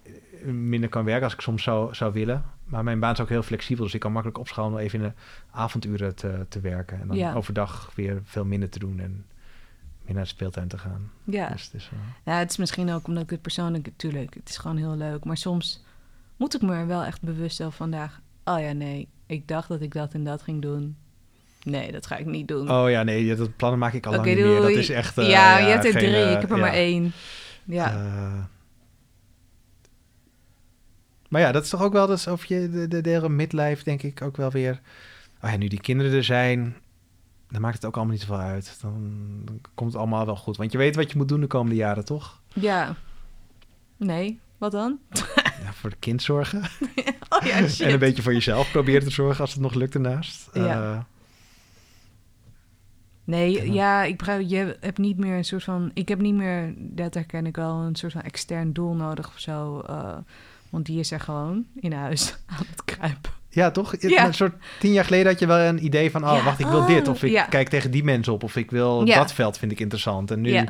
eh, 0.02 0.12
minder 0.44 0.88
kan 0.88 1.04
werken 1.04 1.24
als 1.24 1.32
ik 1.34 1.40
soms 1.40 1.62
zou, 1.62 1.94
zou 1.94 2.12
willen. 2.12 2.44
Maar 2.64 2.84
mijn 2.84 3.00
baan 3.00 3.12
is 3.12 3.20
ook 3.20 3.28
heel 3.28 3.42
flexibel. 3.42 3.84
Dus 3.84 3.94
ik 3.94 4.00
kan 4.00 4.12
makkelijk 4.12 4.38
opschalen 4.38 4.72
om 4.72 4.78
even 4.78 5.00
in 5.00 5.04
de 5.06 5.12
avonduren 5.50 6.14
te, 6.14 6.46
te 6.48 6.60
werken. 6.60 7.00
En 7.00 7.06
dan 7.08 7.16
Ja. 7.16 7.32
overdag 7.34 7.90
weer 7.94 8.20
veel 8.24 8.44
minder 8.44 8.68
te 8.68 8.78
doen 8.78 9.00
en 9.00 9.24
meer 10.06 10.14
naar 10.14 10.24
de 10.24 10.28
speeltuin 10.30 10.68
te 10.68 10.78
gaan. 10.78 11.10
Ja. 11.24 11.48
Dus 11.48 11.64
het 11.64 11.74
is, 11.74 11.90
ja, 12.24 12.38
het 12.38 12.50
is 12.50 12.56
misschien 12.56 12.90
ook 12.90 13.06
omdat 13.06 13.22
ik 13.22 13.30
het 13.30 13.42
persoonlijk... 13.42 13.88
Tuurlijk, 13.96 14.34
het 14.34 14.48
is 14.48 14.56
gewoon 14.56 14.76
heel 14.76 14.96
leuk. 14.96 15.24
Maar 15.24 15.36
soms 15.36 15.84
moet 16.36 16.54
ik 16.54 16.62
me 16.62 16.74
er 16.74 16.86
wel 16.86 17.04
echt 17.04 17.22
bewust 17.22 17.56
van 17.56 17.72
vandaag... 17.72 18.20
Oh 18.44 18.60
ja, 18.60 18.72
nee, 18.72 19.08
ik 19.26 19.48
dacht 19.48 19.68
dat 19.68 19.80
ik 19.80 19.92
dat 19.92 20.12
en 20.12 20.24
dat 20.24 20.42
ging 20.42 20.62
doen. 20.62 20.96
Nee, 21.62 21.92
dat 21.92 22.06
ga 22.06 22.16
ik 22.16 22.26
niet 22.26 22.48
doen. 22.48 22.70
Oh 22.70 22.90
ja, 22.90 23.02
nee, 23.02 23.36
dat 23.36 23.56
plannen 23.56 23.78
maak 23.78 23.92
ik 23.92 24.06
al 24.06 24.12
lang 24.12 24.24
niet 24.24 24.36
meer. 24.36 24.60
Dat 24.60 24.70
is 24.70 24.90
echt... 24.90 25.18
eh, 25.18 25.28
ja, 25.28 25.58
je 25.58 25.66
hebt 25.66 25.84
er 25.84 25.92
geen, 25.92 26.00
drie, 26.00 26.14
eh, 26.14 26.32
ik 26.32 26.40
heb 26.40 26.50
er 26.50 26.56
ja. 26.56 26.62
maar 26.62 26.72
één. 26.72 27.12
Ja. 27.64 27.90
Eh, 27.90 28.44
maar 31.28 31.40
ja, 31.40 31.52
dat 31.52 31.64
is 31.64 31.70
toch 31.70 31.82
ook 31.82 31.92
wel 31.92 32.06
dus 32.06 32.26
of 32.26 32.44
je 32.44 32.70
de, 32.70 32.88
de, 32.88 33.00
de 33.00 33.28
midlife, 33.28 33.84
denk 33.84 34.02
ik, 34.02 34.22
ook 34.22 34.36
wel 34.36 34.50
weer. 34.50 34.80
Oh 35.42 35.50
ja, 35.50 35.56
nu 35.56 35.68
die 35.68 35.80
kinderen 35.80 36.12
er 36.12 36.24
zijn, 36.24 36.76
dan 37.50 37.60
maakt 37.60 37.74
het 37.74 37.84
ook 37.84 37.94
allemaal 37.96 38.12
niet 38.14 38.22
zoveel 38.22 38.38
uit. 38.44 38.78
Dan, 38.80 39.12
dan 39.44 39.60
komt 39.74 39.92
het 39.92 40.00
allemaal 40.00 40.26
wel 40.26 40.36
goed. 40.36 40.56
Want 40.56 40.72
je 40.72 40.78
weet 40.78 40.96
wat 40.96 41.10
je 41.10 41.16
moet 41.18 41.28
doen 41.28 41.40
de 41.40 41.46
komende 41.46 41.76
jaren, 41.76 42.04
toch? 42.04 42.40
ja. 42.54 42.94
Nee, 43.96 44.40
wat 44.58 44.72
dan? 44.72 44.98
Ja, 45.62 45.72
voor 45.72 45.90
de 45.90 45.96
kind 45.96 46.22
zorgen. 46.22 46.62
Oh 47.28 47.46
ja, 47.46 47.68
shit. 47.68 47.86
en 47.86 47.92
een 47.92 47.98
beetje 47.98 48.22
voor 48.22 48.32
jezelf 48.32 48.70
proberen 48.70 49.02
te 49.04 49.10
zorgen 49.10 49.40
als 49.40 49.52
het 49.52 49.62
nog 49.62 49.74
lukt 49.74 49.94
ernaast. 49.94 50.48
Ja. 50.52 50.92
Eh, 50.94 51.00
Nee, 53.24 53.72
ja, 53.72 54.02
ik 54.04 54.16
begrijp, 54.16 54.48
je 54.48 54.76
hebt 54.80 54.98
niet 54.98 55.18
meer 55.18 55.36
een 55.36 55.44
soort 55.44 55.64
van... 55.64 55.90
Ik 55.94 56.08
heb 56.08 56.20
niet 56.20 56.34
meer, 56.34 56.74
dat 56.76 57.14
herken 57.14 57.46
ik 57.46 57.56
wel, 57.56 57.74
een 57.80 57.94
soort 57.96 58.12
van 58.12 58.22
extern 58.22 58.72
doel 58.72 58.94
nodig 58.94 59.28
of 59.28 59.38
zo. 59.38 59.80
eh, 59.80 60.16
want 60.70 60.86
die 60.86 60.98
is 60.98 61.10
er 61.10 61.20
gewoon 61.20 61.66
in 61.74 61.92
huis 61.92 62.36
aan 62.46 62.64
het 62.70 62.84
kruipen. 62.84 63.30
Ja, 63.56 63.70
toch? 63.70 63.94
Ja. 63.98 64.26
Een 64.26 64.34
soort 64.34 64.54
tien 64.78 64.92
jaar 64.92 65.04
geleden 65.04 65.26
had 65.26 65.38
je 65.38 65.46
wel 65.46 65.58
een 65.58 65.84
idee 65.84 66.10
van, 66.10 66.28
oh, 66.28 66.36
Ja, 66.36 66.44
wacht, 66.44 66.58
ik 66.58 66.66
wil 66.66 66.78
oh, 66.78 66.86
dit. 66.86 67.08
Of 67.08 67.22
ik 67.22 67.30
ja. 67.30 67.44
kijk 67.44 67.68
tegen 67.68 67.90
die 67.90 68.04
mensen 68.04 68.32
op. 68.32 68.42
Of 68.42 68.56
ik 68.56 68.70
wil 68.70 69.04
dat 69.04 69.32
veld 69.32 69.58
vind 69.58 69.72
ik 69.72 69.80
interessant. 69.80 70.30
En 70.30 70.40
nu... 70.40 70.52
Ja. 70.52 70.64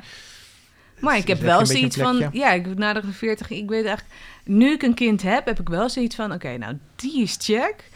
Maar 1.00 1.16
ik 1.16 1.26
heb 1.26 1.40
wel 1.40 1.66
zoiets 1.66 1.96
van... 1.96 2.28
Ja, 2.32 2.52
ik 2.52 2.78
na 2.78 2.92
de 2.92 3.12
40, 3.12 3.50
ik 3.50 3.68
weet 3.68 3.84
eigenlijk... 3.84 4.16
Nu 4.44 4.72
ik 4.72 4.82
een 4.82 4.94
kind 4.94 5.22
heb, 5.22 5.46
heb 5.46 5.60
ik 5.60 5.68
wel 5.68 5.88
zoiets 5.88 6.14
van... 6.14 6.32
Oké, 6.32 6.56
nou, 6.56 6.78
die 6.96 7.22
is 7.22 7.36
check. 7.40 7.90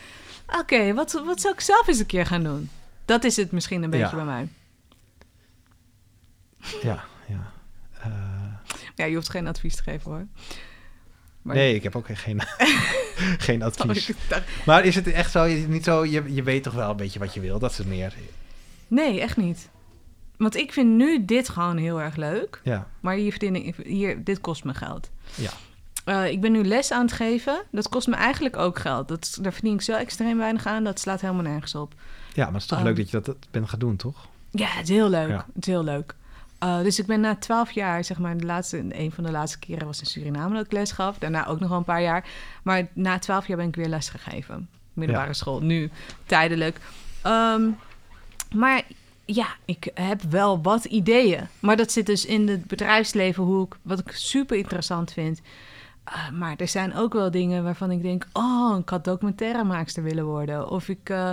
Oké, 0.60 0.94
wat, 0.94 1.22
wat 1.24 1.40
zou 1.40 1.54
ik 1.54 1.60
zelf 1.60 1.88
eens 1.88 1.98
een 1.98 2.06
keer 2.06 2.26
gaan 2.26 2.42
doen? 2.42 2.70
Dat 3.04 3.24
is 3.24 3.36
het 3.36 3.52
misschien 3.52 3.82
een 3.82 3.90
beetje 3.90 4.16
bij 4.16 4.24
mij. 4.24 4.48
Ja, 6.82 7.04
ja. 7.28 7.52
Ja, 8.94 9.04
je 9.04 9.14
hoeft 9.14 9.30
geen 9.30 9.46
advies 9.46 9.76
te 9.76 9.82
geven, 9.82 10.10
hoor. 10.10 10.26
Maar- 11.42 11.56
Nee, 11.56 11.74
ik 11.74 11.82
heb 11.82 11.96
ook 11.96 12.06
geen, 12.12 12.40
geen 13.38 13.60
Oh, 13.62 13.66
advies. 13.66 14.10
dacht- 14.28 14.42
Maar 14.66 14.84
is 14.84 14.94
het 14.94 15.06
echt 15.06 15.30
zo, 15.30 15.44
is 15.44 15.60
het 15.60 15.68
niet 15.68 15.84
zo, 15.84 16.04
je, 16.04 16.34
je 16.34 16.42
weet 16.42 16.62
toch 16.62 16.74
wel 16.74 16.90
een 16.90 16.96
beetje 16.96 17.18
wat 17.18 17.34
je 17.34 17.40
wil, 17.40 17.58
dat 17.58 17.70
is 17.70 17.78
het 17.78 17.86
meer. 17.86 18.14
Nee, 18.88 19.20
echt 19.20 19.36
niet. 19.36 19.68
Want 20.36 20.56
ik 20.56 20.72
vind 20.72 20.96
nu 20.96 21.24
dit 21.24 21.48
gewoon 21.48 21.76
heel 21.76 22.00
erg 22.00 22.16
leuk. 22.16 22.60
Ja, 22.64 22.86
Maar 23.00 23.14
hier 23.14 23.30
verdien 23.30 23.66
ik, 23.66 23.76
hier, 23.84 24.24
dit 24.24 24.40
kost 24.40 24.64
me 24.64 24.74
geld. 24.74 25.10
ja. 25.34 25.50
Eh, 26.04 26.26
ik 26.30 26.40
ben 26.40 26.52
nu 26.52 26.64
les 26.64 26.90
aan 26.92 27.02
het 27.02 27.12
geven. 27.12 27.62
Dat 27.70 27.88
kost 27.88 28.08
me 28.08 28.14
eigenlijk 28.14 28.56
ook 28.56 28.78
geld. 28.78 29.08
Dat, 29.08 29.38
daar 29.42 29.52
verdien 29.52 29.74
ik 29.74 29.80
zo 29.82 29.92
extreem 29.92 30.38
weinig 30.38 30.66
aan. 30.66 30.84
Dat 30.84 31.00
slaat 31.00 31.20
helemaal 31.20 31.42
nergens 31.42 31.74
op. 31.74 31.94
ja 32.34 32.44
maar 32.44 32.52
het 32.52 32.62
is 32.62 32.68
toch 32.68 32.78
Ehm. 32.78 32.86
leuk 32.86 32.96
dat 32.96 33.06
je 33.10 33.12
dat, 33.12 33.24
dat 33.24 33.36
bent 33.50 33.68
gaan 33.68 33.78
doen, 33.78 33.96
toch? 33.96 34.28
Ja, 34.50 34.66
het 34.66 34.82
is 34.88 34.94
heel 34.94 35.08
leuk. 35.08 35.28
Ja. 35.28 35.46
Het 35.54 35.66
is 35.66 35.66
heel 35.66 35.84
leuk. 35.84 36.14
Eh, 36.60 36.80
dus 36.82 36.98
ik 36.98 37.06
ben 37.06 37.20
na 37.20 37.34
twaalf 37.36 37.70
jaar, 37.70 38.04
zeg 38.04 38.18
maar, 38.18 38.36
de 38.36 38.44
laatste, 38.46 38.84
een 38.88 39.12
van 39.12 39.24
de 39.24 39.30
laatste 39.30 39.58
keren 39.58 39.86
was 39.86 40.00
in 40.00 40.06
Suriname 40.06 40.54
dat 40.54 40.64
ik 40.64 40.72
les 40.72 40.92
gaf. 40.92 41.18
Daarna 41.18 41.46
ook 41.46 41.60
nog 41.60 41.68
wel 41.68 41.78
een 41.78 41.84
paar 41.84 42.02
jaar. 42.02 42.28
Maar 42.62 42.88
na 42.92 43.18
twaalf 43.18 43.46
jaar 43.46 43.56
ben 43.56 43.68
ik 43.68 43.76
weer 43.76 43.88
les 43.88 44.08
gegeven. 44.08 44.68
Middelbare 44.92 45.26
Ja. 45.28 45.32
school, 45.32 45.60
nu 45.60 45.90
tijdelijk. 46.26 46.80
Ehm, 47.22 47.68
maar 48.54 48.82
ja, 49.24 49.46
ik 49.64 49.90
heb 49.94 50.22
wel 50.22 50.62
wat 50.62 50.84
ideeën. 50.84 51.48
Maar 51.60 51.76
dat 51.76 51.92
zit 51.92 52.06
dus 52.06 52.24
in 52.26 52.48
het 52.48 52.64
bedrijfsleven, 52.66 53.44
hoe 53.44 53.66
ik, 53.66 53.76
wat 53.82 53.98
ik 53.98 54.10
super 54.12 54.56
interessant 54.56 55.12
vind. 55.12 55.40
Ah, 56.04 56.30
maar 56.30 56.54
er 56.56 56.68
zijn 56.68 56.94
ook 56.94 57.12
wel 57.12 57.30
dingen 57.30 57.64
waarvan 57.64 57.90
ik 57.90 58.02
denk... 58.02 58.26
oh, 58.32 58.78
ik 58.80 58.88
had 58.88 59.04
documentairemaakster 59.04 60.02
willen 60.02 60.24
worden. 60.24 60.70
Of 60.70 60.88
ik, 60.88 61.08
eh, 61.10 61.30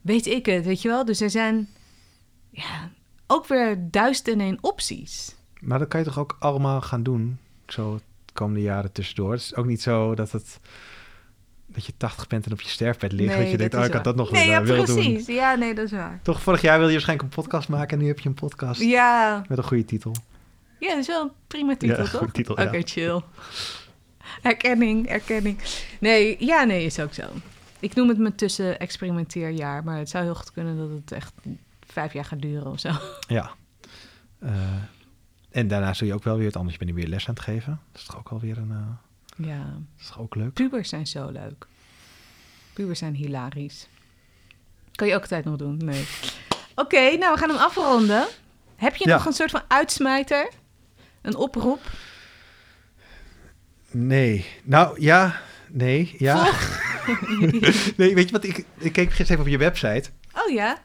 weet 0.00 0.26
ik 0.26 0.46
het, 0.46 0.64
weet 0.64 0.82
je 0.82 0.88
wel? 0.88 1.04
Dus 1.04 1.20
er 1.20 1.30
zijn 1.30 1.68
ja, 2.50 2.90
ook 3.30 3.46
weer 3.46 3.78
duizend 3.90 4.28
en 4.28 4.40
één 4.40 4.58
opties. 4.60 5.34
Maar 5.60 5.78
dat 5.78 5.88
kan 5.88 6.00
je 6.00 6.06
toch 6.06 6.18
ook 6.18 6.36
allemaal 6.38 6.80
gaan 6.80 7.02
doen, 7.02 7.38
zo 7.66 8.00
de 8.24 8.32
komende 8.32 8.60
jaren 8.62 8.92
tussendoor. 8.92 9.32
Het 9.32 9.40
is 9.40 9.54
ook 9.54 9.66
niet 9.66 9.82
zo 9.82 10.14
dat 10.14 10.32
het... 10.32 10.60
Dat 11.70 11.86
je 11.86 11.92
80 11.96 12.26
bent 12.26 12.46
en 12.46 12.52
op 12.52 12.60
je 12.60 12.68
sterfbed 12.68 13.12
ligt. 13.12 13.36
dat 13.36 13.50
je 13.50 13.56
denkt, 13.56 13.74
oh, 13.74 13.84
ik 13.84 13.92
had 13.92 14.04
dat 14.04 14.16
nog 14.16 14.30
nee, 14.30 14.46
willen, 14.46 14.60
ja, 14.60 14.66
willen 14.66 14.86
doen. 14.86 14.94
precies. 14.94 15.26
Ja, 15.26 15.54
nee, 15.54 15.74
dat 15.74 15.84
is 15.84 15.90
waar. 15.92 16.20
Toch, 16.22 16.42
vorig 16.42 16.60
jaar 16.60 16.72
wilde 16.78 16.86
je 16.86 16.92
waarschijnlijk 16.92 17.28
een 17.28 17.42
podcast 17.42 17.68
maken 17.68 17.96
en 17.96 18.02
nu 18.02 18.08
heb 18.08 18.18
je 18.18 18.28
een 18.28 18.34
podcast 18.34 18.80
Ja, 18.80 19.42
met 19.48 19.58
een 19.58 19.64
goede 19.64 19.84
titel. 19.84 20.12
ja, 20.78 20.88
dat 20.88 20.98
is 20.98 21.06
wel 21.06 21.22
een 21.22 21.30
prima 21.46 21.76
titel, 21.76 21.96
Ja, 21.96 22.02
toch? 22.02 22.10
goede 22.10 22.32
titel, 22.32 22.54
Oké, 22.54 22.76
ja. 22.76 22.82
chill. 22.84 23.20
Erkenning, 24.42 25.06
erkenning. 25.08 25.58
Nee, 26.00 26.36
ja, 26.44 26.64
nee, 26.64 26.84
is 26.84 27.00
ook 27.00 27.14
zo. 27.14 27.22
Ik 27.80 27.94
noem 27.94 28.08
het 28.08 28.18
mijn 28.18 28.34
tussen-experimenteerjaar, 28.34 29.84
maar 29.84 29.98
het 29.98 30.08
zou 30.08 30.24
heel 30.24 30.34
goed 30.34 30.52
kunnen 30.52 30.76
dat 30.76 30.90
het 30.90 31.12
echt 31.12 31.32
vijf 31.98 32.12
jaar 32.12 32.24
gaat 32.24 32.40
duren 32.42 32.66
of 32.66 32.80
zo. 32.80 32.90
Ja. 33.28 33.50
Eh, 34.38 34.52
en 35.50 35.68
daarna 35.68 35.94
zul 35.94 36.06
je 36.06 36.14
ook 36.14 36.24
wel 36.24 36.36
weer 36.36 36.46
het 36.46 36.56
anders. 36.56 36.72
Je 36.76 36.84
bent 36.84 36.96
nu 36.96 37.02
weer 37.02 37.10
les 37.10 37.28
aan 37.28 37.34
het 37.34 37.42
geven. 37.42 37.80
Dat 37.92 38.00
is 38.00 38.06
toch 38.06 38.18
ook 38.18 38.30
wel 38.30 38.40
weer 38.40 38.58
een... 38.58 38.70
eh, 38.70 39.46
Ja, 39.48 39.58
dat 39.64 40.00
is 40.00 40.06
toch 40.06 40.18
ook 40.20 40.34
leuk? 40.34 40.52
pubers 40.52 40.88
zijn 40.88 41.06
zo 41.06 41.30
leuk. 41.30 41.66
Pubers 42.72 42.98
zijn 42.98 43.14
hilarisch. 43.14 43.86
Kan 44.94 45.06
je 45.08 45.14
ook 45.14 45.20
altijd 45.20 45.44
nog 45.44 45.56
doen? 45.56 45.76
Nee. 45.84 46.06
Oké, 46.74 47.16
nou, 47.16 47.32
we 47.32 47.38
gaan 47.38 47.48
hem 47.48 47.58
afronden. 47.58 48.26
Heb 48.76 48.96
je 48.96 49.08
Ja. 49.08 49.14
nog 49.16 49.26
een 49.26 49.32
soort 49.32 49.50
van 49.50 49.62
uitsmijter? 49.68 50.50
Een 51.22 51.36
oproep? 51.36 51.90
Nee. 53.90 54.46
Nou, 54.64 55.00
ja. 55.00 55.40
Nee. 55.68 56.14
Ja. 56.18 56.44
nee, 57.96 58.14
weet 58.14 58.26
je 58.26 58.30
wat? 58.32 58.44
Ik, 58.44 58.64
ik 58.78 58.92
keek 58.92 59.08
gisteren 59.12 59.30
even 59.32 59.40
op 59.40 59.48
je 59.48 59.58
website. 59.58 60.10
Oh 60.34 60.52
ja? 60.52 60.78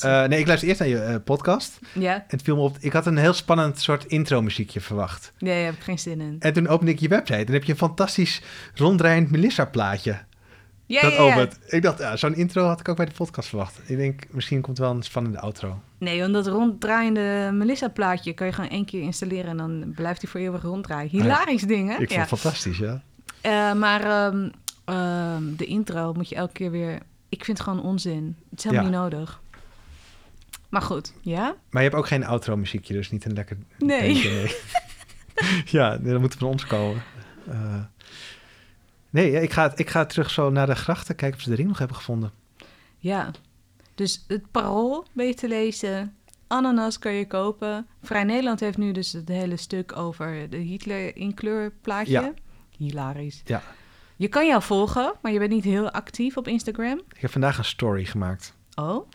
Eh, 0.00 0.24
nee, 0.24 0.38
ik 0.38 0.46
luister 0.46 0.68
eerst 0.68 0.80
naar 0.80 0.88
je 0.88 0.98
eh, 0.98 1.16
podcast. 1.24 1.78
ja, 1.92 2.14
En 2.14 2.24
het 2.26 2.42
viel 2.42 2.56
me 2.56 2.62
op. 2.62 2.76
Ik 2.80 2.92
had 2.92 3.06
een 3.06 3.16
heel 3.16 3.32
spannend 3.32 3.80
soort 3.80 4.04
intro-muziekje 4.04 4.80
verwacht. 4.80 5.32
nee, 5.38 5.54
daar 5.56 5.64
heb 5.64 5.74
ik 5.74 5.82
geen 5.82 5.98
zin 5.98 6.20
in. 6.20 6.36
En 6.38 6.52
toen 6.52 6.68
opende 6.68 6.92
ik 6.92 6.98
je 6.98 7.08
website. 7.08 7.38
En 7.38 7.44
dan 7.44 7.54
heb 7.54 7.64
je 7.64 7.72
een 7.72 7.78
fantastisch 7.78 8.42
ronddraaiend 8.74 9.30
Melissa-plaatje. 9.30 10.18
Ja, 10.86 11.00
dat 11.02 11.12
ja, 11.12 11.36
ja. 11.36 11.48
Ik 11.66 11.82
dacht, 11.82 11.98
ja, 11.98 12.16
zo'n 12.16 12.34
intro 12.36 12.64
had 12.66 12.80
ik 12.80 12.88
ook 12.88 12.96
bij 12.96 13.06
de 13.06 13.12
podcast 13.12 13.48
verwacht. 13.48 13.80
Ik 13.86 13.96
denk, 13.96 14.22
misschien 14.30 14.60
komt 14.60 14.78
wel 14.78 14.90
een 14.90 15.02
spannende 15.02 15.40
outro. 15.40 15.80
Nee, 15.98 16.20
want 16.20 16.32
dat 16.32 16.46
ronddraaiende 16.46 17.50
Melissa-plaatje 17.52 18.32
kan 18.32 18.46
je 18.46 18.52
gewoon 18.52 18.70
één 18.70 18.84
keer 18.84 19.02
installeren 19.02 19.50
en 19.50 19.56
dan 19.56 19.92
blijft 19.94 20.22
hij 20.22 20.30
voor 20.30 20.40
eeuwig 20.40 20.62
ronddraaien. 20.62 21.10
Hilarisch 21.10 21.62
ding, 21.62 21.88
hè? 21.88 21.94
Ik 22.02 22.08
vond 22.12 22.30
het 22.30 22.40
fantastisch, 22.40 22.78
ja. 22.78 23.02
Eh, 23.40 23.72
maar 23.74 24.00
ehm, 24.04 24.48
ehm, 24.84 25.42
de 25.56 25.64
intro 25.64 26.12
moet 26.12 26.28
je 26.28 26.34
elke 26.34 26.52
keer 26.52 26.70
weer... 26.70 26.98
Ik 27.28 27.44
vind 27.44 27.58
het 27.58 27.66
gewoon 27.66 27.82
onzin. 27.82 28.36
Het 28.50 28.58
is 28.58 28.64
helemaal 28.64 28.90
Ja. 28.90 28.90
niet 28.90 29.00
nodig. 29.12 29.42
Maar 30.74 30.82
goed, 30.82 31.12
ja? 31.20 31.56
Maar 31.70 31.82
je 31.82 31.88
hebt 31.88 32.00
ook 32.00 32.06
geen 32.06 32.24
outro-muziekje, 32.24 32.94
dus 32.94 33.10
niet 33.10 33.24
een 33.24 33.32
lekker... 33.32 33.56
Nee. 33.78 34.54
ja, 35.76 35.96
dat 35.96 36.20
moet 36.20 36.34
van 36.34 36.48
ons 36.48 36.66
komen. 36.66 37.02
Eh, 37.48 37.84
nee, 39.10 39.42
ik 39.42 39.52
ga, 39.52 39.72
ik 39.76 39.90
ga 39.90 40.04
terug 40.04 40.30
zo 40.30 40.50
naar 40.50 40.66
de 40.66 40.74
grachten, 40.74 41.16
kijken 41.16 41.38
of 41.38 41.44
ze 41.44 41.50
de 41.50 41.56
ring 41.56 41.68
nog 41.68 41.78
hebben 41.78 41.96
gevonden. 41.96 42.32
Ja. 42.98 43.30
Dus 43.94 44.24
het 44.28 44.50
parool 44.50 45.06
ben 45.12 45.26
je 45.26 45.34
te 45.34 45.48
lezen. 45.48 46.16
Ananas 46.46 46.98
kan 46.98 47.12
je 47.12 47.26
kopen. 47.26 47.86
Vrij 48.02 48.24
Nederland 48.24 48.60
heeft 48.60 48.78
nu 48.78 48.92
dus 48.92 49.12
het 49.12 49.28
hele 49.28 49.56
stuk 49.56 49.96
over 49.96 50.50
de 50.50 50.56
Hitler 50.56 51.16
in 51.16 51.34
kleur 51.34 51.72
plaatje. 51.80 52.12
Ja. 52.12 52.32
Hilarisch. 52.76 53.42
Ja. 53.44 53.62
Je 54.16 54.28
kan 54.28 54.46
jou 54.46 54.62
volgen, 54.62 55.12
maar 55.22 55.32
je 55.32 55.38
bent 55.38 55.50
niet 55.50 55.64
heel 55.64 55.90
actief 55.90 56.36
op 56.36 56.48
Instagram. 56.48 57.00
Ik 57.14 57.20
heb 57.20 57.30
vandaag 57.30 57.58
een 57.58 57.64
story 57.64 58.04
gemaakt. 58.04 58.54
Oh. 58.74 59.06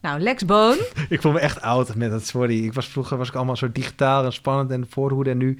Nou, 0.00 0.20
Lex 0.20 0.44
Boon. 0.44 0.76
Ik 1.08 1.20
voel 1.20 1.32
me 1.32 1.40
echt 1.40 1.60
oud 1.60 1.94
met 1.94 2.10
dat 2.10 2.26
sorry. 2.26 2.64
Ik 2.64 2.72
was 2.72 2.88
vroeger 2.88 3.16
was 3.16 3.28
ik 3.28 3.34
allemaal 3.34 3.56
zo 3.56 3.72
digitaal 3.72 4.24
en 4.24 4.32
spannend 4.32 4.70
en 4.70 4.86
voorhoede. 4.88 5.30
En 5.30 5.36
nu 5.38 5.58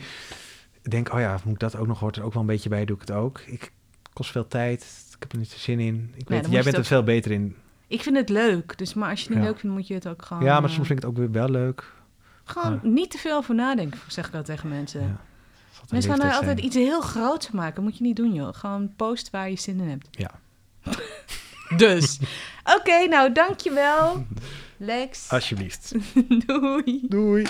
denk 0.83 1.07
ik, 1.09 1.15
oh 1.15 1.21
ja, 1.21 1.39
moet 1.45 1.53
ik 1.55 1.59
dat 1.61 1.77
ook 1.77 1.87
nog 1.87 2.01
hoort 2.01 2.17
er 2.17 2.23
ook 2.25 2.33
wel 2.33 2.43
een 2.43 2.49
beetje 2.49 2.69
bij, 2.69 2.85
doe 2.85 2.95
ik 2.97 3.01
het 3.01 3.13
ook. 3.13 3.41
Ik 3.41 3.73
kost 4.13 4.31
veel 4.31 4.47
tijd. 4.49 4.83
Ik 5.15 5.17
heb 5.19 5.33
er 5.33 5.39
niet 5.39 5.51
zin 5.51 5.81
in. 5.81 6.13
Ik 6.17 6.29
weet, 6.29 6.47
jij 6.51 6.63
bent 6.63 6.77
er 6.77 6.85
veel 6.85 7.03
beter 7.03 7.31
in. 7.31 7.57
Ik 7.87 8.03
vind 8.03 8.17
het 8.17 8.29
leuk. 8.29 8.79
Dus, 8.79 8.95
maar 8.95 9.11
als 9.11 9.19
je 9.21 9.25
het 9.27 9.35
niet 9.35 9.45
Ja. 9.45 9.51
leuk 9.51 9.59
vindt, 9.61 9.77
moet 9.77 9.87
je 9.87 9.95
het 9.95 10.09
ook 10.09 10.25
gewoon... 10.25 10.43
ja, 10.45 10.61
maar 10.61 10.69
eh, 10.71 10.75
soms 10.75 10.87
vind 10.87 10.99
ik 10.99 11.05
het 11.05 11.15
ook 11.15 11.19
weer 11.21 11.31
wel 11.31 11.49
leuk. 11.51 11.93
Gewoon 12.45 12.73
Ja. 12.83 12.89
niet 12.89 13.11
te 13.11 13.19
veel 13.19 13.37
over 13.37 13.55
nadenken, 13.55 14.01
zeg 14.09 14.29
ik 14.29 14.35
al 14.35 14.43
tegen 14.43 14.69
mensen. 14.69 15.19
Mensen 15.91 16.11
gaan 16.11 16.29
er 16.29 16.35
altijd 16.35 16.61
iets 16.61 16.77
heel 16.77 17.01
groots 17.01 17.51
maken. 17.51 17.83
moet 17.83 17.97
je 17.99 18.03
niet 18.05 18.17
doen, 18.17 18.35
joh. 18.35 18.55
Gewoon 18.55 18.93
post 18.97 19.31
waar 19.31 19.51
je 19.51 19.57
zin 19.59 19.81
in 19.81 19.89
hebt. 19.89 20.09
Ja. 20.11 20.31
Dus. 21.77 22.19
Oké, 22.77 23.07
nou 23.07 23.33
dankjewel. 23.33 24.27
Lex. 24.77 25.29
Alsjeblieft. 25.29 25.93
Doei. 26.47 27.01
Doei. 27.09 27.47